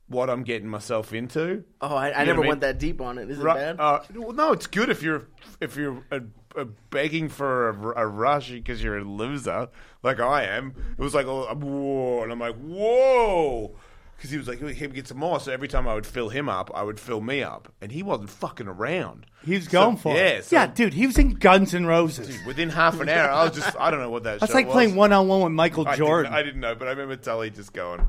what 0.09 0.28
I'm 0.28 0.43
getting 0.43 0.68
myself 0.68 1.14
into. 1.14 1.64
Oh, 1.80 1.95
I, 1.95 2.12
I 2.12 2.24
never 2.24 2.41
what 2.41 2.47
I 2.47 2.49
went 2.51 2.61
that 2.61 2.78
deep 2.78 3.01
on 3.01 3.18
it. 3.18 3.30
Is 3.30 3.39
it 3.39 3.43
Ru- 3.43 3.55
bad? 3.55 3.80
Uh, 3.80 4.01
well, 4.14 4.32
no, 4.32 4.53
it's 4.53 4.66
good 4.66 4.91
if 4.91 5.03
you're 5.03 5.28
if 5.61 5.76
you're 5.76 6.05
uh 6.12 6.20
uh 6.57 6.64
begging 6.91 7.28
for 7.30 7.70
a, 7.70 8.03
a 8.03 8.07
rush 8.07 8.51
because 8.51 8.82
you're 8.82 8.99
a 8.99 9.05
loser 9.05 9.68
like 10.03 10.20
I 10.20 10.45
am. 10.45 10.74
It 10.99 11.03
was 11.03 11.14
like 11.14 11.26
oh, 11.26 11.47
whoa, 11.55 12.22
and 12.24 12.32
I'm 12.32 12.41
like 12.41 12.57
whoa. 12.57 13.74
Because 14.16 14.30
he 14.30 14.38
was 14.38 14.48
like, 14.48 14.58
he 14.58 14.86
would 14.86 14.94
get 14.94 15.06
some 15.08 15.18
more. 15.18 15.38
So 15.40 15.52
every 15.52 15.68
time 15.68 15.86
I 15.86 15.94
would 15.94 16.06
fill 16.06 16.28
him 16.30 16.48
up, 16.48 16.70
I 16.74 16.82
would 16.82 16.98
fill 16.98 17.20
me 17.20 17.42
up. 17.42 17.72
And 17.80 17.92
he 17.92 18.02
wasn't 18.02 18.30
fucking 18.30 18.68
around. 18.68 19.26
He 19.44 19.54
was 19.54 19.68
going 19.68 19.96
for 19.98 20.14
yeah, 20.14 20.22
it. 20.28 20.44
so- 20.46 20.56
yeah, 20.56 20.66
dude, 20.66 20.94
he 20.94 21.06
was 21.06 21.18
in 21.18 21.30
Guns 21.34 21.74
N' 21.74 21.84
Roses. 21.84 22.38
Within 22.46 22.70
half 22.70 23.00
an 23.00 23.08
hour, 23.08 23.28
I 23.30 23.44
was 23.44 23.54
just, 23.54 23.76
I 23.78 23.90
don't 23.90 24.00
know 24.00 24.10
what 24.10 24.22
that 24.22 24.40
That's 24.40 24.50
show 24.52 24.56
like 24.58 24.66
was. 24.66 24.72
playing 24.72 24.94
one 24.94 25.12
on 25.12 25.28
one 25.28 25.42
with 25.42 25.52
Michael 25.52 25.86
I 25.86 25.96
Jordan. 25.96 26.32
Didn't, 26.32 26.38
I 26.38 26.42
didn't 26.42 26.60
know, 26.60 26.74
but 26.74 26.88
I 26.88 26.92
remember 26.92 27.16
Tully 27.16 27.50
just 27.50 27.72
going, 27.74 28.06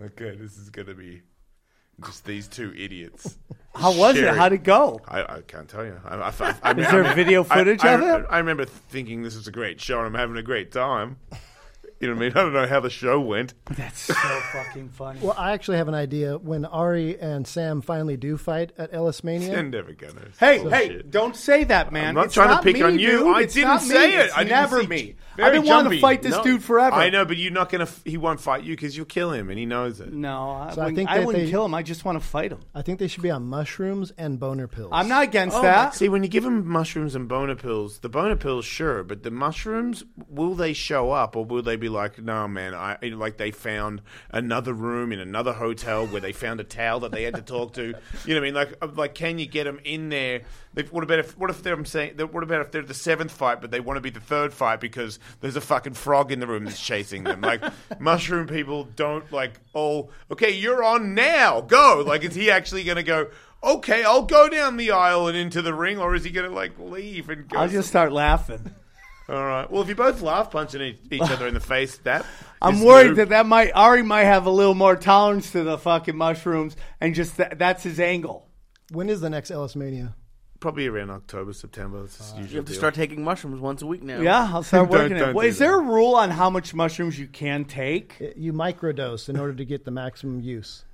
okay, 0.00 0.34
this 0.34 0.56
is 0.58 0.70
going 0.70 0.88
to 0.88 0.94
be 0.94 1.22
just 2.04 2.24
these 2.24 2.48
two 2.48 2.74
idiots. 2.76 3.38
How 3.76 3.92
was 3.96 4.16
it? 4.16 4.20
sharing- 4.20 4.36
How'd 4.36 4.52
it 4.52 4.64
go? 4.64 5.00
I, 5.06 5.22
I 5.36 5.40
can't 5.46 5.68
tell 5.68 5.84
you. 5.84 6.00
I, 6.04 6.16
I, 6.16 6.28
I, 6.40 6.54
I, 6.62 6.70
Is 6.78 6.90
there 6.90 7.14
video 7.14 7.44
footage 7.44 7.84
I, 7.84 7.92
of 7.92 8.02
it? 8.02 8.26
I 8.30 8.38
remember 8.38 8.64
thinking 8.64 9.22
this 9.22 9.36
is 9.36 9.46
a 9.46 9.52
great 9.52 9.80
show 9.80 9.98
and 9.98 10.06
I'm 10.06 10.14
having 10.14 10.36
a 10.36 10.42
great 10.42 10.72
time. 10.72 11.18
You 12.04 12.10
know 12.10 12.16
what 12.16 12.22
I 12.22 12.28
mean? 12.28 12.32
I 12.36 12.42
don't 12.42 12.52
know 12.52 12.66
how 12.66 12.80
the 12.80 12.90
show 12.90 13.18
went. 13.20 13.54
That's 13.64 13.98
so 13.98 14.12
fucking 14.52 14.90
funny. 14.90 15.20
Well, 15.22 15.34
I 15.38 15.52
actually 15.52 15.78
have 15.78 15.88
an 15.88 15.94
idea. 15.94 16.36
When 16.36 16.66
Ari 16.66 17.18
and 17.18 17.46
Sam 17.46 17.80
finally 17.80 18.16
do 18.18 18.36
fight 18.36 18.72
at 18.76 18.92
Ellis 18.92 19.24
Mania, 19.24 19.52
They're 19.52 19.62
never 19.62 19.92
gonna. 19.92 20.26
Hey, 20.38 20.58
Bullshit. 20.58 20.90
hey, 20.92 21.02
don't 21.08 21.34
say 21.34 21.64
that, 21.64 21.92
man. 21.92 22.08
I'm 22.08 22.14
not 22.16 22.24
It's 22.26 22.34
trying 22.34 22.54
to 22.56 22.62
pick 22.62 22.74
me, 22.76 22.82
on 22.82 22.98
you. 22.98 23.10
dude. 23.20 23.26
I 23.36 23.40
It's 23.42 23.54
didn't 23.54 23.68
not 23.68 23.80
say 23.82 24.08
me. 24.08 24.14
it. 24.16 24.24
It's 24.26 24.34
I 24.34 24.44
didn't 24.44 24.50
never 24.50 24.80
see- 24.82 24.86
me. 24.86 25.16
Very 25.36 25.48
I've 25.48 25.52
been 25.54 25.68
wanting 25.68 25.84
jumpy. 25.86 25.96
to 25.96 26.00
fight 26.00 26.22
this 26.22 26.30
No. 26.36 26.44
dude 26.44 26.62
forever. 26.62 26.94
I 26.94 27.10
know, 27.10 27.24
but 27.24 27.36
you're 27.38 27.50
not 27.50 27.68
gonna. 27.68 27.88
He 28.04 28.16
won't 28.18 28.38
fight 28.40 28.62
you 28.62 28.76
because 28.76 28.96
you'll 28.96 29.06
kill 29.06 29.32
him, 29.32 29.50
and 29.50 29.58
he 29.58 29.66
knows 29.66 29.98
it. 30.00 30.12
No, 30.12 30.50
I, 30.50 30.72
So 30.74 30.80
I 30.82 30.84
wouldn't, 30.84 30.96
think 30.96 31.10
I 31.10 31.18
that 31.18 31.26
wouldn't 31.26 31.44
they- 31.46 31.50
kill 31.50 31.64
him. 31.64 31.74
I 31.74 31.82
just 31.82 32.04
want 32.04 32.20
to 32.20 32.24
fight 32.24 32.52
him. 32.52 32.60
I 32.74 32.82
think 32.82 33.00
they 33.00 33.08
should 33.08 33.22
be 33.24 33.32
on 33.32 33.44
mushrooms 33.46 34.12
and 34.16 34.38
boner 34.38 34.68
pills. 34.68 34.90
I'm 34.92 35.08
not 35.08 35.24
against 35.24 35.56
Oh, 35.56 35.62
that. 35.62 35.94
See, 35.94 36.08
when 36.08 36.22
you 36.22 36.28
give 36.28 36.44
them 36.44 36.68
mushrooms 36.68 37.14
and 37.16 37.26
boner 37.26 37.56
pills, 37.56 37.98
the 38.00 38.08
boner 38.08 38.36
pills, 38.36 38.64
sure, 38.64 39.02
but 39.02 39.22
the 39.24 39.30
mushrooms, 39.32 40.04
will 40.28 40.54
they 40.54 40.72
show 40.72 41.10
up, 41.10 41.34
or 41.34 41.44
will 41.44 41.62
they 41.62 41.76
be 41.76 41.88
like, 41.94 42.18
no, 42.18 42.46
man, 42.46 42.74
I 42.74 42.98
like 43.02 43.38
they 43.38 43.50
found 43.50 44.02
another 44.30 44.72
room 44.72 45.12
in 45.12 45.20
another 45.20 45.52
hotel 45.52 46.06
where 46.06 46.20
they 46.20 46.32
found 46.32 46.60
a 46.60 46.64
towel 46.64 47.00
that 47.00 47.12
they 47.12 47.22
had 47.22 47.34
to 47.36 47.42
talk 47.42 47.74
to. 47.74 47.94
You 48.26 48.34
know 48.34 48.34
what 48.34 48.36
I 48.36 48.40
mean? 48.40 48.54
Like, 48.54 48.96
like, 48.96 49.14
can 49.14 49.38
you 49.38 49.46
get 49.46 49.64
them 49.64 49.80
in 49.84 50.10
there? 50.10 50.42
If, 50.76 50.92
what 50.92 51.04
about 51.04 51.20
if 51.20 51.38
what 51.38 51.50
if 51.50 51.62
they're 51.62 51.74
I'm 51.74 51.84
saying? 51.84 52.18
What 52.18 52.42
about 52.42 52.60
if 52.60 52.72
they're 52.72 52.82
the 52.82 52.94
seventh 52.94 53.30
fight, 53.30 53.60
but 53.60 53.70
they 53.70 53.80
want 53.80 53.96
to 53.96 54.00
be 54.00 54.10
the 54.10 54.20
third 54.20 54.52
fight 54.52 54.80
because 54.80 55.18
there's 55.40 55.56
a 55.56 55.60
fucking 55.60 55.94
frog 55.94 56.32
in 56.32 56.40
the 56.40 56.46
room 56.46 56.64
that's 56.64 56.84
chasing 56.84 57.24
them? 57.24 57.40
Like, 57.40 57.62
mushroom 58.00 58.46
people 58.46 58.84
don't 58.96 59.30
like. 59.32 59.60
Oh, 59.74 60.10
okay, 60.30 60.50
you're 60.50 60.82
on 60.82 61.14
now. 61.14 61.60
Go. 61.60 62.02
Like, 62.06 62.24
is 62.24 62.34
he 62.34 62.50
actually 62.50 62.84
going 62.84 62.96
to 62.96 63.02
go? 63.02 63.28
Okay, 63.62 64.04
I'll 64.04 64.26
go 64.26 64.48
down 64.48 64.76
the 64.76 64.90
aisle 64.90 65.28
and 65.28 65.36
into 65.36 65.62
the 65.62 65.72
ring, 65.72 65.98
or 65.98 66.14
is 66.14 66.24
he 66.24 66.30
going 66.30 66.48
to 66.48 66.54
like 66.54 66.78
leave 66.78 67.30
and 67.30 67.48
go? 67.48 67.58
I'll 67.58 67.68
just 67.68 67.88
start 67.88 68.12
laughing. 68.12 68.74
All 69.28 69.44
right. 69.44 69.70
Well, 69.70 69.82
if 69.82 69.88
you 69.88 69.94
both 69.94 70.20
laugh 70.20 70.50
punching 70.50 70.98
each 71.10 71.20
other 71.22 71.46
in 71.46 71.54
the 71.54 71.60
face, 71.60 71.96
that 71.98 72.26
I'm 72.60 72.82
worried 72.82 73.08
new. 73.08 73.14
that 73.16 73.30
that 73.30 73.46
might 73.46 73.72
Ari 73.74 74.02
might 74.02 74.24
have 74.24 74.46
a 74.46 74.50
little 74.50 74.74
more 74.74 74.96
tolerance 74.96 75.52
to 75.52 75.62
the 75.64 75.78
fucking 75.78 76.16
mushrooms, 76.16 76.76
and 77.00 77.14
just 77.14 77.38
that, 77.38 77.58
that's 77.58 77.82
his 77.82 77.98
angle. 78.00 78.48
When 78.92 79.08
is 79.08 79.20
the 79.22 79.30
next 79.30 79.50
Ellis 79.50 79.74
Mania? 79.76 80.14
probably 80.60 80.86
around 80.86 81.10
October, 81.10 81.52
September. 81.52 82.00
That's 82.00 82.16
just 82.16 82.34
uh, 82.36 82.38
You 82.38 82.44
have 82.56 82.64
to 82.64 82.72
deal. 82.72 82.74
start 82.78 82.94
taking 82.94 83.22
mushrooms 83.22 83.60
once 83.60 83.82
a 83.82 83.86
week 83.86 84.02
now. 84.02 84.18
Yeah, 84.22 84.48
I'll 84.50 84.62
start 84.62 84.88
Don't- 84.90 84.98
working 84.98 85.16
it. 85.18 85.20
don't 85.20 85.34
Well, 85.34 85.42
do 85.42 85.48
is 85.50 85.58
there 85.58 85.78
a 85.78 85.82
rule 85.82 86.14
on 86.14 86.30
how 86.30 86.48
much 86.48 86.72
mushrooms 86.72 87.18
you 87.18 87.26
can 87.26 87.66
take? 87.66 88.16
It- 88.18 88.38
You 88.38 88.54
microdose 88.54 89.28
in 89.28 89.38
order 89.38 89.52
to 89.52 89.64
get 89.66 89.84
the 89.84 89.90
maximum 89.90 90.40
use. 90.40 90.86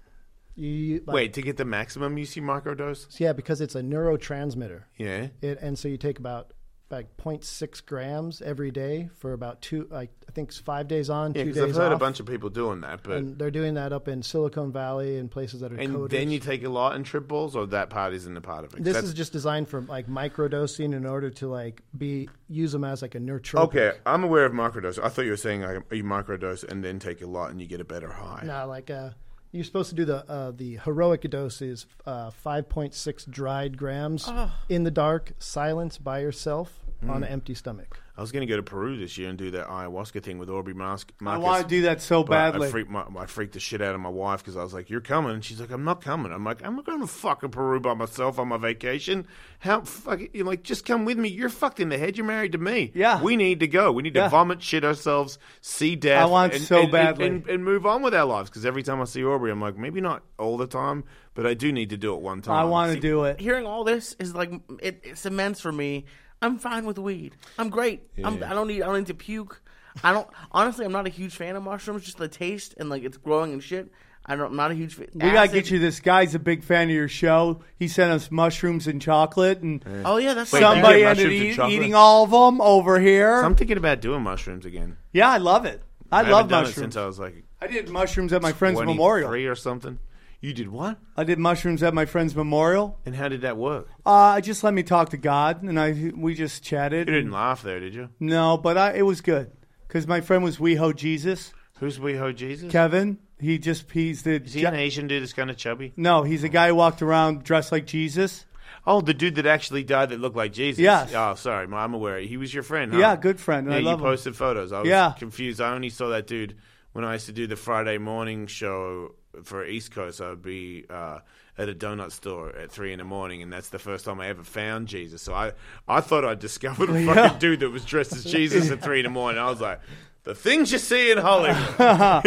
You, 0.56 0.68
you- 0.70 1.02
like- 1.06 1.14
Wait 1.14 1.34
to 1.34 1.42
get 1.42 1.56
the 1.56 1.64
maximum 1.64 2.18
use, 2.18 2.34
you 2.34 2.42
microdose. 2.42 3.20
yeah, 3.20 3.32
because 3.32 3.60
it's 3.60 3.76
a 3.76 3.80
neurotransmitter. 3.80 4.82
Yeah. 4.98 5.28
It, 5.40 5.58
and 5.62 5.78
so 5.78 5.86
you 5.86 5.96
take 5.98 6.18
about 6.18 6.52
like 6.90 7.16
0.6 7.18 7.86
grams 7.86 8.42
every 8.42 8.70
day 8.72 9.08
for 9.18 9.32
about 9.32 9.62
two, 9.62 9.86
like 9.90 10.10
I 10.28 10.32
think 10.32 10.48
it's 10.48 10.58
five 10.58 10.88
days 10.88 11.08
on, 11.08 11.34
Yeah, 11.34 11.44
two 11.44 11.48
because 11.50 11.66
days 11.68 11.76
I've 11.78 11.82
heard 11.84 11.92
off. 11.92 12.00
a 12.00 12.04
bunch 12.04 12.18
of 12.20 12.26
people 12.26 12.50
doing 12.50 12.80
that, 12.80 13.02
but 13.04 13.16
and 13.18 13.38
they're 13.38 13.50
doing 13.52 13.74
that 13.74 13.92
up 13.92 14.08
in 14.08 14.22
Silicon 14.22 14.72
Valley 14.72 15.16
and 15.18 15.30
places 15.30 15.60
that 15.60 15.72
are 15.72 15.76
and 15.76 15.94
coders. 15.94 16.10
then 16.10 16.30
you 16.30 16.40
take 16.40 16.64
a 16.64 16.68
lot 16.68 16.96
in 16.96 17.04
trip 17.04 17.28
balls, 17.28 17.54
or 17.54 17.66
that 17.68 17.90
part 17.90 18.12
isn't 18.14 18.36
a 18.36 18.40
part 18.40 18.64
of 18.64 18.74
it. 18.74 18.82
this 18.82 18.94
That's- 18.94 19.04
is 19.10 19.14
just 19.14 19.32
designed 19.32 19.68
for 19.68 19.82
like 19.82 20.08
microdosing 20.08 20.94
in 20.94 21.06
order 21.06 21.30
to 21.30 21.48
like 21.48 21.82
be 21.96 22.28
use 22.48 22.72
them 22.72 22.82
as 22.84 23.02
like 23.02 23.14
a 23.14 23.20
nootropic. 23.20 23.64
okay. 23.66 23.92
I'm 24.04 24.24
aware 24.24 24.44
of 24.44 24.52
microdose. 24.52 24.98
I 25.02 25.08
thought 25.10 25.24
you 25.26 25.30
were 25.30 25.36
saying 25.36 25.62
like, 25.62 25.82
you 25.92 26.02
microdose 26.04 26.64
and 26.64 26.82
then 26.82 26.98
take 26.98 27.22
a 27.22 27.26
lot 27.26 27.50
and 27.50 27.60
you 27.60 27.66
get 27.68 27.80
a 27.80 27.84
better 27.84 28.10
high. 28.10 28.42
No, 28.44 28.66
like 28.66 28.90
uh, 28.90 29.10
you're 29.52 29.64
supposed 29.64 29.90
to 29.90 29.96
do 29.96 30.04
the 30.04 30.28
uh, 30.30 30.52
the 30.52 30.76
heroic 30.84 31.22
dose 31.30 31.60
is 31.62 31.86
uh, 32.06 32.30
5.6 32.44 33.30
dried 33.30 33.76
grams 33.76 34.24
Oh. 34.28 34.52
in 34.68 34.84
the 34.84 34.90
dark, 34.90 35.32
silence 35.38 35.98
by 35.98 36.20
yourself. 36.20 36.80
on 37.08 37.22
an 37.24 37.30
empty 37.30 37.54
stomach. 37.54 37.99
I 38.20 38.22
was 38.22 38.32
going 38.32 38.46
to 38.46 38.52
go 38.52 38.58
to 38.58 38.62
Peru 38.62 38.98
this 38.98 39.16
year 39.16 39.30
and 39.30 39.38
do 39.38 39.50
that 39.52 39.66
ayahuasca 39.68 40.22
thing 40.22 40.36
with 40.36 40.50
Aubrey 40.50 40.74
Mas- 40.74 41.06
I 41.24 41.38
want 41.38 41.62
to 41.62 41.66
do 41.68 41.82
that 41.82 42.02
so 42.02 42.22
But 42.22 42.36
I 42.36 42.50
badly. 42.50 42.68
freaked, 42.70 42.90
my, 42.90 43.06
I 43.18 43.24
freaked 43.24 43.54
the 43.54 43.60
shit 43.60 43.80
out 43.80 43.94
of 43.94 44.00
my 44.02 44.10
wife 44.10 44.40
because 44.40 44.58
I 44.58 44.62
was 44.62 44.74
like, 44.74 44.90
"You're 44.90 45.00
coming," 45.00 45.32
and 45.32 45.42
she's 45.42 45.58
like, 45.58 45.70
"I'm 45.70 45.84
not 45.84 46.02
coming." 46.02 46.30
I'm 46.30 46.44
like, 46.44 46.62
"I'm 46.62 46.76
not 46.76 46.84
going 46.84 47.00
to 47.00 47.06
fucking 47.06 47.48
Peru 47.48 47.80
by 47.80 47.94
myself 47.94 48.38
on 48.38 48.48
my 48.48 48.58
vacation. 48.58 49.26
How 49.60 49.80
fuck? 49.80 50.20
You're 50.34 50.44
like, 50.44 50.62
just 50.62 50.84
come 50.84 51.06
with 51.06 51.16
me. 51.16 51.30
You're 51.30 51.48
fucked 51.48 51.80
in 51.80 51.88
the 51.88 51.96
head. 51.96 52.18
You're 52.18 52.26
married 52.26 52.52
to 52.52 52.58
me. 52.58 52.92
Yeah. 52.94 53.22
we 53.22 53.36
need 53.36 53.60
to 53.60 53.66
go. 53.66 53.90
We 53.90 54.02
need 54.02 54.12
to 54.12 54.20
Yeah. 54.20 54.28
vomit, 54.28 54.62
shit 54.62 54.84
ourselves, 54.84 55.38
see 55.62 55.96
death. 55.96 56.22
I 56.22 56.26
want 56.26 56.52
and, 56.52 56.62
so 56.62 56.82
and- 56.82 56.92
badly. 56.92 57.26
and, 57.26 57.48
and 57.48 57.64
move 57.64 57.86
on 57.86 58.02
with 58.02 58.14
our 58.14 58.26
lives. 58.26 58.50
Because 58.50 58.66
every 58.66 58.82
time 58.82 59.00
I 59.00 59.04
see 59.04 59.24
Aubrey, 59.24 59.50
I'm 59.50 59.62
like, 59.62 59.78
maybe 59.78 60.02
not 60.02 60.22
all 60.38 60.58
the 60.58 60.66
time, 60.66 61.04
but 61.32 61.46
I 61.46 61.54
do 61.54 61.72
need 61.72 61.88
to 61.88 61.96
do 61.96 62.12
it 62.14 62.20
one 62.20 62.42
time. 62.42 62.54
I 62.54 62.64
want 62.64 62.92
to 62.92 63.00
do 63.00 63.24
it. 63.24 63.40
Hearing 63.40 63.64
all 63.64 63.82
this 63.84 64.14
is 64.18 64.34
like 64.34 64.52
it, 64.82 65.00
it 65.04 65.16
cements 65.16 65.60
for 65.60 65.72
me. 65.72 66.04
I'm 66.42 66.58
fine 66.58 66.86
with 66.86 66.98
weed. 66.98 67.36
I'm 67.58 67.68
great. 67.70 68.08
I'm, 68.24 68.42
I 68.42 68.50
don't 68.54 68.68
need. 68.68 68.82
I 68.82 68.86
don't 68.86 68.98
need 68.98 69.06
to 69.08 69.14
puke. 69.14 69.60
I 70.02 70.12
don't. 70.12 70.28
Honestly, 70.52 70.84
I'm 70.84 70.92
not 70.92 71.06
a 71.06 71.10
huge 71.10 71.34
fan 71.34 71.56
of 71.56 71.62
mushrooms. 71.62 72.04
Just 72.04 72.18
the 72.18 72.28
taste 72.28 72.74
and 72.78 72.88
like 72.88 73.02
it's 73.02 73.16
growing 73.16 73.52
and 73.52 73.62
shit. 73.62 73.90
I 74.24 74.36
don't. 74.36 74.46
I'm 74.50 74.56
not 74.56 74.70
a 74.70 74.74
huge. 74.74 74.94
fan. 74.94 75.08
We 75.14 75.20
gotta 75.30 75.48
get 75.48 75.70
you. 75.70 75.78
This 75.78 76.00
guy's 76.00 76.34
a 76.34 76.38
big 76.38 76.62
fan 76.62 76.88
of 76.88 76.94
your 76.94 77.08
show. 77.08 77.60
He 77.78 77.88
sent 77.88 78.12
us 78.12 78.30
mushrooms 78.30 78.86
and 78.86 79.02
chocolate, 79.02 79.60
and 79.60 79.84
Oh 80.04 80.16
yeah, 80.18 80.34
that's 80.34 80.52
Wait, 80.52 80.60
not 80.60 80.76
you 80.76 80.82
bad. 80.82 80.88
somebody 80.88 81.04
ended 81.04 81.32
eat- 81.32 81.58
eating 81.74 81.94
all 81.94 82.24
of 82.24 82.30
them 82.30 82.60
over 82.60 83.00
here. 83.00 83.42
I'm 83.42 83.54
thinking 83.54 83.76
about 83.78 84.00
doing 84.00 84.22
mushrooms 84.22 84.64
again. 84.64 84.96
yeah, 85.12 85.28
I 85.28 85.38
love 85.38 85.66
it. 85.66 85.82
I, 86.12 86.20
I 86.20 86.22
love 86.22 86.28
haven't 86.28 86.48
done 86.50 86.64
it 86.64 86.66
mushrooms. 86.68 86.74
since 86.74 86.96
I 86.96 87.06
was 87.06 87.18
like 87.18 87.44
I 87.60 87.66
did 87.66 87.88
mushrooms 87.88 88.32
at 88.32 88.42
my 88.42 88.52
friend's 88.52 88.80
memorial. 88.80 89.28
23 89.28 89.46
or 89.46 89.54
something. 89.54 89.98
You 90.40 90.54
did 90.54 90.68
what? 90.68 90.98
I 91.16 91.24
did 91.24 91.38
mushrooms 91.38 91.82
at 91.82 91.92
my 91.92 92.06
friend's 92.06 92.34
memorial. 92.34 92.98
And 93.04 93.14
how 93.14 93.28
did 93.28 93.42
that 93.42 93.56
work? 93.58 93.88
Uh, 94.06 94.10
I 94.10 94.40
just 94.40 94.64
let 94.64 94.72
me 94.72 94.82
talk 94.82 95.10
to 95.10 95.18
God, 95.18 95.62
and 95.62 95.78
I 95.78 96.12
we 96.16 96.34
just 96.34 96.62
chatted. 96.64 97.08
You 97.08 97.14
didn't 97.14 97.30
laugh 97.32 97.62
there, 97.62 97.78
did 97.80 97.94
you? 97.94 98.08
No, 98.18 98.56
but 98.56 98.78
I, 98.78 98.92
it 98.94 99.02
was 99.02 99.20
good 99.20 99.50
because 99.86 100.06
my 100.06 100.20
friend 100.22 100.42
was 100.42 100.56
WeHo 100.56 100.96
Jesus, 100.96 101.52
Who's 101.78 101.98
WeHo 101.98 102.34
Jesus? 102.34 102.70
Kevin. 102.72 103.18
He 103.38 103.58
just 103.58 103.90
he's 103.90 104.22
the 104.22 104.42
Is 104.42 104.52
he 104.54 104.64
an 104.64 104.74
Asian 104.74 105.08
dude 105.08 105.22
that's 105.22 105.32
kind 105.32 105.50
of 105.50 105.56
chubby? 105.56 105.92
no, 105.96 106.22
he's 106.22 106.44
a 106.44 106.48
guy 106.48 106.68
who 106.68 106.74
walked 106.74 107.00
around 107.02 107.42
dressed 107.44 107.72
like 107.72 107.86
Jesus. 107.86 108.44
Oh, 108.86 109.00
the 109.02 109.12
dude 109.14 109.34
that 109.34 109.46
actually 109.46 109.84
died 109.84 110.08
that 110.08 110.20
looked 110.20 110.36
like 110.36 110.52
Jesus. 110.54 110.78
Yes. 110.80 111.12
Oh, 111.14 111.34
sorry, 111.34 111.66
I'm 111.70 111.92
aware. 111.94 112.18
He 112.20 112.36
was 112.38 112.52
your 112.54 112.62
friend, 112.62 112.92
huh? 112.92 112.98
Yeah, 112.98 113.16
good 113.16 113.38
friend, 113.40 113.66
and 113.66 113.74
Yeah, 113.74 113.80
I 113.80 113.82
love 113.82 114.00
you 114.00 114.06
him. 114.06 114.10
posted 114.12 114.36
photos. 114.36 114.72
I 114.72 114.80
was 114.80 114.88
Yeah. 114.88 115.12
confused. 115.18 115.60
I 115.60 115.74
only 115.74 115.90
saw 115.90 116.08
that 116.10 116.26
dude 116.26 116.56
when 116.92 117.04
I 117.04 117.14
used 117.14 117.26
to 117.26 117.32
do 117.32 117.46
the 117.46 117.56
Friday 117.56 117.98
morning 117.98 118.46
show 118.46 119.14
for 119.44 119.64
East 119.64 119.92
Coast. 119.92 120.20
I 120.20 120.30
would 120.30 120.42
be 120.42 120.84
uh, 120.90 121.20
at 121.58 121.68
a 121.68 121.74
donut 121.74 122.12
store 122.12 122.50
at 122.56 122.70
three 122.70 122.92
in 122.92 122.98
the 122.98 123.04
morning, 123.04 123.42
and 123.42 123.52
that's 123.52 123.68
the 123.68 123.78
first 123.78 124.04
time 124.04 124.20
I 124.20 124.28
ever 124.28 124.42
found 124.44 124.88
Jesus. 124.88 125.22
So 125.22 125.34
I, 125.34 125.52
I 125.88 126.00
thought 126.00 126.24
I'd 126.24 126.38
discovered 126.38 126.90
a 126.90 127.02
Yeah. 127.04 127.14
fucking 127.14 127.38
dude 127.38 127.60
that 127.60 127.70
was 127.70 127.84
dressed 127.84 128.12
as 128.12 128.24
Jesus 128.24 128.70
at 128.70 128.82
three 128.82 129.00
in 129.00 129.04
the 129.04 129.10
morning. 129.10 129.40
I 129.40 129.48
was 129.50 129.60
like. 129.60 129.80
The 130.22 130.34
things 130.34 130.70
you 130.70 130.76
see 130.76 131.10
in 131.10 131.16
Hollywood, 131.16 131.56
Yeah. 131.78 132.20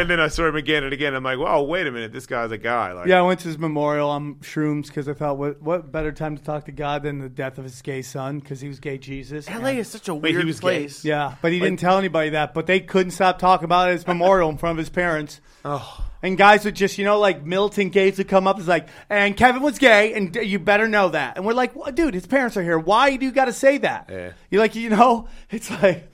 and 0.00 0.10
then 0.10 0.18
I 0.18 0.26
saw 0.26 0.48
him 0.48 0.56
again 0.56 0.82
and 0.82 0.92
again. 0.92 1.14
I'm 1.14 1.22
like, 1.22 1.38
"Wow, 1.38 1.62
wait 1.62 1.86
a 1.86 1.92
minute, 1.92 2.12
this 2.12 2.26
guy's 2.26 2.50
a 2.50 2.58
guy." 2.58 2.90
Like, 2.92 3.06
Yeah, 3.06 3.20
I 3.20 3.22
went 3.22 3.38
to 3.40 3.46
his 3.48 3.56
memorial 3.56 4.10
on 4.10 4.34
shrooms 4.40 4.88
because 4.88 5.08
I 5.08 5.12
thought, 5.14 5.38
what 5.38 5.62
what 5.62 5.92
better 5.92 6.10
time 6.10 6.36
to 6.36 6.42
talk 6.42 6.64
to 6.64 6.72
God 6.72 7.04
than 7.04 7.20
the 7.20 7.28
death 7.28 7.56
of 7.56 7.62
his 7.62 7.80
gay 7.82 8.02
son 8.02 8.40
because 8.40 8.60
he 8.60 8.66
was 8.66 8.80
gay 8.80 8.98
Jesus. 8.98 9.48
LA 9.48 9.68
is 9.70 9.86
such 9.86 10.08
a 10.08 10.14
Wait, 10.14 10.30
he 10.30 10.34
weird 10.38 10.46
was 10.48 10.58
gay? 10.58 10.66
place. 10.80 11.04
Yeah, 11.04 11.36
but 11.40 11.52
he 11.52 11.60
didn't 11.60 11.78
tell 11.78 11.98
anybody 11.98 12.30
that. 12.30 12.52
But 12.52 12.66
they 12.66 12.80
couldn't 12.80 13.12
stop 13.12 13.38
talking 13.38 13.64
about 13.64 13.90
his 13.90 14.04
memorial 14.08 14.50
in 14.50 14.58
front 14.58 14.72
of 14.72 14.78
his 14.78 14.90
parents. 14.90 15.40
Oh. 15.64 16.04
And 16.24 16.38
guys 16.38 16.64
would 16.64 16.74
just, 16.74 16.96
you 16.96 17.04
know, 17.04 17.18
like 17.20 17.44
Milton 17.44 17.90
gays 17.90 18.16
would 18.18 18.28
come 18.28 18.46
up. 18.46 18.58
It's 18.58 18.66
like, 18.66 18.88
and 19.10 19.36
Kevin 19.36 19.60
was 19.62 19.78
gay, 19.78 20.14
and 20.14 20.32
d- 20.32 20.42
you 20.42 20.58
better 20.58 20.88
know 20.88 21.10
that. 21.10 21.36
And 21.36 21.44
we're 21.44 21.52
like, 21.52 21.76
well, 21.76 21.92
dude, 21.92 22.14
his 22.14 22.26
parents 22.26 22.56
are 22.56 22.62
here. 22.62 22.78
Why 22.78 23.16
do 23.16 23.26
you 23.26 23.30
got 23.32 23.44
to 23.44 23.52
say 23.52 23.76
that? 23.78 24.08
Yeah. 24.10 24.32
You're 24.50 24.62
like, 24.62 24.74
you 24.74 24.88
know, 24.90 25.28
it's 25.50 25.70
like. 25.70 26.10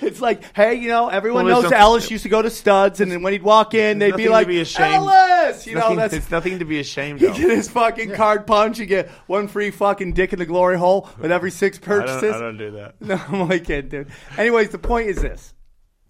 It's 0.00 0.20
like, 0.20 0.54
hey, 0.54 0.74
you 0.76 0.86
know, 0.88 1.08
everyone 1.08 1.46
Well, 1.46 1.62
knows 1.62 1.72
Ellis 1.72 2.08
used 2.08 2.22
to 2.22 2.28
go 2.28 2.40
to 2.40 2.48
studs, 2.48 3.00
and 3.00 3.10
then 3.10 3.22
when 3.22 3.32
he'd 3.32 3.42
walk 3.42 3.74
in, 3.74 3.98
they'd 3.98 4.14
be 4.16 4.28
like, 4.28 4.46
be 4.46 4.60
ashamed. 4.60 4.94
Ellis! 5.08 5.66
You 5.66 5.74
know, 5.74 5.96
that's 5.96 6.14
it's 6.14 6.30
nothing 6.30 6.60
to 6.60 6.64
be 6.64 6.78
ashamed 6.78 7.20
you 7.20 7.30
of. 7.30 7.36
get 7.36 7.50
his 7.50 7.68
fucking 7.70 8.12
card 8.12 8.46
punch. 8.46 8.78
You 8.78 8.86
get 8.86 9.08
one 9.26 9.48
free 9.48 9.72
fucking 9.72 10.12
dick 10.12 10.32
in 10.32 10.38
the 10.38 10.46
glory 10.46 10.78
hole 10.78 11.08
with 11.18 11.32
every 11.32 11.50
six 11.50 11.76
I 11.78 11.80
purchases. 11.80 12.22
don't, 12.22 12.34
I 12.34 12.38
don't 12.38 12.56
do 12.56 12.70
that. 12.72 12.94
No, 13.00 13.16
I'm 13.16 13.34
only 13.42 13.58
kidding, 13.58 13.88
dude. 13.90 14.08
Anyways, 14.38 14.68
the 14.70 14.78
point 14.78 15.08
is 15.08 15.16
this. 15.20 15.52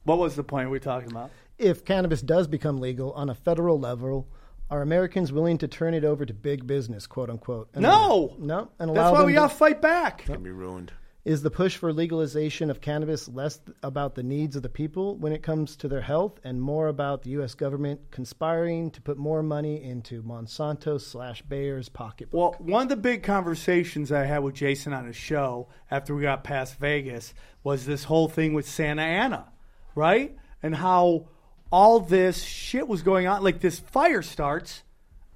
What 0.03 0.19
was 0.19 0.37
the 0.37 0.45
point 0.45 0.69
we 0.69 0.77
are 0.77 0.81
talking 0.81 1.11
about? 1.11 1.31
If 1.59 1.85
cannabis 1.85 2.21
does 2.23 2.49
become 2.49 2.81
legal 2.81 3.13
on 3.13 3.31
a 3.31 3.35
federal 3.35 3.79
level, 3.79 4.29
are 4.71 4.83
Americans 4.83 5.33
willing 5.33 5.59
to 5.59 5.69
turn 5.69 5.95
it 5.95 6.05
over 6.05 6.25
to 6.27 6.35
big 6.35 6.67
business, 6.67 7.07
quote 7.07 7.31
unquote? 7.31 7.69
And 7.75 7.83
No. 7.83 8.35
no, 8.39 8.69
and 8.79 8.91
allow 8.91 9.03
That's 9.05 9.13
why 9.13 9.19
them 9.19 9.27
we 9.27 9.33
to- 9.33 9.39
got 9.41 9.51
to 9.51 9.57
fight 9.57 9.81
back. 9.83 10.19
Can 10.25 10.43
be 10.43 10.51
ruined. 10.51 10.93
Is 11.25 11.41
the 11.43 11.51
push 11.51 11.79
for 11.79 11.91
legalization 11.91 12.71
of 12.71 12.83
cannabis 12.83 13.29
less 13.31 13.59
about 13.83 14.15
the 14.15 14.23
needs 14.23 14.57
of 14.57 14.63
the 14.63 14.69
people 14.69 15.17
when 15.17 15.33
it 15.33 15.43
comes 15.43 15.75
to 15.77 15.89
their 15.89 16.03
health 16.03 16.39
and 16.45 16.61
more 16.61 16.89
about 16.89 17.23
the 17.23 17.31
U.S. 17.31 17.55
government 17.55 18.11
conspiring 18.11 18.91
to 18.91 19.01
put 19.01 19.17
more 19.17 19.43
money 19.43 19.83
into 19.83 20.23
Monsanto 20.23 21.01
slash 21.01 21.41
Bayer's 21.41 21.89
pocketbook? 21.89 22.39
Well, 22.39 22.57
one 22.59 22.83
of 22.83 22.89
the 22.91 22.97
big 22.97 23.23
conversations 23.23 24.13
I 24.13 24.25
had 24.25 24.41
with 24.43 24.55
Jason 24.55 24.93
on 24.93 25.07
his 25.07 25.17
show 25.17 25.69
after 25.91 26.15
we 26.15 26.21
got 26.21 26.45
past 26.45 26.79
Vegas 26.79 27.33
was 27.63 27.87
this 27.87 28.05
whole 28.05 28.29
thing 28.29 28.53
with 28.53 28.69
Santa 28.69 29.01
Ana, 29.03 29.47
right? 29.95 30.37
And 30.63 30.75
how 30.75 31.29
all 31.75 31.99
this 31.99 32.45
shit 32.45 32.87
was 32.87 33.03
going 33.03 33.27
on. 33.27 33.43
Like 33.43 33.59
this 33.59 33.81
fire 33.81 34.23
starts, 34.23 34.85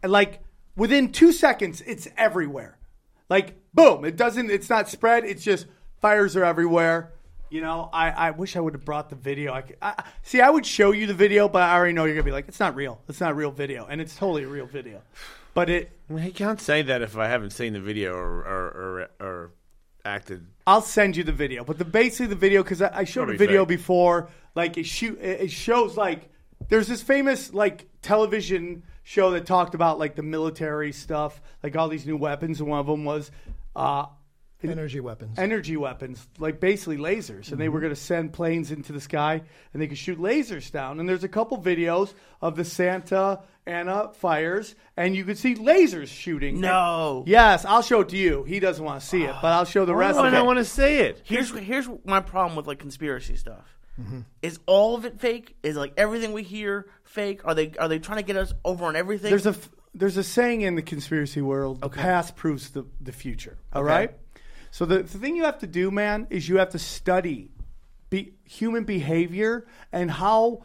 and 0.05 0.13
like 0.13 0.41
within 0.77 1.11
two 1.11 1.33
seconds, 1.33 1.83
it's 1.85 2.07
everywhere. 2.17 2.79
Like 3.29 3.57
boom, 3.75 4.05
it 4.05 4.17
doesn't. 4.17 4.49
It's 4.49 4.71
not 4.71 4.89
spread. 4.89 5.25
It's 5.25 5.43
just 5.43 5.67
fires 6.01 6.37
are 6.37 6.45
everywhere. 6.45 7.13
You 7.51 7.61
know, 7.61 7.91
I, 7.93 8.11
I 8.11 8.31
wish 8.31 8.55
I 8.57 8.61
would 8.61 8.75
have 8.75 8.85
brought 8.85 9.11
the 9.11 9.17
video. 9.17 9.53
I, 9.53 9.63
could, 9.63 9.77
I 9.83 10.05
see. 10.23 10.41
I 10.41 10.49
would 10.49 10.65
show 10.65 10.93
you 10.93 11.09
the 11.09 11.15
video, 11.15 11.49
but 11.49 11.63
I 11.63 11.75
already 11.75 11.93
know 11.93 12.05
you're 12.05 12.15
gonna 12.15 12.23
be 12.23 12.31
like, 12.31 12.47
it's 12.47 12.61
not 12.61 12.77
real. 12.77 13.01
It's 13.09 13.21
not 13.21 13.35
real 13.35 13.51
video, 13.51 13.87
and 13.87 14.01
it's 14.01 14.15
totally 14.15 14.45
a 14.45 14.49
real 14.49 14.67
video. 14.67 15.03
But 15.55 15.71
it, 15.71 15.91
you 16.09 16.31
can't 16.31 16.61
say 16.61 16.83
that 16.83 17.03
if 17.03 17.17
I 17.17 17.27
haven't 17.27 17.51
seen 17.51 17.73
the 17.73 17.81
video 17.81 18.15
or 18.15 18.45
or, 18.45 19.09
or, 19.21 19.27
or 19.27 19.51
acted. 20.09 20.47
I'll 20.67 20.83
send 20.83 21.17
you 21.17 21.25
the 21.25 21.33
video. 21.33 21.65
But 21.65 21.79
the 21.79 21.85
basically 21.85 22.27
the 22.27 22.35
video 22.35 22.63
because 22.63 22.83
I, 22.83 22.91
I 23.01 23.05
showed 23.05 23.31
a 23.31 23.37
video 23.37 23.63
fake. 23.63 23.79
before. 23.79 24.31
Like 24.55 24.77
it 24.77 24.87
shoot, 24.87 25.19
it 25.21 25.43
it 25.43 25.51
shows 25.51 25.97
like 25.97 26.31
there's 26.69 26.89
this 26.89 27.03
famous 27.03 27.55
like 27.55 27.87
television 28.03 28.83
show 29.05 29.31
that 29.31 29.47
talked 29.47 29.75
about 29.75 29.99
like 29.99 30.17
the 30.17 30.23
military 30.23 30.93
stuff, 30.93 31.41
like 31.63 31.77
all 31.77 31.89
these 31.89 32.07
new 32.07 32.17
weapons, 32.17 32.61
and 32.61 32.69
one 32.69 32.81
of 32.81 32.87
them 32.87 33.05
was 33.05 33.31
uh, 33.77 34.07
Energy 34.65 34.99
weapons. 34.99 35.39
energy 35.39 35.77
weapons, 35.77 36.27
like 36.41 36.59
basically 36.59 36.97
lasers, 36.97 37.53
and 37.53 37.61
they 37.61 37.69
were 37.69 37.79
going 37.79 37.93
to 37.95 38.01
send 38.01 38.33
planes 38.33 38.73
into 38.73 38.93
the 38.93 39.01
sky 39.01 39.41
and 39.73 39.81
they 39.81 39.87
could 39.87 39.99
shoot 39.99 40.19
lasers 40.19 40.73
down. 40.73 40.99
And 40.99 41.09
there's 41.09 41.23
a 41.23 41.29
couple 41.29 41.63
videos 41.63 42.13
of 42.43 42.57
the 42.57 42.65
Santa 42.65 43.41
Ana 43.69 44.11
fires, 44.15 44.75
and 44.97 45.15
you 45.15 45.25
could 45.25 45.39
see 45.39 45.55
lasers 45.55 46.09
shooting. 46.09 46.61
No. 46.61 47.23
Yes, 47.27 47.65
I'll 47.65 47.83
show 47.83 48.01
it 48.01 48.09
to 48.09 48.17
you. 48.17 48.45
He 48.45 48.61
doesn't 48.61 48.85
want 48.85 49.01
to 49.01 49.07
see 49.07 49.23
it, 49.23 49.35
but 49.43 49.53
I'll 49.53 49.67
show 49.67 49.85
the 49.85 49.95
rest 49.95 50.19
of 50.19 50.25
I 50.25 50.29
it. 50.29 50.31
don't 50.33 50.47
want 50.47 50.59
to 50.59 50.65
say 50.65 51.01
it. 51.01 51.21
Here's 51.25 51.51
here's 51.51 51.89
my 52.05 52.21
problem 52.21 52.57
with 52.57 52.67
like 52.67 52.79
conspiracy 52.79 53.37
stuff. 53.37 53.79
Mm-hmm. 54.01 54.21
Is 54.43 54.59
all 54.67 54.95
of 54.97 55.05
it 55.05 55.21
fake? 55.21 55.57
Is 55.63 55.77
like 55.77 55.93
everything 55.97 56.33
we 56.33 56.43
hear 56.43 56.89
fake? 57.03 57.43
Are 57.45 57.55
they 57.55 57.73
are 57.79 57.89
they 57.89 57.99
trying 57.99 58.19
to 58.19 58.25
get 58.25 58.37
us 58.37 58.55
over 58.65 58.87
on 58.87 58.97
everything? 58.97 59.31
There's 59.31 59.47
a 59.47 59.51
f- 59.51 59.71
there's 59.95 60.17
a 60.17 60.23
saying 60.23 60.63
in 60.63 60.75
the 60.75 60.83
conspiracy 60.83 61.43
world: 61.43 61.81
the 61.83 61.89
past 61.91 62.37
proves 62.37 62.71
the 62.71 62.87
the 63.01 63.13
future. 63.13 63.59
All 63.73 63.85
right. 63.85 64.13
So 64.71 64.85
the, 64.85 65.03
the 65.03 65.19
thing 65.19 65.35
you 65.37 65.45
have 65.45 65.59
to 65.61 65.67
do, 65.67 65.91
man, 65.91 66.27
is 66.31 66.49
you 66.49 66.59
have 66.59 66.71
to 66.71 66.79
study 66.79 67.51
be, 68.11 68.35
human 68.45 68.85
behavior 68.85 69.67
and 69.93 70.11
how 70.11 70.65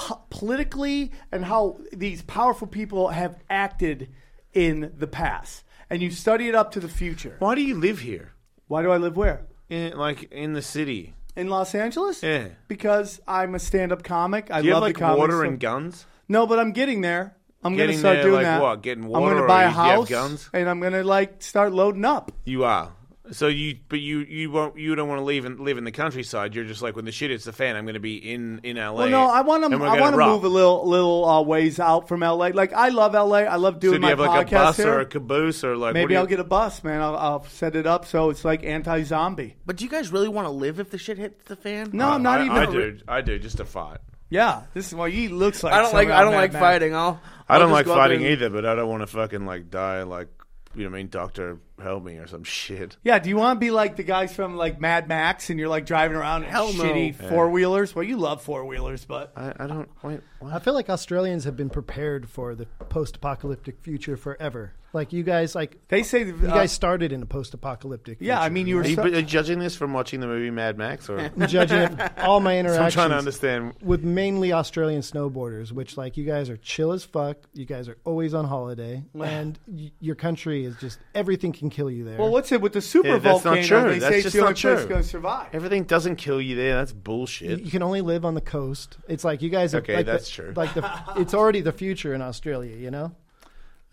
po- 0.00 0.20
politically 0.30 1.12
and 1.32 1.44
how 1.44 1.78
these 1.92 2.22
powerful 2.22 2.66
people 2.66 3.08
have 3.08 3.36
acted 3.48 4.08
in 4.52 4.92
the 4.98 5.06
past, 5.06 5.62
and 5.90 6.02
you 6.02 6.10
study 6.10 6.48
it 6.48 6.54
up 6.54 6.72
to 6.72 6.80
the 6.80 6.88
future. 6.88 7.36
Why 7.38 7.54
do 7.54 7.62
you 7.62 7.76
live 7.76 8.00
here? 8.00 8.32
Why 8.66 8.82
do 8.82 8.90
I 8.90 8.96
live 8.96 9.16
where? 9.16 9.46
In, 9.68 9.96
like 9.96 10.30
in 10.32 10.54
the 10.54 10.62
city. 10.62 11.14
In 11.36 11.48
Los 11.48 11.74
Angeles? 11.74 12.22
Yeah. 12.22 12.48
Because 12.66 13.20
I'm 13.28 13.54
a 13.54 13.58
stand-up 13.58 14.02
comic. 14.02 14.50
I 14.50 14.60
Do 14.62 14.66
you 14.68 14.74
love 14.74 14.82
have 14.82 14.88
like 14.88 14.98
the 14.98 15.16
water 15.18 15.44
and 15.44 15.60
guns? 15.60 16.06
No, 16.28 16.46
but 16.46 16.58
I'm 16.58 16.72
getting 16.72 17.00
there. 17.02 17.36
I'm 17.62 17.76
going 17.76 17.90
to 17.90 17.98
start 17.98 18.16
there, 18.16 18.22
doing 18.24 18.34
like 18.36 18.44
that. 18.44 18.62
what? 18.62 18.82
Getting 18.82 19.06
water? 19.06 19.24
I'm 19.26 19.30
gonna 19.32 19.44
or 19.44 19.46
buy 19.48 19.64
a 19.64 19.68
you- 19.68 19.74
do 19.74 19.78
you 19.78 19.84
have 19.84 19.96
house 19.98 20.08
guns? 20.08 20.50
and 20.54 20.68
I'm 20.68 20.80
going 20.80 20.92
to 20.94 21.04
like 21.04 21.42
start 21.42 21.72
loading 21.72 22.04
up. 22.04 22.32
You 22.44 22.64
are. 22.64 22.90
So 23.32 23.46
you, 23.48 23.78
but 23.88 24.00
you, 24.00 24.20
you 24.20 24.50
won't, 24.50 24.76
you 24.78 24.94
don't 24.94 25.08
want 25.08 25.20
to 25.20 25.24
leave 25.24 25.44
and 25.44 25.60
live 25.60 25.78
in 25.78 25.84
the 25.84 25.92
countryside. 25.92 26.54
You're 26.54 26.64
just 26.64 26.82
like 26.82 26.96
when 26.96 27.04
the 27.04 27.12
shit 27.12 27.30
hits 27.30 27.44
the 27.44 27.52
fan, 27.52 27.76
I'm 27.76 27.84
going 27.84 27.94
to 27.94 28.00
be 28.00 28.16
in 28.16 28.60
in 28.64 28.76
LA. 28.76 28.92
Well, 28.92 29.08
no, 29.08 29.26
I 29.28 29.42
want 29.42 29.70
to. 29.70 29.78
we're 29.78 29.86
I 29.86 30.00
want 30.00 30.14
to 30.16 30.26
move 30.26 30.44
a 30.44 30.48
little, 30.48 30.86
little 30.88 31.24
uh, 31.24 31.42
ways 31.42 31.78
out 31.78 32.08
from 32.08 32.20
LA. 32.20 32.48
Like 32.48 32.72
I 32.72 32.88
love 32.88 33.12
LA. 33.14 33.38
I 33.40 33.56
love 33.56 33.74
So 33.74 33.80
doing 33.80 33.92
do 33.92 33.96
you 33.96 34.00
my 34.00 34.08
have 34.10 34.18
like 34.20 34.46
a 34.46 34.50
podcast 34.50 34.52
bus 34.64 34.76
here. 34.78 34.94
or 34.94 35.00
a 35.00 35.06
caboose 35.06 35.62
or 35.64 35.76
like? 35.76 35.94
Maybe 35.94 36.14
do 36.14 36.18
I'll 36.20 36.26
get 36.26 36.40
a 36.40 36.44
bus, 36.44 36.82
man. 36.82 37.00
I'll, 37.00 37.16
I'll 37.16 37.44
set 37.44 37.76
it 37.76 37.86
up 37.86 38.04
so 38.06 38.30
it's 38.30 38.44
like 38.44 38.64
anti-zombie. 38.64 39.56
but 39.64 39.76
do 39.76 39.84
you 39.84 39.90
guys 39.90 40.10
really 40.10 40.28
want 40.28 40.46
to 40.46 40.50
live 40.52 40.80
if 40.80 40.90
the 40.90 40.98
shit 40.98 41.18
hits 41.18 41.44
the 41.44 41.56
fan? 41.56 41.90
No, 41.92 42.08
I'm 42.10 42.22
not 42.22 42.40
I, 42.40 42.44
even. 42.46 42.56
I 42.56 42.66
do. 42.66 42.98
I 43.06 43.20
do 43.20 43.38
just 43.38 43.58
to 43.58 43.64
fight. 43.64 43.98
Yeah, 44.28 44.62
this 44.74 44.86
is 44.88 44.94
why 44.94 45.10
he 45.10 45.28
looks 45.28 45.62
like. 45.64 45.72
I 45.72 45.82
don't 45.82 45.92
like 45.92 46.08
I 46.08 46.22
don't 46.22 46.34
like 46.34 46.52
Max. 46.52 46.60
fighting. 46.62 46.94
I'll 46.94 47.20
I 47.48 47.54
I'll 47.54 47.60
don't 47.60 47.72
like 47.72 47.86
go 47.86 47.92
out 47.92 47.94
there 47.96 48.02
fighting 48.04 48.22
and- 48.24 48.32
either, 48.32 48.50
but 48.50 48.64
I 48.64 48.74
don't 48.76 48.88
want 48.88 49.02
to 49.02 49.06
fucking 49.08 49.44
like 49.46 49.70
die 49.70 50.02
like 50.04 50.28
you 50.74 50.84
know, 50.84 50.90
what 50.90 50.96
I 50.96 50.98
mean, 50.98 51.08
Doctor 51.08 51.58
Help 51.82 52.04
Me 52.04 52.16
or 52.18 52.26
some 52.26 52.44
shit. 52.44 52.96
Yeah, 53.02 53.18
do 53.18 53.28
you 53.28 53.36
want 53.36 53.56
to 53.56 53.60
be 53.60 53.70
like 53.70 53.96
the 53.96 54.02
guys 54.02 54.34
from 54.34 54.56
like 54.56 54.80
Mad 54.80 55.08
Max 55.08 55.50
and 55.50 55.58
you're 55.58 55.68
like 55.68 55.84
driving 55.86 56.16
around 56.16 56.44
in 56.44 56.50
Hell 56.50 56.72
no. 56.72 56.84
shitty 56.84 57.20
Yeah. 57.20 57.28
four 57.28 57.50
wheelers? 57.50 57.94
Well, 57.94 58.04
you 58.04 58.16
love 58.16 58.42
four 58.42 58.64
wheelers, 58.64 59.04
but 59.04 59.32
I, 59.36 59.52
I 59.58 59.66
don't. 59.66 59.88
Wait, 60.02 60.20
what? 60.38 60.52
I 60.52 60.58
feel 60.60 60.74
like 60.74 60.88
Australians 60.88 61.44
have 61.44 61.56
been 61.56 61.70
prepared 61.70 62.28
for 62.30 62.54
the 62.54 62.66
post-apocalyptic 62.88 63.80
future 63.80 64.16
forever. 64.16 64.72
Like 64.92 65.12
you 65.12 65.22
guys, 65.22 65.54
like 65.54 65.76
they 65.88 66.02
say 66.02 66.24
you 66.24 66.34
uh, 66.34 66.46
guys 66.48 66.72
started 66.72 67.12
in 67.12 67.22
a 67.22 67.26
post-apocalyptic. 67.26 68.18
Yeah, 68.20 68.40
I 68.40 68.48
mean, 68.48 68.66
you 68.66 68.74
were 68.76 68.82
Are 68.82 68.86
you, 68.88 69.04
you 69.16 69.22
judging 69.22 69.60
this 69.60 69.76
from 69.76 69.92
watching 69.92 70.18
the 70.18 70.26
movie 70.26 70.50
Mad 70.50 70.76
Max, 70.78 71.08
or 71.08 71.18
I'm 71.36 71.46
judging 71.46 71.78
it, 71.78 72.18
all 72.18 72.40
my 72.40 72.54
I'm 72.58 72.66
interactions 72.66 72.94
trying 72.94 73.10
to 73.10 73.16
understand? 73.16 73.74
with 73.82 74.02
mainly 74.02 74.52
Australian 74.52 75.02
snowboarders, 75.02 75.70
which 75.70 75.96
like 75.96 76.16
you 76.16 76.24
guys 76.24 76.50
are 76.50 76.56
chill 76.56 76.90
as 76.92 77.04
fuck. 77.04 77.36
You 77.54 77.66
guys 77.66 77.88
are 77.88 77.98
always 78.04 78.34
on 78.34 78.46
holiday, 78.46 79.04
and 79.22 79.58
y- 79.68 79.92
your 80.00 80.16
country 80.16 80.64
is 80.64 80.74
just 80.76 80.98
everything 81.14 81.52
can 81.52 81.70
kill 81.70 81.90
you 81.90 82.04
there. 82.04 82.18
well, 82.18 82.30
what's 82.30 82.50
it 82.50 82.60
with 82.60 82.72
the 82.72 82.80
super 82.80 83.08
Yeah, 83.08 83.18
that's 83.18 83.44
not 83.44 83.54
volcano? 83.58 83.82
true. 83.84 83.92
They 83.92 83.98
That's 84.00 84.10
say 84.12 84.16
it's 84.18 84.22
just 84.24 84.34
the 84.34 84.40
only 84.40 84.50
not 84.54 84.60
place 84.60 84.78
true. 84.80 84.88
going 84.88 85.02
to 85.02 85.08
survive. 85.08 85.48
Everything 85.54 85.84
doesn't 85.84 86.16
kill 86.16 86.40
you 86.40 86.56
there. 86.56 86.74
That's 86.74 86.92
bullshit. 86.92 87.60
you 87.62 87.70
can 87.70 87.82
only 87.84 88.00
live 88.00 88.24
on 88.24 88.34
the 88.34 88.40
coast. 88.40 88.98
It's 89.08 89.22
like 89.22 89.40
you 89.40 89.50
guys. 89.50 89.72
Are, 89.72 89.78
Okay, 89.78 89.94
like 89.96 90.06
the- 90.06 90.12
that's 90.12 90.28
true. 90.28 90.52
Like 90.56 90.74
the, 90.74 90.90
it's 91.16 91.32
already 91.34 91.60
the 91.60 91.72
future 91.72 92.12
in 92.12 92.22
Australia. 92.22 92.74
You 92.76 92.90
know. 92.90 93.12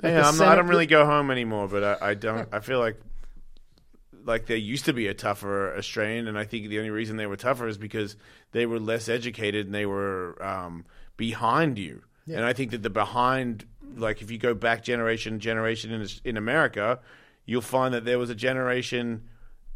Like 0.02 0.14
yeah, 0.14 0.30
I 0.30 0.56
don't 0.56 0.68
really 0.68 0.86
go 0.86 1.06
home 1.06 1.32
anymore, 1.32 1.68
but 1.68 1.84
I, 1.84 2.10
I 2.10 2.14
don't. 2.14 2.48
I 2.52 2.60
feel 2.60 2.80
like 2.80 3.00
like 4.26 4.45
there 4.45 4.58
used 4.58 4.86
to 4.86 4.93
be 4.93 5.08
a 5.08 5.14
tougher 5.14 5.76
Australian, 5.76 6.28
and 6.28 6.38
I 6.38 6.43
think 6.43 6.68
the 6.68 6.78
only 6.78 6.91
reason 6.91 7.18
they 7.18 7.26
were 7.26 7.38
tougher 7.38 7.68
is 7.68 7.78
because 7.78 8.16
they 8.52 8.66
were 8.66 8.80
less 8.80 9.10
educated 9.10 9.66
and 9.66 9.74
they 9.74 9.86
were 9.86 10.38
um, 10.43 10.86
behind 11.16 11.80
you. 11.80 12.04
And 12.38 12.45
I 12.45 12.52
think 12.54 12.72
that 12.72 12.84
the 12.84 12.89
behind, 12.89 13.66
like 13.95 14.22
if 14.22 14.30
you 14.30 14.38
go 14.38 14.54
back 14.54 14.84
generation 14.84 15.39
generation 15.39 15.91
in 15.91 16.08
in 16.26 16.38
America, 16.38 17.00
you'll 17.45 17.62
find 17.62 17.93
that 17.93 18.06
there 18.06 18.20
was 18.20 18.30
a 18.30 18.36
generation 18.36 19.24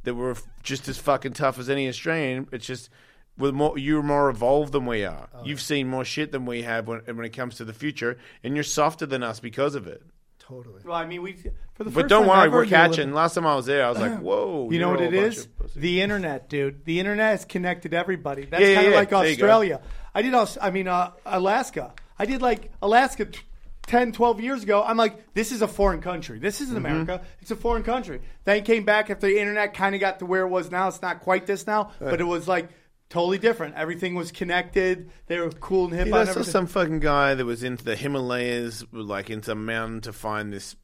that 0.03 0.15
were 0.15 0.35
just 0.61 0.87
as 0.87 0.97
fucking 0.97 1.33
tough 1.33 1.57
as 1.57 1.69
any 1.69 1.87
Australian. 1.87 2.47
It's 2.51 2.65
just 2.65 2.89
with 3.37 3.53
more 3.53 3.77
you're 3.77 4.03
more 4.03 4.29
evolved 4.29 4.73
than 4.73 4.85
we 4.85 5.05
are. 5.05 5.29
You've 5.45 5.61
seen 5.61 5.87
more 5.87 6.03
shit 6.03 6.31
than 6.33 6.45
we 6.45 6.63
have 6.63 6.87
when 6.87 6.99
when 7.05 7.25
it 7.25 7.29
comes 7.33 7.55
to 7.55 7.65
the 7.65 7.73
future, 7.73 8.17
and 8.43 8.53
you're 8.55 8.63
softer 8.65 9.05
than 9.05 9.23
us 9.23 9.39
because 9.39 9.75
of 9.75 9.87
it. 9.87 10.03
Totally. 10.51 10.81
Well, 10.85 10.95
I 10.95 11.05
mean, 11.05 11.21
we 11.21 11.33
for 11.33 11.83
the 11.83 11.85
But 11.85 11.93
first 11.93 12.07
don't 12.09 12.21
time 12.27 12.29
worry, 12.29 12.47
ever, 12.47 12.57
we're 12.57 12.65
catching. 12.65 13.07
live- 13.07 13.15
Last 13.15 13.33
time 13.35 13.47
I 13.47 13.55
was 13.55 13.65
there, 13.65 13.85
I 13.85 13.89
was 13.89 13.99
like, 13.99 14.19
"Whoa!" 14.21 14.69
You 14.71 14.79
know 14.79 14.89
what 14.89 14.99
all 14.99 15.05
it 15.05 15.13
a 15.13 15.21
bunch 15.21 15.35
is? 15.37 15.45
of 15.45 15.57
pussies. 15.57 15.81
The 15.81 16.01
internet, 16.01 16.49
dude. 16.49 16.85
The 16.85 16.99
internet 16.99 17.31
has 17.31 17.45
connected 17.45 17.93
everybody. 17.93 18.45
That's 18.45 18.61
Yeah, 18.61 18.67
yeah, 18.69 18.75
kind 18.75 18.87
of 18.87 18.93
yeah. 18.93 18.99
like 18.99 19.09
There 19.09 19.19
you 19.19 19.35
go. 19.37 19.43
Australia. 19.45 19.81
I 20.13 20.21
did. 20.21 20.33
Aus- 20.33 20.57
I 20.61 20.69
mean, 20.71 20.87
uh, 20.87 21.11
Alaska. 21.25 21.93
I 22.19 22.25
did 22.25 22.41
like 22.41 22.71
Alaska. 22.81 23.25
T- 23.25 23.39
10, 23.87 24.11
12 24.13 24.39
years 24.39 24.63
ago, 24.63 24.83
I'm 24.85 24.95
like, 24.95 25.33
this 25.33 25.51
is 25.51 25.61
a 25.63 25.67
foreign 25.67 26.01
country. 26.01 26.37
This 26.39 26.61
isn't 26.61 26.77
Mm-hmm. 26.77 26.85
America. 26.85 27.21
It's 27.41 27.51
a 27.51 27.55
foreign 27.55 27.83
country. 27.83 28.21
Then 28.45 28.63
came 28.63 28.85
back 28.85 29.09
after 29.09 29.25
the 29.27 29.39
internet 29.39 29.73
kind 29.73 29.95
of 29.95 29.99
got 30.01 30.19
to 30.19 30.25
where 30.25 30.43
it 30.43 30.49
was 30.49 30.69
now. 30.71 30.87
It's 30.87 31.01
not 31.01 31.21
quite 31.21 31.45
this 31.47 31.65
now, 31.67 31.91
but 31.99 32.21
it 32.21 32.25
was 32.25 32.47
like 32.47 32.69
totally 33.11 33.37
different. 33.37 33.75
Everything 33.75 34.15
was 34.15 34.31
connected. 34.31 35.11
They 35.27 35.37
were 35.37 35.51
cool 35.51 35.85
and 35.85 35.93
hip 35.93 36.05
Dude, 36.05 36.13
I 36.15 36.23
saw 36.23 36.31
everything. 36.31 36.51
some 36.51 36.65
fucking 36.65 36.99
guy 37.01 37.35
that 37.35 37.45
was 37.45 37.61
into 37.61 37.83
the 37.83 37.95
Himalayas, 37.95 38.83
like 38.91 39.29
in 39.29 39.43
some 39.43 39.65
mountain 39.65 40.01
to 40.01 40.13
find 40.13 40.51
this 40.51 40.75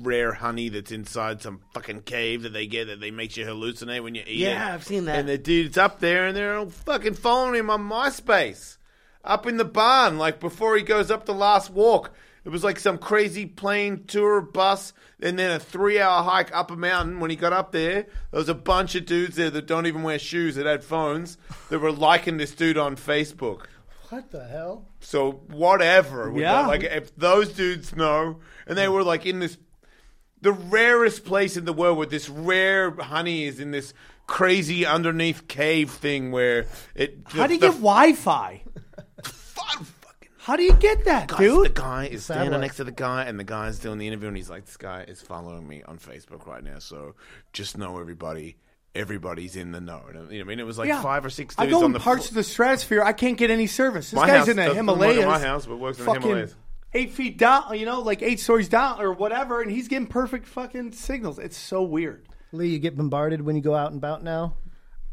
rare 0.00 0.34
honey 0.34 0.68
that's 0.68 0.92
inside 0.92 1.42
some 1.42 1.62
fucking 1.74 2.02
cave 2.02 2.42
that 2.42 2.52
they 2.52 2.66
get 2.66 2.86
that 2.86 3.00
they 3.00 3.10
makes 3.10 3.36
you 3.36 3.46
hallucinate 3.46 4.02
when 4.04 4.14
you 4.14 4.22
eat 4.22 4.42
it. 4.42 4.50
Yeah, 4.50 4.74
I've 4.74 4.84
seen 4.84 5.06
that. 5.06 5.18
And 5.18 5.28
the 5.28 5.38
dude's 5.38 5.78
up 5.78 5.98
there, 5.98 6.26
and 6.28 6.36
they're 6.36 6.56
all 6.58 6.70
fucking 6.70 7.14
following 7.14 7.58
him 7.58 7.70
on 7.70 7.88
MySpace, 7.88 8.76
up 9.24 9.46
in 9.46 9.56
the 9.56 9.64
barn, 9.64 10.18
like 10.18 10.38
before 10.38 10.76
he 10.76 10.82
goes 10.82 11.10
up 11.10 11.24
the 11.24 11.34
last 11.34 11.70
walk. 11.70 12.12
It 12.44 12.48
was 12.48 12.64
like 12.64 12.80
some 12.80 12.98
crazy 12.98 13.46
plane 13.46 14.04
tour 14.06 14.40
bus, 14.40 14.92
and 15.20 15.38
then 15.38 15.52
a 15.52 15.60
three-hour 15.60 16.24
hike 16.24 16.54
up 16.54 16.70
a 16.72 16.76
mountain. 16.76 17.20
When 17.20 17.30
he 17.30 17.36
got 17.36 17.52
up 17.52 17.70
there, 17.70 18.02
there 18.02 18.38
was 18.38 18.48
a 18.48 18.54
bunch 18.54 18.94
of 18.96 19.06
dudes 19.06 19.36
there 19.36 19.50
that 19.50 19.66
don't 19.66 19.86
even 19.86 20.02
wear 20.02 20.18
shoes 20.18 20.56
that 20.56 20.66
had 20.66 20.82
phones 20.82 21.38
that 21.70 21.78
were 21.78 21.92
liking 21.92 22.38
this 22.38 22.54
dude 22.54 22.76
on 22.78 22.96
Facebook. 22.96 23.66
What 24.08 24.30
the 24.30 24.44
hell? 24.44 24.88
So 25.00 25.32
whatever. 25.48 26.30
with 26.30 26.42
Yeah. 26.42 26.62
that, 26.62 26.68
Like 26.68 26.82
if 26.82 27.14
those 27.16 27.50
dudes 27.52 27.94
know, 27.96 28.40
and 28.66 28.76
they 28.76 28.88
were 28.88 29.04
like 29.04 29.24
in 29.24 29.38
this, 29.38 29.56
the 30.40 30.52
rarest 30.52 31.24
place 31.24 31.56
in 31.56 31.64
the 31.64 31.72
world 31.72 31.96
where 31.96 32.06
this 32.06 32.28
rare 32.28 32.90
honey 32.90 33.44
is 33.44 33.60
in 33.60 33.70
this 33.70 33.94
crazy 34.26 34.84
underneath 34.84 35.46
cave 35.48 35.90
thing 35.92 36.30
where 36.32 36.66
it. 36.94 37.18
How 37.26 37.46
do 37.46 37.54
you 37.54 37.60
the, 37.60 37.68
get 37.68 37.76
Wi-Fi? 37.76 38.62
Fun 38.64 38.64
fucking 38.64 38.81
How 40.42 40.56
do 40.56 40.64
you 40.64 40.72
get 40.74 41.04
that, 41.04 41.28
guys, 41.28 41.38
dude? 41.38 41.66
The 41.66 41.68
guy 41.70 42.06
is 42.06 42.24
standing 42.24 42.46
Satellite. 42.46 42.60
next 42.62 42.76
to 42.78 42.84
the 42.84 42.90
guy, 42.90 43.24
and 43.24 43.38
the 43.38 43.44
guy's 43.44 43.78
doing 43.78 43.98
the 43.98 44.08
interview, 44.08 44.26
and 44.26 44.36
he's 44.36 44.50
like, 44.50 44.64
"This 44.66 44.76
guy 44.76 45.04
is 45.06 45.22
following 45.22 45.68
me 45.68 45.82
on 45.86 45.98
Facebook 45.98 46.46
right 46.46 46.64
now, 46.64 46.80
so 46.80 47.14
just 47.52 47.78
know 47.78 48.00
everybody." 48.00 48.56
Everybody's 48.94 49.56
in 49.56 49.72
the 49.72 49.80
know. 49.80 50.02
And, 50.12 50.30
you 50.30 50.38
know, 50.40 50.44
I 50.44 50.48
mean, 50.48 50.60
it 50.60 50.66
was 50.66 50.76
like 50.76 50.88
Yeah. 50.88 51.00
five 51.00 51.24
or 51.24 51.30
six 51.30 51.54
I 51.56 51.62
dudes 51.64 51.72
go 51.72 51.78
on 51.78 51.84
in 51.86 51.92
the 51.92 51.98
parts 52.00 52.26
floor. 52.28 52.32
of 52.32 52.34
the 52.34 52.42
stratosphere. 52.44 53.02
I 53.02 53.14
can't 53.14 53.38
get 53.38 53.50
any 53.50 53.66
service. 53.66 54.10
This 54.10 54.20
My 54.20 54.26
guy's 54.26 54.40
house 54.40 54.48
in 54.48 54.56
the 54.56 54.64
doesn't 54.66 54.84
work 54.86 54.96
Himalayas. 54.98 55.24
my 55.24 55.38
house, 55.38 55.64
but 55.64 55.76
works 55.78 55.98
in 55.98 56.04
the 56.04 56.10
fucking 56.10 56.22
Himalayas. 56.28 56.54
Eight 56.92 57.10
feet 57.12 57.38
down, 57.38 57.78
you 57.78 57.86
know, 57.86 58.00
like 58.00 58.20
eight 58.20 58.38
stories 58.38 58.68
down 58.68 59.00
or 59.00 59.14
whatever, 59.14 59.62
and 59.62 59.70
he's 59.70 59.88
getting 59.88 60.06
perfect 60.08 60.46
fucking 60.46 60.92
signals. 60.92 61.38
It's 61.38 61.56
so 61.56 61.82
weird. 61.82 62.26
Lee, 62.52 62.68
you 62.68 62.78
get 62.78 62.94
bombarded 62.98 63.40
when 63.40 63.56
you 63.56 63.62
go 63.62 63.74
out 63.74 63.92
and 63.92 63.96
about 63.96 64.22
now. 64.22 64.56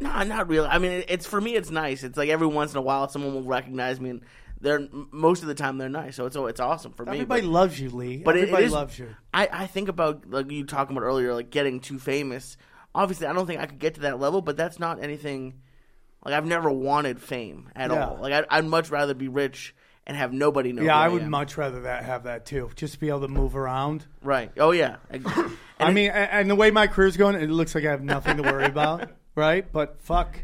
Nah, 0.02 0.24
not 0.26 0.50
really. 0.50 0.68
I 0.68 0.78
mean, 0.78 1.04
it's 1.08 1.26
for 1.26 1.40
me. 1.40 1.56
It's 1.56 1.70
nice. 1.72 2.04
It's 2.04 2.18
like 2.18 2.28
every 2.30 2.48
once 2.48 2.74
in 2.74 2.78
a 2.80 2.82
while, 2.82 3.08
someone 3.08 3.34
will 3.34 3.44
recognize 3.44 4.02
me, 4.02 4.10
and 4.10 4.22
they're 4.62 4.88
most 5.12 5.42
of 5.42 5.48
the 5.48 5.56
time 5.56 5.78
they're 5.78 5.90
nice. 5.90 6.16
So 6.16 6.26
it's 6.26 6.36
it's 6.36 6.60
awesome 6.60 6.92
for 6.94 7.06
me. 7.06 7.14
Everybody 7.14 7.42
loves 7.44 7.80
you, 7.80 7.90
Lee. 7.90 8.18
but 8.18 8.36
it- 8.36 8.40
it 8.40 8.42
Everybody 8.50 8.68
loves 8.70 9.00
you. 9.00 9.16
I, 9.34 9.48
I 9.52 9.68
think 9.68 9.90
about 9.90 10.30
like 10.30 10.52
you 10.52 10.66
talking 10.66 10.96
about 10.98 11.06
earlier, 11.06 11.34
like 11.34 11.50
getting 11.50 11.80
too 11.80 12.00
famous. 12.00 12.58
Obviously, 12.96 13.28
I 13.28 13.34
don't 13.34 13.46
think 13.46 13.62
I 13.62 13.66
could 13.68 13.80
get 13.80 13.96
to 13.96 14.02
that 14.02 14.20
level, 14.20 14.42
but 14.42 14.58
that's 14.58 14.80
not 14.80 15.02
anything. 15.04 15.62
Like 16.26 16.34
I've 16.34 16.46
never 16.46 16.70
wanted 16.70 17.22
fame 17.22 17.70
at 17.76 17.92
Yeah. 17.92 18.08
all. 18.08 18.18
Like 18.20 18.34
I'd, 18.34 18.46
I'd 18.50 18.66
much 18.66 18.90
rather 18.90 19.14
be 19.14 19.28
rich 19.30 19.74
and 20.08 20.18
have 20.18 20.34
nobody 20.34 20.74
know. 20.74 20.82
Yeah, 20.82 20.98
I 20.98 21.08
would 21.08 21.26
much 21.28 21.56
rather 21.56 21.82
that 21.82 22.04
have 22.04 22.24
that 22.24 22.46
too. 22.46 22.72
Just 22.76 22.96
to 22.96 23.00
be 23.00 23.10
able 23.10 23.22
to 23.22 23.28
move 23.28 23.56
around. 23.56 24.06
Right. 24.24 24.52
Oh 24.58 24.72
yeah. 24.72 24.96
I 25.80 25.92
mean, 25.94 26.10
and 26.10 26.50
the 26.50 26.56
way 26.56 26.72
my 26.72 26.88
career's 26.88 27.16
going, 27.16 27.36
it 27.36 27.50
looks 27.50 27.74
like 27.76 27.86
I 27.86 27.92
have 27.92 28.04
nothing 28.04 28.38
to 28.38 28.44
worry 28.44 28.66
about, 28.66 29.10
right? 29.36 29.72
But 29.72 30.02
fuck, 30.02 30.44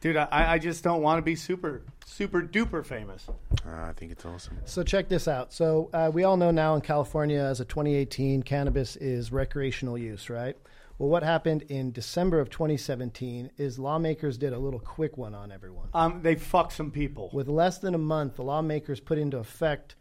dude, 0.00 0.16
I, 0.16 0.28
I 0.30 0.58
just 0.58 0.84
don't 0.84 1.02
want 1.02 1.18
to 1.18 1.22
be 1.22 1.34
super, 1.34 1.82
super 2.06 2.42
duper 2.42 2.84
famous. 2.84 3.26
Ah, 3.66 3.88
I 3.88 3.92
think 3.92 4.12
it's 4.12 4.24
awesome. 4.24 4.58
So 4.64 4.82
check 4.82 5.08
this 5.08 5.28
out. 5.28 5.52
So 5.52 5.90
uh, 5.92 6.10
we 6.12 6.24
all 6.24 6.36
know 6.36 6.50
now 6.50 6.74
in 6.74 6.80
California, 6.80 7.40
as 7.40 7.60
of 7.60 7.68
2018, 7.68 8.42
cannabis 8.42 8.96
is 8.96 9.32
recreational 9.32 9.98
use, 9.98 10.30
right? 10.30 10.56
Well, 10.98 11.08
what 11.08 11.22
happened 11.22 11.62
in 11.68 11.92
December 11.92 12.40
of 12.40 12.50
2017 12.50 13.52
is 13.56 13.78
lawmakers 13.78 14.36
did 14.36 14.52
a 14.52 14.58
little 14.58 14.80
quick 14.80 15.16
one 15.16 15.32
on 15.32 15.52
everyone. 15.52 15.88
Um, 15.94 16.22
they 16.22 16.34
fucked 16.34 16.72
some 16.72 16.90
people. 16.90 17.30
With 17.32 17.46
less 17.46 17.78
than 17.78 17.94
a 17.94 17.98
month, 17.98 18.34
the 18.36 18.42
lawmakers 18.42 18.98
put 18.98 19.16
into 19.16 19.38
effect 19.38 19.94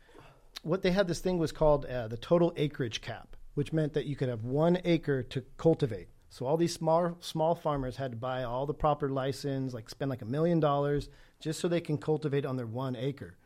what 0.63 0.81
they 0.81 0.89
had. 0.89 1.07
This 1.07 1.19
thing 1.19 1.37
was 1.37 1.51
called 1.51 1.85
uh, 1.85 2.07
the 2.07 2.17
total 2.17 2.51
acreage 2.57 3.01
cap, 3.01 3.35
which 3.53 3.71
meant 3.71 3.93
that 3.93 4.07
you 4.07 4.15
could 4.15 4.27
have 4.27 4.43
one 4.43 4.79
acre 4.85 5.21
to 5.21 5.43
cultivate. 5.57 6.07
So 6.29 6.45
all 6.45 6.57
these 6.57 6.73
small 6.73 7.17
small 7.21 7.55
farmers 7.55 7.95
had 7.95 8.11
to 8.11 8.17
buy 8.17 8.43
all 8.43 8.65
the 8.65 8.73
proper 8.73 9.09
license, 9.09 9.73
like 9.73 9.89
spend 9.89 10.09
like 10.09 10.21
a 10.21 10.25
million 10.25 10.59
dollars 10.59 11.09
just 11.39 11.59
so 11.59 11.67
they 11.67 11.81
can 11.81 11.97
cultivate 11.97 12.45
on 12.45 12.57
their 12.57 12.65
one 12.65 12.95
acre. 12.95 13.37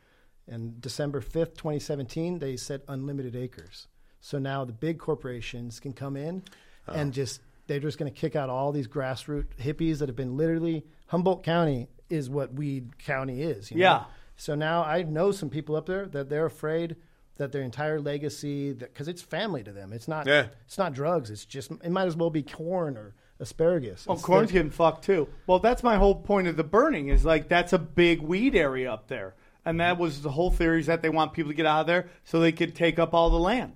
And 0.47 0.81
December 0.81 1.21
5th, 1.21 1.55
2017, 1.55 2.39
they 2.39 2.57
said 2.57 2.81
unlimited 2.87 3.35
acres. 3.35 3.87
So 4.19 4.39
now 4.39 4.65
the 4.65 4.73
big 4.73 4.99
corporations 4.99 5.79
can 5.79 5.93
come 5.93 6.17
in 6.17 6.43
uh. 6.87 6.93
and 6.93 7.13
just 7.13 7.41
they're 7.67 7.79
just 7.79 7.97
going 7.97 8.11
to 8.11 8.19
kick 8.19 8.35
out 8.35 8.49
all 8.49 8.71
these 8.71 8.87
grassroots 8.87 9.55
hippies 9.57 9.99
that 9.99 10.09
have 10.09 10.15
been 10.15 10.35
literally 10.35 10.85
Humboldt 11.07 11.43
County 11.43 11.87
is 12.09 12.29
what 12.29 12.53
Weed 12.53 12.97
County 12.97 13.41
is. 13.41 13.71
You 13.71 13.77
know? 13.77 13.83
Yeah. 13.83 14.03
So 14.35 14.55
now 14.55 14.83
I 14.83 15.03
know 15.03 15.31
some 15.31 15.49
people 15.49 15.75
up 15.75 15.85
there 15.85 16.07
that 16.07 16.29
they're 16.29 16.45
afraid 16.45 16.95
that 17.41 17.51
their 17.51 17.63
entire 17.63 17.99
legacy, 17.99 18.71
because 18.73 19.07
it's 19.07 19.21
family 19.21 19.63
to 19.63 19.71
them. 19.71 19.91
It's 19.91 20.07
not. 20.07 20.27
Yeah. 20.27 20.47
It's 20.65 20.77
not 20.77 20.93
drugs. 20.93 21.29
It's 21.29 21.43
just 21.43 21.71
it 21.83 21.89
might 21.91 22.05
as 22.05 22.15
well 22.15 22.29
be 22.29 22.43
corn 22.43 22.97
or 22.97 23.15
asparagus. 23.39 24.05
Well, 24.05 24.15
It's 24.15 24.25
corn's 24.25 24.51
getting 24.51 24.71
fucked 24.71 25.03
too. 25.03 25.27
Well, 25.47 25.59
that's 25.59 25.83
my 25.83 25.97
whole 25.97 26.15
point 26.15 26.47
of 26.47 26.55
the 26.55 26.63
burning 26.63 27.09
is 27.09 27.25
like 27.25 27.49
that's 27.49 27.73
a 27.73 27.79
big 27.79 28.21
weed 28.21 28.55
area 28.55 28.91
up 28.93 29.07
there, 29.07 29.35
and 29.65 29.79
that 29.81 29.97
was 29.97 30.21
the 30.21 30.31
whole 30.31 30.51
theory 30.51 30.79
is 30.79 30.85
that 30.85 31.01
they 31.01 31.09
want 31.09 31.33
people 31.33 31.51
to 31.51 31.55
get 31.55 31.65
out 31.65 31.81
of 31.81 31.87
there 31.87 32.07
so 32.23 32.39
they 32.39 32.51
could 32.51 32.75
take 32.75 32.99
up 32.99 33.13
all 33.13 33.29
the 33.29 33.39
land. 33.39 33.73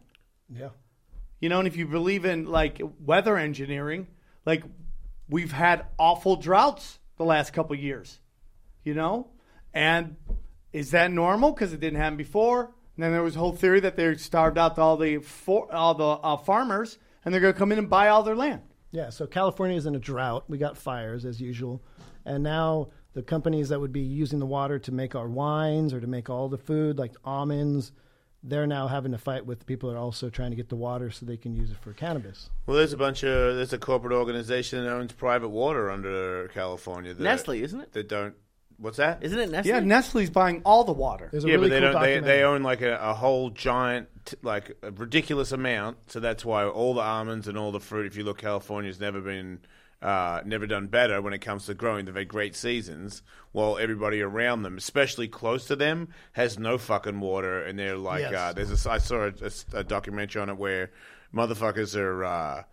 Yeah. 0.49 0.69
You 1.39 1.49
know, 1.49 1.59
and 1.59 1.67
if 1.67 1.75
you 1.75 1.87
believe 1.87 2.23
in 2.23 2.45
like 2.45 2.81
weather 3.03 3.35
engineering, 3.37 4.07
like 4.45 4.63
we've 5.27 5.51
had 5.51 5.85
awful 5.97 6.35
droughts 6.35 6.99
the 7.17 7.25
last 7.25 7.51
couple 7.51 7.75
years. 7.75 8.19
You 8.83 8.93
know, 8.93 9.31
and 9.73 10.15
is 10.71 10.91
that 10.91 11.11
normal 11.11 11.51
because 11.51 11.73
it 11.73 11.79
didn't 11.79 11.99
happen 11.99 12.17
before? 12.17 12.74
And 12.95 13.03
then 13.03 13.11
there 13.11 13.23
was 13.23 13.35
a 13.35 13.39
whole 13.39 13.51
theory 13.51 13.79
that 13.81 13.95
they 13.95 14.15
starved 14.15 14.57
out 14.57 14.79
all 14.79 14.97
the 14.97 15.17
for, 15.17 15.73
all 15.73 15.93
the 15.93 16.05
uh, 16.05 16.37
farmers, 16.37 16.97
and 17.23 17.33
they're 17.33 17.41
going 17.41 17.53
to 17.53 17.59
come 17.59 17.71
in 17.71 17.77
and 17.77 17.89
buy 17.89 18.07
all 18.07 18.23
their 18.23 18.35
land. 18.35 18.61
Yeah, 18.91 19.09
so 19.09 19.27
California 19.27 19.75
is 19.75 19.85
in 19.85 19.95
a 19.95 19.99
drought. 19.99 20.45
We 20.47 20.57
got 20.57 20.77
fires 20.77 21.25
as 21.25 21.41
usual. 21.41 21.83
And 22.25 22.43
now 22.43 22.89
the 23.13 23.21
companies 23.21 23.69
that 23.69 23.79
would 23.79 23.91
be 23.91 24.01
using 24.01 24.39
the 24.39 24.45
water 24.45 24.79
to 24.79 24.91
make 24.91 25.15
our 25.15 25.27
wines 25.27 25.93
or 25.93 25.99
to 25.99 26.07
make 26.07 26.29
all 26.29 26.47
the 26.47 26.57
food, 26.57 26.97
like 26.97 27.13
almonds, 27.25 27.91
they're 28.41 28.67
now 28.67 28.87
having 28.87 29.11
to 29.11 29.17
fight 29.17 29.45
with 29.45 29.65
people 29.65 29.89
that 29.89 29.95
are 29.95 29.99
also 29.99 30.29
trying 30.29 30.51
to 30.51 30.55
get 30.55 30.69
the 30.69 30.75
water 30.75 31.09
so 31.09 31.25
they 31.25 31.35
can 31.35 31.55
use 31.55 31.71
it 31.71 31.77
for 31.77 31.93
cannabis. 31.93 32.49
Well, 32.65 32.77
there's 32.77 32.93
a 32.93 32.97
bunch 32.97 33.23
of 33.23 33.55
there's 33.55 33.73
a 33.73 33.77
corporate 33.77 34.13
organization 34.13 34.83
that 34.83 34.91
owns 34.91 35.11
private 35.11 35.49
water 35.49 35.89
under 35.89 36.47
California. 36.49 37.13
That, 37.13 37.23
Nestle, 37.23 37.61
isn't 37.61 37.81
it? 37.81 37.91
That 37.93 38.07
don't. 38.07 38.35
What's 38.77 38.97
that? 38.97 39.23
Isn't 39.23 39.39
it 39.39 39.49
Nestle? 39.51 39.69
Yeah, 39.71 39.79
Nestle's 39.79 40.29
buying 40.29 40.61
all 40.65 40.83
the 40.83 40.91
water. 40.91 41.29
There's 41.31 41.45
a 41.45 41.47
yeah, 41.47 41.53
really 41.55 41.69
but 41.69 41.73
they 41.75 41.79
cool 41.81 41.91
don't. 41.93 42.01
They, 42.01 42.07
documentary. 42.15 42.37
they 42.37 42.43
own 42.43 42.63
like 42.63 42.81
a, 42.81 42.97
a 43.01 43.13
whole 43.13 43.49
giant, 43.49 44.09
t- 44.25 44.37
like 44.41 44.77
a 44.83 44.91
ridiculous 44.91 45.51
amount. 45.53 45.97
So 46.07 46.19
that's 46.19 46.43
why 46.43 46.65
all 46.65 46.93
the 46.93 47.01
almonds 47.01 47.47
and 47.47 47.57
all 47.57 47.71
the 47.71 47.79
fruit. 47.79 48.05
If 48.07 48.17
you 48.17 48.23
look, 48.25 48.39
California's 48.39 48.99
never 48.99 49.21
been, 49.21 49.59
uh, 50.01 50.41
never 50.45 50.67
done 50.67 50.87
better 50.87 51.21
when 51.21 51.31
it 51.33 51.39
comes 51.39 51.67
to 51.67 51.73
growing. 51.73 52.05
They've 52.05 52.15
had 52.15 52.27
great 52.27 52.55
seasons. 52.55 53.21
While 53.53 53.77
everybody 53.77 54.21
around 54.21 54.63
them, 54.63 54.77
especially 54.77 55.29
close 55.29 55.65
to 55.67 55.77
them, 55.77 56.09
has 56.33 56.59
no 56.59 56.77
fucking 56.77 57.21
water, 57.21 57.61
and 57.63 57.79
they're 57.79 57.95
like, 57.97 58.21
Yes. 58.21 58.33
uh, 58.33 58.51
there's 58.53 58.85
a, 58.85 58.91
I 58.91 58.97
saw 58.97 59.27
a, 59.27 59.33
a- 59.41 59.79
a 59.79 59.83
documentary 59.85 60.41
on 60.41 60.49
it 60.49 60.57
where 60.57 60.91
motherfuckers 61.33 61.95
are. 61.95 62.23
Uh, 62.25 62.63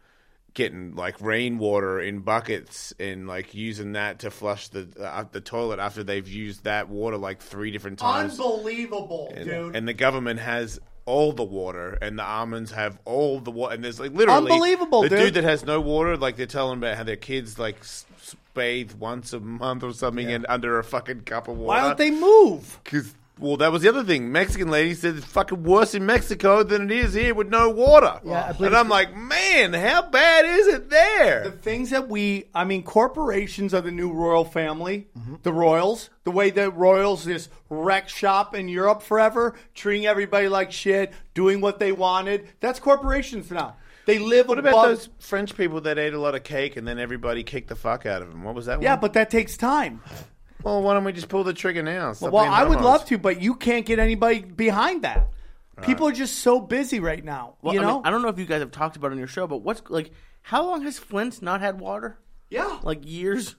Getting 0.55 0.94
like 0.94 1.18
rainwater 1.20 1.98
in 2.00 2.18
buckets 2.20 2.92
and 3.00 3.26
like 3.26 3.55
using 3.55 3.92
that 3.92 4.18
to 4.18 4.30
flush 4.30 4.68
the 4.68 4.86
uh, 5.00 5.24
the 5.32 5.40
toilet 5.40 5.78
after 5.78 6.05
they've 6.05 6.28
used 6.28 6.64
that 6.64 6.90
water 6.90 7.16
like 7.16 7.40
three 7.40 7.70
different 7.70 7.98
times. 7.98 8.38
Unbelievable, 8.38 9.32
And, 9.34 9.44
dude. 9.46 9.76
and 9.76 9.88
the 9.88 9.94
government 9.94 10.40
has 10.40 10.78
all 11.07 11.32
the 11.32 11.42
water, 11.42 11.98
and 12.03 12.18
the 12.18 12.22
almonds 12.24 12.70
have 12.72 12.98
all 13.07 13.40
the 13.40 13.50
water. 13.50 13.74
And 13.74 13.82
there's 13.82 13.98
like 13.98 14.12
literally 14.12 14.53
Unbelievable, 14.53 15.03
the 15.03 15.09
dude. 15.09 15.18
dude 15.18 15.34
that 15.34 15.44
has 15.44 15.64
no 15.64 15.80
water, 15.80 16.16
like 16.18 16.36
they're 16.36 16.46
telling 16.46 16.78
about 16.78 16.96
how 16.98 17.03
their 17.03 17.16
kids 17.16 17.59
like 17.59 17.78
s- 17.80 18.05
bathe 18.55 18.92
once 18.92 19.32
a 19.32 19.40
month 19.40 19.82
or 19.82 19.92
something, 19.94 20.30
and 20.30 20.44
under 20.50 20.78
a 20.78 20.84
fucking 20.84 21.22
cup 21.22 21.48
of 21.48 21.57
water. 21.57 21.66
Why 21.66 21.80
don't 21.80 21.98
they 21.98 22.11
move? 22.11 22.78
Because 22.84 23.14
well, 23.38 23.56
that 23.56 23.72
was 23.72 23.82
the 23.82 23.88
other 23.88 24.04
thing. 24.04 24.30
Mexican 24.30 24.70
lady 24.70 24.94
said 24.94 25.16
it's 25.16 25.26
fucking 25.26 25.62
worse 25.62 25.94
in 25.94 26.04
Mexico 26.06 26.62
than 26.62 26.90
it 26.90 26.90
is 26.90 27.14
here 27.14 27.34
with 27.34 27.48
no 27.48 27.70
water. 27.70 28.20
Yeah, 28.24 28.52
and 28.58 28.76
I'm 28.76 28.88
like, 28.88 29.16
man, 29.16 29.72
how 29.72 30.02
bad 30.02 30.44
is 30.44 30.66
it 30.66 30.90
there? 30.90 31.44
The 31.44 31.50
things 31.50 31.90
that 31.90 32.08
we, 32.08 32.44
I 32.54 32.64
mean, 32.64 32.82
corporations 32.82 33.74
are 33.74 33.80
the 33.80 33.90
new 33.90 34.12
royal 34.12 34.44
family. 34.44 35.08
Mm-hmm. 35.18 35.36
The 35.42 35.52
royals, 35.52 36.10
the 36.24 36.30
way 36.30 36.50
that 36.50 36.76
royals 36.76 37.24
just 37.24 37.50
wreck 37.68 38.08
shop 38.08 38.54
in 38.54 38.68
Europe 38.68 39.02
forever, 39.02 39.54
treating 39.74 40.06
everybody 40.06 40.48
like 40.48 40.70
shit, 40.70 41.12
doing 41.34 41.60
what 41.60 41.78
they 41.78 41.90
wanted. 41.90 42.48
That's 42.60 42.78
corporations 42.78 43.50
now. 43.50 43.76
They 44.04 44.18
live 44.18 44.48
what 44.48 44.58
above. 44.58 44.72
about 44.72 44.86
those 44.88 45.08
French 45.18 45.56
people 45.56 45.80
that 45.82 45.98
ate 45.98 46.12
a 46.12 46.18
lot 46.18 46.34
of 46.34 46.42
cake 46.42 46.76
and 46.76 46.86
then 46.86 46.98
everybody 46.98 47.44
kicked 47.44 47.68
the 47.68 47.76
fuck 47.76 48.04
out 48.04 48.20
of 48.20 48.30
them? 48.30 48.42
What 48.42 48.54
was 48.54 48.66
that? 48.66 48.82
Yeah, 48.82 48.94
one? 48.94 49.00
but 49.00 49.12
that 49.14 49.30
takes 49.30 49.56
time. 49.56 50.02
Well, 50.64 50.82
why 50.82 50.94
don't 50.94 51.04
we 51.04 51.12
just 51.12 51.28
pull 51.28 51.44
the 51.44 51.52
trigger 51.52 51.82
now? 51.82 52.12
Stop 52.12 52.32
well, 52.32 52.44
being 52.44 52.52
I 52.52 52.64
would 52.64 52.78
dumbass. 52.78 52.82
love 52.82 53.04
to, 53.06 53.18
but 53.18 53.40
you 53.40 53.54
can't 53.54 53.86
get 53.86 53.98
anybody 53.98 54.40
behind 54.40 55.02
that. 55.02 55.28
People 55.82 56.06
are 56.06 56.12
just 56.12 56.38
so 56.40 56.60
busy 56.60 57.00
right 57.00 57.24
now. 57.24 57.54
Well, 57.62 57.74
you 57.74 57.80
I, 57.80 57.84
mean, 57.84 57.92
know? 57.92 58.02
I 58.04 58.10
don't 58.10 58.22
know 58.22 58.28
if 58.28 58.38
you 58.38 58.46
guys 58.46 58.60
have 58.60 58.70
talked 58.70 58.96
about 58.96 59.08
it 59.08 59.12
on 59.12 59.18
your 59.18 59.26
show, 59.26 59.46
but 59.46 59.58
what's 59.58 59.82
like? 59.88 60.12
How 60.42 60.64
long 60.64 60.82
has 60.82 60.98
Flint 60.98 61.42
not 61.42 61.60
had 61.60 61.80
water? 61.80 62.18
yeah. 62.50 62.78
Like 62.82 63.00
years. 63.04 63.56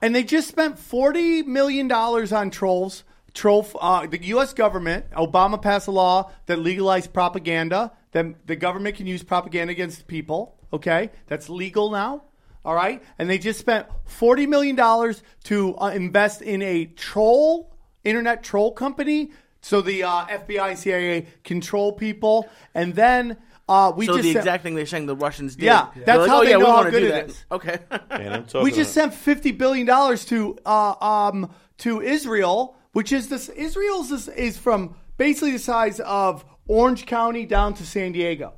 And 0.00 0.14
they 0.14 0.22
just 0.24 0.48
spent 0.48 0.78
forty 0.78 1.42
million 1.42 1.88
dollars 1.88 2.32
on 2.32 2.50
trolls. 2.50 3.04
Troll. 3.32 3.66
Uh, 3.80 4.06
the 4.06 4.22
U.S. 4.24 4.52
government, 4.52 5.10
Obama 5.12 5.60
passed 5.60 5.88
a 5.88 5.90
law 5.90 6.30
that 6.46 6.58
legalized 6.58 7.12
propaganda. 7.12 7.92
That 8.10 8.46
the 8.46 8.56
government 8.56 8.96
can 8.96 9.06
use 9.06 9.22
propaganda 9.22 9.72
against 9.72 10.06
people. 10.06 10.58
Okay, 10.72 11.10
that's 11.26 11.48
legal 11.48 11.90
now. 11.90 12.24
All 12.64 12.74
right, 12.74 13.02
and 13.18 13.28
they 13.28 13.38
just 13.38 13.58
spent 13.58 13.86
forty 14.04 14.46
million 14.46 14.76
dollars 14.76 15.22
to 15.44 15.76
uh, 15.78 15.88
invest 15.88 16.42
in 16.42 16.62
a 16.62 16.84
troll 16.86 17.74
internet 18.04 18.42
troll 18.44 18.72
company, 18.72 19.32
so 19.62 19.80
the 19.80 20.04
uh, 20.04 20.26
FBI 20.26 20.68
and 20.70 20.78
CIA 20.78 21.26
control 21.44 21.92
people, 21.92 22.48
and 22.74 22.94
then. 22.94 23.36
Uh, 23.68 23.92
we 23.96 24.06
so 24.06 24.14
just 24.14 24.24
the 24.24 24.32
sent- 24.32 24.42
exact 24.44 24.62
thing 24.64 24.74
they're 24.74 24.84
saying 24.84 25.06
the 25.06 25.14
Russians 25.16 25.54
did. 25.54 25.66
Yeah, 25.66 25.86
They're 25.94 26.04
that's 26.04 26.18
like, 26.22 26.28
how 26.28 26.40
oh, 26.40 26.44
they 26.44 26.50
yeah, 26.50 26.56
we 26.56 26.62
know 26.64 26.70
how 26.70 26.76
wanna 26.78 26.90
good 26.90 27.00
do 27.00 27.06
it 27.06 27.10
that. 27.12 27.30
is. 27.30 27.44
Okay. 27.52 27.78
Man, 28.10 28.32
I'm 28.32 28.44
talking 28.44 28.64
we 28.64 28.70
just 28.72 28.94
about- 28.96 29.12
sent 29.12 29.14
fifty 29.14 29.52
billion 29.52 29.86
dollars 29.86 30.24
to 30.26 30.58
uh, 30.66 30.94
um 31.00 31.48
to 31.78 32.02
Israel, 32.02 32.76
which 32.92 33.12
is 33.12 33.28
this 33.28 33.48
Israel's 33.50 34.10
is, 34.10 34.26
is 34.28 34.58
from 34.58 34.96
basically 35.16 35.52
the 35.52 35.58
size 35.60 36.00
of 36.00 36.44
Orange 36.66 37.06
County 37.06 37.46
down 37.46 37.72
to 37.74 37.86
San 37.86 38.12
Diego. 38.12 38.54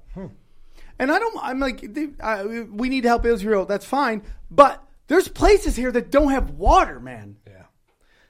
And 1.05 1.13
I 1.13 1.19
don't. 1.19 1.37
I'm 1.43 1.61
like, 1.61 1.83
they, 1.93 2.07
we 2.63 2.89
need 2.89 3.03
to 3.03 3.09
help 3.09 3.27
Israel. 3.27 3.67
That's 3.67 3.85
fine, 3.85 4.23
but 4.51 4.83
there's 5.07 5.29
places 5.29 5.77
here 5.77 5.93
that 5.93 6.11
don't 6.11 6.31
have 6.31 6.53
water, 6.53 6.99
man. 6.99 7.37
Yeah. 7.47 7.65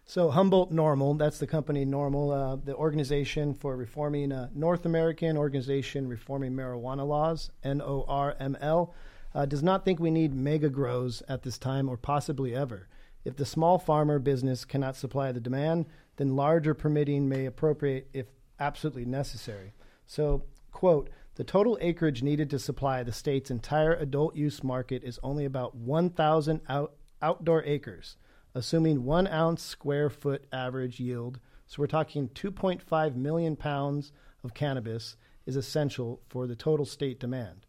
So 0.04 0.28
Humboldt 0.28 0.72
NORML, 0.72 1.16
that's 1.16 1.38
the 1.38 1.46
company 1.46 1.86
NORML, 1.86 2.32
uh, 2.32 2.56
the 2.64 2.74
organization 2.74 3.54
for 3.54 3.76
reforming 3.76 4.32
uh, 4.32 4.48
North 4.52 4.86
American 4.86 5.36
Organization 5.36 6.08
Reforming 6.08 6.50
Marijuana 6.50 7.06
Laws, 7.06 7.52
NORML, 7.64 8.92
uh, 9.36 9.46
does 9.46 9.62
not 9.62 9.84
think 9.84 10.00
we 10.00 10.10
need 10.10 10.34
mega 10.34 10.68
grows 10.68 11.22
at 11.28 11.44
this 11.44 11.58
time 11.58 11.88
or 11.88 11.96
possibly 11.96 12.56
ever. 12.56 12.88
If 13.24 13.36
the 13.36 13.46
small 13.46 13.78
farmer 13.78 14.18
business 14.18 14.64
cannot 14.64 14.96
supply 14.96 15.30
the 15.30 15.38
demand, 15.38 15.86
then 16.16 16.34
larger 16.34 16.74
permitting 16.74 17.28
may 17.28 17.46
appropriate 17.46 18.08
if 18.12 18.26
absolutely 18.58 19.04
necessary. 19.04 19.74
So, 20.08 20.42
quote, 20.72 21.08
the 21.37 21.45
total 21.45 21.78
acreage 21.80 22.22
needed 22.22 22.51
to 22.51 22.59
supply 22.59 23.03
the 23.03 23.12
state's 23.12 23.51
entire 23.51 23.95
adult 23.95 24.37
use 24.37 24.62
market 24.62 25.03
is 25.03 25.18
only 25.22 25.45
about 25.45 25.74
1,000 25.74 26.61
out, 26.68 26.95
outdoor 27.20 27.62
acres 27.64 28.16
assuming 28.55 29.05
one 29.05 29.26
ounce 29.26 29.62
square 29.62 30.09
foot 30.09 30.47
average 30.53 31.01
yield. 31.01 31.41
So 31.66 31.76
we're 31.80 31.87
talking 31.89 32.28
2.5 32.28 33.16
million 33.16 33.57
pounds 33.57 34.12
of 34.43 34.55
cannabis 34.55 35.16
is 35.47 35.57
essential 35.57 36.22
for 36.28 36.47
the 36.47 36.57
total 36.57 36.87
state 36.87 37.18
demand. 37.18 37.66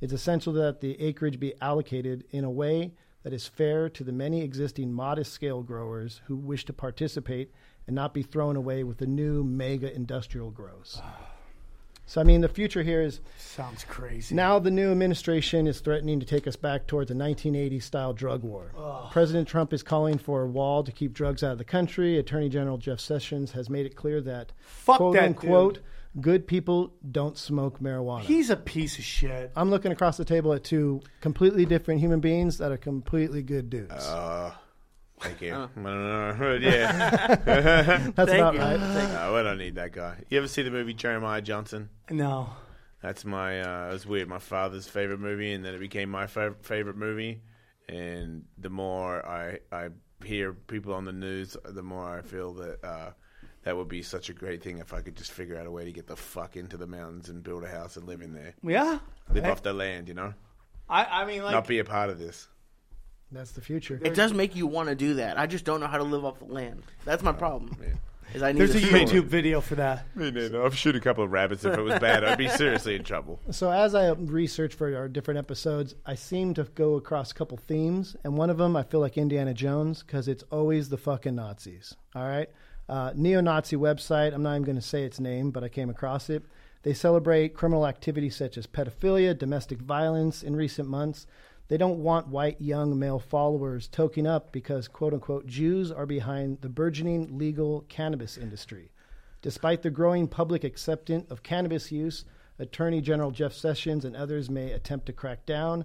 It's 0.00 0.12
essential 0.12 0.52
that 0.54 0.80
the 0.80 1.00
acreage 1.00 1.38
be 1.38 1.54
allocated 1.60 2.24
in 2.30 2.44
a 2.44 2.50
way 2.50 2.94
that 3.22 3.32
is 3.32 3.46
fair 3.46 3.88
to 3.88 4.04
the 4.04 4.12
many 4.12 4.42
existing 4.42 4.92
modest 4.92 5.32
scale 5.32 5.62
growers 5.62 6.20
who 6.26 6.36
wish 6.36 6.64
to 6.66 6.72
participate 6.72 7.52
and 7.86 7.94
not 7.94 8.12
be 8.12 8.22
thrown 8.22 8.56
away 8.56 8.82
with 8.82 8.98
the 8.98 9.06
new 9.06 9.44
mega 9.44 9.94
industrial 9.94 10.50
grows. 10.50 11.00
Ah. 11.02 11.33
So, 12.06 12.20
I 12.20 12.24
mean, 12.24 12.42
the 12.42 12.48
future 12.48 12.82
here 12.82 13.00
is 13.00 13.20
Sounds 13.38 13.84
crazy. 13.84 14.34
now 14.34 14.58
the 14.58 14.70
new 14.70 14.90
administration 14.90 15.66
is 15.66 15.80
threatening 15.80 16.20
to 16.20 16.26
take 16.26 16.46
us 16.46 16.54
back 16.54 16.86
towards 16.86 17.10
a 17.10 17.14
1980 17.14 17.80
style 17.80 18.12
drug 18.12 18.42
war. 18.42 18.72
President 19.10 19.48
Trump 19.48 19.72
is 19.72 19.82
calling 19.82 20.18
for 20.18 20.42
a 20.42 20.46
wall 20.46 20.84
to 20.84 20.92
keep 20.92 21.14
drugs 21.14 21.42
out 21.42 21.52
of 21.52 21.58
the 21.58 21.64
country. 21.64 22.18
Attorney 22.18 22.48
General 22.50 22.76
Jeff 22.76 23.00
Sessions 23.00 23.52
has 23.52 23.70
made 23.70 23.86
it 23.86 23.96
clear 23.96 24.20
that 24.20 24.52
Fuck 24.66 24.98
quote 24.98 25.14
that 25.14 25.24
unquote 25.24 25.74
dude. 25.74 25.82
good 26.22 26.46
people 26.46 26.92
don't 27.10 27.38
smoke 27.38 27.80
marijuana. 27.80 28.20
He's 28.20 28.50
a 28.50 28.56
piece 28.56 28.98
of 28.98 29.04
shit. 29.04 29.50
I'm 29.56 29.70
looking 29.70 29.90
across 29.90 30.16
the 30.18 30.24
table 30.26 30.52
at 30.52 30.62
two 30.62 31.00
completely 31.22 31.64
different 31.64 32.00
human 32.00 32.20
beings 32.20 32.58
that 32.58 32.70
are 32.70 32.76
completely 32.76 33.42
good 33.42 33.70
dudes. 33.70 33.92
Uh, 34.06 34.52
thank 35.24 35.40
you. 35.40 35.54
I 35.54 35.58
don't 35.58 35.76
know. 35.84 36.58
yeah. 36.60 37.26
That's 37.44 37.44
Thank 38.30 38.40
about 38.40 38.54
you. 38.54 38.60
right. 38.60 38.78
no, 39.12 39.36
I 39.36 39.42
don't 39.42 39.58
need 39.58 39.74
that 39.76 39.92
guy. 39.92 40.16
You 40.28 40.38
ever 40.38 40.48
see 40.48 40.62
the 40.62 40.70
movie 40.70 40.94
Jeremiah 40.94 41.40
Johnson? 41.42 41.88
No. 42.10 42.50
That's 43.02 43.24
my. 43.24 43.60
Uh, 43.60 43.88
it 43.90 43.92
was 43.92 44.06
weird. 44.06 44.28
My 44.28 44.38
father's 44.38 44.86
favorite 44.88 45.20
movie, 45.20 45.52
and 45.52 45.64
then 45.64 45.74
it 45.74 45.78
became 45.80 46.08
my 46.10 46.24
fav- 46.26 46.62
favorite 46.64 46.96
movie. 46.96 47.42
And 47.88 48.44
the 48.56 48.70
more 48.70 49.24
I 49.26 49.58
I 49.70 49.88
hear 50.24 50.54
people 50.54 50.94
on 50.94 51.04
the 51.04 51.12
news, 51.12 51.54
the 51.64 51.82
more 51.82 52.18
I 52.18 52.22
feel 52.22 52.54
that 52.54 52.82
uh, 52.82 53.10
that 53.64 53.76
would 53.76 53.88
be 53.88 54.00
such 54.02 54.30
a 54.30 54.32
great 54.32 54.62
thing 54.62 54.78
if 54.78 54.94
I 54.94 55.02
could 55.02 55.16
just 55.16 55.32
figure 55.32 55.58
out 55.58 55.66
a 55.66 55.70
way 55.70 55.84
to 55.84 55.92
get 55.92 56.06
the 56.06 56.16
fuck 56.16 56.56
into 56.56 56.78
the 56.78 56.86
mountains 56.86 57.28
and 57.28 57.42
build 57.42 57.62
a 57.64 57.68
house 57.68 57.96
and 57.98 58.06
live 58.06 58.22
in 58.22 58.32
there, 58.32 58.54
Yeah. 58.62 58.98
live 59.30 59.44
I, 59.44 59.50
off 59.50 59.62
the 59.62 59.74
land. 59.74 60.08
You 60.08 60.14
know, 60.14 60.32
I, 60.88 61.04
I 61.04 61.24
mean, 61.26 61.42
like, 61.42 61.52
not 61.52 61.66
be 61.66 61.80
a 61.80 61.84
part 61.84 62.08
of 62.08 62.18
this. 62.18 62.48
That's 63.32 63.52
the 63.52 63.60
future. 63.60 64.00
It 64.02 64.14
does 64.14 64.32
make 64.32 64.54
you 64.54 64.66
want 64.66 64.88
to 64.88 64.94
do 64.94 65.14
that. 65.14 65.38
I 65.38 65.46
just 65.46 65.64
don't 65.64 65.80
know 65.80 65.86
how 65.88 65.98
to 65.98 66.04
live 66.04 66.24
off 66.24 66.38
the 66.38 66.44
land. 66.46 66.82
That's 67.04 67.22
my 67.22 67.32
problem. 67.32 67.76
Is 68.32 68.42
I 68.42 68.52
need 68.52 68.60
there's 68.60 68.74
a 68.74 68.80
store. 68.80 68.98
YouTube 68.98 69.24
video 69.24 69.60
for 69.60 69.74
that. 69.76 70.06
Me 70.16 70.30
neither. 70.30 70.64
I'd 70.64 70.74
shoot 70.74 70.96
a 70.96 71.00
couple 71.00 71.22
of 71.22 71.30
rabbits 71.30 71.64
if 71.64 71.74
it 71.76 71.80
was 71.80 71.98
bad. 72.00 72.24
I'd 72.24 72.38
be 72.38 72.48
seriously 72.48 72.96
in 72.96 73.04
trouble. 73.04 73.38
So 73.50 73.70
as 73.70 73.94
I 73.94 74.08
research 74.10 74.74
for 74.74 74.96
our 74.96 75.08
different 75.08 75.38
episodes, 75.38 75.94
I 76.06 76.14
seem 76.16 76.54
to 76.54 76.64
go 76.64 76.94
across 76.94 77.30
a 77.30 77.34
couple 77.34 77.56
themes, 77.58 78.16
and 78.24 78.36
one 78.36 78.50
of 78.50 78.56
them 78.58 78.74
I 78.76 78.82
feel 78.82 79.00
like 79.00 79.16
Indiana 79.18 79.54
Jones 79.54 80.02
because 80.02 80.26
it's 80.26 80.42
always 80.50 80.88
the 80.88 80.96
fucking 80.96 81.34
Nazis. 81.36 81.94
All 82.16 82.26
right, 82.26 82.48
uh, 82.88 83.12
neo-Nazi 83.14 83.76
website. 83.76 84.34
I'm 84.34 84.42
not 84.42 84.52
even 84.52 84.62
going 84.64 84.76
to 84.76 84.82
say 84.82 85.04
its 85.04 85.20
name, 85.20 85.50
but 85.50 85.62
I 85.62 85.68
came 85.68 85.90
across 85.90 86.28
it. 86.30 86.42
They 86.82 86.94
celebrate 86.94 87.54
criminal 87.54 87.86
activities 87.86 88.36
such 88.36 88.58
as 88.58 88.66
pedophilia, 88.66 89.38
domestic 89.38 89.78
violence 89.80 90.42
in 90.42 90.56
recent 90.56 90.88
months. 90.88 91.26
They 91.68 91.76
don't 91.78 92.02
want 92.02 92.28
white 92.28 92.60
young 92.60 92.98
male 92.98 93.18
followers 93.18 93.88
toking 93.88 94.26
up 94.26 94.52
because 94.52 94.86
quote 94.86 95.14
unquote 95.14 95.46
Jews 95.46 95.90
are 95.90 96.06
behind 96.06 96.60
the 96.60 96.68
burgeoning 96.68 97.38
legal 97.38 97.86
cannabis 97.88 98.36
industry. 98.36 98.90
Despite 99.40 99.82
the 99.82 99.90
growing 99.90 100.28
public 100.28 100.64
acceptance 100.64 101.30
of 101.30 101.42
cannabis 101.42 101.90
use, 101.90 102.24
Attorney 102.58 103.00
General 103.00 103.30
Jeff 103.30 103.52
Sessions 103.52 104.04
and 104.04 104.14
others 104.14 104.50
may 104.50 104.72
attempt 104.72 105.06
to 105.06 105.12
crack 105.12 105.44
down. 105.44 105.84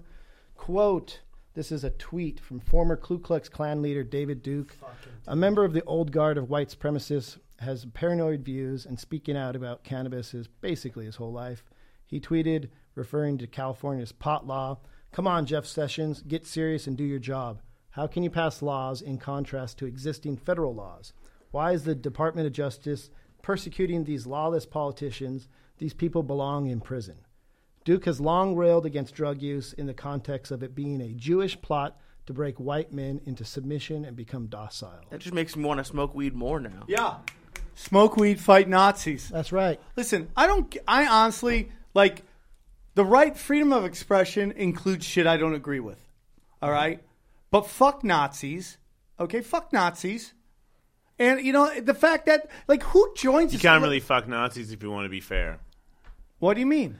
Quote, 0.56 1.20
This 1.54 1.72
is 1.72 1.82
a 1.82 1.90
tweet 1.90 2.40
from 2.40 2.60
former 2.60 2.96
Ku 2.96 3.18
Klux 3.18 3.48
Klan 3.48 3.82
leader 3.82 4.04
David 4.04 4.42
Duke. 4.42 4.76
A 5.26 5.34
member 5.34 5.64
of 5.64 5.72
the 5.72 5.84
old 5.84 6.12
guard 6.12 6.38
of 6.38 6.48
white 6.50 6.68
supremacists 6.68 7.38
has 7.58 7.86
paranoid 7.86 8.44
views 8.44 8.86
and 8.86 8.98
speaking 8.98 9.36
out 9.36 9.56
about 9.56 9.84
cannabis 9.84 10.32
is 10.32 10.46
basically 10.46 11.06
his 11.06 11.16
whole 11.16 11.32
life. 11.32 11.64
He 12.06 12.20
tweeted, 12.20 12.68
referring 12.94 13.38
to 13.38 13.46
California's 13.46 14.12
pot 14.12 14.46
law 14.46 14.78
Come 15.12 15.26
on, 15.26 15.46
Jeff 15.46 15.66
Sessions, 15.66 16.22
get 16.22 16.46
serious 16.46 16.86
and 16.86 16.96
do 16.96 17.04
your 17.04 17.18
job. 17.18 17.62
How 17.90 18.06
can 18.06 18.22
you 18.22 18.30
pass 18.30 18.62
laws 18.62 19.02
in 19.02 19.18
contrast 19.18 19.78
to 19.78 19.86
existing 19.86 20.36
federal 20.36 20.74
laws? 20.74 21.12
Why 21.50 21.72
is 21.72 21.82
the 21.82 21.96
Department 21.96 22.46
of 22.46 22.52
Justice 22.52 23.10
persecuting 23.42 24.04
these 24.04 24.26
lawless 24.26 24.66
politicians? 24.66 25.48
These 25.78 25.94
people 25.94 26.22
belong 26.22 26.68
in 26.68 26.80
prison. 26.80 27.16
Duke 27.84 28.04
has 28.04 28.20
long 28.20 28.54
railed 28.54 28.86
against 28.86 29.14
drug 29.14 29.42
use 29.42 29.72
in 29.72 29.86
the 29.86 29.94
context 29.94 30.52
of 30.52 30.62
it 30.62 30.74
being 30.74 31.00
a 31.00 31.14
Jewish 31.14 31.60
plot 31.60 31.98
to 32.26 32.32
break 32.32 32.60
white 32.60 32.92
men 32.92 33.20
into 33.24 33.44
submission 33.44 34.04
and 34.04 34.14
become 34.16 34.46
docile. 34.46 35.00
That 35.10 35.20
just 35.20 35.34
makes 35.34 35.56
me 35.56 35.64
want 35.64 35.78
to 35.78 35.84
smoke 35.84 36.14
weed 36.14 36.34
more 36.34 36.60
now. 36.60 36.84
Yeah. 36.86 37.16
Smoke 37.74 38.16
weed, 38.16 38.38
fight 38.38 38.68
Nazis. 38.68 39.28
That's 39.30 39.50
right. 39.50 39.80
Listen, 39.96 40.30
I 40.36 40.46
don't. 40.46 40.76
I 40.86 41.06
honestly 41.06 41.70
like 41.94 42.22
the 43.00 43.06
right 43.06 43.34
freedom 43.34 43.72
of 43.72 43.86
expression 43.86 44.52
includes 44.52 45.06
shit 45.06 45.26
I 45.26 45.38
don't 45.38 45.54
agree 45.54 45.80
with. 45.80 45.96
All 46.60 46.70
right, 46.70 47.00
but 47.50 47.66
fuck 47.66 48.04
Nazis. 48.04 48.76
Okay, 49.18 49.40
fuck 49.40 49.72
Nazis. 49.72 50.34
And 51.18 51.40
you 51.40 51.54
know 51.54 51.80
the 51.80 51.94
fact 51.94 52.26
that 52.26 52.50
like 52.68 52.82
who 52.82 53.10
joins? 53.16 53.54
You 53.54 53.58
can't 53.58 53.82
really 53.82 54.00
fuck 54.00 54.28
Nazis 54.28 54.70
if 54.70 54.82
you 54.82 54.90
want 54.90 55.06
to 55.06 55.08
be 55.08 55.20
fair. 55.20 55.60
What 56.40 56.52
do 56.54 56.60
you 56.60 56.66
mean? 56.66 56.98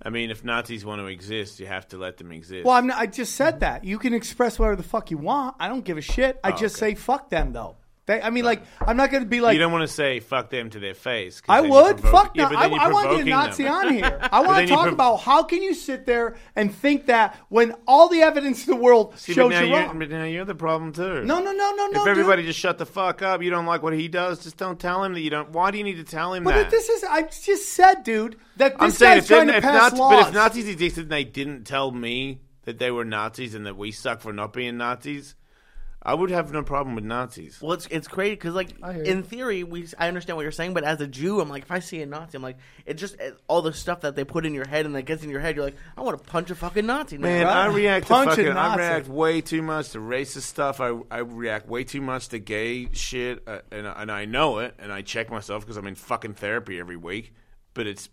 I 0.00 0.10
mean, 0.10 0.30
if 0.30 0.44
Nazis 0.44 0.84
want 0.84 1.00
to 1.00 1.06
exist, 1.08 1.58
you 1.58 1.66
have 1.66 1.88
to 1.88 1.96
let 1.96 2.18
them 2.18 2.30
exist. 2.30 2.64
Well, 2.64 2.76
I'm 2.76 2.86
not, 2.86 2.98
I 2.98 3.06
just 3.06 3.34
said 3.34 3.58
that 3.60 3.82
you 3.84 3.98
can 3.98 4.14
express 4.14 4.60
whatever 4.60 4.76
the 4.76 4.82
fuck 4.84 5.10
you 5.10 5.18
want. 5.18 5.56
I 5.58 5.66
don't 5.68 5.84
give 5.84 5.98
a 5.98 6.02
shit. 6.02 6.38
I 6.44 6.52
Oh, 6.52 6.56
just 6.56 6.76
okay. 6.80 6.94
say 6.94 6.94
fuck 6.94 7.30
them 7.30 7.52
though. 7.52 7.74
They, 8.06 8.20
I 8.20 8.30
mean, 8.30 8.44
like 8.44 8.62
I'm 8.80 8.96
not 8.96 9.12
going 9.12 9.22
to 9.22 9.28
be 9.28 9.40
like 9.40 9.52
you 9.54 9.60
don't 9.60 9.70
want 9.70 9.82
to 9.88 9.94
say 9.94 10.18
fuck 10.18 10.50
them 10.50 10.70
to 10.70 10.80
their 10.80 10.94
face. 10.94 11.40
I 11.48 11.60
would. 11.60 11.98
provoking- 11.98 12.10
Fuck 12.10 12.36
yeah, 12.36 12.48
no. 12.48 12.58
I, 12.58 12.66
I 12.66 12.88
want 12.92 13.10
to 13.10 13.16
get 13.18 13.26
a 13.28 13.30
Nazi 13.30 13.62
them. 13.62 13.72
on 13.72 13.94
here. 13.94 14.18
I 14.32 14.40
want 14.40 14.66
to 14.66 14.74
talk 14.74 14.82
prov- 14.82 14.92
about 14.94 15.16
how 15.18 15.44
can 15.44 15.62
you 15.62 15.72
sit 15.72 16.04
there 16.04 16.34
and 16.56 16.74
think 16.74 17.06
that 17.06 17.38
when 17.48 17.76
all 17.86 18.08
the 18.08 18.22
evidence 18.22 18.66
in 18.66 18.74
the 18.74 18.80
world 18.80 19.16
See, 19.18 19.32
but 19.32 19.34
shows 19.36 19.50
now 19.52 19.60
you 19.62 19.74
wrong. 19.76 20.00
but 20.00 20.10
now 20.10 20.24
you're 20.24 20.44
the 20.44 20.54
problem 20.56 20.92
too. 20.92 21.22
No, 21.24 21.38
no, 21.40 21.52
no, 21.52 21.74
no, 21.76 21.86
no. 21.92 22.02
If 22.02 22.08
everybody 22.08 22.42
dude. 22.42 22.48
just 22.48 22.58
shut 22.58 22.76
the 22.78 22.86
fuck 22.86 23.22
up, 23.22 23.40
you 23.40 23.50
don't 23.50 23.66
like 23.66 23.84
what 23.84 23.92
he 23.92 24.08
does. 24.08 24.42
Just 24.42 24.56
don't 24.56 24.80
tell 24.80 25.04
him 25.04 25.12
that 25.14 25.20
you 25.20 25.30
don't. 25.30 25.50
Why 25.50 25.70
do 25.70 25.78
you 25.78 25.84
need 25.84 25.96
to 25.98 26.04
tell 26.04 26.34
him 26.34 26.42
But 26.42 26.54
that? 26.56 26.70
this 26.70 26.88
is. 26.88 27.04
I 27.04 27.22
just 27.22 27.68
said, 27.68 28.02
dude, 28.02 28.34
that 28.56 28.72
this 28.72 28.80
I'm 28.80 28.90
saying 28.90 29.16
guy's 29.18 29.22
if, 29.22 29.28
trying 29.28 29.46
to 29.46 29.60
pass 29.60 29.92
Nazi- 29.92 29.96
laws. 29.96 30.14
but 30.24 30.28
if 30.28 30.34
Nazis 30.34 30.66
existed 30.68 31.02
and 31.04 31.12
they 31.12 31.22
didn't 31.22 31.64
tell 31.66 31.92
me 31.92 32.40
that 32.64 32.80
they 32.80 32.90
were 32.90 33.04
Nazis 33.04 33.54
and 33.54 33.66
that 33.66 33.76
we 33.76 33.92
suck 33.92 34.20
for 34.22 34.32
not 34.32 34.52
being 34.52 34.76
Nazis, 34.76 35.36
I 36.04 36.14
would 36.14 36.30
have 36.30 36.52
no 36.52 36.64
problem 36.64 36.96
with 36.96 37.04
Nazis. 37.04 37.60
Well, 37.62 37.74
it's 37.74 37.86
it's 37.86 38.08
crazy 38.08 38.34
because 38.34 38.54
like 38.54 38.70
I 38.82 38.92
hear 38.94 39.02
in 39.04 39.18
you. 39.18 39.22
theory 39.22 39.62
we 39.62 39.86
I 39.96 40.08
understand 40.08 40.36
what 40.36 40.42
you're 40.42 40.50
saying, 40.50 40.74
but 40.74 40.82
as 40.82 41.00
a 41.00 41.06
Jew, 41.06 41.40
I'm 41.40 41.48
like 41.48 41.62
if 41.62 41.70
I 41.70 41.78
see 41.78 42.02
a 42.02 42.06
Nazi, 42.06 42.36
I'm 42.36 42.42
like 42.42 42.56
it 42.86 42.94
just 42.94 43.14
it, 43.20 43.36
all 43.46 43.62
the 43.62 43.72
stuff 43.72 44.00
that 44.00 44.16
they 44.16 44.24
put 44.24 44.44
in 44.44 44.52
your 44.52 44.66
head 44.66 44.84
and 44.84 44.96
that 44.96 45.02
gets 45.02 45.22
in 45.22 45.30
your 45.30 45.38
head, 45.38 45.54
you're 45.54 45.64
like 45.64 45.76
I 45.96 46.00
want 46.00 46.18
to 46.18 46.24
punch 46.28 46.50
a 46.50 46.56
fucking 46.56 46.86
Nazi. 46.86 47.18
Now. 47.18 47.28
Man, 47.28 47.46
I 47.46 47.68
Right. 47.68 47.74
react 47.76 48.06
to 48.08 48.14
Punch 48.14 48.32
a 48.32 48.36
fucking. 48.36 48.48
I 48.56 48.74
react 48.76 49.06
way 49.08 49.40
too 49.40 49.62
much 49.62 49.90
to 49.90 49.98
racist 49.98 50.42
stuff. 50.42 50.80
I 50.80 50.92
I 51.10 51.18
react 51.18 51.68
way 51.68 51.84
too 51.84 52.00
much 52.00 52.28
to 52.30 52.40
gay 52.40 52.88
shit, 52.92 53.46
uh, 53.46 53.60
and 53.70 53.86
and 53.86 54.10
I 54.10 54.24
know 54.24 54.58
it, 54.58 54.74
and 54.80 54.92
I 54.92 55.02
check 55.02 55.30
myself 55.30 55.62
because 55.62 55.76
I'm 55.76 55.86
in 55.86 55.94
fucking 55.94 56.34
therapy 56.34 56.80
every 56.80 56.96
week. 56.96 57.32
But 57.74 57.86
it's, 57.86 58.08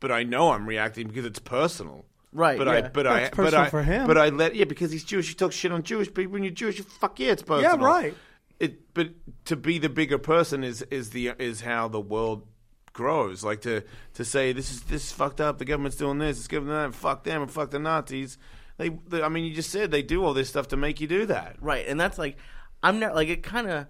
but 0.00 0.12
I 0.12 0.22
know 0.22 0.50
I'm 0.52 0.66
reacting 0.66 1.08
because 1.08 1.24
it's 1.24 1.38
personal. 1.38 2.04
Right, 2.36 2.58
But 2.58 2.68
I, 2.68 2.82
but 2.82 3.04
That's 3.04 3.08
I, 3.08 3.28
but 3.30 3.32
personal 3.32 3.62
I, 3.62 3.70
for 3.70 3.82
him. 3.82 4.06
But 4.06 4.18
I 4.18 4.28
let 4.28 4.54
yeah 4.54 4.66
because 4.66 4.92
he's 4.92 5.04
Jewish. 5.04 5.28
He 5.28 5.34
talks 5.34 5.54
shit 5.54 5.72
on 5.72 5.82
Jewish 5.82 6.12
people. 6.12 6.34
When 6.34 6.42
you're 6.42 6.52
Jewish, 6.52 6.76
you 6.76 6.84
fuck 6.84 7.18
yeah, 7.18 7.32
it's 7.32 7.42
personal. 7.42 7.78
Yeah, 7.78 7.84
right. 7.84 8.14
It, 8.60 8.92
but 8.92 9.10
to 9.46 9.56
be 9.56 9.78
the 9.78 9.88
bigger 9.88 10.18
person 10.18 10.62
is 10.62 10.82
is 10.90 11.10
the 11.10 11.32
is 11.38 11.62
how 11.62 11.88
the 11.88 12.00
world 12.00 12.46
grows. 12.92 13.42
Like 13.42 13.62
to 13.62 13.82
to 14.14 14.24
say 14.24 14.52
this 14.52 14.70
is 14.70 14.82
this 14.82 15.06
is 15.06 15.12
fucked 15.12 15.40
up. 15.40 15.56
The 15.56 15.64
government's 15.64 15.96
doing 15.96 16.18
this. 16.18 16.36
It's 16.36 16.46
giving 16.46 16.68
that. 16.68 16.94
Fuck 16.94 17.24
them 17.24 17.40
and 17.40 17.50
fuck 17.50 17.70
the 17.70 17.78
Nazis. 17.78 18.36
They, 18.76 18.90
they, 18.90 19.22
I 19.22 19.30
mean, 19.30 19.44
you 19.44 19.54
just 19.54 19.70
said 19.70 19.90
they 19.90 20.02
do 20.02 20.22
all 20.22 20.34
this 20.34 20.50
stuff 20.50 20.68
to 20.68 20.76
make 20.76 21.00
you 21.00 21.06
do 21.06 21.24
that. 21.26 21.56
Right, 21.62 21.86
and 21.88 21.98
that's 21.98 22.18
like 22.18 22.36
I'm 22.82 22.98
not 22.98 23.14
like 23.14 23.28
it 23.28 23.42
kind 23.42 23.66
of, 23.66 23.86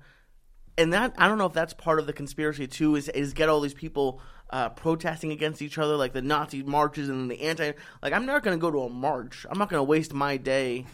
and 0.78 0.92
that 0.92 1.14
I 1.18 1.26
don't 1.26 1.38
know 1.38 1.46
if 1.46 1.52
that's 1.52 1.74
part 1.74 1.98
of 1.98 2.06
the 2.06 2.12
conspiracy 2.12 2.68
too. 2.68 2.94
Is 2.94 3.08
is 3.08 3.32
get 3.32 3.48
all 3.48 3.60
these 3.60 3.74
people 3.74 4.20
uh, 4.50 4.68
protesting 4.70 5.32
against 5.32 5.62
each 5.62 5.78
other, 5.78 5.96
like 5.96 6.12
the 6.12 6.22
Nazi 6.22 6.62
marches 6.62 7.08
and 7.08 7.30
the 7.30 7.40
anti. 7.42 7.72
Like 8.02 8.12
I'm 8.12 8.26
not 8.26 8.42
going 8.42 8.56
to 8.56 8.60
go 8.60 8.70
to 8.70 8.80
a 8.80 8.90
march. 8.90 9.46
I'm 9.48 9.58
not 9.58 9.68
going 9.68 9.80
to 9.80 9.84
waste 9.84 10.12
my 10.12 10.36
day 10.36 10.86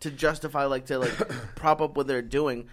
to 0.00 0.10
justify 0.10 0.64
like 0.64 0.86
to 0.86 0.98
like 0.98 1.16
prop 1.54 1.80
up 1.80 1.96
what 1.96 2.06
they're 2.06 2.22
doing. 2.22 2.68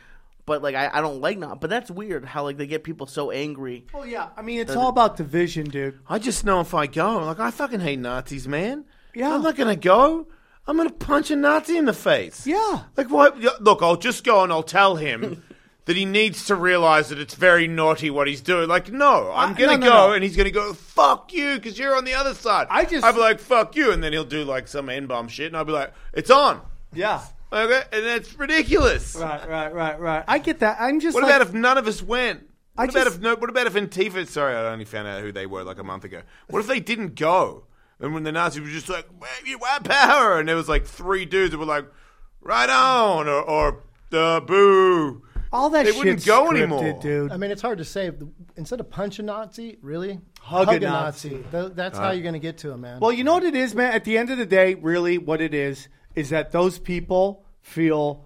But 0.45 0.61
like 0.61 0.75
I, 0.75 0.89
I 0.93 1.01
don't 1.01 1.19
like 1.19 1.37
not. 1.37 1.59
But 1.59 1.69
that's 1.69 1.91
weird 1.91 2.23
how 2.23 2.43
like 2.43 2.57
they 2.57 2.67
get 2.67 2.83
people 2.83 3.07
so 3.07 3.31
angry. 3.31 3.85
Well, 3.93 4.05
yeah. 4.05 4.29
I 4.37 4.41
mean, 4.41 4.59
it's 4.59 4.75
all 4.75 4.89
about 4.89 5.17
division, 5.17 5.69
dude. 5.69 5.99
I 6.07 6.19
just 6.19 6.45
know 6.45 6.61
if 6.61 6.73
I 6.73 6.87
go, 6.87 7.19
like 7.25 7.39
I 7.39 7.51
fucking 7.51 7.81
hate 7.81 7.99
Nazis, 7.99 8.47
man. 8.47 8.85
Yeah. 9.13 9.33
I'm 9.33 9.41
not 9.41 9.55
gonna 9.55 9.75
go. 9.75 10.27
I'm 10.67 10.77
gonna 10.77 10.91
punch 10.91 11.31
a 11.31 11.35
Nazi 11.35 11.77
in 11.77 11.85
the 11.85 11.93
face. 11.93 12.45
Yeah. 12.45 12.83
Like 12.95 13.09
what? 13.09 13.39
Look, 13.61 13.81
I'll 13.81 13.97
just 13.97 14.23
go 14.23 14.43
and 14.43 14.51
I'll 14.51 14.63
tell 14.63 14.95
him 14.95 15.43
that 15.87 15.95
he 15.95 16.05
needs 16.05 16.45
to 16.45 16.55
realize 16.55 17.09
that 17.09 17.17
it's 17.19 17.33
very 17.33 17.67
naughty 17.67 18.09
what 18.09 18.27
he's 18.27 18.41
doing. 18.41 18.69
Like, 18.69 18.91
no, 18.91 19.31
I'm 19.33 19.55
gonna 19.55 19.77
no, 19.77 19.77
no, 19.77 19.87
go 19.87 20.07
no. 20.09 20.13
and 20.13 20.23
he's 20.23 20.37
gonna 20.37 20.51
go 20.51 20.73
fuck 20.73 21.33
you 21.33 21.55
because 21.55 21.79
you're 21.79 21.95
on 21.95 22.05
the 22.05 22.13
other 22.13 22.33
side. 22.35 22.67
I 22.69 22.85
just- 22.85 23.03
I'll 23.03 23.13
be 23.13 23.19
like 23.19 23.39
fuck 23.39 23.75
you, 23.75 23.91
and 23.91 24.03
then 24.03 24.13
he'll 24.13 24.23
do 24.23 24.43
like 24.45 24.67
some 24.67 24.87
n 24.89 25.07
bomb 25.07 25.27
shit, 25.27 25.47
and 25.47 25.57
I'll 25.57 25.65
be 25.65 25.71
like, 25.71 25.91
it's 26.13 26.29
on. 26.29 26.61
Yeah. 26.93 27.21
Okay, 27.51 27.81
and 27.93 28.05
that's 28.05 28.37
ridiculous. 28.37 29.15
Right, 29.15 29.47
right, 29.49 29.73
right, 29.73 29.99
right. 29.99 30.23
I 30.27 30.37
get 30.39 30.59
that. 30.59 30.77
I'm 30.79 30.99
just 30.99 31.15
What 31.15 31.23
like, 31.23 31.33
about 31.35 31.47
if 31.47 31.53
none 31.53 31.77
of 31.77 31.87
us 31.87 32.03
went? 32.03 32.43
I 32.77 32.81
What 32.83 32.89
about 32.91 33.03
just- 33.05 33.15
if 33.15 33.21
no? 33.23 33.35
What 33.35 33.49
about 33.49 33.65
if 33.67 33.73
Antifa? 33.73 34.27
Sorry, 34.27 34.53
I 34.55 34.71
only 34.71 34.85
found 34.85 35.07
out 35.07 35.21
who 35.21 35.31
they 35.31 35.45
were 35.45 35.63
like 35.63 35.79
a 35.79 35.83
month 35.83 36.03
ago. 36.03 36.21
What 36.49 36.59
if 36.59 36.67
they 36.67 36.79
didn't 36.81 37.15
go? 37.15 37.63
And 37.99 38.13
when 38.13 38.21
the 38.23 38.31
Nazis 38.31 38.61
were 38.61 38.67
just 38.67 38.89
like, 38.89 39.07
"Wave 39.19 39.47
you 39.47 39.57
white 39.57 39.83
power," 39.85 40.37
and 40.37 40.47
there 40.47 40.55
was 40.57 40.67
like 40.69 40.85
three 40.85 41.25
dudes 41.25 41.51
that 41.51 41.57
were 41.57 41.65
like, 41.65 41.85
"Right 42.41 42.69
on," 42.69 43.27
or, 43.27 43.41
or 43.41 43.83
uh, 44.13 44.39
"Boo." 44.41 45.23
All 45.51 45.69
that 45.71 45.85
shit. 45.85 45.95
they 45.95 46.01
shit's 46.01 46.25
wouldn't 46.25 46.25
go 46.25 46.45
scripted, 46.51 46.57
anymore. 46.83 46.99
dude. 47.01 47.31
I 47.31 47.37
mean, 47.37 47.51
it's 47.51 47.61
hard 47.61 47.77
to 47.79 47.85
say. 47.85 48.11
Instead 48.55 48.79
of 48.79 48.89
punch 48.89 49.19
a 49.19 49.23
Nazi, 49.23 49.77
really 49.81 50.19
Hug 50.41 50.69
a 50.69 50.79
Nazi. 50.79 51.43
Th- 51.51 51.71
That's 51.73 51.97
how 51.97 52.11
you're 52.11 52.21
going 52.23 52.33
to 52.33 52.39
get 52.39 52.57
to 52.59 52.71
him, 52.71 52.81
man. 52.81 52.99
Well, 52.99 53.11
you 53.11 53.23
know 53.23 53.33
what 53.33 53.43
it 53.43 53.55
is, 53.55 53.73
man. 53.75 53.93
At 53.93 54.03
the 54.03 54.17
end 54.17 54.29
of 54.29 54.37
the 54.37 54.45
day, 54.45 54.75
really, 54.75 55.17
what 55.17 55.41
it 55.41 55.53
is 55.53 55.87
is 56.15 56.29
that 56.31 56.51
those 56.51 56.79
people 56.79 57.45
feel, 57.61 58.25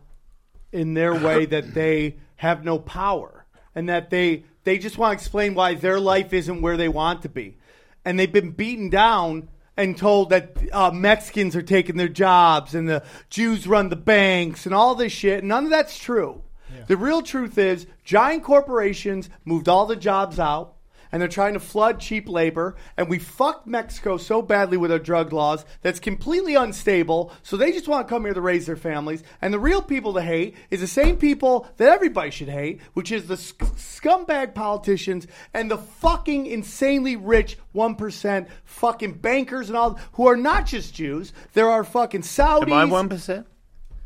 in 0.71 0.93
their 0.93 1.13
way, 1.13 1.45
that 1.47 1.73
they 1.73 2.17
have 2.37 2.63
no 2.63 2.79
power, 2.79 3.45
and 3.75 3.89
that 3.89 4.09
they 4.09 4.45
they 4.63 4.77
just 4.77 4.97
want 4.97 5.11
to 5.17 5.21
explain 5.21 5.53
why 5.55 5.75
their 5.75 5.99
life 5.99 6.33
isn't 6.33 6.61
where 6.61 6.77
they 6.77 6.89
want 6.89 7.21
to 7.23 7.29
be, 7.29 7.57
and 8.05 8.19
they've 8.19 8.31
been 8.31 8.51
beaten 8.51 8.89
down 8.89 9.49
and 9.77 9.97
told 9.97 10.29
that 10.29 10.57
uh, 10.73 10.91
Mexicans 10.91 11.55
are 11.55 11.61
taking 11.61 11.95
their 11.95 12.09
jobs 12.09 12.75
and 12.75 12.89
the 12.89 13.01
Jews 13.29 13.65
run 13.65 13.87
the 13.89 13.95
banks 13.95 14.65
and 14.65 14.75
all 14.75 14.95
this 14.95 15.11
shit. 15.13 15.43
None 15.45 15.63
of 15.63 15.69
that's 15.69 15.97
true. 15.97 16.43
The 16.87 16.97
real 16.97 17.21
truth 17.21 17.57
is, 17.57 17.87
giant 18.03 18.43
corporations 18.43 19.29
moved 19.45 19.69
all 19.69 19.85
the 19.85 19.95
jobs 19.95 20.39
out 20.39 20.75
and 21.11 21.21
they're 21.21 21.29
trying 21.29 21.53
to 21.53 21.59
flood 21.59 21.99
cheap 21.99 22.29
labor. 22.29 22.75
And 22.97 23.09
we 23.09 23.19
fucked 23.19 23.67
Mexico 23.67 24.17
so 24.17 24.41
badly 24.41 24.77
with 24.77 24.91
our 24.91 24.99
drug 24.99 25.33
laws 25.33 25.65
that's 25.81 25.99
completely 25.99 26.55
unstable. 26.55 27.31
So 27.43 27.57
they 27.57 27.71
just 27.71 27.87
want 27.87 28.07
to 28.07 28.13
come 28.13 28.25
here 28.25 28.33
to 28.33 28.41
raise 28.41 28.65
their 28.65 28.75
families. 28.75 29.23
And 29.41 29.53
the 29.53 29.59
real 29.59 29.81
people 29.81 30.13
to 30.13 30.21
hate 30.21 30.55
is 30.69 30.79
the 30.79 30.87
same 30.87 31.17
people 31.17 31.67
that 31.77 31.89
everybody 31.89 32.31
should 32.31 32.49
hate, 32.49 32.81
which 32.93 33.11
is 33.11 33.27
the 33.27 33.37
sc- 33.37 33.59
scumbag 33.75 34.55
politicians 34.55 35.27
and 35.53 35.69
the 35.69 35.77
fucking 35.77 36.45
insanely 36.45 37.15
rich 37.15 37.57
1% 37.75 38.47
fucking 38.63 39.13
bankers 39.13 39.69
and 39.69 39.77
all 39.77 39.99
who 40.13 40.27
are 40.27 40.37
not 40.37 40.65
just 40.65 40.93
Jews. 40.93 41.33
There 41.53 41.69
are 41.69 41.83
fucking 41.83 42.21
Saudis. 42.21 42.63
Am 42.63 42.73
I 42.73 42.85
one 42.85 43.09
percent? 43.09 43.47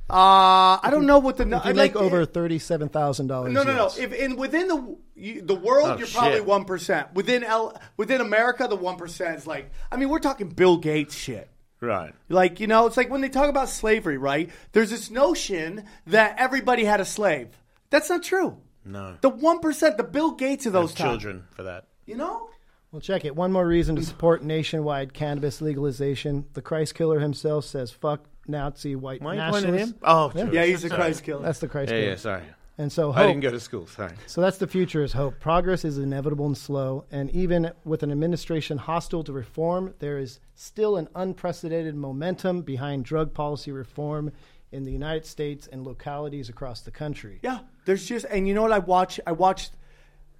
Uh, 0.07 0.77
I 0.84 0.90
don't 0.91 1.07
know 1.07 1.18
what 1.19 1.38
the. 1.38 1.44
if 1.44 1.49
you 1.49 1.56
I'd 1.64 1.76
make 1.76 1.95
like- 1.95 2.03
over 2.03 2.26
thirty-seven 2.26 2.90
thousand 2.90 3.27
dollars, 3.27 3.53
no, 3.53 3.64
no, 3.64 3.76
no. 3.76 3.88
If 3.98 4.14
in 4.14 4.36
within 4.36 4.68
the 4.68 4.98
you, 5.15 5.41
the 5.41 5.56
world, 5.56 5.90
Oh, 5.90 5.98
you're 5.98 6.07
probably 6.07 6.34
shit. 6.38 6.45
one 6.45 6.65
percent. 6.65 7.14
Within 7.15 7.44
L, 7.44 7.80
within 7.98 8.22
America, 8.22 8.68
the 8.69 8.76
one 8.76 8.98
percent 8.98 9.38
is 9.38 9.48
like. 9.48 9.72
I 9.91 9.98
mean, 9.98 10.10
we're 10.10 10.19
talking 10.19 10.49
Bill 10.49 10.77
Gates 10.77 11.15
shit. 11.15 11.49
Right. 11.82 12.14
Like 12.30 12.60
you 12.60 12.68
know, 12.68 12.86
it's 12.86 12.98
like 12.98 13.10
when 13.10 13.22
they 13.22 13.30
talk 13.30 13.49
about 13.49 13.68
slavery, 13.69 14.18
right? 14.19 14.49
There's 14.73 14.91
this 14.91 15.10
notion 15.10 15.86
that 16.07 16.36
everybody 16.38 16.84
had 16.86 17.02
a 17.02 17.06
slave. 17.06 17.48
That's 17.90 18.10
not 18.10 18.22
true. 18.23 18.57
No. 18.86 19.18
The 19.22 19.30
one 19.30 19.60
percent, 19.60 19.98
the 19.98 20.03
Bill 20.03 20.32
Gates 20.32 20.68
of 20.68 20.73
those 20.73 20.91
Those 20.91 20.98
times. 20.99 21.10
children 21.23 21.44
for 21.56 21.64
that. 21.64 21.86
You 22.06 22.15
know. 22.15 22.49
Well, 22.91 23.02
check 23.02 23.26
it. 23.26 23.36
One 23.36 23.52
more 23.52 23.65
reason 23.68 23.95
to 23.98 24.03
support 24.03 24.44
nationwide 24.44 25.14
cannabis 25.14 25.60
legalization. 25.61 26.45
The 26.53 26.61
Christ 26.61 26.94
killer 26.95 27.19
himself 27.19 27.65
says, 27.65 27.91
"Fuck 27.91 28.22
Nazi 28.47 28.95
white 28.95 29.22
Why 29.22 29.31
are 29.38 29.45
you 29.45 29.51
pointing 29.51 29.69
at 29.69 29.73
nationalists." 29.73 29.91
him? 29.91 29.99
Oh, 30.03 30.31
Yeah. 30.35 30.51
Yeah, 30.51 30.65
he's 30.65 30.84
a 30.84 30.89
Christ 30.89 31.23
killer. 31.23 31.43
That's 31.43 31.59
the 31.59 31.67
Christ 31.67 31.91
Yeah, 31.91 31.97
killer. 31.99 32.09
yeah. 32.11 32.15
Sorry. 32.17 32.43
And 32.77 32.91
so 32.91 33.11
I 33.13 33.19
hope. 33.19 33.27
didn't 33.27 33.39
go 33.41 33.51
to 33.51 33.59
school. 33.59 33.88
Sorry. 33.88 34.11
So 34.27 34.41
that's 34.41 34.57
the 34.57 34.67
future 34.67 35.01
is 35.01 35.13
hope. 35.13 35.39
Progress 35.39 35.85
is 35.85 35.97
inevitable 35.97 36.45
and 36.45 36.57
slow, 36.57 37.05
and 37.09 37.31
even 37.31 37.72
with 37.85 38.03
an 38.03 38.11
administration 38.11 38.77
hostile 38.77 39.23
to 39.23 39.31
reform, 39.31 39.93
there 39.99 40.17
is 40.17 40.41
still 40.55 40.97
an 40.97 41.07
unprecedented 41.15 41.95
momentum 41.95 42.63
behind 42.63 43.05
drug 43.05 43.34
policy 43.34 43.72
reform 43.72 44.31
in 44.73 44.84
the 44.84 44.91
United 44.91 45.26
States 45.26 45.67
and 45.72 45.85
localities 45.85 46.49
across 46.49 46.81
the 46.81 46.91
country. 46.91 47.39
Yeah, 47.43 47.59
there's 47.85 48.05
just, 48.05 48.26
and 48.30 48.45
you 48.45 48.53
know 48.53 48.63
what 48.63 48.73
I 48.73 48.80
watch? 48.80 49.22
I 49.26 49.31
watched. 49.31 49.72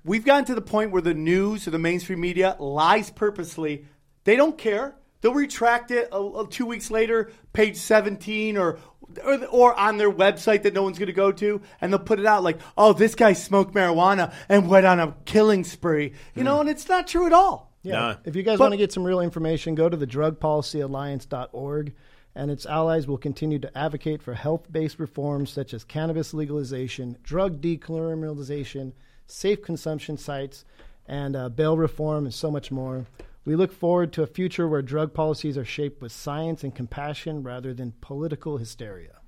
We've 0.04 0.26
gotten 0.26 0.44
to 0.46 0.56
the 0.56 0.62
point 0.62 0.92
where 0.92 1.02
the 1.02 1.14
news 1.14 1.68
or 1.68 1.72
the 1.72 1.80
mainstream 1.80 2.20
media 2.20 2.58
lies 2.60 3.10
purposely. 3.12 3.86
They 4.26 4.36
don't 4.36 4.58
care. 4.58 4.96
They'll 5.26 5.34
retract 5.34 5.90
it 5.90 6.08
uh, 6.12 6.46
two 6.52 6.68
weeks 6.68 6.92
later, 6.92 7.32
page 7.52 7.78
17, 7.78 8.58
or, 8.58 8.78
or 9.26 9.46
or 9.48 9.74
on 9.74 9.98
their 9.98 10.12
website 10.12 10.62
that 10.62 10.76
no 10.76 10.84
one's 10.84 11.00
going 11.00 11.08
to 11.08 11.14
go 11.14 11.32
to, 11.32 11.64
and 11.82 11.92
they'll 11.92 11.98
put 11.98 12.20
it 12.20 12.28
out 12.28 12.44
like, 12.44 12.60
"Oh, 12.78 12.94
this 12.94 13.16
guy 13.16 13.34
smoked 13.34 13.74
marijuana 13.74 14.36
and 14.48 14.70
went 14.70 14.86
on 14.86 15.00
a 15.00 15.16
killing 15.26 15.64
spree," 15.64 16.14
you 16.36 16.44
know, 16.44 16.60
and 16.60 16.70
it's 16.70 16.88
not 16.88 17.08
true 17.08 17.26
at 17.26 17.34
all. 17.34 17.72
Yeah. 17.82 17.94
No. 17.94 18.18
If 18.24 18.36
you 18.36 18.44
guys 18.44 18.60
want 18.60 18.74
to 18.74 18.78
get 18.78 18.92
some 18.92 19.04
real 19.04 19.20
information, 19.20 19.74
go 19.74 19.90
to 19.90 19.98
the 19.98 20.06
drugpolicyalliance.org 20.06 21.94
and 22.36 22.52
its 22.52 22.68
allies 22.68 23.08
will 23.08 23.18
continue 23.18 23.58
to 23.58 23.76
advocate 23.76 24.22
for 24.22 24.36
health-based 24.36 25.00
reforms 25.00 25.50
such 25.50 25.74
as 25.74 25.84
cannabis 25.84 26.36
legalization, 26.36 27.18
drug 27.24 27.62
decriminalization, 27.62 28.92
safe 29.26 29.64
consumption 29.64 30.18
sites, 30.20 30.66
and 31.08 31.36
uh, 31.36 31.50
bail 31.50 31.78
reform 31.78 32.26
and 32.26 32.34
so 32.34 32.52
much 32.52 32.72
more. 32.72 33.08
We 33.46 33.56
look 33.56 33.72
forward 33.72 34.12
to 34.14 34.24
a 34.24 34.28
future 34.28 34.68
where 34.68 34.82
drug 34.82 35.14
policies 35.14 35.58
are 35.58 35.66
shaped 35.66 36.02
with 36.02 36.12
science 36.12 36.64
and 36.64 36.74
compassion 36.74 37.44
rather 37.44 37.74
than 37.74 37.94
political 38.02 38.58
hysteria. 38.58 39.20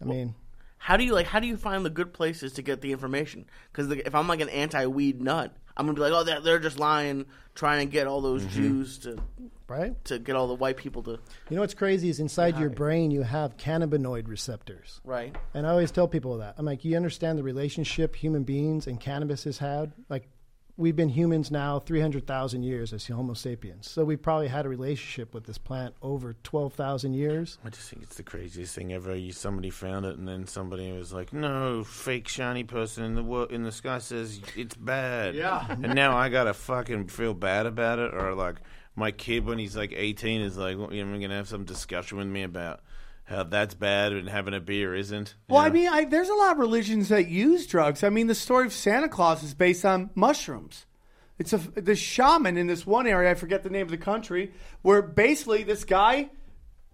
I 0.00 0.06
mean, 0.06 0.34
How 0.78 0.96
do 0.96 1.04
you 1.04 1.12
like? 1.12 1.26
How 1.26 1.40
do 1.40 1.46
you 1.46 1.56
find 1.56 1.84
the 1.84 1.90
good 1.90 2.12
places 2.12 2.54
to 2.54 2.62
get 2.62 2.80
the 2.80 2.92
information? 2.92 3.46
Because 3.70 3.90
if 3.90 4.14
I'm 4.14 4.28
like 4.28 4.40
an 4.40 4.48
anti-weed 4.48 5.20
nut, 5.20 5.54
I'm 5.76 5.86
gonna 5.86 5.94
be 5.94 6.00
like, 6.00 6.12
oh, 6.12 6.24
they're, 6.24 6.40
they're 6.40 6.58
just 6.58 6.78
lying, 6.78 7.26
trying 7.54 7.86
to 7.86 7.90
get 7.90 8.06
all 8.06 8.20
those 8.20 8.42
mm-hmm. 8.42 8.54
Jews 8.54 8.98
to 8.98 9.18
right? 9.68 10.04
to 10.04 10.18
get 10.18 10.36
all 10.36 10.46
the 10.46 10.54
white 10.54 10.76
people 10.76 11.02
to 11.04 11.12
You 11.48 11.56
know 11.56 11.60
what's 11.60 11.74
crazy 11.74 12.08
is 12.08 12.20
inside 12.20 12.58
your 12.58 12.70
brain 12.70 13.10
you 13.10 13.22
have 13.22 13.56
cannabinoid 13.56 14.28
receptors. 14.28 15.00
right. 15.04 15.34
And 15.52 15.66
I 15.66 15.70
always 15.70 15.90
tell 15.90 16.08
people 16.08 16.38
that. 16.38 16.54
I'm 16.58 16.64
like, 16.64 16.84
you 16.84 16.96
understand 16.96 17.38
the 17.38 17.42
relationship 17.42 18.14
human 18.14 18.44
beings 18.44 18.86
and 18.86 19.00
cannabis 19.00 19.44
has 19.44 19.58
had? 19.58 19.92
Like, 20.08 20.28
we've 20.76 20.96
been 20.96 21.08
humans 21.08 21.50
now 21.50 21.78
300,000 21.78 22.62
years 22.62 22.92
as 22.92 23.06
Homo 23.06 23.34
sapiens. 23.34 23.88
So 23.88 24.04
we 24.04 24.16
probably 24.16 24.48
had 24.48 24.66
a 24.66 24.68
relationship 24.68 25.32
with 25.32 25.44
this 25.44 25.58
plant 25.58 25.94
over 26.02 26.34
12,000 26.42 27.14
years. 27.14 27.58
I 27.64 27.68
just 27.70 27.88
think 27.90 28.02
it's 28.02 28.16
the 28.16 28.22
craziest 28.22 28.74
thing 28.74 28.92
ever. 28.92 29.14
You, 29.14 29.32
somebody 29.32 29.70
found 29.70 30.04
it, 30.06 30.16
and 30.18 30.26
then 30.26 30.46
somebody 30.46 30.90
was 30.92 31.12
like, 31.12 31.32
"No, 31.32 31.84
fake 31.84 32.28
shiny 32.28 32.64
person 32.64 33.04
in 33.04 33.14
the 33.14 33.22
wo- 33.22 33.44
in 33.44 33.62
the 33.62 33.72
sky 33.72 33.98
says 33.98 34.40
it's 34.56 34.74
bad." 34.76 35.34
Yeah. 35.34 35.64
and 35.70 35.94
now 35.94 36.16
I 36.16 36.28
gotta 36.28 36.54
fucking 36.54 37.08
feel 37.08 37.34
bad 37.34 37.66
about 37.66 37.98
it, 37.98 38.12
or 38.12 38.34
like 38.34 38.56
my 38.96 39.10
kid 39.10 39.44
when 39.44 39.58
he's 39.58 39.76
like 39.76 39.92
eighteen 39.94 40.40
is 40.40 40.56
like, 40.56 40.76
well, 40.78 40.92
you 40.92 41.04
know, 41.04 41.18
gonna 41.20 41.34
have 41.36 41.48
some 41.48 41.64
discussion 41.64 42.18
with 42.18 42.26
me 42.26 42.42
about 42.42 42.80
how 43.24 43.42
that's 43.44 43.74
bad 43.74 44.12
and 44.12 44.28
having 44.28 44.54
a 44.54 44.60
beer 44.60 44.94
isn't. 44.94 45.34
Well, 45.48 45.60
I 45.60 45.70
mean, 45.70 45.88
I, 45.88 46.04
there's 46.04 46.28
a 46.28 46.34
lot 46.34 46.52
of 46.52 46.58
religions 46.58 47.08
that 47.08 47.28
use 47.28 47.66
drugs. 47.66 48.02
I 48.04 48.10
mean, 48.10 48.26
the 48.26 48.34
story 48.34 48.66
of 48.66 48.72
Santa 48.72 49.08
Claus 49.08 49.42
is 49.42 49.54
based 49.54 49.84
on 49.84 50.10
mushrooms. 50.14 50.86
It's 51.38 51.52
a 51.52 51.58
the 51.58 51.96
shaman 51.96 52.56
in 52.56 52.66
this 52.68 52.86
one 52.86 53.06
area. 53.06 53.30
I 53.30 53.34
forget 53.34 53.62
the 53.64 53.70
name 53.70 53.82
of 53.86 53.90
the 53.90 53.96
country 53.98 54.52
where 54.82 55.02
basically 55.02 55.64
this 55.64 55.82
guy, 55.82 56.30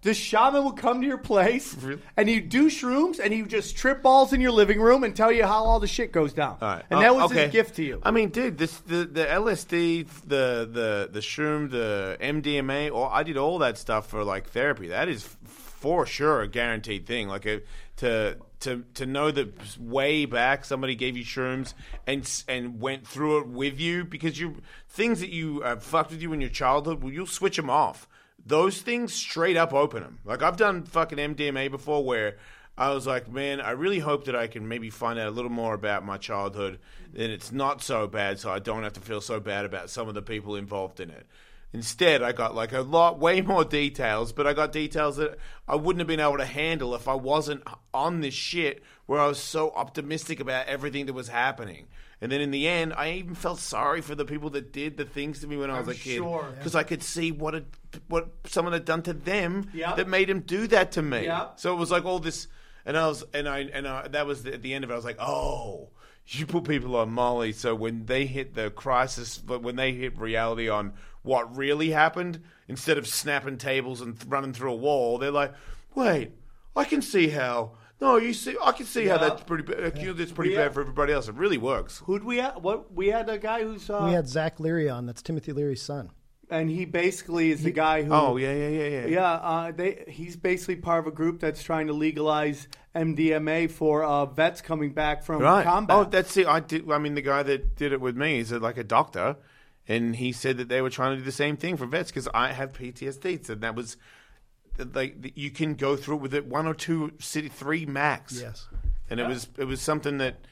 this 0.01 0.17
shaman 0.17 0.63
would 0.65 0.77
come 0.77 1.01
to 1.01 1.05
your 1.07 1.19
place 1.19 1.77
and 2.17 2.27
you 2.27 2.41
do 2.41 2.67
shrooms 2.67 3.19
and 3.19 3.31
you 3.35 3.45
just 3.45 3.77
trip 3.77 4.01
balls 4.01 4.33
in 4.33 4.41
your 4.41 4.51
living 4.51 4.79
room 4.81 5.03
and 5.03 5.15
tell 5.15 5.31
you 5.31 5.43
how 5.43 5.63
all 5.63 5.79
the 5.79 5.85
shit 5.85 6.11
goes 6.11 6.33
down. 6.33 6.57
All 6.59 6.67
right. 6.69 6.83
And 6.89 6.97
Oh, 6.97 7.01
that 7.03 7.15
was 7.15 7.31
okay. 7.31 7.43
his 7.43 7.51
gift 7.51 7.75
to 7.75 7.83
you. 7.83 8.01
I 8.01 8.09
mean, 8.09 8.29
dude, 8.29 8.57
this 8.57 8.75
the 8.79 9.05
the 9.05 9.25
LSD, 9.25 10.07
the 10.25 10.67
the 10.71 11.09
the 11.11 11.19
shroom, 11.19 11.69
the 11.69 12.17
MDMA, 12.19 12.91
or 12.91 13.11
I 13.13 13.21
did 13.21 13.37
all 13.37 13.59
that 13.59 13.77
stuff 13.77 14.07
for 14.07 14.23
like 14.23 14.49
therapy. 14.49 14.87
That 14.87 15.07
is 15.07 15.23
for 15.81 16.05
sure 16.05 16.41
a 16.41 16.47
guaranteed 16.47 17.07
thing. 17.07 17.27
Like 17.27 17.45
a, 17.47 17.61
to 17.97 18.37
to 18.61 18.85
to 18.93 19.05
know 19.07 19.31
that 19.31 19.79
way 19.79 20.25
back 20.25 20.63
somebody 20.63 20.95
gave 20.95 21.17
you 21.17 21.25
shrooms 21.25 21.73
and 22.05 22.29
and 22.47 22.79
went 22.79 23.05
through 23.05 23.39
it 23.39 23.47
with 23.47 23.79
you 23.79 24.05
because 24.05 24.39
you 24.39 24.61
things 24.87 25.19
that 25.19 25.31
you 25.31 25.63
uh, 25.63 25.77
fucked 25.77 26.11
with 26.11 26.21
you 26.21 26.31
in 26.33 26.39
your 26.39 26.51
childhood, 26.51 27.01
well, 27.01 27.11
you'll 27.11 27.25
switch 27.25 27.57
them 27.57 27.69
off. 27.69 28.07
Those 28.45 28.81
things 28.81 29.11
straight 29.11 29.57
up 29.57 29.73
open 29.73 30.03
them. 30.03 30.19
Like 30.23 30.43
I've 30.43 30.57
done 30.57 30.83
fucking 30.83 31.17
MDMA 31.17 31.69
before 31.69 32.05
where. 32.05 32.37
I 32.77 32.93
was 32.93 33.05
like, 33.05 33.29
man, 33.29 33.59
I 33.59 33.71
really 33.71 33.99
hope 33.99 34.25
that 34.25 34.35
I 34.35 34.47
can 34.47 34.67
maybe 34.67 34.89
find 34.89 35.19
out 35.19 35.27
a 35.27 35.31
little 35.31 35.51
more 35.51 35.73
about 35.73 36.05
my 36.05 36.17
childhood 36.17 36.79
and 37.13 37.31
it's 37.31 37.51
not 37.51 37.83
so 37.83 38.07
bad 38.07 38.39
so 38.39 38.49
I 38.49 38.59
don't 38.59 38.83
have 38.83 38.93
to 38.93 39.01
feel 39.01 39.19
so 39.19 39.41
bad 39.41 39.65
about 39.65 39.89
some 39.89 40.07
of 40.07 40.15
the 40.15 40.21
people 40.21 40.55
involved 40.55 41.01
in 41.01 41.09
it. 41.09 41.27
Instead, 41.73 42.21
I 42.21 42.33
got 42.33 42.53
like 42.53 42.73
a 42.73 42.81
lot, 42.81 43.17
way 43.19 43.41
more 43.41 43.63
details, 43.63 44.33
but 44.33 44.45
I 44.45 44.53
got 44.53 44.71
details 44.73 45.17
that 45.17 45.37
I 45.67 45.75
wouldn't 45.75 46.01
have 46.01 46.07
been 46.07 46.19
able 46.19 46.37
to 46.37 46.45
handle 46.45 46.93
if 46.95 47.07
I 47.07 47.13
wasn't 47.13 47.63
on 47.93 48.19
this 48.19 48.33
shit 48.33 48.83
where 49.05 49.19
I 49.21 49.27
was 49.27 49.39
so 49.39 49.71
optimistic 49.71 50.39
about 50.41 50.67
everything 50.67 51.05
that 51.05 51.13
was 51.13 51.29
happening. 51.29 51.87
And 52.19 52.31
then 52.31 52.41
in 52.41 52.51
the 52.51 52.67
end, 52.67 52.93
I 52.93 53.13
even 53.13 53.35
felt 53.35 53.59
sorry 53.59 54.01
for 54.01 54.15
the 54.15 54.25
people 54.25 54.49
that 54.51 54.71
did 54.73 54.97
the 54.97 55.05
things 55.05 55.39
to 55.39 55.47
me 55.47 55.57
when 55.57 55.71
I 55.71 55.79
was 55.79 55.87
a 55.87 55.95
kid. 55.95 56.17
sure. 56.17 56.45
Because 56.57 56.75
I 56.75 56.83
could 56.83 57.01
see 57.01 57.31
what 57.31 57.53
had, 57.55 57.65
what 58.09 58.29
someone 58.45 58.73
had 58.73 58.85
done 58.85 59.01
to 59.03 59.13
them 59.13 59.69
Yep. 59.73 59.95
that 59.95 60.07
made 60.07 60.29
him 60.29 60.41
do 60.41 60.67
that 60.67 60.91
to 60.93 61.01
me. 61.01 61.23
Yep. 61.23 61.53
So 61.55 61.73
it 61.73 61.77
was 61.77 61.89
like 61.89 62.05
all 62.05 62.19
this, 62.19 62.47
and 62.85 62.95
I 62.97 63.07
was, 63.07 63.23
and 63.33 63.47
I, 63.49 63.59
and 63.59 63.87
I, 63.87 64.07
that 64.09 64.27
was 64.27 64.43
the, 64.43 64.53
at 64.53 64.61
the 64.61 64.73
end 64.73 64.83
of 64.83 64.91
it. 64.91 64.93
I 64.93 64.97
was 64.97 65.05
like, 65.05 65.19
oh, 65.19 65.89
you 66.27 66.45
put 66.45 66.63
people 66.63 66.95
on 66.95 67.11
Molly, 67.11 67.51
so 67.51 67.75
when 67.75 68.05
they 68.05 68.25
hit 68.25 68.53
the 68.55 68.69
crisis, 68.69 69.37
but 69.37 69.61
when 69.61 69.75
they 69.75 69.91
hit 69.93 70.17
reality 70.17 70.69
on 70.69 70.93
what 71.23 71.55
really 71.55 71.89
happened, 71.91 72.41
instead 72.67 72.97
of 72.97 73.05
snapping 73.07 73.57
tables 73.57 74.01
and 74.01 74.19
th- 74.19 74.29
running 74.29 74.53
through 74.53 74.71
a 74.71 74.75
wall, 74.75 75.17
they're 75.17 75.31
like, 75.31 75.53
wait, 75.95 76.31
I 76.75 76.83
can 76.85 77.01
see 77.01 77.29
how. 77.29 77.73
No, 77.99 78.17
you 78.17 78.33
see, 78.33 78.55
I 78.63 78.71
can 78.71 78.87
see 78.87 79.05
how 79.05 79.19
that's 79.19 79.43
pretty 79.43 79.63
bad. 79.63 79.93
That's 80.17 80.31
pretty 80.31 80.51
Yeah. 80.53 80.63
bad 80.63 80.73
for 80.73 80.81
everybody 80.81 81.13
else. 81.13 81.27
It 81.27 81.35
really 81.35 81.59
works. 81.59 81.99
Who'd 82.05 82.23
we 82.23 82.37
have? 82.37 82.63
What 82.63 82.91
we 82.93 83.09
had 83.09 83.29
a 83.29 83.37
guy 83.37 83.61
who's 83.63 83.89
uh, 83.91 84.01
we 84.05 84.13
had 84.13 84.27
Zach 84.27 84.59
Leary 84.59 84.89
on. 84.89 85.05
That's 85.05 85.21
Timothy 85.21 85.51
Leary's 85.53 85.83
son. 85.83 86.09
And 86.51 86.69
he 86.69 86.85
basically 86.85 87.49
is 87.51 87.63
the 87.63 87.71
guy 87.71 88.03
who. 88.03 88.13
Oh 88.13 88.37
yeah, 88.37 88.53
yeah, 88.53 88.67
yeah, 88.67 88.87
yeah. 88.87 89.05
Yeah, 89.07 89.31
uh, 89.31 89.71
they, 89.71 90.03
he's 90.07 90.35
basically 90.35 90.75
part 90.75 90.99
of 90.99 91.07
a 91.07 91.15
group 91.15 91.39
that's 91.39 91.63
trying 91.63 91.87
to 91.87 91.93
legalize 91.93 92.67
MDMA 92.95 93.71
for 93.71 94.03
uh, 94.03 94.25
vets 94.25 94.61
coming 94.61 94.91
back 94.93 95.23
from 95.23 95.41
Right. 95.41 95.63
combat. 95.63 95.97
Oh, 95.97 96.03
that's 96.03 96.35
it. 96.37 96.45
I 96.47 96.59
did. 96.59 96.91
I 96.91 96.97
mean, 96.99 97.15
the 97.15 97.21
guy 97.21 97.41
that 97.43 97.75
did 97.75 97.93
it 97.93 98.01
with 98.01 98.15
me 98.17 98.39
is 98.39 98.51
like 98.51 98.77
a 98.77 98.83
doctor, 98.83 99.37
and 99.87 100.15
he 100.17 100.31
said 100.31 100.57
that 100.57 100.69
they 100.69 100.81
were 100.81 100.89
trying 100.89 101.13
to 101.13 101.17
do 101.17 101.23
the 101.23 101.31
same 101.31 101.57
thing 101.57 101.77
for 101.77 101.85
vets 101.85 102.11
because 102.11 102.27
I 102.33 102.51
have 102.51 102.73
PTSD, 102.73 103.45
so 103.45 103.55
that 103.55 103.75
was 103.75 103.97
like 104.93 105.31
you 105.35 105.51
can 105.51 105.75
go 105.75 105.95
through 105.95 106.15
it 106.17 106.21
with 106.21 106.33
it 106.33 106.45
one 106.45 106.67
or 106.67 106.73
two, 106.73 107.11
city 107.19 107.47
three 107.49 107.85
max. 107.85 108.39
Yes. 108.41 108.67
and 109.09 109.19
it 109.19 109.27
was 109.27 109.47
it 109.57 109.65
was 109.65 109.81
something 109.81 110.17
that 110.19 110.45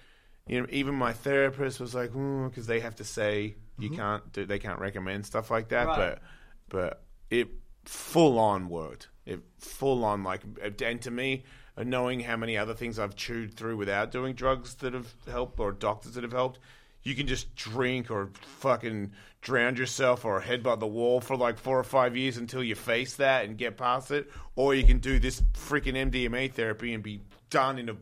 you 0.47 0.59
know 0.61 0.67
even 0.69 0.95
my 0.95 1.13
therapist 1.13 1.79
was 1.79 1.95
like 1.95 2.11
because 2.13 2.67
they 2.67 2.79
have 2.79 2.95
to 2.97 3.03
say 3.03 3.55
you 3.79 3.89
mm-hmm. 3.89 3.99
can't 3.99 4.33
do 4.33 4.45
they 4.45 4.59
can't 4.59 4.79
recommend 4.79 5.25
stuff 5.25 5.49
like 5.51 5.69
that, 5.69 5.87
Right. 5.87 5.97
but 5.97 6.21
but 6.69 7.03
it 7.29 7.49
full 7.85 8.39
on 8.39 8.69
worked. 8.69 9.09
It 9.25 9.41
full 9.59 10.03
on 10.03 10.23
like 10.23 10.41
and 10.61 11.01
to 11.01 11.11
me, 11.11 11.43
knowing 11.77 12.19
how 12.21 12.37
many 12.37 12.57
other 12.57 12.73
things 12.73 12.99
I've 12.99 13.15
chewed 13.15 13.55
through 13.55 13.77
without 13.77 14.11
doing 14.11 14.35
drugs 14.35 14.75
that 14.75 14.93
have 14.93 15.13
helped 15.27 15.59
or 15.59 15.71
doctors 15.71 16.13
that 16.13 16.23
have 16.23 16.31
helped, 16.31 16.59
you 17.03 17.15
can 17.15 17.27
just 17.27 17.55
drink 17.55 18.11
or 18.11 18.31
fucking 18.59 19.11
drown 19.41 19.75
yourself 19.75 20.25
or 20.25 20.41
headbutt 20.41 20.79
the 20.79 20.87
wall 20.87 21.21
for 21.21 21.37
like 21.37 21.57
four 21.57 21.79
or 21.79 21.83
five 21.83 22.17
years 22.17 22.37
until 22.37 22.63
you 22.63 22.75
face 22.75 23.15
that 23.15 23.45
and 23.45 23.57
get 23.57 23.77
past 23.77 24.11
it, 24.11 24.29
or 24.55 24.75
you 24.75 24.83
can 24.83 24.99
do 24.99 25.19
this 25.19 25.41
freaking 25.53 25.93
MDMA 26.11 26.51
therapy 26.51 26.93
and 26.93 27.01
be 27.01 27.21
done 27.49 27.79
in 27.79 27.89
a 27.89 27.95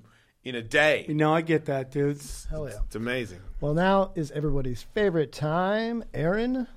in 0.48 0.56
a 0.56 0.61
day. 0.61 1.03
You 1.07 1.14
know, 1.14 1.34
I 1.34 1.41
get 1.41 1.65
that, 1.65 1.91
dude. 1.91 2.22
Hell 2.49 2.69
yeah. 2.69 2.76
It's 2.86 2.95
amazing. 2.95 3.40
Well, 3.60 3.74
now 3.74 4.11
is 4.15 4.32
everybody's 4.32 4.82
favorite 4.82 5.34
time. 5.34 6.06
Aaron? 6.14 6.68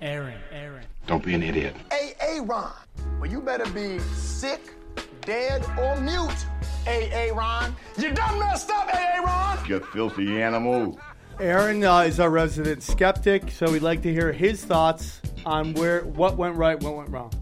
Aaron, 0.00 0.38
Aaron. 0.50 0.84
Don't 1.06 1.22
be 1.22 1.34
an 1.34 1.42
idiot. 1.42 1.76
Hey, 1.92 2.14
Aaron. 2.20 2.46
Well, 2.48 3.30
you 3.30 3.42
better 3.42 3.70
be 3.72 3.98
sick, 4.14 4.72
dead, 5.20 5.62
or 5.78 6.00
mute. 6.00 6.46
Hey, 6.86 7.10
Aaron. 7.12 7.76
You 7.98 8.12
done 8.12 8.38
messed 8.38 8.70
up, 8.70 8.88
hey, 8.88 9.18
Aaron. 9.18 9.68
You 9.68 9.80
filthy 9.80 10.40
animal. 10.40 10.98
Aaron 11.38 11.84
uh, 11.84 12.00
is 12.00 12.20
our 12.20 12.30
resident 12.30 12.82
skeptic, 12.82 13.50
so 13.50 13.70
we'd 13.70 13.82
like 13.82 14.00
to 14.02 14.12
hear 14.12 14.32
his 14.32 14.64
thoughts 14.64 15.20
on 15.44 15.74
where 15.74 16.04
what 16.04 16.38
went 16.38 16.56
right, 16.56 16.82
what 16.82 16.96
went 16.96 17.10
wrong. 17.10 17.32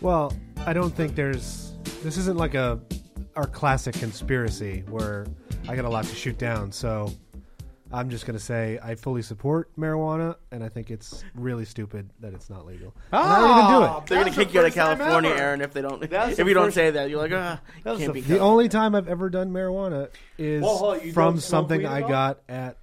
Well, 0.00 0.32
I 0.66 0.72
don't 0.72 0.94
think 0.94 1.14
there's. 1.14 1.72
This 2.02 2.16
isn't 2.16 2.36
like 2.36 2.54
a 2.54 2.80
our 3.36 3.46
classic 3.46 3.94
conspiracy 3.94 4.84
where 4.88 5.26
I 5.68 5.76
got 5.76 5.84
a 5.84 5.88
lot 5.88 6.04
to 6.04 6.14
shoot 6.14 6.38
down. 6.38 6.70
So 6.72 7.12
I'm 7.92 8.10
just 8.10 8.26
gonna 8.26 8.38
say 8.38 8.78
I 8.82 8.94
fully 8.94 9.22
support 9.22 9.70
marijuana, 9.78 10.36
and 10.50 10.64
I 10.64 10.68
think 10.68 10.90
it's 10.90 11.24
really 11.34 11.64
stupid 11.64 12.10
that 12.20 12.32
it's 12.34 12.50
not 12.50 12.66
legal. 12.66 12.92
And 13.12 13.22
I 13.22 13.38
don't 13.40 13.50
even 13.58 13.70
do 13.70 13.84
it. 13.98 14.06
They're 14.06 14.24
gonna 14.24 14.34
kick 14.36 14.54
you 14.54 14.60
out 14.60 14.66
of 14.66 14.74
California. 14.74 15.30
Aaron, 15.30 15.60
if 15.60 15.72
they 15.72 15.82
don't. 15.82 16.08
That's 16.10 16.38
if 16.38 16.46
you 16.48 16.54
don't 16.54 16.72
say 16.72 16.90
that, 16.90 17.08
you're 17.10 17.20
like, 17.20 17.32
ah, 17.32 17.60
That's 17.84 17.98
can't 17.98 18.12
the- 18.12 18.20
be. 18.20 18.26
The 18.26 18.38
only 18.40 18.68
time 18.68 18.94
I've 18.94 19.08
ever 19.08 19.30
done 19.30 19.50
marijuana 19.52 20.08
is 20.38 20.62
Well, 20.62 20.84
on, 20.84 21.12
from 21.12 21.38
something 21.40 21.86
I 21.86 22.00
got 22.00 22.40
at 22.48 22.78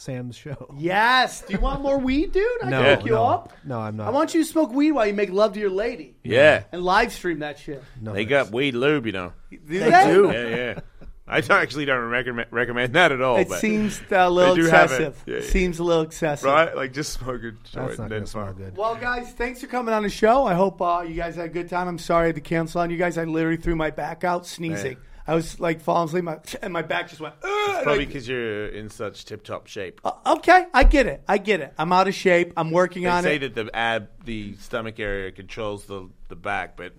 Sam's 0.00 0.36
show. 0.36 0.74
Yes. 0.78 1.42
Do 1.42 1.52
you 1.54 1.60
want 1.60 1.82
more 1.82 1.98
weed, 1.98 2.32
dude? 2.32 2.44
I 2.62 2.70
No, 2.70 2.82
can 2.82 2.96
hook 2.96 3.06
you 3.06 3.12
no. 3.12 3.24
up. 3.24 3.52
No, 3.64 3.78
I'm 3.80 3.96
not. 3.96 4.08
I 4.08 4.10
want 4.10 4.34
you 4.34 4.42
to 4.42 4.48
smoke 4.48 4.72
weed 4.72 4.92
while 4.92 5.06
you 5.06 5.12
make 5.14 5.30
love 5.30 5.52
to 5.54 5.60
your 5.60 5.70
lady 5.70 6.14
Yeah, 6.24 6.64
and 6.72 6.82
live 6.82 7.12
stream 7.12 7.40
that 7.40 7.58
shit. 7.58 7.82
No, 8.00 8.12
they 8.12 8.24
got 8.24 8.50
weed 8.50 8.74
lube, 8.74 9.06
you 9.06 9.12
know. 9.12 9.32
Do 9.50 9.58
they? 9.66 9.90
do. 10.06 10.30
Yeah, 10.32 10.48
yeah. 10.56 10.80
I 11.28 11.42
don't- 11.42 11.62
actually 11.62 11.84
don't 11.84 12.08
recommend 12.08 12.48
recommend 12.50 12.94
that 12.94 13.12
at 13.12 13.20
all. 13.22 13.36
It 13.36 13.48
but, 13.48 13.60
seems 13.60 14.00
a 14.10 14.28
little 14.28 14.56
do 14.56 14.64
have 14.66 14.90
it. 14.90 14.94
excessive. 14.94 15.22
Yeah, 15.26 15.34
yeah. 15.36 15.42
Seems 15.42 15.78
a 15.78 15.84
little 15.84 16.02
excessive. 16.02 16.46
right, 16.50 16.74
like 16.74 16.92
just 16.92 17.12
smoke 17.12 17.42
a 17.44 17.52
That's 17.52 17.76
not 17.76 17.88
and 17.90 17.96
going 17.98 18.08
then 18.10 18.20
to 18.22 18.26
smell 18.26 18.46
fine. 18.46 18.54
good. 18.54 18.76
Well, 18.76 18.96
guys, 18.96 19.30
thanks 19.34 19.60
for 19.60 19.68
coming 19.68 19.94
on 19.94 20.02
the 20.02 20.08
show. 20.08 20.44
I 20.44 20.54
hope 20.54 20.82
uh, 20.82 21.04
you 21.06 21.14
guys 21.14 21.36
had 21.36 21.46
a 21.46 21.48
good 21.50 21.68
time. 21.68 21.86
I'm 21.86 21.98
sorry 21.98 22.24
I 22.24 22.26
had 22.28 22.34
to 22.36 22.40
cancel 22.40 22.80
on 22.80 22.90
you 22.90 22.96
guys. 22.96 23.16
I 23.16 23.24
literally 23.24 23.58
threw 23.58 23.76
my 23.76 23.90
back 23.90 24.24
out 24.24 24.44
sneezing. 24.44 24.96
Man. 25.30 25.32
I 25.32 25.36
was 25.36 25.60
like 25.60 25.80
falling 25.80 26.08
asleep, 26.08 26.24
my, 26.24 26.38
and 26.62 26.72
my 26.72 26.82
back 26.82 27.08
just 27.08 27.20
went. 27.20 27.34
"Ugh," 27.42 27.82
Probably 27.84 28.06
because 28.06 28.28
you're 28.28 28.66
in 28.66 28.90
such 28.90 29.24
tip 29.24 29.44
top 29.44 29.66
shape. 29.68 30.00
Uh, 30.04 30.12
okay, 30.26 30.66
I 30.74 30.84
get 30.84 31.06
it. 31.06 31.22
I 31.28 31.38
get 31.38 31.60
it. 31.60 31.72
I'm 31.78 31.92
out 31.92 32.08
of 32.08 32.14
shape. 32.14 32.52
I'm 32.56 32.70
working 32.70 33.06
on 33.06 33.20
it. 33.20 33.22
They 33.22 33.34
on 33.34 33.40
say 33.40 33.46
it. 33.46 33.54
that 33.54 33.66
the 33.66 33.76
ab, 33.76 34.08
the 34.24 34.54
stomach 34.56 34.98
area 34.98 35.30
controls 35.32 35.84
the 35.86 36.08
the 36.28 36.36
back, 36.36 36.76
but 36.76 36.94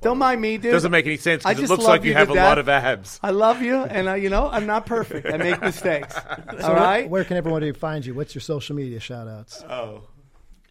Don't 0.00 0.18
mind 0.18 0.40
me, 0.40 0.56
dude. 0.56 0.66
it 0.66 0.72
doesn't 0.72 0.90
make 0.92 1.06
any 1.06 1.16
sense 1.16 1.44
I 1.44 1.50
because 1.50 1.58
it 1.58 1.62
just 1.62 1.70
looks 1.70 1.82
love 1.84 1.90
like 1.90 2.02
you 2.04 2.10
you 2.10 2.14
have 2.16 2.28
to 2.28 2.34
a 2.34 2.36
lot 2.36 2.58
of 2.58 2.68
abs. 2.68 3.18
I 3.22 3.30
love 3.30 3.60
you, 3.60 3.76
and 3.76 4.08
uh, 4.08 4.14
you 4.14 4.30
know 4.30 4.48
I'm 4.48 4.66
not 4.66 4.86
perfect. 4.86 5.26
I 5.26 5.36
make 5.36 5.60
mistakes. 5.60 6.14
So 6.60 6.66
All 6.68 6.74
where- 6.74 7.06
Where, 7.08 7.24
can 7.24 7.36
everybody 7.36 7.72
find 7.72 8.04
you? 8.04 8.14
What's 8.14 8.34
your 8.34 8.42
social 8.42 8.74
media 8.74 9.00
shout 9.00 9.28
outs? 9.28 9.62
Oh, 9.68 10.02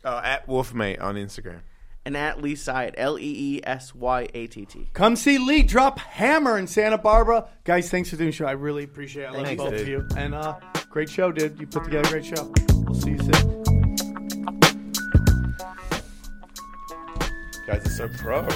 oh 0.04 0.18
at 0.18 0.48
Wolfmate 0.48 1.02
on 1.02 1.16
Instagram. 1.16 1.62
And 2.08 2.16
at 2.16 2.42
Lee 2.42 2.56
Syatt, 2.56 2.94
L 2.96 3.20
E 3.20 3.58
E 3.58 3.62
S 3.66 3.94
Y 3.94 4.30
A 4.34 4.48
T 4.48 4.66
T. 4.66 4.90
Come 4.94 5.18
see 5.18 5.38
Lee 5.40 5.62
drop 5.62 6.00
hammer 6.00 6.58
in 6.58 6.66
Santa 6.66 6.98
Barbara, 6.98 7.50
guys. 7.66 7.90
Thanks 7.92 8.10
for 8.12 8.16
doing 8.16 8.30
the 8.30 8.32
show. 8.32 8.46
I 8.46 8.52
really 8.52 8.86
appreciate 8.86 9.24
it. 9.24 9.28
I 9.28 9.32
love 9.32 9.46
Thanks, 9.46 9.62
both 9.62 9.74
of 9.74 9.80
dude. 9.80 9.88
you, 9.90 10.08
and 10.16 10.34
uh, 10.34 10.58
great 10.90 11.10
show, 11.10 11.34
dude. 11.34 11.60
You 11.60 11.68
put 11.68 11.84
together 11.84 12.08
a 12.08 12.12
great 12.12 12.26
show. 12.26 12.50
We'll 12.86 12.96
see 12.96 13.10
you 13.10 13.18
soon. 13.18 13.64
Guys 17.68 17.82
it's 17.84 17.98
so 17.98 18.08
pro. 18.08 18.48